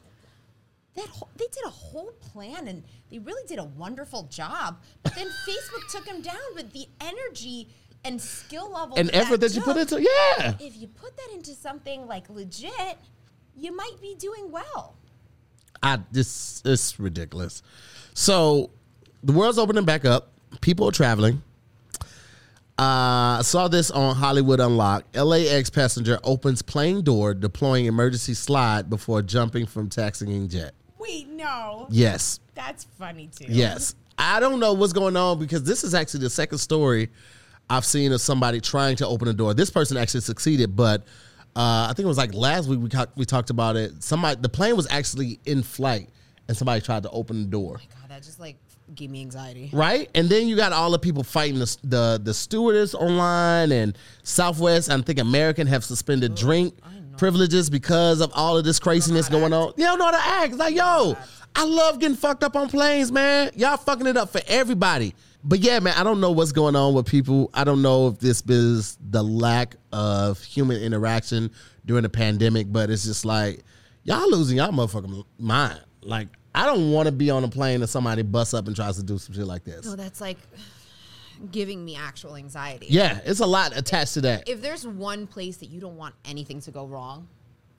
That 0.95 1.07
whole, 1.07 1.29
they 1.37 1.45
did 1.51 1.65
a 1.65 1.69
whole 1.69 2.11
plan 2.21 2.67
and 2.67 2.83
they 3.09 3.19
really 3.19 3.45
did 3.47 3.59
a 3.59 3.63
wonderful 3.63 4.23
job. 4.23 4.79
But 5.01 5.15
then 5.15 5.27
Facebook 5.47 5.91
took 5.91 6.05
them 6.05 6.21
down. 6.21 6.35
But 6.55 6.71
the 6.71 6.87
energy 7.01 7.69
and 8.05 8.21
skill 8.21 8.71
level 8.71 8.97
an 8.97 9.09
effort 9.13 9.39
that 9.39 9.55
you 9.55 9.61
put 9.61 9.77
into, 9.77 10.01
yeah. 10.01 10.55
if 10.59 10.77
you 10.77 10.87
put 10.87 11.15
that 11.17 11.29
into 11.33 11.51
something 11.51 12.05
like 12.05 12.29
legit, 12.29 12.97
you 13.55 13.75
might 13.75 13.95
be 14.01 14.15
doing 14.15 14.51
well. 14.51 14.95
I 15.81 15.99
this 16.11 16.61
is 16.65 16.99
ridiculous. 16.99 17.61
So 18.13 18.71
the 19.23 19.33
world's 19.33 19.57
opening 19.57 19.85
back 19.85 20.05
up. 20.05 20.29
People 20.61 20.87
are 20.87 20.91
traveling. 20.91 21.41
Uh, 22.77 23.37
I 23.37 23.41
saw 23.43 23.67
this 23.67 23.91
on 23.91 24.15
Hollywood 24.15 24.59
Unlocked. 24.59 25.15
LAX 25.15 25.69
passenger 25.69 26.19
opens 26.23 26.63
plane 26.63 27.03
door, 27.03 27.33
deploying 27.35 27.85
emergency 27.85 28.33
slide 28.33 28.89
before 28.89 29.21
jumping 29.21 29.67
from 29.67 29.89
taxiing 29.89 30.49
jet. 30.49 30.73
Wait, 31.03 31.27
no, 31.29 31.87
Yes, 31.89 32.39
that's 32.55 32.85
funny 32.97 33.29
too. 33.35 33.45
yes. 33.49 33.95
I 34.17 34.39
don't 34.39 34.59
know 34.59 34.73
what's 34.73 34.93
going 34.93 35.17
on 35.17 35.39
because 35.39 35.63
this 35.63 35.83
is 35.83 35.93
actually 35.95 36.21
the 36.21 36.29
second 36.29 36.59
story 36.59 37.09
I've 37.69 37.83
seen 37.85 38.11
of 38.11 38.21
somebody 38.21 38.61
trying 38.61 38.95
to 38.97 39.07
open 39.07 39.27
a 39.27 39.33
door. 39.33 39.53
This 39.53 39.69
person 39.71 39.97
actually 39.97 40.21
succeeded, 40.21 40.75
but 40.75 41.01
uh, 41.55 41.87
I 41.89 41.93
think 41.95 42.05
it 42.05 42.07
was 42.07 42.17
like 42.17 42.33
last 42.33 42.67
week 42.69 42.79
we 42.79 42.89
co- 42.89 43.07
we 43.15 43.25
talked 43.25 43.49
about 43.49 43.75
it. 43.75 44.03
Somebody 44.03 44.39
the 44.41 44.49
plane 44.49 44.75
was 44.75 44.87
actually 44.91 45.39
in 45.45 45.63
flight 45.63 46.09
and 46.47 46.55
somebody 46.55 46.79
tried 46.81 47.03
to 47.03 47.09
open 47.09 47.41
the 47.41 47.47
door. 47.49 47.77
God, 48.01 48.09
that 48.09 48.21
just 48.23 48.39
like 48.39 48.57
gave 48.95 49.09
me 49.09 49.21
anxiety. 49.21 49.69
right? 49.73 50.09
And 50.13 50.29
then 50.29 50.47
you 50.47 50.55
got 50.55 50.73
all 50.73 50.91
the 50.91 50.99
people 50.99 51.23
fighting 51.23 51.57
the 51.59 51.77
the, 51.83 52.21
the 52.23 52.33
stewardess 52.33 52.93
online 52.93 53.71
and 53.71 53.97
Southwest. 54.23 54.91
I 54.91 55.01
think 55.01 55.19
American 55.19 55.65
have 55.67 55.83
suspended 55.83 56.35
drink 56.35 56.75
privileges 57.17 57.69
because 57.69 58.21
of 58.21 58.31
all 58.33 58.57
of 58.57 58.63
this 58.63 58.79
craziness 58.79 59.29
going 59.29 59.53
on. 59.53 59.73
You 59.77 59.85
don't 59.85 59.99
know 59.99 60.05
how 60.05 60.11
to 60.11 60.17
act. 60.17 60.49
It's 60.49 60.57
like, 60.57 60.75
yo, 60.75 61.17
I 61.55 61.65
love 61.65 61.99
getting 61.99 62.17
fucked 62.17 62.43
up 62.43 62.55
on 62.55 62.69
planes, 62.69 63.11
man. 63.11 63.51
Y'all 63.55 63.77
fucking 63.77 64.07
it 64.07 64.17
up 64.17 64.29
for 64.29 64.41
everybody. 64.47 65.13
But 65.43 65.59
yeah, 65.59 65.79
man, 65.79 65.93
I 65.97 66.03
don't 66.03 66.21
know 66.21 66.31
what's 66.31 66.53
going 66.53 66.75
on 66.75 66.93
with 66.93 67.05
people. 67.05 67.49
I 67.53 67.63
don't 67.63 67.81
know 67.81 68.07
if 68.07 68.19
this 68.19 68.41
is 68.47 68.97
the 69.09 69.21
lack 69.21 69.75
of 69.91 70.41
human 70.41 70.81
interaction 70.81 71.51
during 71.85 72.03
the 72.03 72.09
pandemic, 72.09 72.71
but 72.71 72.89
it's 72.89 73.03
just 73.03 73.25
like 73.25 73.63
y'all 74.03 74.29
losing 74.29 74.57
y'all 74.57 74.71
motherfucking 74.71 75.23
mind. 75.37 75.81
Like, 76.01 76.29
I 76.55 76.65
don't 76.65 76.91
want 76.91 77.07
to 77.07 77.11
be 77.11 77.29
on 77.29 77.43
a 77.43 77.47
plane 77.47 77.81
and 77.81 77.89
somebody 77.89 78.21
busts 78.21 78.53
up 78.53 78.67
and 78.67 78.75
tries 78.75 78.95
to 78.97 79.03
do 79.03 79.17
some 79.17 79.35
shit 79.35 79.45
like 79.45 79.63
this. 79.63 79.85
No, 79.85 79.95
that's 79.95 80.21
like 80.21 80.37
giving 81.51 81.83
me 81.83 81.95
actual 81.95 82.35
anxiety. 82.35 82.87
Yeah, 82.89 83.19
it's 83.25 83.39
a 83.39 83.45
lot 83.45 83.75
attached 83.77 84.13
to 84.15 84.21
that. 84.21 84.47
If 84.49 84.61
there's 84.61 84.85
one 84.87 85.27
place 85.27 85.57
that 85.57 85.67
you 85.67 85.79
don't 85.81 85.97
want 85.97 86.15
anything 86.25 86.59
to 86.61 86.71
go 86.71 86.85
wrong, 86.85 87.27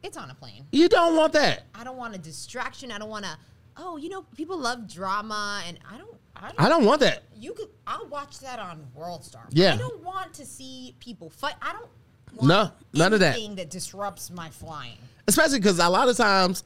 it's 0.02 0.16
on 0.16 0.30
a 0.30 0.34
plane. 0.34 0.66
You 0.72 0.88
don't 0.88 1.16
want 1.16 1.32
that. 1.34 1.64
I 1.74 1.84
don't 1.84 1.96
want 1.96 2.14
a 2.14 2.18
distraction. 2.18 2.90
I 2.92 2.98
don't 2.98 3.08
want 3.10 3.24
to. 3.24 3.36
Oh, 3.76 3.96
you 3.96 4.08
know, 4.08 4.22
people 4.36 4.56
love 4.58 4.86
drama, 4.92 5.62
and 5.66 5.78
I 5.90 5.96
don't. 5.98 6.14
I 6.36 6.40
don't. 6.48 6.60
I 6.60 6.68
don't 6.68 6.84
want 6.84 7.00
that. 7.00 7.22
you 7.36 7.52
could. 7.54 7.68
I'll 7.86 8.06
watch 8.08 8.40
that 8.40 8.58
on 8.58 8.86
World 8.94 9.24
Star. 9.24 9.46
Yeah. 9.50 9.74
I 9.74 9.76
don't 9.76 10.02
want 10.02 10.34
to 10.34 10.44
see 10.44 10.94
people 11.00 11.30
fight. 11.30 11.54
I 11.62 11.72
don't. 11.72 11.88
Want 12.36 12.48
No, 12.48 12.70
none 12.92 13.12
of 13.12 13.20
that. 13.20 13.34
anything 13.36 13.54
that 13.56 13.70
disrupts 13.70 14.30
my 14.30 14.50
flying. 14.50 14.98
Especially 15.28 15.58
because 15.60 15.78
a 15.78 15.88
lot 15.88 16.08
of 16.08 16.16
times, 16.16 16.64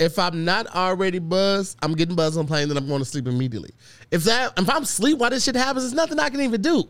if 0.00 0.18
I'm 0.18 0.44
not 0.44 0.66
already 0.74 1.18
buzzed, 1.18 1.78
I'm 1.82 1.92
getting 1.94 2.16
buzzed 2.16 2.38
on 2.38 2.46
plane, 2.46 2.68
then 2.68 2.76
I'm 2.76 2.88
going 2.88 3.00
to 3.00 3.04
sleep 3.04 3.28
immediately. 3.28 3.70
If 4.10 4.24
that, 4.24 4.58
if 4.58 4.68
I'm 4.68 4.82
asleep 4.82 5.18
while 5.18 5.30
this 5.30 5.44
shit 5.44 5.54
happens, 5.54 5.84
there's 5.84 5.92
nothing 5.92 6.18
I 6.18 6.30
can 6.30 6.40
even 6.40 6.62
do. 6.62 6.84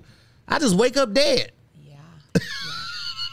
I 0.46 0.58
just 0.58 0.76
wake 0.76 0.96
up 0.96 1.12
dead. 1.12 1.52
Yeah. 1.84 1.94
yeah. 2.34 2.42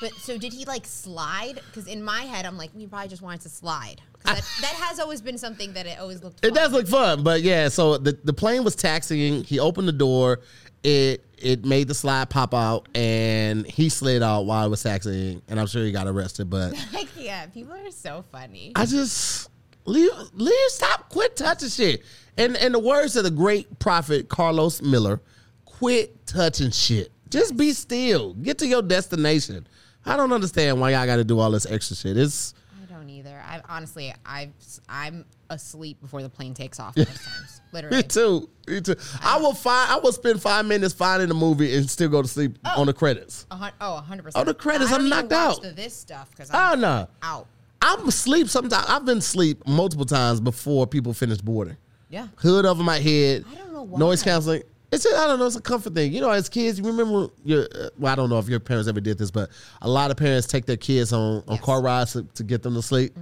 But 0.02 0.14
so 0.16 0.38
did 0.38 0.52
he 0.52 0.66
like 0.66 0.86
slide? 0.86 1.62
Because 1.68 1.88
in 1.88 2.04
my 2.04 2.22
head, 2.24 2.46
I'm 2.46 2.58
like, 2.58 2.76
he 2.76 2.88
probably 2.88 3.08
just 3.08 3.22
wanted 3.22 3.42
to 3.42 3.50
slide. 3.50 4.02
That, 4.26 4.44
that 4.62 4.74
has 4.74 5.00
always 5.00 5.22
been 5.22 5.38
something 5.38 5.74
that 5.74 5.86
it 5.86 6.00
always 6.00 6.24
looked. 6.24 6.44
It 6.44 6.50
fun. 6.50 6.56
does 6.56 6.72
look 6.72 6.88
fun, 6.88 7.24
but 7.24 7.42
yeah. 7.42 7.70
So 7.70 7.98
the, 7.98 8.18
the 8.24 8.34
plane 8.34 8.64
was 8.64 8.76
taxiing. 8.76 9.44
He 9.44 9.60
opened 9.60 9.88
the 9.88 9.94
door. 9.94 10.42
It 10.84 11.24
it 11.38 11.66
made 11.66 11.88
the 11.88 11.94
slide 11.94 12.30
pop 12.30 12.54
out, 12.54 12.88
and 12.96 13.66
he 13.66 13.90
slid 13.90 14.22
out 14.22 14.46
while 14.46 14.66
it 14.66 14.70
was 14.70 14.84
taxiing. 14.84 15.42
And 15.48 15.60
I'm 15.60 15.68
sure 15.68 15.84
he 15.84 15.92
got 15.92 16.08
arrested. 16.08 16.50
But 16.50 16.74
Like, 16.94 17.08
yeah, 17.16 17.46
people 17.48 17.74
are 17.74 17.92
so 17.92 18.26
funny. 18.32 18.74
I 18.76 18.86
just 18.86 19.50
leave 19.88 20.12
leave 20.34 20.70
stop 20.70 21.10
quit 21.10 21.36
touching 21.36 21.70
shit. 21.70 22.04
And 22.38 22.56
and 22.58 22.74
the 22.74 22.80
words 22.80 23.16
of 23.16 23.24
the 23.24 23.32
great 23.32 23.80
prophet 23.80 24.30
Carlos 24.30 24.82
Miller, 24.82 25.22
quit 25.66 26.28
touching 26.28 26.72
shit. 26.72 27.12
Just 27.30 27.58
be 27.58 27.74
still. 27.74 28.34
Get 28.36 28.60
to 28.60 28.68
your 28.68 28.82
destination. 28.82 29.68
I 30.06 30.16
don't 30.16 30.32
understand 30.32 30.80
why 30.80 30.92
y'all 30.92 31.06
got 31.06 31.18
to 31.18 31.24
do 31.24 31.40
all 31.40 31.52
this 31.52 31.66
extra 31.66 31.96
shit. 31.96 32.16
It's 32.16 32.54
I 32.82 32.86
don't 32.94 33.10
either. 33.10 33.42
I 33.46 33.62
honestly, 33.68 34.14
I 34.26 34.50
I'm 34.88 35.26
asleep 35.50 36.00
before 36.02 36.22
the 36.22 36.30
plane 36.30 36.54
takes 36.54 36.80
off 36.80 36.96
most 36.98 37.08
times. 37.08 37.62
Literally. 37.74 37.98
Me 37.98 38.04
too. 38.04 38.50
Me 38.68 38.82
too. 38.82 38.96
I 39.22 39.36
um, 39.36 39.44
will 39.44 39.54
find. 39.54 39.92
I 39.92 39.98
will 39.98 40.14
spend 40.14 40.42
five 40.42 40.66
minutes 40.66 40.94
finding 40.94 41.30
a 41.32 41.34
movie 41.34 41.76
and 41.76 41.90
still 41.90 42.10
go 42.10 42.22
to 42.22 42.28
sleep 42.28 42.58
oh. 42.64 42.82
on 42.82 42.88
the 42.88 42.94
credits. 42.94 43.46
A 43.52 43.56
hun- 43.56 43.74
oh, 43.82 44.06
100%. 44.10 44.32
Oh, 44.36 44.44
the 44.44 44.54
credits, 44.54 44.92
I 44.92 44.96
I'm 44.96 45.10
knocked 45.10 45.34
out. 45.34 45.62
This 45.76 45.94
stuff 45.96 46.30
because 46.32 46.50
Oh 46.52 46.58
I'm 46.58 46.82
no. 46.82 47.08
out. 47.22 47.48
I'm 47.82 48.08
asleep 48.08 48.50
sometimes. 48.50 48.86
I've 48.88 49.06
been 49.06 49.20
asleep 49.20 49.66
multiple 49.68 50.06
times 50.06 50.40
before 50.42 50.88
people 50.88 51.14
finish 51.14 51.38
boarding. 51.40 51.78
Yeah. 52.10 52.28
Hood 52.38 52.66
over 52.66 52.84
my 52.84 53.00
head. 53.00 53.46
I 53.52 53.56
don't 53.56 53.74
know 53.74 53.84
why. 53.84 54.00
Noise 54.00 54.24
canceling. 54.24 54.64
It's 54.92 55.04
just, 55.04 55.16
I 55.18 55.28
don't 55.28 55.38
know. 55.38 55.46
It's 55.48 55.58
a 55.58 55.62
comfort 55.62 55.94
thing. 55.94 56.14
You 56.14 56.22
know, 56.22 56.30
as 56.30 56.48
kids, 56.48 56.80
you 56.80 56.86
remember 56.86 57.28
your. 57.44 57.64
Uh, 57.76 57.90
well, 58.00 58.12
I 58.12 58.16
don't 58.16 58.30
know 58.30 58.40
if 58.40 58.48
your 58.48 58.62
parents 58.62 58.88
ever 58.88 59.02
did 59.02 59.18
this, 59.18 59.32
but 59.32 59.50
a 59.82 59.90
lot 59.90 60.12
of 60.12 60.18
parents 60.18 60.48
take 60.48 60.66
their 60.66 60.78
kids 60.78 61.12
on, 61.12 61.20
on 61.20 61.36
Yes. 61.36 61.56
Mm-hmm. 61.58 61.66
car 61.66 61.82
rides 61.82 62.14
to, 62.14 62.24
to 62.24 62.44
get 62.44 62.64
them 62.64 62.74
to 62.76 62.82
sleep. 62.82 63.14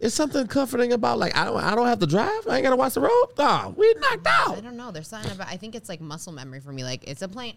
It's 0.00 0.14
something 0.14 0.46
comforting 0.46 0.92
about 0.92 1.18
like 1.18 1.34
I 1.34 1.46
don't 1.46 1.56
I 1.56 1.74
don't 1.74 1.86
have 1.86 2.00
to 2.00 2.06
drive. 2.06 2.46
I 2.46 2.56
ain't 2.56 2.62
gotta 2.64 2.76
watch 2.76 2.92
the 2.92 3.00
road. 3.00 3.26
Nah, 3.38 3.70
we 3.70 3.94
knocked 4.00 4.26
out. 4.26 4.58
I 4.58 4.60
don't 4.60 4.76
know. 4.76 4.90
There's 4.90 5.08
something 5.08 5.32
about. 5.32 5.48
I 5.48 5.56
think 5.56 5.74
it's 5.74 5.88
like 5.88 6.02
muscle 6.02 6.32
memory 6.32 6.60
for 6.60 6.72
me. 6.72 6.84
Like 6.84 7.04
it's 7.08 7.22
a 7.22 7.28
plane, 7.28 7.54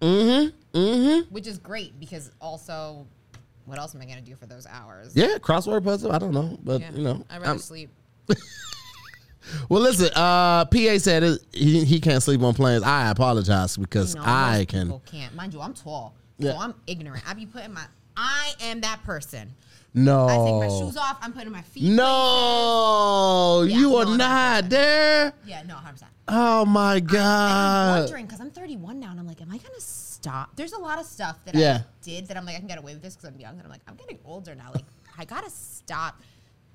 Mm-hmm. 0.00 0.78
Mm-hmm. 0.78 1.34
which 1.34 1.46
is 1.46 1.58
great 1.58 2.00
because 2.00 2.30
also, 2.40 3.06
what 3.70 3.78
else 3.78 3.94
am 3.94 4.02
I 4.02 4.04
gonna 4.04 4.20
do 4.20 4.34
for 4.36 4.46
those 4.46 4.66
hours? 4.66 5.12
Yeah, 5.16 5.38
crossword 5.40 5.84
puzzle. 5.84 6.12
I 6.12 6.18
don't 6.18 6.32
know, 6.34 6.58
but 6.62 6.80
Yeah. 6.80 6.90
you 6.92 7.02
know. 7.02 7.24
I'd 7.30 7.36
rather 7.36 7.46
I'm- 7.46 7.58
sleep. 7.58 7.88
well, 9.68 9.80
listen. 9.82 10.10
Uh, 10.14 10.64
PA 10.66 10.98
said 10.98 11.22
it, 11.22 11.40
he 11.52 11.84
he 11.84 12.00
can't 12.00 12.22
sleep 12.22 12.42
on 12.42 12.54
planes. 12.54 12.82
I 12.82 13.10
apologize 13.10 13.76
because 13.76 14.14
No, 14.14 14.22
I 14.24 14.66
can. 14.68 14.86
People 14.88 15.02
can't. 15.06 15.34
Mind 15.34 15.54
you, 15.54 15.60
I'm 15.60 15.74
tall, 15.74 16.14
Yeah. 16.38 16.52
so 16.52 16.58
I'm 16.58 16.74
ignorant. 16.86 17.22
I 17.28 17.34
be 17.34 17.46
putting 17.46 17.72
my. 17.72 17.84
I 18.16 18.52
am 18.60 18.80
that 18.82 19.02
person. 19.04 19.54
No. 19.92 20.26
I 20.28 20.36
take 20.36 20.70
my 20.70 20.78
shoes 20.78 20.96
off. 20.96 21.18
I'm 21.20 21.32
putting 21.32 21.50
my 21.50 21.62
feet. 21.62 21.82
No, 21.82 23.64
Yeah, 23.68 23.76
you 23.76 23.96
are 23.96 24.04
not 24.16 24.68
there. 24.68 25.32
Yeah, 25.44 25.62
no, 25.62 25.74
100. 25.74 25.92
percent 25.94 26.10
Oh 26.28 26.64
my 26.64 27.00
god. 27.00 27.16
I'm 27.16 27.18
god. 27.18 28.00
wondering 28.02 28.26
because 28.26 28.40
I'm 28.40 28.50
31 28.52 29.00
now, 29.00 29.10
and 29.10 29.18
I'm 29.18 29.26
like, 29.26 29.40
am 29.40 29.50
I 29.50 29.56
gonna 29.58 29.80
stop? 30.20 30.54
There's 30.56 30.72
a 30.72 30.78
lot 30.78 30.98
of 30.98 31.06
stuff 31.06 31.44
that 31.44 31.54
Yeah. 31.54 31.80
I 31.82 31.84
did 32.02 32.28
that 32.28 32.36
I'm 32.36 32.44
like, 32.44 32.56
I 32.56 32.58
can 32.58 32.68
get 32.68 32.78
away 32.78 32.92
with 32.94 33.02
this 33.02 33.16
because 33.16 33.28
I'm 33.30 33.38
young, 33.40 33.54
and 33.54 33.62
I'm 33.64 33.70
like, 33.70 33.80
I'm 33.88 33.94
getting 33.96 34.18
older 34.24 34.54
now. 34.54 34.70
Like, 34.74 34.84
I 35.18 35.24
gotta 35.24 35.50
stop 35.50 36.20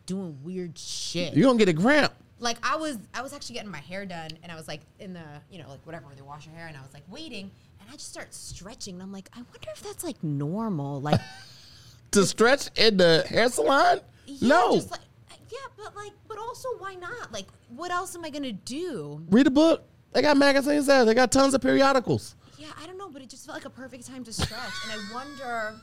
doing 0.05 0.37
weird 0.43 0.77
shit. 0.77 1.33
You're 1.35 1.45
gonna 1.47 1.57
get 1.59 1.69
a 1.69 1.73
cramp. 1.73 2.13
like 2.39 2.57
I 2.63 2.75
was 2.75 2.97
I 3.13 3.21
was 3.21 3.33
actually 3.33 3.55
getting 3.55 3.71
my 3.71 3.79
hair 3.79 4.05
done 4.05 4.29
and 4.43 4.51
I 4.51 4.55
was 4.55 4.67
like 4.67 4.81
in 4.99 5.13
the 5.13 5.23
you 5.49 5.57
know 5.57 5.69
like 5.69 5.83
whatever 5.85 6.05
where 6.05 6.15
they 6.15 6.21
wash 6.21 6.45
your 6.45 6.53
hair 6.53 6.67
and 6.67 6.75
I 6.77 6.81
was 6.81 6.93
like 6.93 7.01
waiting 7.07 7.49
and 7.79 7.89
I 7.89 7.93
just 7.93 8.11
start 8.11 8.33
stretching 8.33 8.95
and 8.95 9.01
I'm 9.03 9.11
like 9.11 9.29
I 9.33 9.37
wonder 9.37 9.69
if 9.73 9.81
that's 9.81 10.03
like 10.03 10.21
normal 10.23 11.01
like 11.01 11.19
To 12.11 12.25
stretch 12.25 12.69
in 12.77 12.97
the 12.97 13.25
hair 13.27 13.49
salon? 13.49 13.99
yeah, 14.27 14.47
no. 14.49 14.75
just 14.75 14.91
like 14.91 14.99
yeah 15.49 15.57
but 15.77 15.95
like 15.95 16.11
but 16.27 16.37
also 16.37 16.69
why 16.77 16.93
not 16.95 17.31
like 17.31 17.47
what 17.75 17.89
else 17.89 18.15
am 18.15 18.23
I 18.25 18.29
gonna 18.29 18.51
do 18.51 19.23
Read 19.31 19.47
a 19.47 19.51
book. 19.51 19.83
They 20.13 20.21
got 20.21 20.37
magazines 20.37 20.85
there. 20.85 21.03
They 21.03 21.13
got 21.15 21.31
tons 21.31 21.53
of 21.55 21.61
periodicals. 21.61 22.35
Yeah 22.57 22.67
I 22.81 22.85
don't 22.85 22.97
know 22.97 23.09
but 23.09 23.21
it 23.21 23.29
just 23.29 23.45
felt 23.45 23.55
like 23.57 23.65
a 23.65 23.69
perfect 23.69 24.07
time 24.07 24.23
to 24.25 24.33
stretch 24.33 24.73
and 24.83 24.91
I 24.93 25.13
wonder 25.13 25.75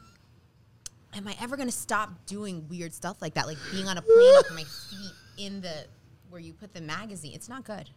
am 1.15 1.29
I 1.29 1.37
ever 1.41 1.57
gonna 1.57 1.71
stop 1.71 2.11
doing 2.27 2.67
weird 2.69 2.93
stuff 2.95 3.21
like 3.23 3.35
that 3.35 3.47
like 3.47 3.59
being 3.71 3.89
on 3.89 3.99
a 3.99 4.03
plane 4.03 4.35
with 4.37 4.53
my 4.55 4.65
feet 4.65 5.13
in 5.45 5.61
the 5.61 5.87
where 6.31 6.41
you 6.41 6.53
put 6.53 6.73
the 6.75 6.81
magazine 6.81 7.33
it's 7.35 7.49
not 7.49 7.65
good 7.65 7.91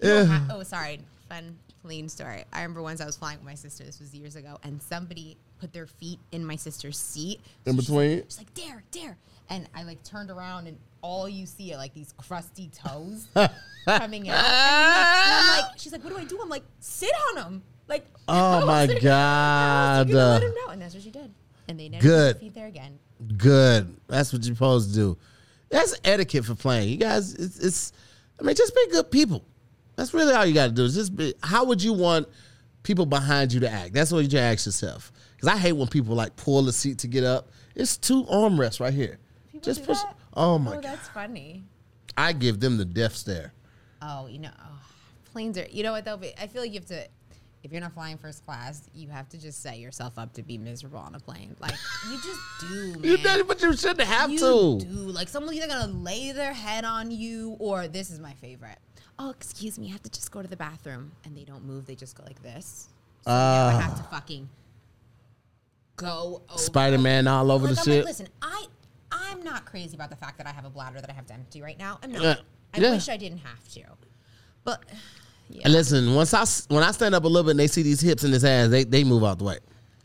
Yeah. 0.00 0.46
I- 0.50 0.54
oh, 0.54 0.62
sorry. 0.62 1.00
Fun 1.28 1.56
plane 1.82 2.08
story. 2.08 2.44
I 2.52 2.58
remember 2.62 2.82
once 2.82 3.00
I 3.00 3.06
was 3.06 3.16
flying 3.16 3.38
with 3.38 3.46
my 3.46 3.54
sister. 3.54 3.82
This 3.82 3.98
was 3.98 4.14
years 4.14 4.36
ago, 4.36 4.58
and 4.62 4.80
somebody 4.82 5.36
put 5.58 5.72
their 5.72 5.86
feet 5.86 6.20
in 6.32 6.44
my 6.44 6.54
sister's 6.54 6.98
seat 6.98 7.40
In 7.64 7.74
she's 7.76 7.86
between? 7.86 8.22
She's 8.24 8.38
like, 8.38 8.52
"Dare, 8.54 8.84
dare!" 8.92 9.16
And 9.48 9.66
I 9.74 9.82
like 9.84 10.02
turned 10.04 10.30
around, 10.30 10.66
and 10.68 10.78
all 11.00 11.28
you 11.28 11.46
see 11.46 11.72
are 11.72 11.78
like 11.78 11.94
these 11.94 12.12
crusty 12.18 12.68
toes 12.68 13.26
coming 13.86 14.28
out. 14.28 14.36
And 14.36 14.44
I'm 14.46 15.62
like, 15.62 15.78
she's 15.78 15.92
like, 15.92 16.04
"What 16.04 16.10
do 16.14 16.18
I 16.18 16.24
do?" 16.24 16.38
I'm 16.40 16.48
like, 16.50 16.64
"Sit 16.78 17.10
on 17.30 17.34
them." 17.36 17.62
Like, 17.88 18.06
Oh 18.28 18.66
my 18.66 18.86
sitting 18.86 19.02
there, 19.02 19.12
I 19.14 20.02
was 20.04 20.06
God. 20.06 20.12
gonna 20.12 20.28
let 20.32 20.42
him 20.42 20.54
know, 20.64 20.68
and 20.72 20.82
that's 20.82 20.94
what 20.94 21.02
she 21.02 21.10
did. 21.10 21.32
And 21.68 21.78
they 21.78 21.88
never 21.88 22.02
Good. 22.02 22.36
feet 22.38 22.54
there 22.54 22.66
again. 22.66 22.98
Good. 23.36 23.96
That's 24.08 24.32
what 24.32 24.44
you're 24.44 24.54
supposed 24.54 24.90
to 24.90 24.94
do. 24.94 25.18
That's 25.68 25.94
etiquette 26.04 26.44
for 26.44 26.54
playing. 26.54 26.88
You 26.88 26.96
guys, 26.96 27.34
it's, 27.34 27.58
it's 27.58 27.92
I 28.38 28.44
mean, 28.44 28.54
just 28.54 28.74
be 28.74 28.86
good 28.90 29.10
people. 29.10 29.44
That's 29.96 30.12
really 30.14 30.32
all 30.34 30.44
you 30.46 30.54
got 30.54 30.66
to 30.66 30.72
do. 30.72 30.84
Is 30.84 30.94
just 30.94 31.16
be. 31.16 31.34
How 31.42 31.64
would 31.64 31.82
you 31.82 31.92
want 31.92 32.28
people 32.82 33.06
behind 33.06 33.52
you 33.52 33.60
to 33.60 33.70
act? 33.70 33.94
That's 33.94 34.12
what 34.12 34.30
you 34.30 34.38
ask 34.38 34.66
yourself. 34.66 35.10
Because 35.34 35.48
I 35.48 35.56
hate 35.56 35.72
when 35.72 35.88
people 35.88 36.14
like 36.14 36.36
pull 36.36 36.62
the 36.62 36.72
seat 36.72 36.98
to 36.98 37.08
get 37.08 37.24
up. 37.24 37.48
It's 37.74 37.96
two 37.96 38.24
armrests 38.24 38.78
right 38.80 38.92
here. 38.94 39.18
People 39.50 39.60
just 39.64 39.80
do 39.80 39.86
push. 39.86 39.98
that? 40.02 40.16
Oh 40.34 40.58
my 40.58 40.72
Oh, 40.72 40.74
god! 40.74 40.84
that's 40.84 41.08
funny. 41.08 41.64
I 42.16 42.32
give 42.32 42.60
them 42.60 42.76
the 42.76 42.84
death 42.84 43.14
stare. 43.16 43.52
Oh, 44.02 44.26
you 44.26 44.38
know, 44.38 44.50
oh, 44.58 44.78
planes 45.32 45.56
are. 45.58 45.66
You 45.70 45.82
know 45.82 45.92
what 45.92 46.04
though? 46.04 46.20
I 46.40 46.46
feel 46.46 46.62
like 46.62 46.72
you 46.72 46.80
have 46.80 46.86
to. 46.88 47.06
If 47.66 47.72
you're 47.72 47.80
not 47.80 47.94
flying 47.94 48.16
first 48.16 48.44
class, 48.46 48.88
you 48.94 49.08
have 49.08 49.28
to 49.30 49.38
just 49.38 49.60
set 49.60 49.80
yourself 49.80 50.18
up 50.18 50.32
to 50.34 50.42
be 50.44 50.56
miserable 50.56 51.00
on 51.00 51.16
a 51.16 51.18
plane. 51.18 51.56
Like 51.58 51.74
you 52.08 52.16
just 52.22 52.38
do, 52.60 52.92
man. 52.92 53.02
You 53.02 53.16
did, 53.16 53.48
but 53.48 53.60
you 53.60 53.76
shouldn't 53.76 54.02
have 54.02 54.30
You 54.30 54.38
to. 54.38 54.78
do. 54.84 54.86
Like 54.86 55.28
someone's 55.28 55.56
either 55.56 55.66
gonna 55.66 55.92
lay 55.92 56.30
their 56.30 56.52
head 56.52 56.84
on 56.84 57.10
you, 57.10 57.56
or 57.58 57.88
this 57.88 58.12
is 58.12 58.20
my 58.20 58.34
favorite. 58.34 58.78
Oh, 59.18 59.30
excuse 59.30 59.80
me, 59.80 59.88
I 59.88 59.90
have 59.90 60.02
to 60.04 60.10
just 60.10 60.30
go 60.30 60.42
to 60.42 60.46
the 60.46 60.56
bathroom, 60.56 61.10
and 61.24 61.36
they 61.36 61.42
don't 61.42 61.64
move. 61.64 61.86
They 61.86 61.96
just 61.96 62.16
go 62.16 62.22
like 62.24 62.40
this. 62.40 62.86
So 63.24 63.32
I 63.32 63.34
Ah. 63.74 63.80
have 63.80 63.96
to 63.96 64.02
fucking 64.04 64.48
go. 65.96 66.42
Spider 66.54 66.98
Man 66.98 67.26
all 67.26 67.50
over 67.50 67.66
Like, 67.66 67.74
the 67.74 67.80
I'm 67.80 67.84
shit. 67.84 67.96
like, 68.04 68.06
listen, 68.06 68.28
I 68.40 68.66
I'm 69.10 69.42
not 69.42 69.64
crazy 69.64 69.96
about 69.96 70.10
the 70.10 70.16
fact 70.16 70.38
that 70.38 70.46
I 70.46 70.50
have 70.52 70.64
a 70.64 70.70
bladder 70.70 71.00
that 71.00 71.10
I 71.10 71.14
have 71.14 71.26
to 71.26 71.34
empty 71.34 71.62
right 71.62 71.78
now. 71.78 71.98
I'm 72.00 72.12
not. 72.12 72.22
Yeah. 72.22 72.34
I 72.74 72.78
Yeah. 72.80 72.90
wish 72.92 73.08
I 73.08 73.16
didn't 73.16 73.38
have 73.38 73.66
to, 73.70 73.82
but 74.62 74.84
yeah. 75.48 75.62
And 75.64 75.72
listen, 75.72 76.14
once 76.14 76.34
I 76.34 76.44
when 76.74 76.82
I 76.82 76.90
stand 76.90 77.14
up 77.14 77.24
a 77.24 77.28
little 77.28 77.44
bit 77.44 77.52
and 77.52 77.60
they 77.60 77.66
see 77.66 77.82
these 77.82 78.00
hips 78.00 78.24
and 78.24 78.32
this 78.32 78.44
ass, 78.44 78.68
they 78.68 78.84
they 78.84 79.04
move 79.04 79.24
out 79.24 79.38
the 79.38 79.44
way. 79.44 79.58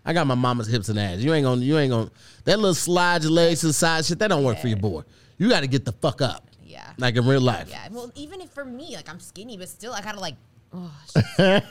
I 0.04 0.14
got 0.14 0.26
my 0.26 0.36
mama's 0.36 0.68
hips 0.68 0.90
and 0.90 1.00
ass. 1.00 1.20
You 1.20 1.34
ain't 1.34 1.44
gonna 1.44 1.62
you 1.62 1.78
ain't 1.78 1.92
gonna 1.92 2.12
that 2.46 2.58
little 2.58 2.74
slide 2.74 3.24
your 3.24 3.32
legs 3.32 3.62
to 3.62 3.68
the 3.68 3.74
side 3.74 4.06
shit. 4.06 4.20
That 4.20 4.28
don't 4.30 4.44
work 4.44 4.60
for 4.60 4.68
your 4.68 4.78
boy. 4.78 5.04
You 5.38 5.50
got 5.50 5.62
to 5.62 5.68
get 5.68 5.86
the 5.86 5.92
fuck 5.92 6.22
up. 6.22 6.48
Yeah. 6.64 6.92
Like 6.98 7.16
in 7.16 7.26
real 7.26 7.42
life. 7.42 7.68
Yeah. 7.70 7.88
Well, 7.92 8.12
even 8.16 8.42
if 8.42 8.50
for 8.52 8.66
me, 8.66 8.96
like 8.96 9.10
I'm 9.10 9.20
skinny, 9.20 9.58
but 9.58 9.70
still, 9.70 9.94
I 9.94 10.02
gotta 10.02 10.20
like. 10.20 10.36
Oh, 10.74 10.90
shit. 11.38 11.64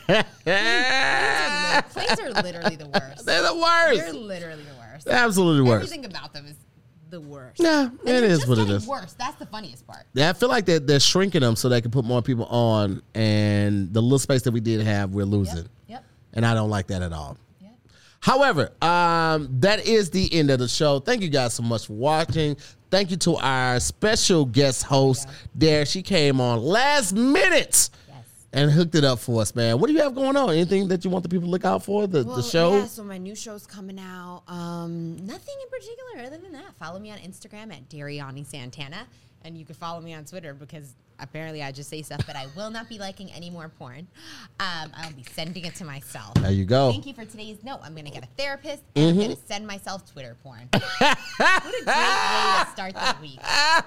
planes 1.91 2.21
are 2.21 2.31
literally 2.43 2.77
the 2.77 2.87
worst. 2.93 3.25
They're 3.25 3.43
the 3.43 3.57
worst. 3.57 4.01
They're 4.01 4.13
literally 4.13 4.63
the 4.63 4.79
worst. 4.79 5.09
Absolutely 5.09 5.63
worst. 5.63 5.85
Everything 5.85 6.05
about 6.05 6.35
them 6.35 6.45
is 6.45 6.57
the 7.11 7.21
worst. 7.21 7.61
Yeah, 7.61 7.89
And 8.07 8.25
it 8.25 8.29
just 8.29 8.49
what 8.49 8.59
it 8.59 8.71
is. 8.71 8.87
Worse. 8.87 9.15
That's 9.15 9.37
the 9.37 9.47
funniest 9.47 9.87
part. 9.87 10.05
Yeah, 10.15 10.31
I 10.31 10.33
feel 10.33 10.49
like 10.49 10.65
they're, 10.67 10.79
they're 10.81 11.01
shrinking 11.01 11.41
them 11.41 11.57
so 11.57 11.69
they 11.69 11.81
can 11.81 11.91
put 11.91 12.05
more 12.05 12.23
people 12.23 12.47
on, 12.47 13.03
and 13.15 13.93
the 13.93 14.01
little 14.01 14.19
space 14.19 14.43
that 14.43 14.53
we 14.53 14.61
did 14.61 14.81
have, 14.83 15.11
we're 15.11 15.25
losing. 15.25 15.57
Yep. 15.57 15.67
Yep. 15.89 16.05
And 16.35 16.47
I 16.47 16.55
don't 16.55 16.71
like 16.71 16.87
that 16.89 17.03
at 17.03 17.13
all. 17.13 17.37
Yep. 17.61 17.73
However, 18.21 18.73
um, 18.81 19.49
that 19.61 19.87
is 19.87 20.11
the 20.11 20.33
end 20.33 20.51
of 20.51 20.59
the 20.59 20.69
show. 20.69 21.01
Thank 21.01 21.23
you 21.23 21.29
guys 21.29 21.55
so 21.55 21.63
much 21.63 21.87
for 21.87 21.95
watching. 21.95 22.57
Thank 22.91 23.11
you 23.11 23.17
to 23.19 23.37
our 23.37 23.79
special 23.81 24.45
guest 24.45 24.83
host, 24.83 25.29
there. 25.55 25.87
She 25.87 26.03
came 26.03 26.41
on 26.41 26.61
last 26.61 27.13
minute. 27.15 27.91
And 28.53 28.71
hooked 28.71 28.95
it 28.95 29.05
up 29.05 29.19
for 29.19 29.41
us, 29.41 29.55
man. 29.55 29.79
What 29.79 29.87
do 29.87 29.93
you 29.93 30.01
have 30.01 30.15
going 30.15 30.37
on? 30.37 30.51
Anything 30.51 30.89
that 30.89 31.05
you 31.05 31.11
want 31.11 31.23
the 31.23 31.29
people 31.29 31.47
to 31.47 31.51
look 31.51 31.65
out 31.65 31.85
for? 31.85 32.07
The, 32.07 32.25
Well, 32.25 32.37
the 32.37 32.43
show? 32.43 32.79
Yeah, 32.79 32.87
so 32.87 33.05
my 33.05 33.19
new 33.19 33.35
show's 33.35 33.67
coming 33.67 33.99
out. 33.99 34.43
Um, 34.49 35.17
nothing 35.25 35.55
in 35.63 35.69
particular 35.71 36.27
other 36.27 36.43
than 36.43 36.53
that. 36.53 36.75
Follow 36.79 36.99
me 36.99 37.11
on 37.11 37.19
Instagram 37.19 37.73
at 37.73 37.89
Dariani 37.89 38.45
Santana. 38.45 39.07
And 39.43 39.57
you 39.57 39.65
can 39.65 39.75
follow 39.75 40.01
me 40.01 40.13
on 40.13 40.25
Twitter 40.25 40.53
because 40.53 40.95
apparently 41.21 41.63
I 41.63 41.73
just 41.73 41.89
say 41.91 42.03
stuff 42.03 42.23
but 42.27 42.37
I 42.37 42.47
will 42.57 42.71
not 42.71 42.89
be 42.89 42.99
liking 42.99 43.31
any 43.33 43.51
more 43.51 43.69
porn. 43.69 44.07
Um, 44.59 44.91
I'll 44.97 45.13
be 45.13 45.25
sending 45.33 45.65
it 45.65 45.75
to 45.77 45.85
myself. 45.85 46.35
There 46.35 46.51
you 46.51 46.65
go. 46.65 46.91
Thank 46.91 47.07
you 47.07 47.15
for 47.15 47.25
today's 47.25 47.63
note. 47.65 47.81
I'm 47.83 47.93
going 47.95 48.05
to 48.07 48.11
get 48.13 48.25
a 48.25 48.29
therapist 48.37 48.83
and 48.97 49.05
I'm 49.07 49.11
Mm-hmm. 49.15 49.21
going 49.25 49.37
to 49.37 49.43
send 49.47 49.67
myself 49.67 50.11
Twitter 50.13 50.37
porn. 50.43 50.69
what 50.73 50.83
a 51.03 51.85
great 51.85 51.87
way 51.87 52.65
to 52.65 52.71
start 52.73 52.95
the 52.95 53.17
week. 53.21 53.41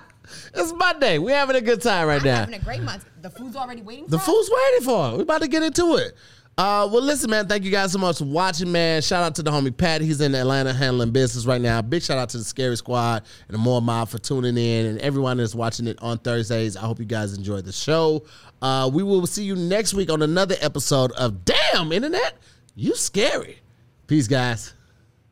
It's 0.56 0.72
Monday. 0.72 1.18
We're 1.18 1.36
having 1.36 1.58
a 1.58 1.62
good 1.62 1.82
time 1.82 2.08
right 2.08 2.22
I'm 2.22 2.26
now. 2.26 2.36
having 2.38 2.56
a 2.56 2.60
great 2.60 2.82
month. 2.82 3.04
The 3.22 3.30
food's 3.30 3.58
already 3.58 3.82
waiting 3.82 4.06
for 4.06 4.12
The 4.12 4.18
us. 4.18 4.26
fool's 4.26 4.50
waiting 4.50 4.86
for. 4.86 5.10
it. 5.12 5.18
We 5.18 5.24
about 5.24 5.42
to 5.42 5.50
get 5.50 5.64
into 5.64 5.96
it. 5.98 6.16
Uh, 6.56 6.88
well, 6.92 7.02
listen, 7.02 7.32
man. 7.32 7.48
Thank 7.48 7.64
you 7.64 7.72
guys 7.72 7.92
so 7.92 7.98
much 7.98 8.20
for 8.20 8.26
watching, 8.26 8.72
man. 8.72 9.02
Shout 9.02 9.24
out 9.24 9.34
to 9.36 9.44
the 9.44 9.50
homie 9.50 9.76
Pat. 9.76 10.02
He's 10.02 10.22
in 10.22 10.36
Atlanta 10.36 10.72
handling 10.72 11.10
business 11.10 11.48
right 11.48 11.60
now. 11.62 11.82
Big 11.82 12.04
shout 12.04 12.20
out 12.20 12.30
to 12.30 12.38
the 12.38 12.44
Scary 12.44 12.78
Squad 12.78 13.24
and 13.48 13.56
the 13.56 13.58
Moore 13.58 13.82
Mob 13.82 14.10
for 14.10 14.20
tuning 14.20 14.56
in 14.58 14.86
and 14.86 15.00
everyone 15.00 15.38
that's 15.38 15.56
watching 15.56 15.88
it 15.88 15.98
on 16.02 16.20
Thursdays. 16.20 16.78
I 16.78 16.82
hope 16.82 17.00
you 17.00 17.06
guys 17.06 17.36
enjoy 17.36 17.62
the 17.62 17.72
show. 17.72 18.24
Uh, 18.62 18.90
we 18.94 19.02
will 19.02 19.26
see 19.26 19.44
you 19.44 19.56
next 19.56 19.96
week 19.96 20.12
on 20.12 20.22
another 20.22 20.56
episode 20.62 21.12
of 21.14 21.44
Damn 21.44 21.92
Internet. 21.92 22.38
You 22.76 22.96
scary. 22.96 23.58
Peace, 24.06 24.28
guys. 24.28 24.74